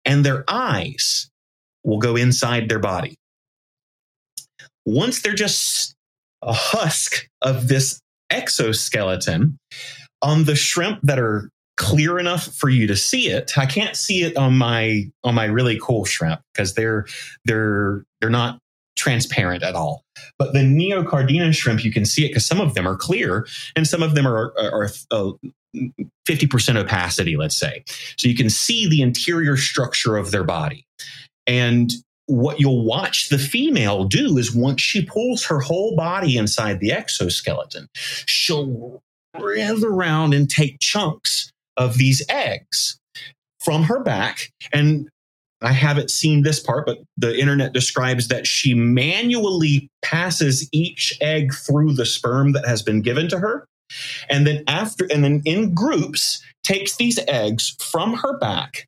and 0.04 0.24
their 0.24 0.44
eyes 0.48 1.30
will 1.84 1.98
go 1.98 2.16
inside 2.16 2.68
their 2.68 2.78
body. 2.78 3.16
Once 4.84 5.22
they're 5.22 5.34
just 5.34 5.94
a 6.42 6.52
husk 6.52 7.26
of 7.40 7.68
this 7.68 7.98
exoskeleton, 8.30 9.58
on 10.22 10.44
the 10.44 10.56
shrimp 10.56 11.00
that 11.02 11.18
are 11.18 11.48
clear 11.76 12.18
enough 12.18 12.46
for 12.54 12.68
you 12.68 12.86
to 12.86 12.96
see 12.96 13.28
it. 13.28 13.56
I 13.56 13.66
can't 13.66 13.96
see 13.96 14.22
it 14.22 14.36
on 14.36 14.56
my 14.56 15.04
on 15.24 15.34
my 15.34 15.44
really 15.44 15.78
cool 15.80 16.04
shrimp 16.04 16.40
because 16.52 16.74
they're 16.74 17.06
they're 17.44 18.04
they're 18.20 18.30
not 18.30 18.58
transparent 18.96 19.62
at 19.62 19.74
all. 19.74 20.02
But 20.38 20.52
the 20.52 20.60
neocaridina 20.60 21.54
shrimp, 21.54 21.84
you 21.84 21.92
can 21.92 22.04
see 22.04 22.24
it 22.24 22.28
because 22.28 22.46
some 22.46 22.60
of 22.60 22.74
them 22.74 22.88
are 22.88 22.96
clear 22.96 23.46
and 23.76 23.86
some 23.86 24.02
of 24.02 24.14
them 24.14 24.26
are 24.26 24.54
are, 24.58 24.84
are 24.84 24.90
uh, 25.10 25.32
50% 26.26 26.76
opacity, 26.76 27.36
let's 27.36 27.58
say. 27.58 27.84
So 28.16 28.28
you 28.28 28.34
can 28.34 28.48
see 28.48 28.88
the 28.88 29.02
interior 29.02 29.58
structure 29.58 30.16
of 30.16 30.30
their 30.30 30.44
body. 30.44 30.86
And 31.46 31.92
what 32.26 32.58
you'll 32.58 32.84
watch 32.84 33.28
the 33.28 33.38
female 33.38 34.04
do 34.04 34.38
is 34.38 34.54
once 34.54 34.80
she 34.80 35.04
pulls 35.04 35.44
her 35.44 35.60
whole 35.60 35.94
body 35.94 36.38
inside 36.38 36.80
the 36.80 36.92
exoskeleton, 36.92 37.88
she'll 37.94 39.02
writhe 39.38 39.84
around 39.84 40.32
and 40.32 40.48
take 40.48 40.80
chunks 40.80 41.52
of 41.76 41.98
these 41.98 42.24
eggs 42.28 42.98
from 43.60 43.84
her 43.84 44.00
back. 44.00 44.50
And 44.72 45.08
I 45.62 45.72
haven't 45.72 46.10
seen 46.10 46.42
this 46.42 46.60
part, 46.60 46.86
but 46.86 46.98
the 47.16 47.38
internet 47.38 47.72
describes 47.72 48.28
that 48.28 48.46
she 48.46 48.74
manually 48.74 49.88
passes 50.02 50.68
each 50.72 51.16
egg 51.20 51.54
through 51.54 51.94
the 51.94 52.06
sperm 52.06 52.52
that 52.52 52.66
has 52.66 52.82
been 52.82 53.00
given 53.00 53.28
to 53.28 53.38
her. 53.38 53.66
And 54.28 54.46
then 54.46 54.64
after, 54.66 55.06
and 55.12 55.24
then 55.24 55.42
in 55.44 55.74
groups, 55.74 56.42
takes 56.64 56.96
these 56.96 57.18
eggs 57.28 57.76
from 57.80 58.14
her 58.14 58.38
back 58.38 58.86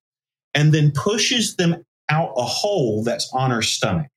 and 0.54 0.72
then 0.72 0.92
pushes 0.92 1.56
them 1.56 1.82
out 2.10 2.32
a 2.36 2.42
hole 2.42 3.02
that's 3.04 3.30
on 3.32 3.50
her 3.50 3.62
stomach. 3.62 4.08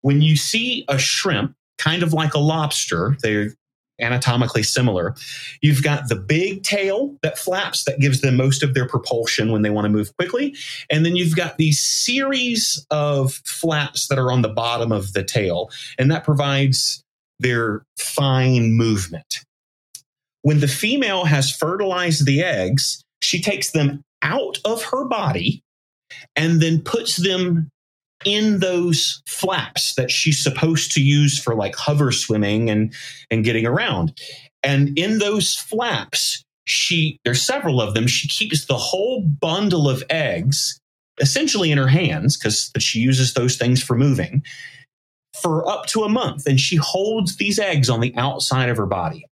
When 0.00 0.22
you 0.22 0.36
see 0.36 0.84
a 0.88 0.98
shrimp 0.98 1.54
kind 1.78 2.02
of 2.02 2.12
like 2.12 2.34
a 2.34 2.38
lobster. 2.38 3.16
They're 3.22 3.54
anatomically 4.00 4.62
similar. 4.62 5.14
You've 5.60 5.82
got 5.82 6.08
the 6.08 6.16
big 6.16 6.62
tail 6.62 7.16
that 7.22 7.38
flaps 7.38 7.84
that 7.84 8.00
gives 8.00 8.20
them 8.20 8.36
most 8.36 8.62
of 8.62 8.74
their 8.74 8.86
propulsion 8.86 9.50
when 9.52 9.62
they 9.62 9.70
want 9.70 9.84
to 9.84 9.90
move 9.90 10.16
quickly. 10.16 10.54
And 10.90 11.04
then 11.04 11.16
you've 11.16 11.36
got 11.36 11.58
these 11.58 11.80
series 11.80 12.86
of 12.90 13.34
flaps 13.44 14.08
that 14.08 14.18
are 14.18 14.30
on 14.30 14.42
the 14.42 14.48
bottom 14.48 14.92
of 14.92 15.12
the 15.12 15.24
tail, 15.24 15.70
and 15.98 16.10
that 16.10 16.24
provides 16.24 17.02
their 17.40 17.84
fine 17.96 18.72
movement. 18.72 19.44
When 20.42 20.60
the 20.60 20.68
female 20.68 21.24
has 21.24 21.54
fertilized 21.54 22.26
the 22.26 22.42
eggs, 22.42 23.02
she 23.20 23.40
takes 23.40 23.72
them 23.72 24.02
out 24.22 24.58
of 24.64 24.82
her 24.84 25.04
body 25.04 25.62
and 26.36 26.60
then 26.60 26.80
puts 26.80 27.16
them 27.16 27.70
in 28.24 28.60
those 28.60 29.22
flaps 29.26 29.94
that 29.94 30.10
she's 30.10 30.42
supposed 30.42 30.92
to 30.92 31.02
use 31.02 31.38
for 31.38 31.54
like 31.54 31.76
hover 31.76 32.12
swimming 32.12 32.70
and 32.70 32.92
and 33.30 33.44
getting 33.44 33.66
around. 33.66 34.18
And 34.62 34.98
in 34.98 35.18
those 35.18 35.54
flaps 35.54 36.42
she 36.64 37.18
there's 37.24 37.42
several 37.42 37.80
of 37.80 37.94
them 37.94 38.06
she 38.06 38.28
keeps 38.28 38.66
the 38.66 38.76
whole 38.76 39.22
bundle 39.22 39.88
of 39.88 40.02
eggs 40.10 40.78
essentially 41.18 41.72
in 41.72 41.78
her 41.78 41.88
hands 41.88 42.36
because 42.36 42.70
she 42.78 42.98
uses 42.98 43.34
those 43.34 43.56
things 43.56 43.82
for 43.82 43.96
moving 43.96 44.42
for 45.40 45.68
up 45.68 45.86
to 45.86 46.04
a 46.04 46.08
month 46.08 46.46
and 46.46 46.60
she 46.60 46.76
holds 46.76 47.36
these 47.36 47.58
eggs 47.58 47.88
on 47.88 48.00
the 48.00 48.14
outside 48.16 48.68
of 48.68 48.76
her 48.76 48.86
body. 48.86 49.24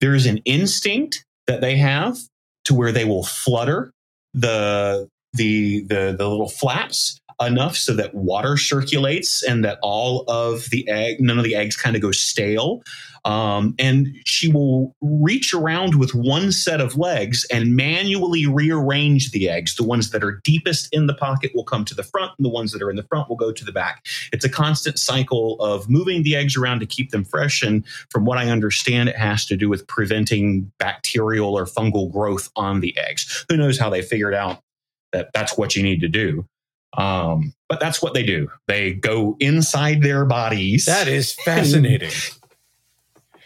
There's 0.00 0.26
an 0.26 0.38
instinct 0.38 1.24
that 1.46 1.60
they 1.60 1.76
have 1.76 2.18
to 2.64 2.74
where 2.74 2.92
they 2.92 3.04
will 3.04 3.24
flutter 3.24 3.90
the 4.34 5.08
the 5.32 5.84
the, 5.88 6.14
the 6.16 6.28
little 6.28 6.48
flaps 6.48 7.18
enough 7.40 7.76
so 7.76 7.94
that 7.94 8.14
water 8.14 8.56
circulates 8.56 9.42
and 9.42 9.64
that 9.64 9.78
all 9.82 10.24
of 10.28 10.70
the 10.70 10.88
egg, 10.88 11.20
none 11.20 11.38
of 11.38 11.44
the 11.44 11.54
eggs 11.54 11.76
kind 11.76 11.94
of 11.94 12.02
go 12.02 12.10
stale. 12.10 12.82
Um, 13.24 13.74
and 13.78 14.08
she 14.24 14.48
will 14.50 14.94
reach 15.00 15.52
around 15.52 15.96
with 15.96 16.14
one 16.14 16.52
set 16.52 16.80
of 16.80 16.96
legs 16.96 17.44
and 17.52 17.76
manually 17.76 18.46
rearrange 18.46 19.32
the 19.32 19.48
eggs. 19.48 19.74
The 19.74 19.84
ones 19.84 20.10
that 20.10 20.24
are 20.24 20.40
deepest 20.44 20.88
in 20.92 21.06
the 21.06 21.14
pocket 21.14 21.52
will 21.54 21.64
come 21.64 21.84
to 21.86 21.94
the 21.94 22.02
front, 22.02 22.32
and 22.38 22.44
the 22.44 22.50
ones 22.50 22.72
that 22.72 22.80
are 22.80 22.90
in 22.90 22.96
the 22.96 23.02
front 23.02 23.28
will 23.28 23.36
go 23.36 23.52
to 23.52 23.64
the 23.64 23.72
back. 23.72 24.06
It's 24.32 24.44
a 24.44 24.48
constant 24.48 24.98
cycle 24.98 25.60
of 25.60 25.90
moving 25.90 26.22
the 26.22 26.36
eggs 26.36 26.56
around 26.56 26.80
to 26.80 26.86
keep 26.86 27.10
them 27.10 27.24
fresh. 27.24 27.62
And 27.62 27.86
from 28.10 28.24
what 28.24 28.38
I 28.38 28.48
understand, 28.48 29.08
it 29.08 29.16
has 29.16 29.44
to 29.46 29.56
do 29.56 29.68
with 29.68 29.86
preventing 29.86 30.70
bacterial 30.78 31.58
or 31.58 31.66
fungal 31.66 32.10
growth 32.10 32.50
on 32.56 32.80
the 32.80 32.96
eggs. 32.96 33.44
Who 33.48 33.56
knows 33.56 33.78
how 33.78 33.90
they 33.90 34.00
figured 34.00 34.34
out 34.34 34.62
that 35.12 35.30
that's 35.34 35.58
what 35.58 35.74
you 35.76 35.82
need 35.82 36.00
to 36.00 36.08
do. 36.08 36.46
Um, 36.96 37.52
but 37.68 37.80
that's 37.80 38.00
what 38.00 38.14
they 38.14 38.22
do. 38.22 38.48
They 38.66 38.94
go 38.94 39.36
inside 39.40 40.02
their 40.02 40.24
bodies. 40.24 40.86
That 40.86 41.08
is 41.08 41.32
fascinating. 41.44 42.10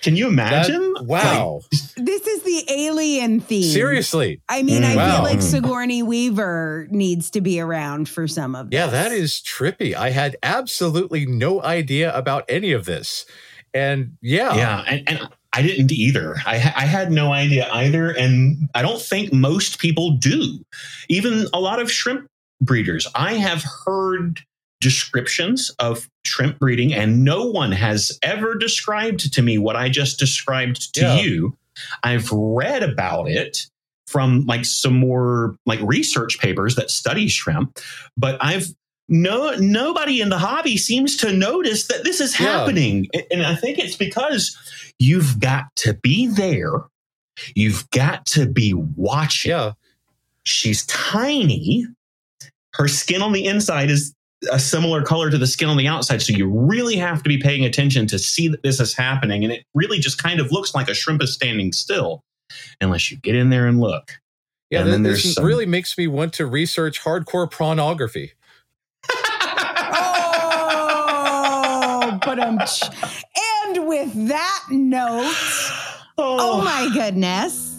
Can 0.02 0.16
you 0.16 0.26
imagine? 0.26 0.94
That, 0.94 1.04
wow. 1.04 1.60
Like, 1.72 1.80
this 1.96 2.26
is 2.26 2.42
the 2.42 2.64
alien 2.68 3.40
theme. 3.40 3.62
Seriously. 3.62 4.40
I 4.48 4.64
mean, 4.64 4.82
mm, 4.82 4.92
I 4.92 4.96
wow. 4.96 5.14
feel 5.14 5.24
like 5.24 5.40
Sigourney 5.40 6.02
Weaver 6.02 6.88
needs 6.90 7.30
to 7.30 7.40
be 7.40 7.60
around 7.60 8.08
for 8.08 8.26
some 8.26 8.56
of 8.56 8.70
this. 8.70 8.78
Yeah, 8.78 8.88
that 8.88 9.12
is 9.12 9.34
trippy. 9.34 9.94
I 9.94 10.10
had 10.10 10.36
absolutely 10.42 11.24
no 11.24 11.62
idea 11.62 12.12
about 12.16 12.44
any 12.48 12.72
of 12.72 12.84
this. 12.84 13.26
And 13.72 14.16
yeah. 14.20 14.54
Yeah. 14.54 14.84
And, 14.88 15.08
and 15.08 15.28
I 15.52 15.62
didn't 15.62 15.92
either. 15.92 16.36
I, 16.46 16.54
I, 16.54 16.86
had 16.86 17.12
no 17.12 17.32
idea 17.32 17.68
either. 17.72 18.10
And 18.10 18.68
I 18.74 18.82
don't 18.82 19.00
think 19.00 19.32
most 19.32 19.78
people 19.78 20.12
do. 20.12 20.64
Even 21.08 21.46
a 21.52 21.60
lot 21.60 21.80
of 21.80 21.90
shrimp 21.90 22.28
breeders. 22.62 23.06
I 23.14 23.34
have 23.34 23.64
heard 23.86 24.40
descriptions 24.80 25.70
of 25.78 26.08
shrimp 26.24 26.58
breeding, 26.58 26.92
and 26.94 27.24
no 27.24 27.44
one 27.44 27.72
has 27.72 28.18
ever 28.22 28.54
described 28.54 29.32
to 29.32 29.42
me 29.42 29.58
what 29.58 29.76
I 29.76 29.88
just 29.88 30.18
described 30.18 30.94
to 30.94 31.02
yeah. 31.02 31.20
you. 31.20 31.56
I've 32.02 32.30
read 32.32 32.82
about 32.82 33.28
it 33.28 33.66
from 34.06 34.44
like 34.44 34.64
some 34.64 34.94
more 34.94 35.56
like 35.64 35.80
research 35.82 36.38
papers 36.38 36.74
that 36.76 36.90
study 36.90 37.28
shrimp, 37.28 37.78
but 38.16 38.36
I've 38.40 38.68
no 39.08 39.54
nobody 39.58 40.20
in 40.20 40.28
the 40.28 40.38
hobby 40.38 40.76
seems 40.76 41.16
to 41.18 41.32
notice 41.32 41.86
that 41.86 42.04
this 42.04 42.20
is 42.20 42.34
happening. 42.34 43.08
Yeah. 43.12 43.22
And 43.30 43.46
I 43.46 43.54
think 43.54 43.78
it's 43.78 43.96
because 43.96 44.56
you've 44.98 45.40
got 45.40 45.64
to 45.76 45.94
be 45.94 46.26
there. 46.26 46.72
You've 47.54 47.88
got 47.90 48.26
to 48.26 48.46
be 48.46 48.74
watching. 48.74 49.50
Yeah. 49.50 49.72
She's 50.44 50.84
tiny 50.86 51.86
her 52.74 52.88
skin 52.88 53.22
on 53.22 53.32
the 53.32 53.46
inside 53.46 53.90
is 53.90 54.14
a 54.50 54.58
similar 54.58 55.02
color 55.02 55.30
to 55.30 55.38
the 55.38 55.46
skin 55.46 55.68
on 55.68 55.76
the 55.76 55.86
outside. 55.86 56.20
So 56.22 56.32
you 56.32 56.48
really 56.48 56.96
have 56.96 57.22
to 57.22 57.28
be 57.28 57.38
paying 57.38 57.64
attention 57.64 58.06
to 58.08 58.18
see 58.18 58.48
that 58.48 58.62
this 58.62 58.80
is 58.80 58.94
happening. 58.94 59.44
And 59.44 59.52
it 59.52 59.64
really 59.74 59.98
just 59.98 60.20
kind 60.20 60.40
of 60.40 60.50
looks 60.50 60.74
like 60.74 60.88
a 60.88 60.94
shrimp 60.94 61.22
is 61.22 61.32
standing 61.32 61.72
still 61.72 62.24
unless 62.80 63.10
you 63.10 63.18
get 63.18 63.34
in 63.34 63.50
there 63.50 63.66
and 63.66 63.80
look. 63.80 64.12
Yeah, 64.70 64.80
and 64.80 64.92
then 64.92 65.02
this 65.02 65.34
some... 65.34 65.44
really 65.44 65.66
makes 65.66 65.98
me 65.98 66.06
want 66.06 66.32
to 66.34 66.46
research 66.46 67.02
hardcore 67.02 67.50
pornography. 67.50 68.32
oh, 69.10 69.28
but 72.24 72.38
um, 72.38 72.58
and 72.58 73.86
with 73.86 74.28
that 74.28 74.64
note, 74.70 75.30
oh, 76.16 76.16
oh 76.18 76.62
my 76.64 76.88
goodness. 76.94 77.71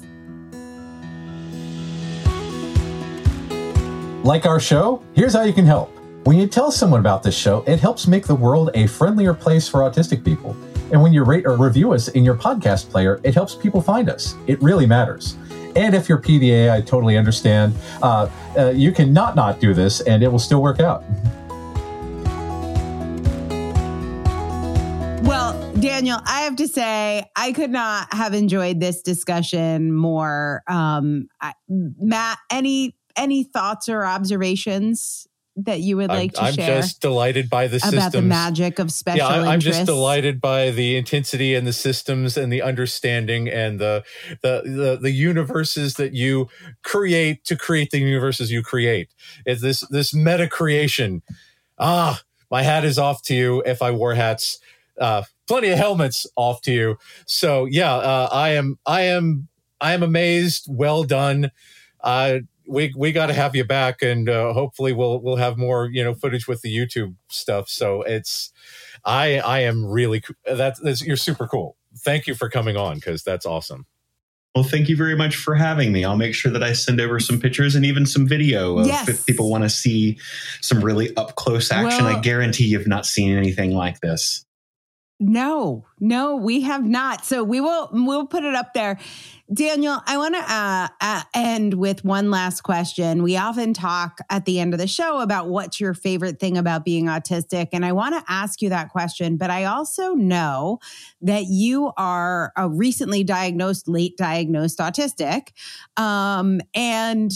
Like 4.23 4.45
our 4.45 4.61
show? 4.61 5.03
Here's 5.15 5.33
how 5.33 5.41
you 5.41 5.51
can 5.51 5.65
help. 5.65 5.93
When 6.23 6.37
you 6.37 6.47
tell 6.47 6.71
someone 6.71 7.01
about 7.01 7.23
this 7.23 7.37
show, 7.37 7.61
it 7.67 7.81
helps 7.81 8.07
make 8.07 8.25
the 8.25 8.33
world 8.33 8.69
a 8.73 8.87
friendlier 8.87 9.33
place 9.33 9.67
for 9.67 9.81
autistic 9.81 10.23
people. 10.23 10.55
And 10.93 11.01
when 11.01 11.11
you 11.11 11.25
rate 11.25 11.45
or 11.45 11.57
review 11.57 11.91
us 11.91 12.07
in 12.07 12.23
your 12.23 12.35
podcast 12.35 12.89
player, 12.89 13.19
it 13.23 13.33
helps 13.33 13.53
people 13.53 13.81
find 13.81 14.09
us. 14.09 14.35
It 14.47 14.61
really 14.61 14.85
matters. 14.85 15.35
And 15.75 15.93
if 15.93 16.07
you're 16.07 16.21
PDA, 16.21 16.71
I 16.71 16.79
totally 16.79 17.17
understand. 17.17 17.75
Uh, 18.01 18.29
uh, 18.57 18.69
you 18.69 18.93
can 18.93 19.11
not 19.11 19.35
not 19.35 19.59
do 19.59 19.73
this, 19.73 19.99
and 19.99 20.23
it 20.23 20.31
will 20.31 20.39
still 20.39 20.61
work 20.61 20.79
out. 20.79 21.03
Well, 25.23 25.73
Daniel, 25.81 26.19
I 26.25 26.43
have 26.43 26.55
to 26.57 26.67
say, 26.69 27.29
I 27.35 27.51
could 27.51 27.71
not 27.71 28.13
have 28.13 28.33
enjoyed 28.33 28.79
this 28.79 29.01
discussion 29.01 29.91
more. 29.91 30.63
Um, 30.67 31.27
I, 31.41 31.53
Matt, 31.67 32.37
any 32.49 32.95
any 33.15 33.43
thoughts 33.43 33.89
or 33.89 34.05
observations 34.05 35.27
that 35.55 35.81
you 35.81 35.97
would 35.97 36.09
like 36.09 36.31
I'm, 36.37 36.53
to 36.53 36.61
share? 36.61 36.75
I'm 36.75 36.81
just 36.81 37.01
delighted 37.01 37.49
by 37.49 37.67
the 37.67 37.77
about 37.77 37.91
systems. 37.91 38.13
the 38.13 38.21
magic 38.21 38.79
of 38.79 38.91
special. 38.91 39.19
Yeah, 39.19 39.27
I, 39.27 39.53
am 39.53 39.59
just 39.59 39.85
delighted 39.85 40.41
by 40.41 40.71
the 40.71 40.95
intensity 40.95 41.53
and 41.53 41.65
the 41.65 41.73
systems 41.73 42.37
and 42.37 42.51
the 42.51 42.61
understanding 42.61 43.47
and 43.49 43.79
the, 43.79 44.03
the 44.41 44.61
the 44.65 44.99
the 45.01 45.11
universes 45.11 45.95
that 45.95 46.13
you 46.13 46.49
create 46.83 47.45
to 47.45 47.55
create 47.55 47.91
the 47.91 47.99
universes 47.99 48.51
you 48.51 48.63
create. 48.63 49.13
It's 49.45 49.61
this 49.61 49.81
this 49.89 50.13
meta 50.13 50.47
creation. 50.47 51.21
Ah, 51.77 52.21
my 52.49 52.63
hat 52.63 52.85
is 52.85 52.97
off 52.97 53.21
to 53.23 53.35
you. 53.35 53.61
If 53.65 53.81
I 53.81 53.91
wore 53.91 54.15
hats, 54.15 54.59
uh, 54.99 55.23
plenty 55.47 55.69
of 55.69 55.77
helmets 55.77 56.25
off 56.35 56.61
to 56.61 56.71
you. 56.71 56.97
So 57.25 57.65
yeah, 57.65 57.93
uh, 57.93 58.29
I 58.31 58.49
am 58.49 58.79
I 58.85 59.01
am 59.01 59.49
I 59.79 59.93
am 59.93 60.03
amazed. 60.03 60.65
Well 60.69 61.03
done. 61.03 61.51
Uh, 62.01 62.39
we 62.67 62.93
we 62.95 63.11
got 63.11 63.27
to 63.27 63.33
have 63.33 63.55
you 63.55 63.63
back, 63.63 64.01
and 64.01 64.29
uh, 64.29 64.53
hopefully 64.53 64.93
we'll 64.93 65.21
we'll 65.21 65.37
have 65.37 65.57
more 65.57 65.89
you 65.91 66.03
know 66.03 66.13
footage 66.13 66.47
with 66.47 66.61
the 66.61 66.75
YouTube 66.75 67.15
stuff. 67.29 67.69
So 67.69 68.01
it's 68.03 68.51
I 69.05 69.39
I 69.39 69.59
am 69.59 69.85
really 69.85 70.23
that's, 70.45 70.79
that's 70.79 71.05
you're 71.05 71.17
super 71.17 71.47
cool. 71.47 71.77
Thank 71.99 72.27
you 72.27 72.35
for 72.35 72.49
coming 72.49 72.77
on 72.77 72.95
because 72.95 73.23
that's 73.23 73.45
awesome. 73.45 73.85
Well, 74.55 74.63
thank 74.63 74.87
you 74.87 74.95
very 74.95 75.15
much 75.15 75.35
for 75.35 75.55
having 75.55 75.91
me. 75.91 76.05
I'll 76.05 76.15
make 76.15 76.35
sure 76.35 76.51
that 76.51 76.61
I 76.61 76.73
send 76.73 77.01
over 77.01 77.19
some 77.19 77.39
pictures 77.39 77.73
and 77.73 77.83
even 77.83 78.05
some 78.05 78.27
video 78.27 78.77
of 78.77 78.85
yes. 78.85 79.07
if 79.07 79.25
people 79.25 79.49
want 79.49 79.63
to 79.63 79.69
see 79.69 80.19
some 80.61 80.83
really 80.83 81.15
up 81.17 81.35
close 81.35 81.71
action. 81.71 82.05
Well, 82.05 82.15
I 82.15 82.19
guarantee 82.19 82.65
you've 82.65 82.85
not 82.85 83.07
seen 83.07 83.35
anything 83.35 83.71
like 83.71 83.99
this. 84.01 84.45
No, 85.25 85.85
no, 86.01 86.35
we 86.35 86.61
have 86.61 86.83
not. 86.83 87.23
So 87.23 87.45
we 87.45 87.61
will 87.61 87.87
we'll 87.93 88.27
put 88.27 88.43
it 88.43 88.55
up 88.55 88.73
there. 88.73 88.99
Daniel, 89.53 90.01
I 90.05 90.17
want 90.17 90.35
to 90.35 90.41
uh, 90.41 90.87
uh, 90.99 91.23
end 91.33 91.75
with 91.75 92.03
one 92.03 92.29
last 92.29 92.61
question. 92.61 93.23
We 93.23 93.37
often 93.37 93.73
talk 93.73 94.19
at 94.29 94.43
the 94.43 94.59
end 94.59 94.73
of 94.73 94.81
the 94.81 94.87
show 94.87 95.21
about 95.21 95.47
what's 95.47 95.79
your 95.79 95.93
favorite 95.93 96.41
thing 96.41 96.57
about 96.57 96.83
being 96.83 97.05
autistic. 97.05 97.69
And 97.71 97.85
I 97.85 97.93
want 97.93 98.15
to 98.15 98.31
ask 98.31 98.61
you 98.61 98.67
that 98.69 98.89
question, 98.89 99.37
but 99.37 99.49
I 99.49 99.63
also 99.63 100.13
know 100.13 100.79
that 101.21 101.45
you 101.45 101.93
are 101.95 102.51
a 102.57 102.67
recently 102.67 103.23
diagnosed, 103.23 103.87
late 103.87 104.17
diagnosed 104.17 104.79
autistic. 104.79 105.49
Um, 105.95 106.59
and 106.73 107.31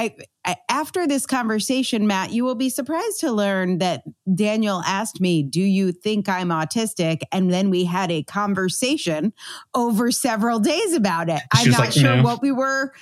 I, 0.00 0.16
I, 0.46 0.56
after 0.70 1.06
this 1.06 1.26
conversation, 1.26 2.06
Matt, 2.06 2.32
you 2.32 2.42
will 2.42 2.54
be 2.54 2.70
surprised 2.70 3.20
to 3.20 3.30
learn 3.30 3.78
that 3.78 4.02
Daniel 4.34 4.82
asked 4.86 5.20
me, 5.20 5.42
"Do 5.42 5.60
you 5.60 5.92
think 5.92 6.26
I'm 6.26 6.48
autistic?" 6.48 7.20
And 7.32 7.52
then 7.52 7.68
we 7.68 7.84
had 7.84 8.10
a 8.10 8.22
conversation 8.22 9.34
over 9.74 10.10
several 10.10 10.58
days 10.58 10.94
about 10.94 11.28
it. 11.28 11.42
I'm 11.52 11.70
not 11.70 11.80
like, 11.80 11.92
sure 11.92 12.16
no. 12.16 12.22
what 12.22 12.40
we 12.40 12.50
were. 12.50 12.94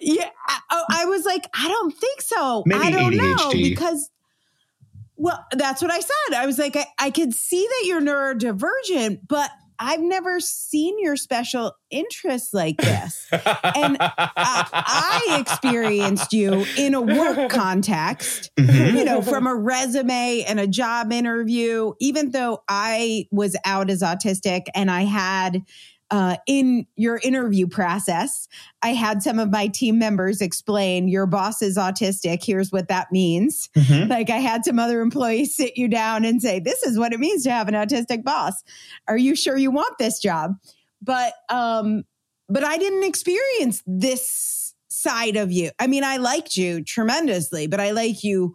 Yeah, 0.00 0.30
I, 0.48 0.58
oh, 0.72 0.84
I 0.90 1.04
was 1.04 1.24
like, 1.24 1.46
I 1.54 1.68
don't 1.68 1.96
think 1.96 2.20
so. 2.20 2.64
Maybe 2.66 2.82
I 2.82 2.90
don't 2.90 3.12
ADHD. 3.12 3.36
know 3.36 3.50
because 3.52 4.10
Well, 5.14 5.46
that's 5.52 5.80
what 5.80 5.92
I 5.92 6.00
said. 6.00 6.34
I 6.34 6.46
was 6.46 6.58
like, 6.58 6.74
I, 6.74 6.86
I 6.98 7.10
could 7.10 7.32
see 7.32 7.64
that 7.64 7.86
you're 7.86 8.00
neurodivergent, 8.00 9.20
but 9.28 9.48
I've 9.78 10.00
never 10.00 10.40
seen 10.40 10.98
your 11.00 11.16
special 11.16 11.72
interests 11.90 12.54
like 12.54 12.76
this. 12.76 13.26
and 13.32 13.96
I, 14.00 14.68
I, 14.72 15.38
experienced 15.40 16.32
you 16.32 16.64
in 16.76 16.94
a 16.94 17.00
work 17.00 17.50
context, 17.50 18.50
mm-hmm. 18.56 18.96
you 18.96 19.04
know, 19.04 19.22
from 19.22 19.46
a 19.46 19.54
resume 19.54 20.44
and 20.46 20.60
a 20.60 20.66
job 20.66 21.12
interview, 21.12 21.92
even 22.00 22.30
though 22.30 22.62
I 22.68 23.26
was 23.30 23.56
out 23.64 23.90
as 23.90 24.02
autistic 24.02 24.66
and 24.74 24.90
I 24.90 25.02
had 25.02 25.62
uh, 26.12 26.36
in 26.46 26.86
your 26.94 27.18
interview 27.24 27.66
process, 27.66 28.46
I 28.82 28.90
had 28.90 29.22
some 29.22 29.38
of 29.38 29.50
my 29.50 29.66
team 29.68 29.98
members 29.98 30.42
explain 30.42 31.08
your 31.08 31.24
boss 31.24 31.62
is 31.62 31.78
autistic. 31.78 32.44
Here's 32.44 32.70
what 32.70 32.88
that 32.88 33.10
means. 33.10 33.70
Mm-hmm. 33.74 34.10
Like 34.10 34.28
I 34.28 34.36
had 34.36 34.62
some 34.66 34.78
other 34.78 35.00
employees 35.00 35.56
sit 35.56 35.78
you 35.78 35.88
down 35.88 36.26
and 36.26 36.42
say, 36.42 36.60
This 36.60 36.82
is 36.82 36.98
what 36.98 37.14
it 37.14 37.18
means 37.18 37.44
to 37.44 37.50
have 37.50 37.66
an 37.66 37.74
autistic 37.74 38.24
boss. 38.24 38.62
Are 39.08 39.16
you 39.16 39.34
sure 39.34 39.56
you 39.56 39.70
want 39.70 39.96
this 39.98 40.18
job? 40.18 40.52
But 41.00 41.32
um, 41.48 42.04
but 42.46 42.62
I 42.62 42.76
didn't 42.76 43.04
experience 43.04 43.82
this 43.86 44.74
side 44.90 45.36
of 45.36 45.50
you. 45.50 45.70
I 45.78 45.86
mean, 45.86 46.04
I 46.04 46.18
liked 46.18 46.58
you 46.58 46.84
tremendously, 46.84 47.66
but 47.66 47.80
I 47.80 47.92
like 47.92 48.22
you 48.22 48.54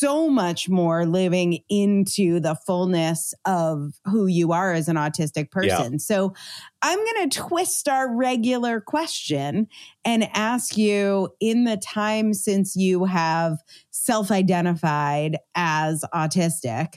so 0.00 0.30
much 0.30 0.66
more 0.66 1.04
living 1.04 1.58
into 1.68 2.40
the 2.40 2.54
fullness 2.54 3.34
of 3.44 3.92
who 4.06 4.26
you 4.26 4.50
are 4.50 4.72
as 4.72 4.88
an 4.88 4.96
autistic 4.96 5.50
person. 5.50 5.92
Yeah. 5.92 5.98
So 5.98 6.32
I'm 6.80 6.98
going 6.98 7.28
to 7.28 7.38
twist 7.38 7.86
our 7.86 8.10
regular 8.10 8.80
question 8.80 9.68
and 10.02 10.26
ask 10.32 10.78
you 10.78 11.28
in 11.38 11.64
the 11.64 11.76
time 11.76 12.32
since 12.32 12.74
you 12.76 13.04
have 13.04 13.58
self 13.90 14.30
identified 14.30 15.36
as 15.54 16.02
autistic, 16.14 16.94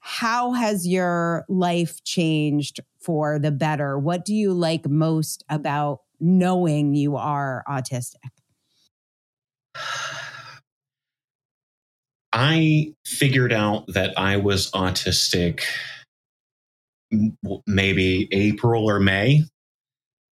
how 0.00 0.52
has 0.52 0.86
your 0.86 1.46
life 1.48 2.04
changed 2.04 2.80
for 3.00 3.38
the 3.38 3.52
better? 3.52 3.98
What 3.98 4.26
do 4.26 4.34
you 4.34 4.52
like 4.52 4.86
most 4.86 5.44
about 5.48 6.00
knowing 6.20 6.94
you 6.94 7.16
are 7.16 7.64
autistic? 7.66 8.16
I 12.34 12.92
figured 13.06 13.52
out 13.52 13.86
that 13.88 14.18
I 14.18 14.36
was 14.36 14.70
autistic 14.72 15.62
maybe 17.66 18.28
April 18.32 18.90
or 18.90 18.98
May. 18.98 19.44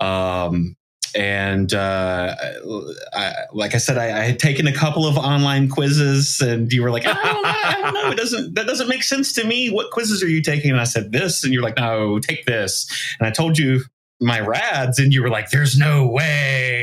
Um, 0.00 0.74
and 1.14 1.72
uh, 1.72 2.34
I, 3.12 3.32
like 3.52 3.74
I 3.74 3.78
said, 3.78 3.98
I, 3.98 4.06
I, 4.06 4.24
had 4.24 4.38
taken 4.38 4.66
a 4.66 4.72
couple 4.72 5.06
of 5.06 5.16
online 5.16 5.68
quizzes, 5.68 6.40
and 6.40 6.72
you 6.72 6.82
were 6.82 6.90
like, 6.90 7.04
"I 7.06 7.12
don't 7.82 7.94
know, 7.94 8.10
it 8.10 8.16
doesn't 8.16 8.54
that 8.54 8.66
doesn't 8.66 8.88
make 8.88 9.02
sense 9.02 9.34
to 9.34 9.44
me. 9.44 9.68
What 9.68 9.90
quizzes 9.90 10.22
are 10.22 10.28
you 10.28 10.40
taking?" 10.40 10.70
And 10.70 10.80
I 10.80 10.84
said 10.84 11.12
this, 11.12 11.44
and 11.44 11.52
you're 11.52 11.62
like, 11.62 11.76
"No, 11.76 12.18
take 12.18 12.46
this." 12.46 12.86
And 13.20 13.28
I 13.28 13.30
told 13.30 13.58
you 13.58 13.84
my 14.22 14.40
RAADS 14.40 14.98
and 14.98 15.12
you 15.12 15.20
were 15.20 15.28
like 15.28 15.50
there's 15.50 15.76
no 15.76 16.06
way 16.06 16.81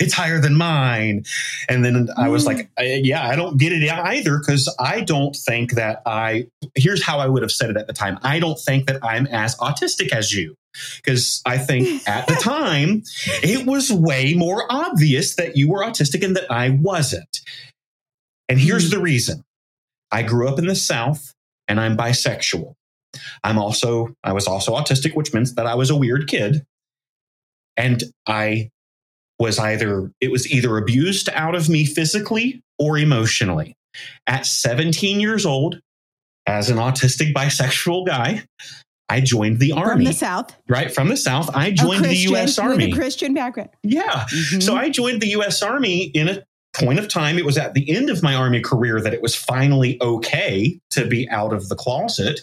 it's 0.00 0.12
higher 0.12 0.40
than 0.40 0.54
mine 0.54 1.24
and 1.68 1.84
then 1.84 2.08
i 2.16 2.28
was 2.28 2.46
like 2.46 2.68
mm. 2.78 3.00
yeah 3.04 3.26
i 3.26 3.36
don't 3.36 3.58
get 3.58 3.72
it 3.72 3.88
either 3.88 4.38
because 4.38 4.72
i 4.78 5.00
don't 5.00 5.36
think 5.36 5.72
that 5.72 6.02
i 6.06 6.46
here's 6.74 7.02
how 7.02 7.18
i 7.18 7.26
would 7.26 7.42
have 7.42 7.50
said 7.50 7.70
it 7.70 7.76
at 7.76 7.86
the 7.86 7.92
time 7.92 8.18
i 8.22 8.38
don't 8.38 8.58
think 8.58 8.86
that 8.86 9.02
i'm 9.04 9.26
as 9.28 9.56
autistic 9.56 10.12
as 10.12 10.32
you 10.32 10.54
because 10.96 11.42
i 11.46 11.58
think 11.58 12.06
at 12.08 12.26
the 12.26 12.34
time 12.40 13.02
it 13.42 13.66
was 13.66 13.92
way 13.92 14.34
more 14.34 14.64
obvious 14.70 15.36
that 15.36 15.56
you 15.56 15.68
were 15.68 15.82
autistic 15.82 16.24
and 16.24 16.36
that 16.36 16.50
i 16.50 16.70
wasn't 16.70 17.40
and 18.48 18.58
here's 18.58 18.90
the 18.90 18.96
mm. 18.96 19.02
reason 19.02 19.42
i 20.10 20.22
grew 20.22 20.48
up 20.48 20.58
in 20.58 20.66
the 20.66 20.74
south 20.76 21.32
and 21.68 21.80
i'm 21.80 21.96
bisexual 21.96 22.74
I'm 23.42 23.58
also, 23.58 24.14
I 24.22 24.32
was 24.32 24.46
also 24.46 24.72
autistic, 24.72 25.14
which 25.14 25.32
means 25.32 25.54
that 25.54 25.66
I 25.66 25.74
was 25.74 25.90
a 25.90 25.96
weird 25.96 26.28
kid. 26.28 26.64
And 27.76 28.02
I 28.26 28.70
was 29.38 29.58
either, 29.58 30.10
it 30.20 30.30
was 30.30 30.50
either 30.50 30.76
abused 30.76 31.28
out 31.30 31.54
of 31.54 31.68
me 31.68 31.84
physically 31.84 32.62
or 32.78 32.98
emotionally. 32.98 33.74
At 34.26 34.46
17 34.46 35.20
years 35.20 35.46
old, 35.46 35.80
as 36.46 36.70
an 36.70 36.76
autistic 36.76 37.32
bisexual 37.32 38.06
guy, 38.06 38.44
I 39.08 39.20
joined 39.20 39.60
the 39.60 39.72
army 39.72 40.04
from 40.04 40.04
the 40.04 40.12
South. 40.12 40.56
Right 40.68 40.92
from 40.92 41.08
the 41.08 41.16
South, 41.16 41.54
I 41.54 41.70
joined 41.70 42.04
the 42.04 42.16
U.S. 42.16 42.58
Army. 42.58 42.86
With 42.86 42.94
a 42.94 42.98
Christian 42.98 43.34
background. 43.34 43.70
Yeah, 43.82 44.02
mm-hmm. 44.02 44.60
so 44.60 44.76
I 44.76 44.88
joined 44.88 45.20
the 45.20 45.28
U.S. 45.28 45.62
Army 45.62 46.04
in 46.14 46.28
a 46.28 46.42
point 46.74 46.98
of 46.98 47.08
time. 47.08 47.38
It 47.38 47.44
was 47.44 47.58
at 47.58 47.74
the 47.74 47.88
end 47.94 48.10
of 48.10 48.22
my 48.22 48.34
army 48.34 48.60
career 48.60 49.00
that 49.00 49.14
it 49.14 49.22
was 49.22 49.34
finally 49.34 50.00
okay 50.02 50.78
to 50.90 51.06
be 51.06 51.28
out 51.30 51.52
of 51.52 51.68
the 51.68 51.76
closet. 51.76 52.40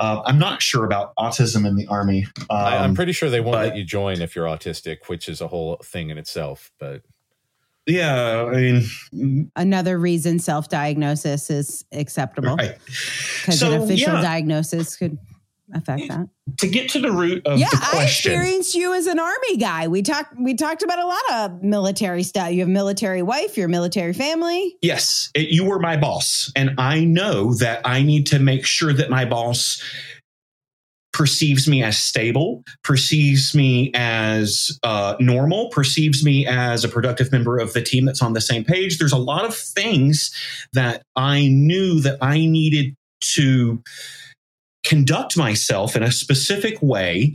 Uh, 0.00 0.22
I'm 0.24 0.38
not 0.38 0.62
sure 0.62 0.86
about 0.86 1.14
autism 1.16 1.66
in 1.66 1.76
the 1.76 1.86
army. 1.86 2.26
Um, 2.38 2.46
I, 2.50 2.84
am 2.84 2.94
pretty 2.94 3.12
sure 3.12 3.28
they 3.28 3.40
won't 3.40 3.56
but, 3.56 3.66
let 3.66 3.76
you 3.76 3.84
join 3.84 4.22
if 4.22 4.34
you're 4.34 4.46
autistic, 4.46 5.08
which 5.08 5.28
is 5.28 5.42
a 5.42 5.46
whole 5.46 5.76
thing 5.84 6.08
in 6.08 6.16
itself. 6.16 6.72
But 6.78 7.02
yeah, 7.86 8.50
I 8.50 8.80
mean, 9.12 9.50
another 9.56 9.98
reason 9.98 10.38
self-diagnosis 10.38 11.50
is 11.50 11.84
acceptable 11.92 12.56
because 12.56 13.46
right. 13.46 13.54
so, 13.54 13.72
an 13.72 13.82
official 13.82 14.14
yeah. 14.14 14.22
diagnosis 14.22 14.96
could 14.96 15.18
affect 15.74 16.08
that. 16.08 16.28
To 16.58 16.68
get 16.68 16.90
to 16.90 17.00
the 17.00 17.12
root 17.12 17.46
of 17.46 17.58
yeah, 17.58 17.68
the 17.70 17.76
question, 17.76 18.32
I 18.32 18.34
experienced 18.34 18.74
you 18.74 18.94
as 18.94 19.06
an 19.06 19.18
army 19.18 19.56
guy. 19.56 19.88
We 19.88 20.02
talked 20.02 20.34
we 20.38 20.54
talked 20.54 20.82
about 20.82 20.98
a 20.98 21.06
lot 21.06 21.22
of 21.32 21.62
military 21.62 22.22
stuff. 22.22 22.52
You 22.52 22.60
have 22.60 22.68
military 22.68 23.22
wife, 23.22 23.56
your 23.56 23.68
military 23.68 24.12
family. 24.12 24.76
Yes, 24.82 25.30
it, 25.34 25.48
you 25.48 25.64
were 25.64 25.78
my 25.78 25.96
boss, 25.96 26.50
and 26.56 26.74
I 26.78 27.04
know 27.04 27.54
that 27.54 27.80
I 27.84 28.02
need 28.02 28.26
to 28.28 28.38
make 28.38 28.66
sure 28.66 28.92
that 28.92 29.10
my 29.10 29.24
boss 29.24 29.82
perceives 31.12 31.66
me 31.66 31.82
as 31.82 31.98
stable, 31.98 32.62
perceives 32.84 33.54
me 33.54 33.90
as 33.94 34.78
uh, 34.82 35.16
normal, 35.18 35.68
perceives 35.70 36.24
me 36.24 36.46
as 36.46 36.84
a 36.84 36.88
productive 36.88 37.32
member 37.32 37.58
of 37.58 37.72
the 37.72 37.82
team 37.82 38.04
that's 38.04 38.22
on 38.22 38.32
the 38.32 38.40
same 38.40 38.64
page. 38.64 38.98
There's 38.98 39.12
a 39.12 39.18
lot 39.18 39.44
of 39.44 39.56
things 39.56 40.30
that 40.72 41.02
I 41.16 41.48
knew 41.48 42.00
that 42.00 42.18
I 42.22 42.46
needed 42.46 42.96
to 43.34 43.82
conduct 44.84 45.36
myself 45.36 45.96
in 45.96 46.02
a 46.02 46.12
specific 46.12 46.80
way 46.82 47.34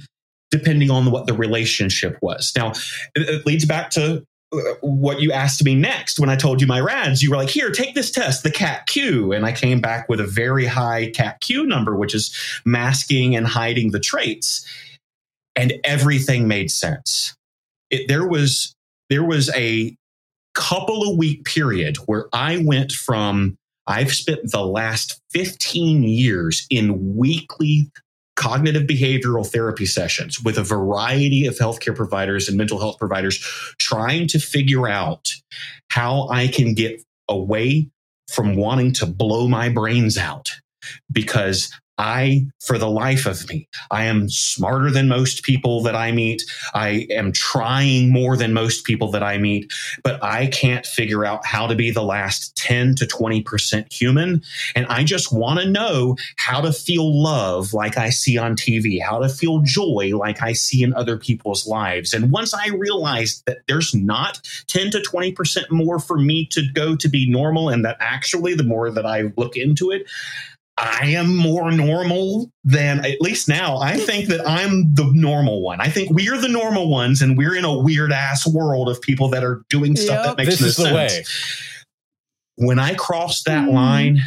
depending 0.51 0.91
on 0.91 1.11
what 1.11 1.27
the 1.27 1.33
relationship 1.33 2.17
was. 2.21 2.53
Now, 2.55 2.73
it, 3.15 3.45
leads 3.45 3.65
back 3.65 3.89
to 3.91 4.23
uh, 4.53 4.57
what 4.81 5.19
you 5.19 5.31
asked 5.31 5.63
me 5.65 5.75
next 5.75 6.19
when 6.19 6.29
I 6.29 6.35
told 6.35 6.61
you 6.61 6.67
my 6.67 6.79
RAADS. 6.79 7.21
You 7.21 7.31
were 7.31 7.37
like, 7.37 7.49
here, 7.49 7.71
take 7.71 7.95
this 7.95 8.11
test, 8.11 8.43
the 8.43 8.51
CAT 8.51 8.85
Q. 8.87 9.33
And 9.33 9.45
I 9.45 9.51
came 9.51 9.81
back 9.81 10.07
with 10.07 10.19
a 10.19 10.27
very 10.27 10.65
high 10.65 11.11
CAT 11.11 11.41
Q 11.41 11.65
number, 11.65 11.95
which 11.95 12.15
is 12.15 12.33
masking 12.63 13.35
and 13.35 13.45
hiding 13.45 13.91
the 13.91 13.99
traits. 13.99 14.65
And 15.55 15.73
everything 15.83 16.47
made 16.47 16.69
sense. 16.71 17.35
It, 17.89 18.07
there 18.07 18.27
was 18.27 18.73
there 19.09 19.23
was 19.23 19.49
a 19.55 19.95
couple 20.53 21.09
of 21.09 21.17
week 21.17 21.45
period 21.45 21.97
where 22.05 22.27
I 22.33 22.63
went 22.63 22.91
from 22.91 23.57
I've 23.87 24.13
spent 24.13 24.51
the 24.51 24.65
last 24.65 25.21
15 25.31 26.03
years 26.03 26.65
in 26.69 27.15
weekly 27.15 27.91
cognitive 28.35 28.83
behavioral 28.83 29.47
therapy 29.47 29.85
sessions 29.85 30.41
with 30.43 30.57
a 30.57 30.63
variety 30.63 31.45
of 31.45 31.57
healthcare 31.57 31.95
providers 31.95 32.47
and 32.47 32.57
mental 32.57 32.79
health 32.79 32.97
providers 32.99 33.37
trying 33.79 34.27
to 34.27 34.39
figure 34.39 34.87
out 34.87 35.29
how 35.89 36.27
I 36.29 36.47
can 36.47 36.73
get 36.73 37.01
away 37.29 37.89
from 38.29 38.55
wanting 38.55 38.91
to 38.93 39.05
blow 39.05 39.47
my 39.47 39.69
brains 39.69 40.17
out. 40.17 40.49
Because 41.11 41.71
I, 41.97 42.47
for 42.59 42.77
the 42.77 42.89
life 42.89 43.25
of 43.25 43.47
me, 43.49 43.67
I 43.91 44.05
am 44.05 44.29
smarter 44.29 44.91
than 44.91 45.07
most 45.07 45.43
people 45.43 45.81
that 45.83 45.95
I 45.95 46.11
meet. 46.11 46.43
I 46.73 47.07
am 47.09 47.31
trying 47.31 48.11
more 48.11 48.35
than 48.35 48.53
most 48.53 48.83
people 48.83 49.11
that 49.11 49.23
I 49.23 49.37
meet, 49.37 49.71
but 50.03 50.21
I 50.23 50.47
can't 50.47 50.85
figure 50.85 51.25
out 51.25 51.45
how 51.45 51.67
to 51.67 51.75
be 51.75 51.91
the 51.91 52.03
last 52.03 52.55
10 52.57 52.95
to 52.95 53.05
20% 53.05 53.91
human. 53.91 54.41
And 54.75 54.85
I 54.87 55.03
just 55.03 55.31
want 55.31 55.59
to 55.61 55.69
know 55.69 56.17
how 56.37 56.61
to 56.61 56.73
feel 56.73 57.23
love 57.23 57.73
like 57.73 57.97
I 57.97 58.09
see 58.09 58.37
on 58.37 58.55
TV, 58.55 59.01
how 59.01 59.19
to 59.19 59.29
feel 59.29 59.59
joy 59.59 60.11
like 60.13 60.41
I 60.41 60.53
see 60.53 60.83
in 60.83 60.93
other 60.93 61.17
people's 61.17 61.65
lives. 61.65 62.13
And 62.13 62.31
once 62.31 62.53
I 62.53 62.67
realized 62.69 63.43
that 63.45 63.59
there's 63.67 63.93
not 63.93 64.41
10 64.67 64.91
to 64.91 64.99
20% 64.99 65.71
more 65.71 65.99
for 65.99 66.17
me 66.17 66.45
to 66.47 66.61
go 66.73 66.95
to 66.95 67.07
be 67.07 67.29
normal, 67.29 67.69
and 67.69 67.85
that 67.85 67.97
actually 67.99 68.53
the 68.53 68.63
more 68.63 68.91
that 68.91 69.05
I 69.05 69.31
look 69.37 69.55
into 69.55 69.91
it, 69.91 70.07
I 70.77 71.07
am 71.07 71.35
more 71.35 71.71
normal 71.71 72.51
than 72.65 73.05
at 73.05 73.21
least 73.21 73.47
now. 73.47 73.77
I 73.77 73.97
think 73.97 74.27
that 74.27 74.45
I'm 74.47 74.93
the 74.93 75.09
normal 75.13 75.61
one. 75.61 75.79
I 75.79 75.87
think 75.87 76.09
we're 76.11 76.37
the 76.37 76.49
normal 76.49 76.89
ones, 76.89 77.21
and 77.21 77.37
we're 77.37 77.55
in 77.55 77.63
a 77.63 77.77
weird 77.77 78.11
ass 78.11 78.45
world 78.45 78.89
of 78.89 79.01
people 79.01 79.29
that 79.29 79.43
are 79.43 79.63
doing 79.69 79.95
stuff 79.95 80.25
yep. 80.25 80.37
that 80.37 80.45
makes 80.45 80.59
this 80.59 80.77
no 80.77 80.85
sense. 80.85 81.13
Way. 81.13 81.23
When 82.67 82.79
I 82.79 82.93
crossed 82.95 83.45
that 83.45 83.69
mm. 83.69 83.73
line, 83.73 84.19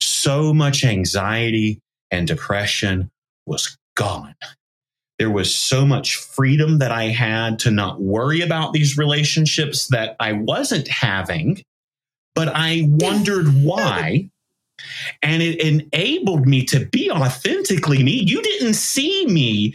so 0.00 0.54
much 0.54 0.84
anxiety 0.84 1.80
and 2.10 2.26
depression 2.26 3.10
was 3.46 3.76
gone. 3.94 4.34
There 5.18 5.30
was 5.30 5.54
so 5.54 5.84
much 5.84 6.14
freedom 6.14 6.78
that 6.78 6.92
I 6.92 7.04
had 7.04 7.58
to 7.60 7.70
not 7.70 8.00
worry 8.00 8.40
about 8.40 8.72
these 8.72 8.96
relationships 8.96 9.88
that 9.88 10.16
I 10.20 10.32
wasn't 10.32 10.88
having 10.88 11.62
but 12.38 12.54
I 12.54 12.84
wondered 12.86 13.48
why. 13.64 14.30
And 15.22 15.42
it 15.42 15.60
enabled 15.60 16.46
me 16.46 16.64
to 16.66 16.86
be 16.86 17.10
authentically 17.10 18.04
me. 18.04 18.12
You 18.12 18.40
didn't 18.40 18.74
see 18.74 19.26
me 19.26 19.74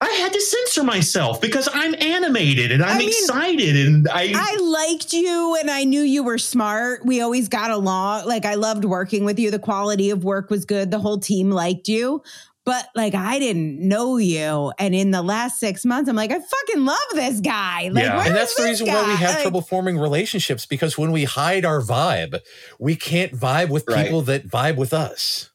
I 0.00 0.08
had 0.08 0.32
to 0.34 0.40
censor 0.40 0.84
myself 0.84 1.40
because 1.40 1.66
I'm 1.72 1.94
animated 1.94 2.72
and 2.72 2.82
I'm 2.82 2.96
I 2.96 2.98
mean, 2.98 3.08
excited 3.08 3.76
and 3.76 4.08
I 4.08 4.32
I 4.34 4.56
liked 4.60 5.14
you 5.14 5.56
and 5.58 5.70
I 5.70 5.84
knew 5.84 6.02
you 6.02 6.22
were 6.22 6.36
smart. 6.36 7.06
We 7.06 7.22
always 7.22 7.48
got 7.48 7.70
along. 7.70 8.26
Like 8.26 8.44
I 8.44 8.54
loved 8.54 8.84
working 8.84 9.24
with 9.24 9.38
you. 9.38 9.50
The 9.50 9.58
quality 9.58 10.10
of 10.10 10.22
work 10.22 10.50
was 10.50 10.66
good. 10.66 10.90
The 10.90 10.98
whole 10.98 11.18
team 11.18 11.50
liked 11.50 11.88
you. 11.88 12.22
But 12.64 12.88
like 12.94 13.14
I 13.14 13.38
didn't 13.38 13.78
know 13.80 14.16
you. 14.16 14.72
And 14.78 14.94
in 14.94 15.10
the 15.10 15.22
last 15.22 15.60
six 15.60 15.84
months, 15.84 16.08
I'm 16.08 16.16
like, 16.16 16.30
I 16.30 16.40
fucking 16.40 16.84
love 16.84 16.98
this 17.12 17.40
guy. 17.40 17.90
Like, 17.92 18.04
yeah. 18.04 18.24
And 18.24 18.34
that's 18.34 18.54
the 18.54 18.64
reason 18.64 18.86
guy? 18.86 18.94
why 18.94 19.08
we 19.08 19.16
have 19.16 19.34
like, 19.34 19.42
trouble 19.42 19.60
forming 19.60 19.98
relationships 19.98 20.64
because 20.64 20.96
when 20.96 21.12
we 21.12 21.24
hide 21.24 21.64
our 21.64 21.80
vibe, 21.80 22.40
we 22.78 22.96
can't 22.96 23.32
vibe 23.32 23.68
with 23.68 23.86
people 23.86 24.22
that 24.22 24.48
vibe 24.48 24.76
with 24.76 24.94
us 24.94 25.50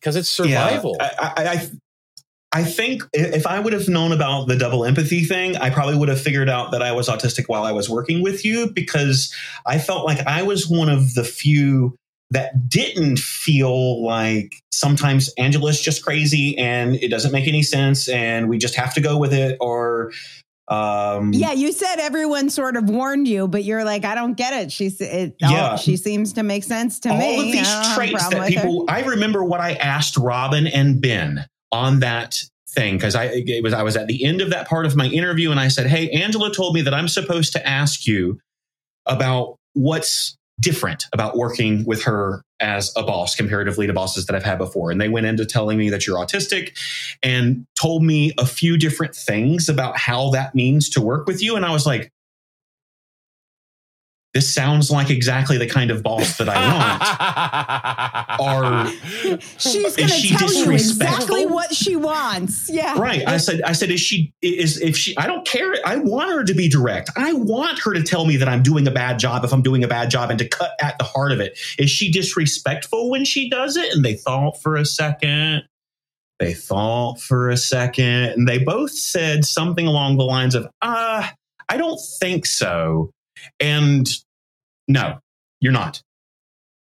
because 0.00 0.16
it's 0.16 0.28
survival. 0.28 0.96
Yeah, 0.98 1.10
I, 1.20 1.32
I, 1.36 1.70
I 2.50 2.64
think 2.64 3.02
if 3.12 3.46
I 3.46 3.60
would 3.60 3.74
have 3.74 3.88
known 3.88 4.10
about 4.10 4.48
the 4.48 4.56
double 4.56 4.84
empathy 4.84 5.22
thing, 5.22 5.56
I 5.56 5.68
probably 5.68 5.96
would 5.98 6.08
have 6.08 6.20
figured 6.20 6.48
out 6.48 6.70
that 6.72 6.82
I 6.82 6.92
was 6.92 7.08
autistic 7.08 7.44
while 7.46 7.64
I 7.64 7.72
was 7.72 7.90
working 7.90 8.22
with 8.22 8.44
you 8.44 8.70
because 8.72 9.34
I 9.66 9.78
felt 9.78 10.06
like 10.06 10.26
I 10.26 10.42
was 10.42 10.66
one 10.66 10.88
of 10.88 11.14
the 11.14 11.24
few 11.24 11.97
that 12.30 12.68
didn't 12.68 13.18
feel 13.18 14.04
like 14.04 14.54
sometimes 14.70 15.32
Angela's 15.38 15.80
just 15.80 16.04
crazy 16.04 16.56
and 16.58 16.96
it 16.96 17.08
doesn't 17.08 17.32
make 17.32 17.48
any 17.48 17.62
sense 17.62 18.08
and 18.08 18.48
we 18.48 18.58
just 18.58 18.74
have 18.74 18.92
to 18.94 19.00
go 19.00 19.16
with 19.16 19.32
it 19.32 19.56
or 19.60 20.12
um, 20.68 21.32
yeah, 21.32 21.52
you 21.52 21.72
said 21.72 21.96
everyone 21.96 22.50
sort 22.50 22.76
of 22.76 22.90
warned 22.90 23.26
you, 23.26 23.48
but 23.48 23.64
you're 23.64 23.84
like, 23.84 24.04
I 24.04 24.14
don't 24.14 24.36
get 24.36 24.52
it. 24.52 24.70
She's, 24.70 25.00
it, 25.00 25.34
yeah, 25.40 25.76
she 25.76 25.96
seems 25.96 26.34
to 26.34 26.42
make 26.42 26.62
sense 26.62 27.00
to 27.00 27.08
all 27.08 27.16
me. 27.16 27.34
All 27.36 27.40
of 27.40 27.46
these 27.46 27.94
traits 27.94 28.28
that 28.28 28.48
people, 28.48 28.86
her. 28.86 28.94
I 28.94 29.00
remember 29.00 29.42
what 29.42 29.60
I 29.60 29.74
asked 29.74 30.18
Robin 30.18 30.66
and 30.66 31.00
Ben 31.00 31.46
on 31.72 32.00
that 32.00 32.36
thing 32.68 32.96
because 32.96 33.14
I 33.14 33.30
it 33.32 33.62
was 33.62 33.72
I 33.72 33.82
was 33.82 33.96
at 33.96 34.08
the 34.08 34.24
end 34.24 34.42
of 34.42 34.50
that 34.50 34.68
part 34.68 34.84
of 34.84 34.94
my 34.94 35.06
interview 35.06 35.50
and 35.50 35.58
I 35.58 35.68
said, 35.68 35.86
"Hey, 35.86 36.10
Angela 36.10 36.52
told 36.52 36.74
me 36.74 36.82
that 36.82 36.92
I'm 36.92 37.08
supposed 37.08 37.52
to 37.54 37.66
ask 37.66 38.06
you 38.06 38.38
about 39.06 39.56
what's 39.72 40.36
different 40.60 41.04
about 41.12 41.36
working 41.36 41.84
with 41.84 42.02
her 42.02 42.42
as 42.60 42.92
a 42.96 43.02
boss 43.02 43.36
comparatively 43.36 43.86
to 43.86 43.92
bosses 43.92 44.26
that 44.26 44.34
I've 44.34 44.44
had 44.44 44.58
before." 44.58 44.90
And 44.90 45.00
they 45.00 45.08
went 45.08 45.26
into 45.26 45.44
telling 45.44 45.78
me 45.78 45.90
that 45.90 46.06
you're 46.06 46.18
autistic 46.18 46.76
and 47.22 47.64
told 47.80 48.02
me 48.02 48.32
a 48.38 48.46
few 48.46 48.76
different 48.76 49.14
things 49.14 49.68
about 49.68 49.96
how 49.96 50.30
that 50.30 50.54
means 50.54 50.88
to 50.90 51.00
work 51.00 51.26
with 51.26 51.42
you 51.42 51.56
and 51.56 51.64
I 51.64 51.72
was 51.72 51.86
like, 51.86 52.10
this 54.34 54.52
sounds 54.52 54.90
like 54.90 55.08
exactly 55.08 55.56
the 55.56 55.66
kind 55.66 55.90
of 55.90 56.02
boss 56.02 56.36
that 56.36 56.48
I 56.48 56.58
want. 56.74 58.18
Or 58.40 58.86
she's 59.58 59.96
going 59.96 60.08
to 60.08 60.28
tell 60.36 60.52
you 60.52 60.70
exactly 60.70 61.44
what 61.44 61.74
she 61.74 61.96
wants. 61.96 62.70
Yeah, 62.70 62.96
right. 62.96 63.26
I 63.26 63.38
said, 63.38 63.62
I 63.62 63.72
said, 63.72 63.90
is 63.90 64.00
she 64.00 64.32
is 64.42 64.80
if 64.80 64.96
she? 64.96 65.16
I 65.16 65.26
don't 65.26 65.44
care. 65.44 65.74
I 65.84 65.96
want 65.96 66.30
her 66.30 66.44
to 66.44 66.54
be 66.54 66.68
direct. 66.68 67.10
I 67.16 67.32
want 67.32 67.80
her 67.80 67.94
to 67.94 68.02
tell 68.02 68.26
me 68.26 68.36
that 68.36 68.48
I'm 68.48 68.62
doing 68.62 68.86
a 68.86 68.92
bad 68.92 69.18
job 69.18 69.44
if 69.44 69.52
I'm 69.52 69.62
doing 69.62 69.82
a 69.82 69.88
bad 69.88 70.08
job, 70.10 70.30
and 70.30 70.38
to 70.38 70.46
cut 70.46 70.70
at 70.80 70.98
the 70.98 71.04
heart 71.04 71.32
of 71.32 71.40
it. 71.40 71.58
Is 71.80 71.90
she 71.90 72.12
disrespectful 72.12 73.10
when 73.10 73.24
she 73.24 73.50
does 73.50 73.76
it? 73.76 73.92
And 73.92 74.04
they 74.04 74.14
thought 74.14 74.62
for 74.62 74.76
a 74.76 74.86
second. 74.86 75.64
They 76.38 76.54
thought 76.54 77.20
for 77.20 77.50
a 77.50 77.56
second, 77.56 78.06
and 78.06 78.46
they 78.46 78.58
both 78.58 78.92
said 78.92 79.44
something 79.44 79.88
along 79.88 80.18
the 80.18 80.24
lines 80.24 80.54
of, 80.54 80.68
"Ah, 80.80 81.28
uh, 81.28 81.34
I 81.68 81.76
don't 81.76 82.00
think 82.20 82.46
so." 82.46 83.10
And 83.60 84.08
no, 84.86 85.20
you're 85.60 85.72
not. 85.72 86.02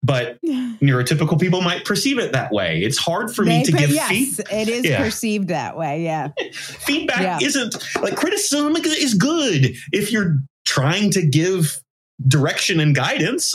But 0.03 0.39
neurotypical 0.45 1.41
people 1.41 1.63
might 1.63 1.85
perceive 1.85 2.19
it 2.19 2.33
that 2.33 2.53
way. 2.53 2.81
It's 2.83 2.99
hard 2.99 3.35
for 3.35 3.45
they 3.45 3.59
me 3.59 3.65
to 3.65 3.73
give 3.73 3.91
yes, 3.91 4.09
feedback. 4.09 4.53
It 4.53 4.69
is 4.69 4.85
yeah. 4.85 5.03
perceived 5.03 5.49
that 5.49 5.77
way. 5.77 6.05
Yeah. 6.05 6.29
feedback 6.53 7.21
yeah. 7.21 7.39
isn't 7.43 7.75
like 8.01 8.17
criticism 8.17 8.77
is 8.77 9.15
good 9.15 9.75
if 9.93 10.13
you're 10.13 10.39
trying 10.65 11.11
to 11.13 11.27
give 11.27 11.81
direction 12.29 12.81
and 12.81 12.95
guidance. 12.95 13.55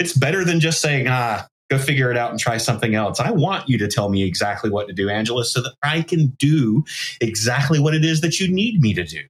It's 0.00 0.12
better 0.12 0.44
than 0.44 0.60
just 0.60 0.80
saying, 0.80 1.06
ah, 1.08 1.46
go 1.70 1.78
figure 1.78 2.10
it 2.10 2.16
out 2.16 2.30
and 2.30 2.38
try 2.38 2.56
something 2.56 2.94
else. 2.94 3.20
I 3.20 3.30
want 3.30 3.68
you 3.68 3.78
to 3.78 3.88
tell 3.88 4.08
me 4.08 4.22
exactly 4.22 4.70
what 4.70 4.88
to 4.88 4.92
do, 4.92 5.08
Angela, 5.08 5.44
so 5.44 5.62
that 5.62 5.74
I 5.82 6.02
can 6.02 6.28
do 6.38 6.84
exactly 7.20 7.80
what 7.80 7.94
it 7.94 8.04
is 8.04 8.20
that 8.20 8.40
you 8.40 8.52
need 8.52 8.80
me 8.80 8.94
to 8.94 9.04
do. 9.04 9.20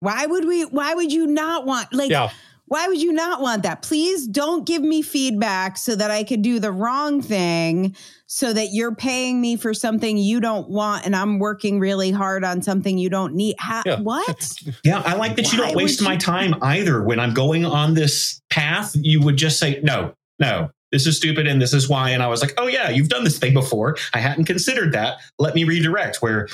Why 0.00 0.26
would 0.26 0.44
we? 0.44 0.62
Why 0.64 0.94
would 0.94 1.12
you 1.12 1.26
not 1.26 1.66
want 1.66 1.92
like? 1.92 2.10
Yeah. 2.10 2.30
Why 2.66 2.86
would 2.86 3.00
you 3.00 3.12
not 3.12 3.40
want 3.40 3.62
that? 3.62 3.80
Please 3.80 4.26
don't 4.26 4.66
give 4.66 4.82
me 4.82 5.00
feedback 5.00 5.78
so 5.78 5.96
that 5.96 6.10
I 6.10 6.22
could 6.22 6.42
do 6.42 6.60
the 6.60 6.70
wrong 6.70 7.22
thing 7.22 7.96
so 8.26 8.52
that 8.52 8.68
you're 8.72 8.94
paying 8.94 9.40
me 9.40 9.56
for 9.56 9.72
something 9.72 10.18
you 10.18 10.38
don't 10.38 10.68
want 10.68 11.06
and 11.06 11.16
I'm 11.16 11.38
working 11.38 11.80
really 11.80 12.10
hard 12.10 12.44
on 12.44 12.60
something 12.60 12.98
you 12.98 13.08
don't 13.08 13.34
need. 13.34 13.56
Ha- 13.58 13.84
yeah. 13.86 14.00
What? 14.00 14.52
Yeah, 14.84 15.02
I 15.04 15.14
like 15.14 15.36
that 15.36 15.46
Why 15.46 15.52
you 15.52 15.58
don't 15.58 15.76
waste 15.76 16.02
my 16.02 16.16
time 16.16 16.54
either. 16.62 17.02
When 17.02 17.18
I'm 17.18 17.32
going 17.32 17.64
on 17.64 17.94
this 17.94 18.42
path, 18.50 18.94
you 18.94 19.22
would 19.22 19.38
just 19.38 19.58
say, 19.58 19.80
no, 19.82 20.14
no, 20.38 20.70
this 20.92 21.06
is 21.06 21.16
stupid 21.16 21.46
and 21.46 21.60
this 21.60 21.72
is 21.72 21.88
why. 21.88 22.10
And 22.10 22.22
I 22.22 22.28
was 22.28 22.40
like, 22.42 22.52
oh, 22.58 22.66
yeah, 22.66 22.90
you've 22.90 23.08
done 23.08 23.24
this 23.24 23.38
thing 23.38 23.54
before. 23.54 23.96
I 24.14 24.18
hadn't 24.18 24.44
considered 24.44 24.92
that. 24.92 25.18
Let 25.38 25.54
me 25.54 25.64
redirect. 25.64 26.22
Where 26.22 26.48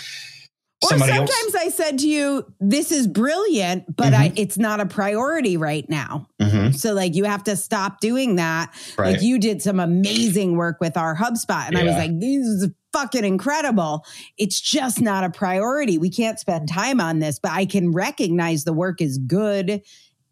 or 0.85 0.99
sometimes 0.99 1.31
else. 1.31 1.55
I 1.55 1.69
said 1.71 1.99
to 2.01 2.09
you, 2.09 2.45
"This 2.61 2.93
is 2.93 3.07
brilliant, 3.07 3.97
but 3.97 4.13
mm-hmm. 4.13 4.23
I, 4.23 4.33
it's 4.37 4.59
not 4.59 4.81
a 4.81 4.87
priority 4.87 5.57
right 5.57 5.89
now." 5.89 6.29
Mm-hmm. 6.41 6.73
So, 6.73 6.93
like, 6.93 7.15
you 7.15 7.25
have 7.25 7.45
to 7.45 7.57
stop 7.57 8.01
doing 8.01 8.37
that. 8.37 8.73
Right. 8.99 9.13
Like, 9.13 9.23
you 9.23 9.39
did 9.39 9.63
some 9.63 9.81
amazing 9.81 10.57
work 10.57 10.79
with 10.81 10.97
our 10.97 11.17
HubSpot, 11.17 11.67
and 11.67 11.75
yeah. 11.75 11.81
I 11.81 11.85
was 11.85 11.95
like, 11.95 12.19
"This 12.19 12.47
is 12.47 12.71
fucking 12.93 13.25
incredible." 13.25 14.05
It's 14.39 14.61
just 14.61 15.01
not 15.01 15.25
a 15.25 15.31
priority. 15.31 15.99
We 15.99 16.11
can't 16.11 16.39
spend 16.39 16.69
time 16.69 17.01
on 17.01 17.19
this, 17.19 17.39
but 17.39 17.53
I 17.53 17.67
can 17.67 17.93
recognize 17.93 18.65
the 18.65 18.73
work 18.73 19.01
is 19.01 19.19
good 19.19 19.83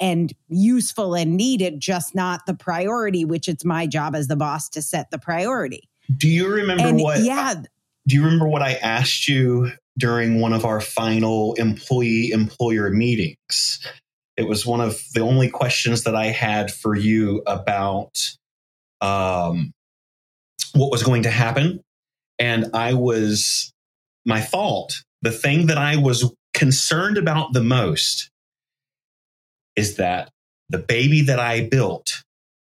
and 0.01 0.33
useful 0.49 1.15
and 1.15 1.37
needed, 1.37 1.81
just 1.81 2.15
not 2.15 2.47
the 2.47 2.55
priority. 2.55 3.25
Which 3.25 3.49
it's 3.49 3.65
my 3.65 3.87
job 3.87 4.15
as 4.15 4.29
the 4.29 4.37
boss 4.37 4.69
to 4.71 4.83
set 4.83 5.11
the 5.11 5.19
priority. 5.19 5.89
Do 6.17 6.29
you 6.29 6.49
remember 6.49 6.85
and 6.85 7.01
what? 7.01 7.21
Yeah. 7.21 7.55
Do 8.09 8.17
you 8.17 8.25
remember 8.25 8.49
what 8.49 8.63
I 8.63 8.73
asked 8.75 9.29
you 9.29 9.71
during 9.99 10.41
one 10.41 10.53
of 10.53 10.65
our 10.65 10.81
final 10.81 11.55
employee 11.55 12.31
employer 12.31 12.91
meetings. 12.91 13.87
It 14.37 14.49
was 14.49 14.65
one 14.65 14.81
of 14.81 14.99
the 15.15 15.21
only 15.21 15.51
questions 15.51 16.05
that 16.05 16.15
I 16.15 16.27
had 16.27 16.73
for 16.73 16.97
you 16.97 17.43
about 17.47 18.19
um, 19.01 19.73
what 20.73 20.91
was 20.91 21.03
going 21.03 21.25
to 21.25 21.31
happen. 21.31 21.81
And 22.39 22.71
I 22.75 22.95
was, 22.95 23.73
my 24.25 24.41
fault, 24.41 25.03
the 25.21 25.31
thing 25.31 25.67
that 25.67 25.79
I 25.79 25.97
was 25.97 26.33
concerned 26.55 27.19
about 27.19 27.53
the 27.53 27.63
most 27.63 28.31
is 29.77 29.97
that 29.97 30.31
the 30.71 30.79
baby 30.79 31.23
that 31.23 31.39
I 31.39 31.69
built 31.69 32.23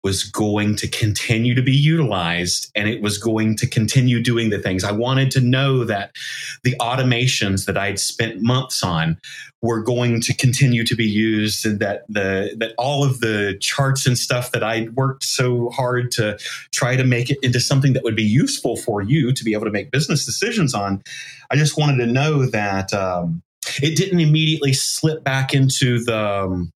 was 0.04 0.22
going 0.22 0.76
to 0.76 0.86
continue 0.86 1.54
to 1.54 1.62
be 1.62 1.74
utilized 1.74 2.70
and 2.74 2.88
it 2.88 3.00
was 3.00 3.16
going 3.16 3.56
to 3.56 3.66
continue 3.66 4.22
doing 4.22 4.50
the 4.50 4.58
things. 4.58 4.84
I 4.84 4.92
wanted 4.92 5.30
to 5.32 5.40
know 5.40 5.84
that 5.84 6.14
the 6.62 6.76
automations 6.78 7.64
that 7.64 7.78
I'd 7.78 7.98
spent 7.98 8.42
months 8.42 8.84
on 8.84 9.18
were 9.62 9.82
going 9.82 10.20
to 10.20 10.34
continue 10.34 10.84
to 10.84 10.94
be 10.94 11.06
used 11.06 11.64
and 11.64 11.80
that 11.80 12.04
the 12.10 12.54
that 12.58 12.74
all 12.76 13.02
of 13.02 13.20
the 13.20 13.56
charts 13.60 14.06
and 14.06 14.18
stuff 14.18 14.52
that 14.52 14.62
I'd 14.62 14.94
worked 14.94 15.24
so 15.24 15.70
hard 15.70 16.12
to 16.12 16.38
try 16.70 16.96
to 16.96 17.04
make 17.04 17.30
it 17.30 17.38
into 17.42 17.58
something 17.58 17.94
that 17.94 18.04
would 18.04 18.16
be 18.16 18.22
useful 18.22 18.76
for 18.76 19.00
you 19.00 19.32
to 19.32 19.42
be 19.42 19.54
able 19.54 19.64
to 19.64 19.70
make 19.70 19.90
business 19.90 20.26
decisions 20.26 20.74
on. 20.74 21.02
I 21.50 21.56
just 21.56 21.78
wanted 21.78 22.04
to 22.04 22.12
know 22.12 22.44
that 22.44 22.92
um, 22.92 23.42
it 23.82 23.96
didn't 23.96 24.20
immediately 24.20 24.74
slip 24.74 25.24
back 25.24 25.54
into 25.54 26.04
the 26.04 26.42
um, 26.44 26.70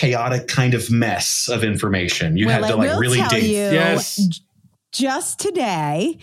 chaotic 0.00 0.48
kind 0.48 0.72
of 0.72 0.90
mess 0.90 1.46
of 1.48 1.62
information. 1.62 2.38
You 2.38 2.46
well, 2.46 2.62
had 2.62 2.70
to 2.70 2.76
like 2.76 2.98
really 2.98 3.20
dig. 3.28 3.42
You, 3.42 3.50
yes. 3.50 4.40
Just 4.92 5.38
today, 5.38 6.18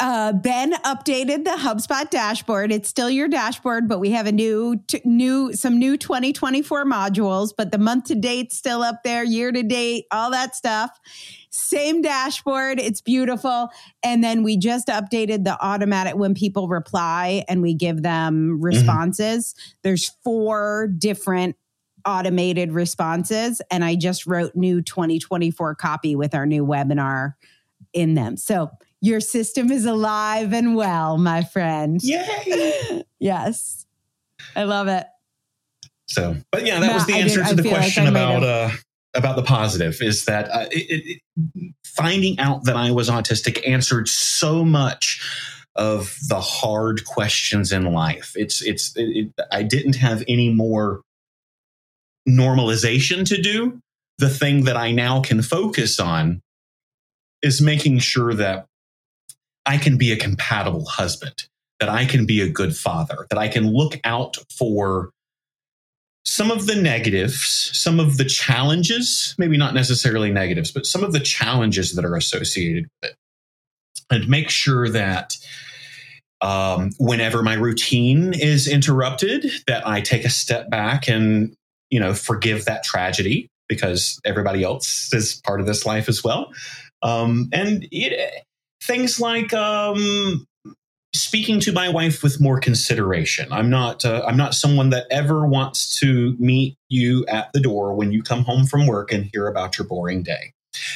uh, 0.00 0.32
Ben 0.32 0.72
updated 0.72 1.44
the 1.44 1.50
HubSpot 1.50 2.08
dashboard. 2.08 2.72
It's 2.72 2.88
still 2.88 3.10
your 3.10 3.28
dashboard, 3.28 3.86
but 3.86 4.00
we 4.00 4.10
have 4.10 4.26
a 4.26 4.32
new, 4.32 4.80
t- 4.88 5.02
new, 5.04 5.52
some 5.52 5.78
new 5.78 5.96
2024 5.96 6.86
modules. 6.86 7.52
But 7.56 7.70
the 7.70 7.78
month 7.78 8.06
to 8.06 8.14
date 8.14 8.50
still 8.50 8.82
up 8.82 9.02
there, 9.04 9.22
year 9.22 9.52
to 9.52 9.62
date, 9.62 10.06
all 10.10 10.30
that 10.32 10.56
stuff. 10.56 10.98
Same 11.50 12.00
dashboard. 12.00 12.80
It's 12.80 13.02
beautiful. 13.02 13.68
And 14.02 14.24
then 14.24 14.42
we 14.42 14.56
just 14.56 14.88
updated 14.88 15.44
the 15.44 15.56
automatic 15.64 16.16
when 16.16 16.34
people 16.34 16.66
reply 16.66 17.44
and 17.46 17.60
we 17.60 17.74
give 17.74 18.02
them 18.02 18.54
mm-hmm. 18.54 18.64
responses. 18.64 19.52
Mm-hmm. 19.52 19.70
There's 19.82 20.12
four 20.24 20.88
different 20.98 21.56
automated 22.08 22.72
responses. 22.72 23.60
And 23.70 23.84
I 23.84 23.94
just 23.94 24.26
wrote 24.26 24.56
new 24.56 24.80
2024 24.80 25.74
copy 25.74 26.16
with 26.16 26.34
our 26.34 26.46
new 26.46 26.64
webinar 26.64 27.34
in 27.92 28.14
them. 28.14 28.38
So 28.38 28.70
your 29.00 29.20
system 29.20 29.70
is 29.70 29.84
alive 29.84 30.54
and 30.54 30.74
well, 30.74 31.18
my 31.18 31.44
friend. 31.44 32.00
Yay! 32.02 33.04
yes. 33.20 33.86
I 34.56 34.64
love 34.64 34.88
it. 34.88 35.06
So, 36.06 36.36
but 36.50 36.64
yeah, 36.64 36.80
that 36.80 36.86
no, 36.86 36.94
was 36.94 37.06
the 37.06 37.14
answer 37.14 37.44
to 37.44 37.54
the 37.54 37.68
question 37.68 38.04
like 38.04 38.12
about 38.12 38.42
uh, 38.42 38.70
about 39.14 39.36
the 39.36 39.42
positive. 39.42 40.00
Is 40.00 40.24
that 40.24 40.48
uh, 40.50 40.66
it, 40.70 41.20
it, 41.36 41.72
finding 41.84 42.38
out 42.38 42.64
that 42.64 42.76
I 42.76 42.90
was 42.90 43.10
autistic 43.10 43.60
answered 43.68 44.08
so 44.08 44.64
much 44.64 45.22
of 45.76 46.16
the 46.28 46.40
hard 46.40 47.04
questions 47.04 47.72
in 47.72 47.92
life. 47.92 48.32
It's 48.36 48.62
it's 48.62 48.94
it, 48.96 49.32
I 49.52 49.62
didn't 49.62 49.96
have 49.96 50.24
any 50.26 50.48
more 50.48 51.02
normalization 52.28 53.26
to 53.26 53.40
do. 53.40 53.80
The 54.18 54.28
thing 54.28 54.64
that 54.64 54.76
I 54.76 54.92
now 54.92 55.20
can 55.22 55.42
focus 55.42 55.98
on 55.98 56.42
is 57.42 57.62
making 57.62 58.00
sure 58.00 58.34
that 58.34 58.66
I 59.64 59.78
can 59.78 59.96
be 59.96 60.12
a 60.12 60.16
compatible 60.16 60.86
husband, 60.86 61.44
that 61.78 61.88
I 61.88 62.04
can 62.04 62.26
be 62.26 62.40
a 62.40 62.48
good 62.48 62.76
father, 62.76 63.26
that 63.30 63.38
I 63.38 63.48
can 63.48 63.72
look 63.72 64.00
out 64.02 64.36
for 64.56 65.10
some 66.24 66.50
of 66.50 66.66
the 66.66 66.74
negatives, 66.74 67.70
some 67.72 68.00
of 68.00 68.16
the 68.16 68.24
challenges, 68.24 69.34
maybe 69.38 69.56
not 69.56 69.72
necessarily 69.72 70.30
negatives, 70.30 70.70
but 70.70 70.84
some 70.84 71.04
of 71.04 71.12
the 71.12 71.20
challenges 71.20 71.94
that 71.94 72.04
are 72.04 72.16
associated 72.16 72.84
with 72.84 73.10
it. 73.10 73.16
And 74.10 74.28
make 74.28 74.50
sure 74.50 74.88
that 74.88 75.36
um, 76.40 76.90
whenever 76.98 77.42
my 77.42 77.54
routine 77.54 78.34
is 78.34 78.68
interrupted, 78.68 79.50
that 79.66 79.86
I 79.86 80.00
take 80.00 80.24
a 80.24 80.30
step 80.30 80.68
back 80.70 81.08
and, 81.08 81.54
you 81.90 82.00
know, 82.00 82.14
forgive 82.14 82.64
that 82.64 82.82
tragedy 82.82 83.48
because 83.68 84.18
everybody 84.24 84.62
else 84.62 85.12
is 85.12 85.40
part 85.44 85.60
of 85.60 85.66
this 85.66 85.84
life 85.84 86.08
as 86.08 86.24
well. 86.24 86.52
Um, 87.02 87.48
and 87.52 87.86
it, 87.92 88.44
things 88.82 89.20
like 89.20 89.52
um, 89.52 90.46
speaking 91.14 91.60
to 91.60 91.72
my 91.72 91.88
wife 91.88 92.22
with 92.22 92.40
more 92.40 92.60
consideration. 92.60 93.52
I'm 93.52 93.70
not 93.70 94.04
uh, 94.04 94.24
I'm 94.26 94.36
not 94.36 94.54
someone 94.54 94.90
that 94.90 95.06
ever 95.10 95.46
wants 95.46 95.98
to 96.00 96.36
meet 96.38 96.76
you 96.88 97.24
at 97.26 97.52
the 97.52 97.60
door 97.60 97.94
when 97.94 98.12
you 98.12 98.22
come 98.22 98.44
home 98.44 98.66
from 98.66 98.86
work 98.86 99.12
and 99.12 99.28
hear 99.32 99.46
about 99.46 99.78
your 99.78 99.86
boring 99.86 100.22
day. 100.22 100.52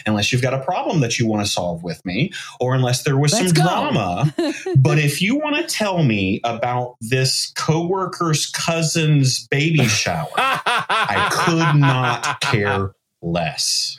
Unless 0.06 0.32
you've 0.32 0.42
got 0.42 0.54
a 0.54 0.62
problem 0.62 1.00
that 1.00 1.18
you 1.18 1.26
want 1.26 1.44
to 1.44 1.50
solve 1.50 1.82
with 1.82 2.04
me, 2.04 2.32
or 2.60 2.74
unless 2.74 3.02
there 3.02 3.16
was 3.16 3.32
Let's 3.32 3.46
some 3.46 3.54
go. 3.54 3.62
drama. 3.62 4.34
but 4.76 4.98
if 4.98 5.20
you 5.22 5.36
want 5.36 5.56
to 5.56 5.74
tell 5.74 6.02
me 6.02 6.40
about 6.44 6.96
this 7.00 7.52
coworker's 7.56 8.46
cousin's 8.50 9.46
baby 9.48 9.86
shower, 9.86 10.28
I 10.36 11.28
could 11.32 11.80
not 11.80 12.40
care 12.40 12.92
less. 13.22 13.96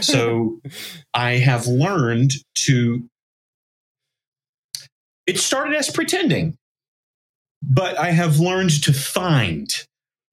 So 0.00 0.60
I 1.14 1.32
have 1.32 1.66
learned 1.66 2.32
to 2.66 3.08
it 5.26 5.38
started 5.38 5.74
as 5.74 5.90
pretending, 5.90 6.56
but 7.62 7.98
I 7.98 8.10
have 8.12 8.38
learned 8.38 8.82
to 8.84 8.92
find 8.92 9.68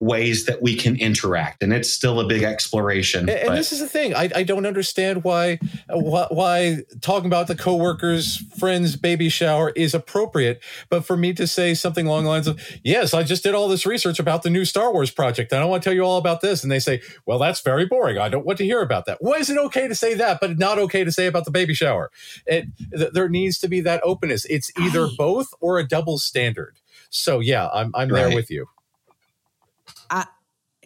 ways 0.03 0.45
that 0.45 0.61
we 0.61 0.75
can 0.75 0.95
interact 0.97 1.63
and 1.63 1.73
it's 1.73 1.89
still 1.89 2.19
a 2.19 2.27
big 2.27 2.43
exploration 2.43 3.29
and, 3.29 3.39
and 3.39 3.57
this 3.57 3.71
is 3.71 3.79
the 3.79 3.87
thing 3.87 4.13
I, 4.15 4.29
I 4.35 4.43
don't 4.43 4.65
understand 4.65 5.23
why, 5.23 5.59
why 5.89 6.27
why 6.29 6.77
talking 7.01 7.27
about 7.27 7.47
the 7.47 7.55
coworkers 7.55 8.37
friends 8.57 8.95
baby 8.95 9.29
shower 9.29 9.71
is 9.71 9.93
appropriate 9.93 10.61
but 10.89 11.05
for 11.05 11.17
me 11.17 11.33
to 11.33 11.47
say 11.47 11.73
something 11.73 12.07
along 12.07 12.23
the 12.23 12.29
lines 12.29 12.47
of 12.47 12.59
yes 12.83 13.13
i 13.13 13.23
just 13.23 13.43
did 13.43 13.55
all 13.55 13.67
this 13.67 13.85
research 13.85 14.19
about 14.19 14.43
the 14.43 14.49
new 14.49 14.65
star 14.65 14.91
wars 14.91 15.11
project 15.11 15.51
and 15.51 15.61
i 15.61 15.65
want 15.65 15.81
to 15.81 15.89
tell 15.89 15.95
you 15.95 16.03
all 16.03 16.17
about 16.17 16.41
this 16.41 16.63
and 16.63 16.71
they 16.71 16.79
say 16.79 17.01
well 17.25 17.39
that's 17.39 17.61
very 17.61 17.85
boring 17.85 18.17
i 18.17 18.29
don't 18.29 18.45
want 18.45 18.57
to 18.57 18.65
hear 18.65 18.81
about 18.81 19.05
that. 19.05 19.17
Why 19.21 19.37
is 19.37 19.49
it 19.49 19.57
okay 19.57 19.87
to 19.87 19.95
say 19.95 20.13
that 20.15 20.39
but 20.39 20.57
not 20.57 20.77
okay 20.79 21.03
to 21.03 21.11
say 21.11 21.27
about 21.27 21.45
the 21.45 21.51
baby 21.51 21.73
shower? 21.73 22.11
It, 22.45 22.67
th- 22.95 23.11
there 23.13 23.29
needs 23.29 23.57
to 23.59 23.67
be 23.67 23.81
that 23.81 24.01
openness. 24.03 24.45
It's 24.45 24.71
either 24.77 25.07
both 25.17 25.47
or 25.59 25.79
a 25.79 25.87
double 25.87 26.17
standard. 26.17 26.77
So 27.09 27.39
yeah 27.39 27.69
i'm, 27.73 27.91
I'm 27.93 28.09
right. 28.09 28.27
there 28.27 28.35
with 28.35 28.49
you 28.49 28.67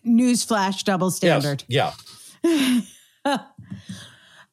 newsflash 0.08 0.84
double 0.84 1.12
standard. 1.12 1.64
Yes. 1.68 1.94
Yeah. 2.44 2.84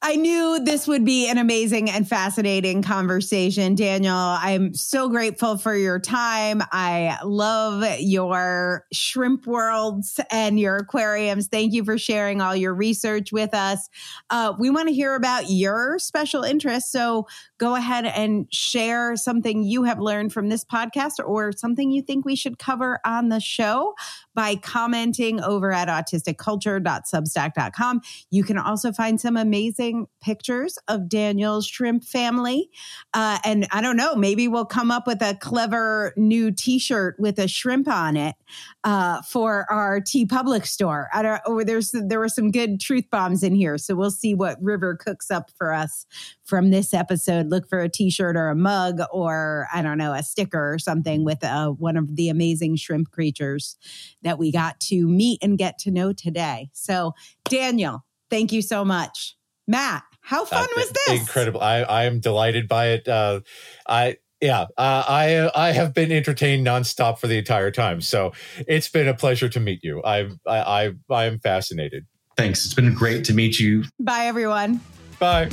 I 0.07 0.17
knew 0.17 0.59
this 0.59 0.87
would 0.87 1.03
be 1.03 1.27
an 1.31 1.39
amazing 1.39 1.89
and 1.89 2.07
fascinating 2.07 2.83
conversation, 2.83 3.73
Daniel. 3.73 4.15
I'm 4.15 4.75
so 4.75 5.09
grateful 5.09 5.57
for 5.57 5.75
your 5.75 5.99
time. 5.99 6.61
I 6.71 7.17
love 7.23 7.83
your 7.97 8.85
shrimp 8.93 9.47
worlds 9.47 10.19
and 10.29 10.59
your 10.59 10.75
aquariums. 10.75 11.47
Thank 11.47 11.73
you 11.73 11.83
for 11.83 11.97
sharing 11.97 12.39
all 12.39 12.55
your 12.55 12.75
research 12.75 13.31
with 13.31 13.55
us. 13.55 13.89
Uh, 14.29 14.53
we 14.59 14.69
want 14.69 14.89
to 14.89 14.93
hear 14.93 15.15
about 15.15 15.49
your 15.49 15.97
special 15.97 16.43
interests. 16.43 16.91
So 16.91 17.25
go 17.57 17.73
ahead 17.73 18.05
and 18.05 18.45
share 18.53 19.15
something 19.15 19.63
you 19.63 19.85
have 19.85 19.99
learned 19.99 20.33
from 20.33 20.49
this 20.49 20.63
podcast 20.63 21.13
or 21.25 21.51
something 21.51 21.89
you 21.89 22.03
think 22.03 22.25
we 22.25 22.35
should 22.35 22.59
cover 22.59 22.99
on 23.07 23.29
the 23.29 23.39
show 23.39 23.95
by 24.35 24.55
commenting 24.55 25.41
over 25.41 25.71
at 25.71 25.87
autisticculture.substack.com. 25.87 28.01
You 28.29 28.43
can 28.43 28.59
also 28.59 28.91
find 28.91 29.19
some 29.19 29.35
amazing 29.35 29.94
pictures 30.21 30.77
of 30.87 31.07
Daniel's 31.07 31.67
shrimp 31.67 32.03
family. 32.03 32.69
Uh, 33.13 33.37
and 33.43 33.67
I 33.71 33.81
don't 33.81 33.97
know, 33.97 34.15
maybe 34.15 34.47
we'll 34.47 34.65
come 34.65 34.91
up 34.91 35.07
with 35.07 35.21
a 35.21 35.35
clever 35.35 36.13
new 36.17 36.51
t 36.51 36.79
shirt 36.79 37.15
with 37.19 37.39
a 37.39 37.47
shrimp 37.47 37.87
on 37.87 38.17
it 38.17 38.35
uh, 38.83 39.21
for 39.21 39.65
our 39.69 39.99
TeePublic 40.01 40.65
store. 40.65 41.09
I 41.13 41.21
don't, 41.21 41.41
or 41.45 41.63
there's, 41.63 41.91
there 41.91 42.19
were 42.19 42.29
some 42.29 42.51
good 42.51 42.79
truth 42.79 43.05
bombs 43.11 43.43
in 43.43 43.55
here. 43.55 43.77
So 43.77 43.95
we'll 43.95 44.11
see 44.11 44.33
what 44.33 44.61
River 44.61 44.95
cooks 44.95 45.29
up 45.31 45.51
for 45.57 45.73
us 45.73 46.05
from 46.43 46.71
this 46.71 46.93
episode. 46.93 47.47
Look 47.47 47.67
for 47.69 47.79
a 47.79 47.89
t 47.89 48.09
shirt 48.09 48.35
or 48.35 48.49
a 48.49 48.55
mug 48.55 48.99
or, 49.11 49.67
I 49.73 49.81
don't 49.81 49.97
know, 49.97 50.13
a 50.13 50.23
sticker 50.23 50.73
or 50.73 50.79
something 50.79 51.23
with 51.23 51.43
uh, 51.43 51.69
one 51.71 51.97
of 51.97 52.15
the 52.15 52.29
amazing 52.29 52.77
shrimp 52.77 53.11
creatures 53.11 53.77
that 54.21 54.39
we 54.39 54.51
got 54.51 54.79
to 54.81 55.07
meet 55.07 55.39
and 55.41 55.57
get 55.57 55.77
to 55.79 55.91
know 55.91 56.13
today. 56.13 56.69
So, 56.73 57.13
Daniel, 57.49 58.05
thank 58.29 58.51
you 58.51 58.61
so 58.61 58.85
much. 58.85 59.35
Matt, 59.67 60.03
how 60.21 60.43
uh, 60.43 60.45
fun 60.45 60.63
uh, 60.63 60.67
was 60.75 60.91
this? 60.91 61.19
Incredible. 61.21 61.61
I, 61.61 61.81
I 61.81 62.03
am 62.05 62.19
delighted 62.19 62.67
by 62.67 62.87
it. 62.89 63.07
Uh, 63.07 63.41
I, 63.87 64.17
yeah, 64.41 64.63
uh, 64.77 65.03
I 65.07 65.49
I 65.55 65.71
have 65.71 65.93
been 65.93 66.11
entertained 66.11 66.67
nonstop 66.67 67.17
for 67.19 67.27
the 67.27 67.37
entire 67.37 67.71
time. 67.71 68.01
So 68.01 68.33
it's 68.67 68.89
been 68.89 69.07
a 69.07 69.13
pleasure 69.13 69.49
to 69.49 69.59
meet 69.59 69.83
you. 69.83 70.03
I 70.03 70.29
I 70.45 70.57
I, 70.57 70.91
I 71.09 71.25
am 71.25 71.39
fascinated. 71.39 72.05
Thanks. 72.37 72.65
It's 72.65 72.73
been 72.73 72.93
great 72.93 73.23
to 73.25 73.33
meet 73.33 73.59
you. 73.59 73.85
Bye, 73.99 74.25
everyone. 74.25 74.81
Bye. 75.19 75.49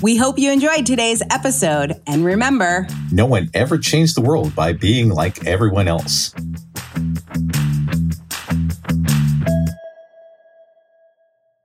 We 0.00 0.16
hope 0.16 0.38
you 0.38 0.52
enjoyed 0.52 0.86
today's 0.86 1.22
episode. 1.30 2.00
And 2.06 2.24
remember, 2.24 2.86
no 3.10 3.26
one 3.26 3.50
ever 3.52 3.78
changed 3.78 4.16
the 4.16 4.20
world 4.20 4.54
by 4.54 4.72
being 4.72 5.08
like 5.08 5.44
everyone 5.46 5.88
else. 5.88 6.34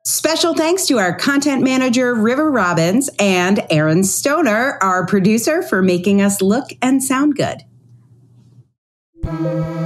Special 0.03 0.55
thanks 0.55 0.87
to 0.87 0.97
our 0.97 1.15
content 1.15 1.63
manager, 1.63 2.15
River 2.15 2.49
Robbins, 2.49 3.09
and 3.19 3.63
Aaron 3.69 4.03
Stoner, 4.03 4.79
our 4.81 5.05
producer, 5.05 5.61
for 5.61 5.81
making 5.81 6.21
us 6.21 6.41
look 6.41 6.69
and 6.81 7.03
sound 7.03 7.35
good. 7.35 7.61
Música 9.33 9.82